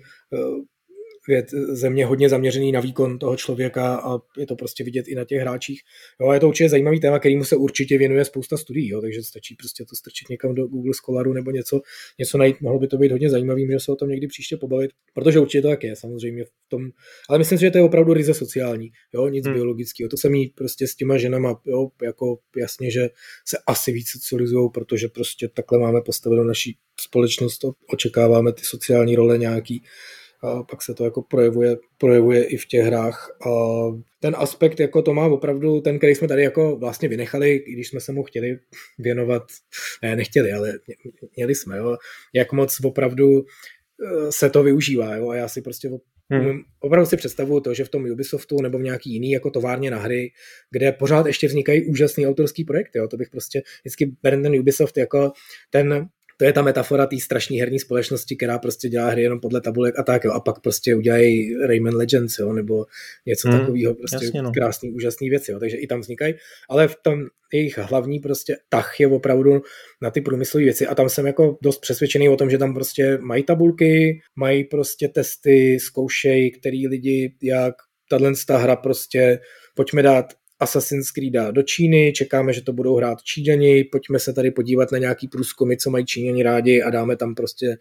věc, 1.28 1.50
země 1.68 2.06
hodně 2.06 2.28
zaměřený 2.28 2.72
na 2.72 2.80
výkon 2.80 3.18
toho 3.18 3.36
člověka 3.36 3.96
a 3.96 4.18
je 4.38 4.46
to 4.46 4.56
prostě 4.56 4.84
vidět 4.84 5.08
i 5.08 5.14
na 5.14 5.24
těch 5.24 5.40
hráčích. 5.40 5.80
Jo, 6.20 6.32
je 6.32 6.40
to 6.40 6.48
určitě 6.48 6.68
zajímavý 6.68 7.00
téma, 7.00 7.18
kterýmu 7.18 7.44
se 7.44 7.56
určitě 7.56 7.98
věnuje 7.98 8.24
spousta 8.24 8.56
studií, 8.56 8.88
jo, 8.88 9.00
takže 9.00 9.22
stačí 9.22 9.54
prostě 9.54 9.84
to 9.84 9.96
strčit 9.96 10.28
někam 10.28 10.54
do 10.54 10.66
Google 10.66 10.94
Scholaru 10.94 11.32
nebo 11.32 11.50
něco, 11.50 11.80
něco 12.18 12.38
najít. 12.38 12.60
Mohlo 12.60 12.78
by 12.78 12.86
to 12.88 12.96
být 12.96 13.12
hodně 13.12 13.30
zajímavý, 13.30 13.66
že 13.70 13.80
se 13.80 13.92
o 13.92 13.96
tom 13.96 14.08
někdy 14.08 14.26
příště 14.26 14.56
pobavit, 14.56 14.90
protože 15.14 15.38
určitě 15.38 15.62
to 15.62 15.68
tak 15.68 15.84
je, 15.84 15.96
samozřejmě 15.96 16.44
v 16.44 16.50
tom, 16.68 16.90
ale 17.28 17.38
myslím 17.38 17.58
si, 17.58 17.64
že 17.64 17.70
to 17.70 17.78
je 17.78 17.84
opravdu 17.84 18.12
ryze 18.12 18.34
sociální, 18.34 18.90
jo, 19.14 19.28
nic 19.28 19.46
hmm. 19.46 19.54
biologického. 19.54 20.08
To 20.08 20.16
se 20.16 20.28
mít 20.28 20.54
prostě 20.54 20.86
s 20.86 20.94
těma 20.94 21.18
ženama, 21.18 21.60
jo, 21.66 21.88
jako 22.02 22.38
jasně, 22.56 22.90
že 22.90 23.08
se 23.46 23.58
asi 23.66 23.92
víc 23.92 24.08
socializují, 24.10 24.70
protože 24.74 25.08
prostě 25.08 25.48
takhle 25.48 25.78
máme 25.78 26.00
postavenou 26.00 26.44
naší 26.44 26.76
společnost, 27.00 27.64
očekáváme 27.92 28.52
ty 28.52 28.62
sociální 28.64 29.16
role 29.16 29.38
nějaký 29.38 29.82
a 30.42 30.62
pak 30.62 30.82
se 30.82 30.94
to 30.94 31.04
jako 31.04 31.22
projevuje, 31.22 31.76
projevuje 31.98 32.44
i 32.44 32.56
v 32.56 32.66
těch 32.66 32.84
hrách. 32.84 33.36
A 33.46 33.50
ten 34.20 34.34
aspekt 34.38 34.80
jako 34.80 35.02
to 35.02 35.14
má 35.14 35.26
opravdu, 35.26 35.80
ten, 35.80 35.98
který 35.98 36.14
jsme 36.14 36.28
tady 36.28 36.42
jako 36.42 36.76
vlastně 36.76 37.08
vynechali, 37.08 37.64
když 37.72 37.88
jsme 37.88 38.00
se 38.00 38.12
mu 38.12 38.22
chtěli 38.22 38.58
věnovat, 38.98 39.42
ne, 40.02 40.16
nechtěli, 40.16 40.52
ale 40.52 40.72
měli 41.36 41.54
jsme, 41.54 41.76
jo, 41.76 41.96
jak 42.34 42.52
moc 42.52 42.80
opravdu 42.84 43.44
se 44.30 44.50
to 44.50 44.62
využívá. 44.62 45.16
Jo? 45.16 45.28
A 45.28 45.36
já 45.36 45.48
si 45.48 45.62
prostě 45.62 45.90
Hmm. 46.30 46.60
Opravdu 46.80 47.06
si 47.06 47.16
představuju 47.16 47.60
to, 47.60 47.74
že 47.74 47.84
v 47.84 47.88
tom 47.88 48.04
Ubisoftu 48.10 48.62
nebo 48.62 48.78
v 48.78 48.82
nějaký 48.82 49.12
jiný 49.12 49.30
jako 49.30 49.50
továrně 49.50 49.90
na 49.90 49.98
hry, 49.98 50.32
kde 50.70 50.92
pořád 50.92 51.26
ještě 51.26 51.46
vznikají 51.46 51.86
úžasný 51.86 52.26
autorský 52.26 52.64
projekty. 52.64 52.98
Jo? 52.98 53.08
To 53.08 53.16
bych 53.16 53.30
prostě 53.30 53.62
vždycky 53.82 54.12
berem 54.22 54.42
ten 54.42 54.54
Ubisoft 54.54 54.96
jako 54.96 55.32
ten 55.70 56.08
to 56.42 56.46
je 56.46 56.52
ta 56.52 56.62
metafora 56.62 57.06
té 57.06 57.16
strašné 57.20 57.56
herní 57.56 57.78
společnosti, 57.78 58.36
která 58.36 58.58
prostě 58.58 58.88
dělá 58.88 59.10
hry 59.10 59.22
jenom 59.22 59.40
podle 59.40 59.60
tabulek 59.60 59.98
a 59.98 60.02
tak, 60.02 60.24
jo, 60.24 60.32
a 60.32 60.40
pak 60.40 60.60
prostě 60.60 60.94
udělají 60.94 61.56
Rayman 61.66 61.94
Legends, 61.94 62.38
jo, 62.38 62.52
nebo 62.52 62.86
něco 63.26 63.48
hmm, 63.48 63.60
takového, 63.60 63.94
prostě 63.94 64.24
jasně, 64.24 64.42
no. 64.42 64.52
krásný, 64.52 64.92
úžasný 64.92 65.30
věci, 65.30 65.52
jo, 65.52 65.58
takže 65.58 65.76
i 65.76 65.86
tam 65.86 66.00
vznikají, 66.00 66.34
ale 66.68 66.88
v 66.88 66.96
tom 67.02 67.26
jejich 67.52 67.78
hlavní 67.78 68.18
prostě 68.18 68.56
tah 68.68 69.00
je 69.00 69.06
opravdu 69.06 69.62
na 70.02 70.10
ty 70.10 70.20
průmyslové 70.20 70.64
věci. 70.64 70.86
A 70.86 70.94
tam 70.94 71.08
jsem 71.08 71.26
jako 71.26 71.58
dost 71.62 71.78
přesvědčený 71.78 72.28
o 72.28 72.36
tom, 72.36 72.50
že 72.50 72.58
tam 72.58 72.74
prostě 72.74 73.18
mají 73.18 73.42
tabulky, 73.42 74.20
mají 74.36 74.64
prostě 74.64 75.08
testy, 75.08 75.78
zkoušejí, 75.80 76.50
který 76.50 76.88
lidi, 76.88 77.34
jak 77.42 77.74
tahle 78.10 78.32
hra 78.48 78.76
prostě 78.76 79.38
pojďme 79.74 80.02
dát 80.02 80.26
Assassin's 80.62 81.10
Creed 81.10 81.32
do 81.50 81.62
Číny, 81.62 82.12
čekáme, 82.12 82.52
že 82.52 82.62
to 82.62 82.72
budou 82.72 82.96
hrát 82.96 83.22
Číňani, 83.22 83.84
pojďme 83.84 84.18
se 84.18 84.32
tady 84.32 84.50
podívat 84.50 84.92
na 84.92 84.98
nějaký 84.98 85.28
průzkumy, 85.28 85.76
co 85.76 85.90
mají 85.90 86.06
Číňani 86.06 86.42
rádi 86.42 86.82
a 86.82 86.90
dáme 86.90 87.16
tam 87.16 87.34
prostě 87.34 87.76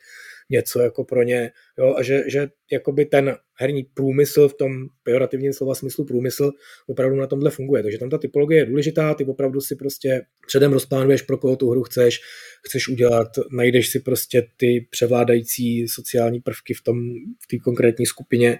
něco 0.51 0.79
jako 0.79 1.03
pro 1.03 1.23
ně. 1.23 1.51
Jo? 1.79 1.95
A 1.97 2.03
že, 2.03 2.23
že 2.27 2.47
jakoby 2.71 3.05
ten 3.05 3.35
herní 3.53 3.83
průmysl 3.83 4.47
v 4.47 4.53
tom 4.53 4.71
pejorativním 5.03 5.53
slova 5.53 5.75
smyslu 5.75 6.05
průmysl 6.05 6.51
opravdu 6.87 7.15
na 7.15 7.27
tomhle 7.27 7.51
funguje. 7.51 7.83
Takže 7.83 7.97
tam 7.97 8.09
ta 8.09 8.17
typologie 8.17 8.61
je 8.61 8.65
důležitá, 8.65 9.13
ty 9.13 9.25
opravdu 9.25 9.61
si 9.61 9.75
prostě 9.75 10.21
předem 10.47 10.73
rozplánuješ, 10.73 11.21
pro 11.21 11.37
koho 11.37 11.55
tu 11.55 11.69
hru 11.69 11.83
chceš, 11.83 12.19
chceš 12.67 12.87
udělat, 12.87 13.27
najdeš 13.51 13.89
si 13.89 13.99
prostě 13.99 14.47
ty 14.57 14.87
převládající 14.89 15.87
sociální 15.87 16.39
prvky 16.39 16.73
v 16.73 16.83
tom, 16.83 16.97
v 17.43 17.47
té 17.47 17.57
konkrétní 17.63 18.05
skupině 18.05 18.59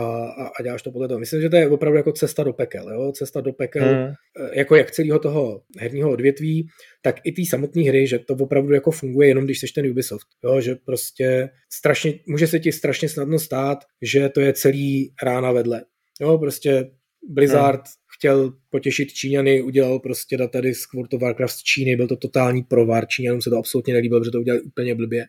a, 0.00 0.04
a, 0.04 0.46
a 0.58 0.62
děláš 0.62 0.82
to 0.82 0.92
podle 0.92 1.08
toho. 1.08 1.20
Myslím, 1.20 1.40
že 1.40 1.48
to 1.48 1.56
je 1.56 1.68
opravdu 1.68 1.96
jako 1.96 2.12
cesta 2.12 2.42
do 2.42 2.52
pekel. 2.52 2.90
Jo? 2.90 3.12
Cesta 3.12 3.40
do 3.40 3.52
pekel. 3.52 3.84
Eh, 3.84 4.14
jako 4.52 4.76
jak 4.76 4.90
celého 4.90 5.18
toho 5.18 5.62
herního 5.78 6.10
odvětví, 6.10 6.68
tak 7.02 7.16
i 7.24 7.32
té 7.32 7.42
samotné 7.48 7.82
hry, 7.82 8.06
že 8.06 8.18
to 8.18 8.34
opravdu 8.34 8.74
jako 8.74 8.90
funguje 8.90 9.28
jenom 9.28 9.44
když 9.44 9.60
jsi 9.60 9.66
ten 9.74 9.90
Ubisoft. 9.90 10.26
Jo? 10.44 10.60
Že 10.60 10.74
prostě 10.74 11.48
strašně, 11.72 12.14
může 12.26 12.46
se 12.46 12.60
ti 12.60 12.72
strašně 12.72 13.08
snadno 13.08 13.38
stát, 13.38 13.78
že 14.02 14.28
to 14.28 14.40
je 14.40 14.52
celý 14.52 15.14
rána 15.22 15.52
vedle. 15.52 15.84
Jo, 16.20 16.38
prostě 16.38 16.90
Blizzard 17.28 17.80
hmm. 17.80 17.92
chtěl 18.16 18.52
potěšit 18.70 19.12
Číňany, 19.12 19.62
udělal 19.62 19.98
prostě 19.98 20.36
data 20.36 20.60
disk 20.60 20.94
World 20.94 21.14
of 21.14 21.20
Warcraft 21.20 21.54
z 21.54 21.62
Číny, 21.62 21.96
byl 21.96 22.08
to 22.08 22.16
totální 22.16 22.62
provar, 22.62 23.06
Číňanům 23.06 23.42
se 23.42 23.50
to 23.50 23.58
absolutně 23.58 23.94
nelíbilo, 23.94 24.20
protože 24.20 24.30
to 24.30 24.40
udělali 24.40 24.62
úplně 24.62 24.94
blbě. 24.94 25.24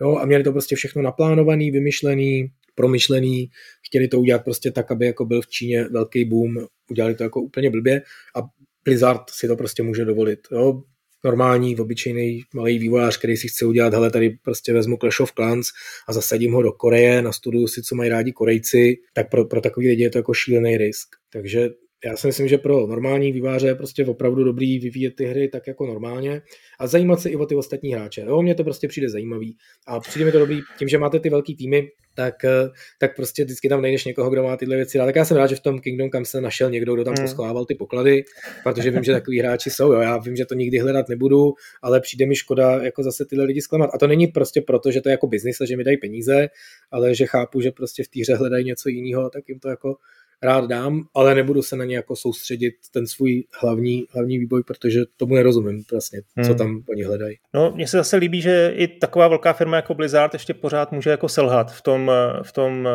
Jo, 0.00 0.16
a 0.16 0.26
měli 0.26 0.44
to 0.44 0.52
prostě 0.52 0.76
všechno 0.76 1.02
naplánovaný, 1.02 1.70
vymyšlený, 1.70 2.46
promyšlený, 2.74 3.50
chtěli 3.86 4.08
to 4.08 4.20
udělat 4.20 4.44
prostě 4.44 4.70
tak, 4.70 4.90
aby 4.90 5.06
jako 5.06 5.24
byl 5.24 5.42
v 5.42 5.48
Číně 5.48 5.84
velký 5.84 6.24
boom, 6.24 6.66
udělali 6.90 7.14
to 7.14 7.22
jako 7.22 7.40
úplně 7.40 7.70
blbě 7.70 8.02
a 8.36 8.40
Blizzard 8.84 9.30
si 9.30 9.48
to 9.48 9.56
prostě 9.56 9.82
může 9.82 10.04
dovolit. 10.04 10.40
Jo? 10.52 10.82
normální, 11.24 11.76
obyčejný 11.76 12.42
malý 12.54 12.78
vývojář, 12.78 13.18
který 13.18 13.36
si 13.36 13.48
chce 13.48 13.66
udělat, 13.66 13.94
hele, 13.94 14.10
tady 14.10 14.30
prostě 14.42 14.72
vezmu 14.72 14.96
Clash 14.96 15.20
of 15.20 15.32
Clans 15.32 15.66
a 16.08 16.12
zasadím 16.12 16.52
ho 16.52 16.62
do 16.62 16.72
Koreje, 16.72 17.22
nastuduju 17.22 17.66
si, 17.66 17.82
co 17.82 17.94
mají 17.94 18.10
rádi 18.10 18.32
Korejci, 18.32 18.96
tak 19.14 19.30
pro, 19.30 19.44
pro 19.44 19.60
takový 19.60 19.88
lidi 19.88 20.02
je 20.02 20.10
to 20.10 20.18
jako 20.18 20.34
šílený 20.34 20.76
risk. 20.76 21.08
Takže 21.32 21.68
já 22.04 22.16
si 22.16 22.26
myslím, 22.26 22.48
že 22.48 22.58
pro 22.58 22.86
normální 22.86 23.32
výváře 23.32 23.66
je 23.66 23.74
prostě 23.74 24.06
opravdu 24.06 24.44
dobrý 24.44 24.78
vyvíjet 24.78 25.16
ty 25.16 25.24
hry 25.24 25.48
tak 25.48 25.66
jako 25.66 25.86
normálně 25.86 26.42
a 26.78 26.86
zajímat 26.86 27.20
se 27.20 27.30
i 27.30 27.36
o 27.36 27.46
ty 27.46 27.54
ostatní 27.54 27.92
hráče. 27.92 28.20
Jo, 28.20 28.42
mně 28.42 28.54
to 28.54 28.64
prostě 28.64 28.88
přijde 28.88 29.08
zajímavý 29.08 29.56
a 29.86 30.00
přijde 30.00 30.24
mi 30.24 30.32
to 30.32 30.38
dobrý 30.38 30.60
tím, 30.78 30.88
že 30.88 30.98
máte 30.98 31.20
ty 31.20 31.30
velký 31.30 31.56
týmy, 31.56 31.88
tak, 32.14 32.44
eh, 32.44 32.70
tak 32.98 33.16
prostě 33.16 33.44
vždycky 33.44 33.68
tam 33.68 33.82
najdeš 33.82 34.04
někoho, 34.04 34.30
kdo 34.30 34.42
má 34.42 34.56
tyhle 34.56 34.76
věci 34.76 34.98
rád. 34.98 35.06
Tak 35.06 35.16
já 35.16 35.24
jsem 35.24 35.36
rád, 35.36 35.46
že 35.46 35.56
v 35.56 35.60
tom 35.60 35.80
Kingdom 35.80 36.10
kam 36.10 36.24
se 36.24 36.40
našel 36.40 36.70
někdo, 36.70 36.94
kdo 36.94 37.04
tam 37.04 37.14
hmm. 37.14 37.24
poschovával 37.24 37.64
ty 37.64 37.74
poklady, 37.74 38.24
protože 38.62 38.90
vím, 38.90 39.04
že 39.04 39.12
takový 39.12 39.38
hráči 39.38 39.70
jsou. 39.70 39.92
Jo. 39.92 40.00
Já 40.00 40.18
vím, 40.18 40.36
že 40.36 40.46
to 40.46 40.54
nikdy 40.54 40.78
hledat 40.78 41.08
nebudu, 41.08 41.52
ale 41.82 42.00
přijde 42.00 42.26
mi 42.26 42.34
škoda 42.36 42.82
jako 42.82 43.02
zase 43.02 43.24
tyhle 43.24 43.44
lidi 43.44 43.60
zklamat. 43.60 43.90
A 43.94 43.98
to 43.98 44.06
není 44.06 44.26
prostě 44.26 44.60
proto, 44.60 44.90
že 44.90 45.00
to 45.00 45.08
je 45.08 45.10
jako 45.10 45.26
biznis 45.26 45.60
a 45.60 45.64
že 45.64 45.76
mi 45.76 45.84
dají 45.84 45.96
peníze, 45.96 46.48
ale 46.90 47.14
že 47.14 47.26
chápu, 47.26 47.60
že 47.60 47.70
prostě 47.70 48.04
v 48.04 48.08
té 48.08 48.20
hře 48.20 48.34
hledají 48.34 48.64
něco 48.64 48.88
jiného, 48.88 49.30
tak 49.30 49.48
jim 49.48 49.58
to 49.58 49.68
jako 49.68 49.96
rád 50.44 50.64
dám, 50.66 51.02
ale 51.14 51.34
nebudu 51.34 51.62
se 51.62 51.76
na 51.76 51.84
ně 51.84 51.96
jako 51.96 52.16
soustředit 52.16 52.74
ten 52.92 53.06
svůj 53.06 53.44
hlavní, 53.62 54.04
hlavní 54.10 54.38
výboj, 54.38 54.62
protože 54.62 55.00
tomu 55.16 55.34
nerozumím 55.34 55.84
vlastně, 55.92 56.20
co 56.44 56.48
hmm. 56.48 56.58
tam 56.58 56.82
oni 56.90 57.02
hledají. 57.02 57.36
No, 57.54 57.72
mně 57.74 57.86
se 57.86 57.96
zase 57.96 58.16
líbí, 58.16 58.40
že 58.40 58.72
i 58.76 58.88
taková 58.88 59.28
velká 59.28 59.52
firma 59.52 59.76
jako 59.76 59.94
Blizzard 59.94 60.32
ještě 60.32 60.54
pořád 60.54 60.92
může 60.92 61.10
jako 61.10 61.28
selhat 61.28 61.72
v 61.72 61.82
tom, 61.82 62.12
v 62.42 62.52
tom 62.52 62.88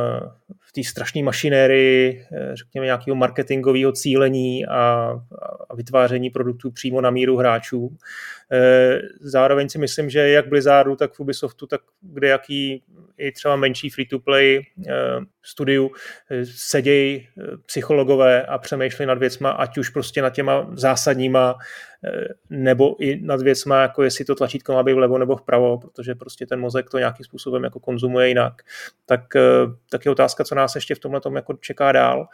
v 0.62 0.72
té 0.72 0.84
strašné 0.84 1.24
mašinérii, 1.24 2.26
řekněme, 2.54 2.86
nějakého 2.86 3.16
marketingového 3.16 3.92
cílení 3.92 4.66
a, 4.66 5.14
a 5.70 5.76
vytváření 5.76 6.30
produktů 6.30 6.72
přímo 6.72 7.02
na 7.02 7.10
míru 7.10 7.38
hráčů. 7.38 7.98
Zároveň 9.22 9.70
si 9.70 9.78
myslím, 9.78 10.10
že 10.10 10.20
jak 10.30 10.48
Blizzardu, 10.48 10.96
tak 10.96 11.14
v 11.14 11.20
Ubisoftu, 11.20 11.68
tak 11.68 11.82
kde 12.02 12.28
jaký 12.28 12.84
i 13.18 13.32
třeba 13.32 13.56
menší 13.56 13.90
free-to-play 13.90 14.62
studiu 15.44 15.92
sedějí 16.44 17.28
psychologové 17.66 18.44
a 18.44 18.58
přemýšlí 18.58 19.06
nad 19.06 19.18
věcma, 19.18 19.50
ať 19.50 19.78
už 19.78 19.90
prostě 19.90 20.22
nad 20.22 20.30
těma 20.30 20.68
zásadníma 20.74 21.56
nebo 22.50 22.96
i 23.00 23.22
nad 23.22 23.42
věcma, 23.42 23.82
jako 23.82 24.04
jestli 24.04 24.26
to 24.26 24.36
tlačítko 24.36 24.74
má 24.74 24.84
být 24.84 24.94
vlevo 24.94 25.18
nebo 25.18 25.36
vpravo, 25.36 25.78
protože 25.78 26.16
prostě 26.16 26.46
ten 26.46 26.60
mozek 26.60 26.90
to 26.90 27.00
nějakým 27.00 27.24
způsobem 27.24 27.64
jako 27.64 27.80
konzumuje 27.80 28.28
jinak, 28.28 28.54
tak, 29.06 29.36
eh, 29.36 29.42
tak 29.92 30.06
je 30.06 30.12
otázka, 30.12 30.44
co 30.44 30.56
nás 30.56 30.76
ještě 30.76 30.96
v 30.96 31.00
tomhle 31.00 31.22
tom 31.22 31.36
jako 31.36 31.54
čeká 31.54 31.92
dál. 31.92 32.28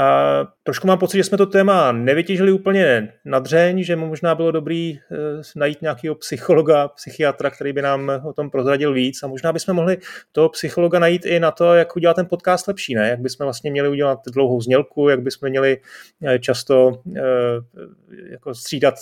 A 0.00 0.38
trošku 0.62 0.86
mám 0.86 0.98
pocit, 0.98 1.16
že 1.16 1.24
jsme 1.24 1.38
to 1.38 1.46
téma 1.46 1.92
nevytěžili 1.92 2.52
úplně 2.52 3.12
na 3.24 3.38
dřeň, 3.38 3.82
že 3.82 3.96
možná 3.96 4.34
bylo 4.34 4.50
dobrý 4.50 4.98
eh, 4.98 5.16
najít 5.56 5.82
nějakého 5.82 6.14
psychologa, 6.14 6.88
psychiatra, 6.88 7.50
který 7.50 7.72
by 7.72 7.82
nám 7.82 8.12
o 8.24 8.32
tom 8.32 8.50
prozradil 8.50 8.92
víc 8.92 9.22
a 9.22 9.26
možná 9.26 9.52
bychom 9.52 9.76
mohli 9.76 9.98
toho 10.32 10.48
psychologa 10.48 10.98
najít 10.98 11.26
i 11.26 11.40
na 11.40 11.50
to, 11.50 11.74
jak 11.74 11.96
udělat 11.96 12.14
ten 12.14 12.26
podcast 12.26 12.68
lepší, 12.68 12.94
ne? 12.94 13.08
Jak 13.08 13.20
bychom 13.20 13.44
vlastně 13.44 13.70
měli 13.70 13.88
udělat 13.88 14.18
dlouhou 14.32 14.60
znělku, 14.60 15.08
jak 15.08 15.20
bychom 15.20 15.48
měli 15.48 15.78
často 16.40 17.00
jako 18.30 18.54
střídat 18.54 18.98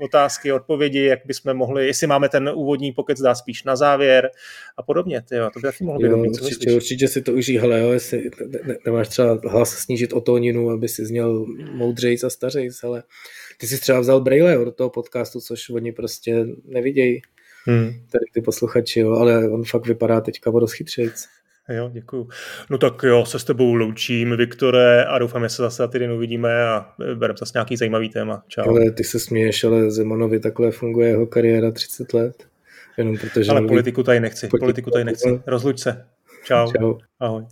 otázky, 0.00 0.52
odpovědi, 0.52 1.04
jak 1.04 1.18
bychom 1.26 1.54
mohli, 1.54 1.86
jestli 1.86 2.06
máme 2.06 2.28
ten 2.28 2.50
úvodní 2.54 2.92
pokec 2.92 3.20
dát 3.20 3.34
spíš 3.34 3.64
na 3.64 3.76
závěr 3.76 4.30
a 4.76 4.82
podobně. 4.82 5.22
Tyjo, 5.28 5.50
to 5.50 5.60
by 5.60 5.62
taky 5.62 5.84
mohlo 5.84 6.00
být 6.00 6.08
dobrý. 6.08 6.30
Určitě, 6.30 6.72
určitě 6.72 7.08
si 7.08 7.22
to 7.22 7.32
užij, 7.32 7.58
hele, 7.58 7.80
jo, 7.80 7.92
jestli 7.92 8.30
ne, 8.64 8.76
nemáš 8.86 9.08
třeba 9.08 9.40
hlas 9.48 9.70
snížit 9.70 10.12
o 10.12 10.20
tóninu, 10.20 10.70
aby 10.70 10.88
si 10.88 11.06
zněl 11.06 11.46
moudřejc 11.72 12.24
a 12.24 12.30
stařejc, 12.30 12.84
ale 12.84 13.02
ty 13.58 13.66
jsi 13.66 13.80
třeba 13.80 14.00
vzal 14.00 14.20
Braille 14.20 14.64
do 14.64 14.72
toho 14.72 14.90
podcastu, 14.90 15.40
což 15.40 15.70
oni 15.70 15.92
prostě 15.92 16.46
nevidějí. 16.64 17.22
Hmm. 17.66 17.86
Tady 17.86 18.24
ty 18.34 18.40
posluchači, 18.40 19.00
jo, 19.00 19.12
ale 19.12 19.48
on 19.48 19.64
fakt 19.64 19.86
vypadá 19.86 20.20
teďka 20.20 20.50
o 20.50 20.60
dost 20.60 20.72
chytřejc. 20.72 21.28
Jo, 21.68 21.90
děkuju. 21.92 22.28
No 22.70 22.78
tak 22.78 23.02
jo, 23.02 23.24
se 23.26 23.38
s 23.38 23.44
tebou 23.44 23.74
loučím, 23.74 24.36
Viktore, 24.36 25.04
a 25.04 25.18
doufám, 25.18 25.42
že 25.42 25.48
se 25.48 25.62
zase 25.62 25.88
týden 25.88 26.12
uvidíme 26.12 26.64
a 26.64 26.92
bereme 27.14 27.36
zase 27.38 27.52
nějaký 27.54 27.76
zajímavý 27.76 28.08
téma. 28.08 28.42
Čau. 28.48 28.68
Ale 28.68 28.90
ty 28.90 29.04
se 29.04 29.20
směješ, 29.20 29.64
ale 29.64 29.90
Zemanovi 29.90 30.40
takhle 30.40 30.70
funguje 30.70 31.08
jeho 31.08 31.26
kariéra 31.26 31.70
30 31.70 32.14
let. 32.14 32.46
Jenom 32.98 33.18
protože 33.18 33.50
ale 33.50 33.62
politiku 33.62 34.02
tady 34.02 34.20
nechci, 34.20 34.48
politiku 34.60 34.90
tady 34.90 35.04
nechci. 35.04 35.40
Rozluč 35.46 35.80
se. 35.80 36.04
Čau. 36.44 36.72
Čau. 36.72 36.94
Ahoj. 37.20 37.44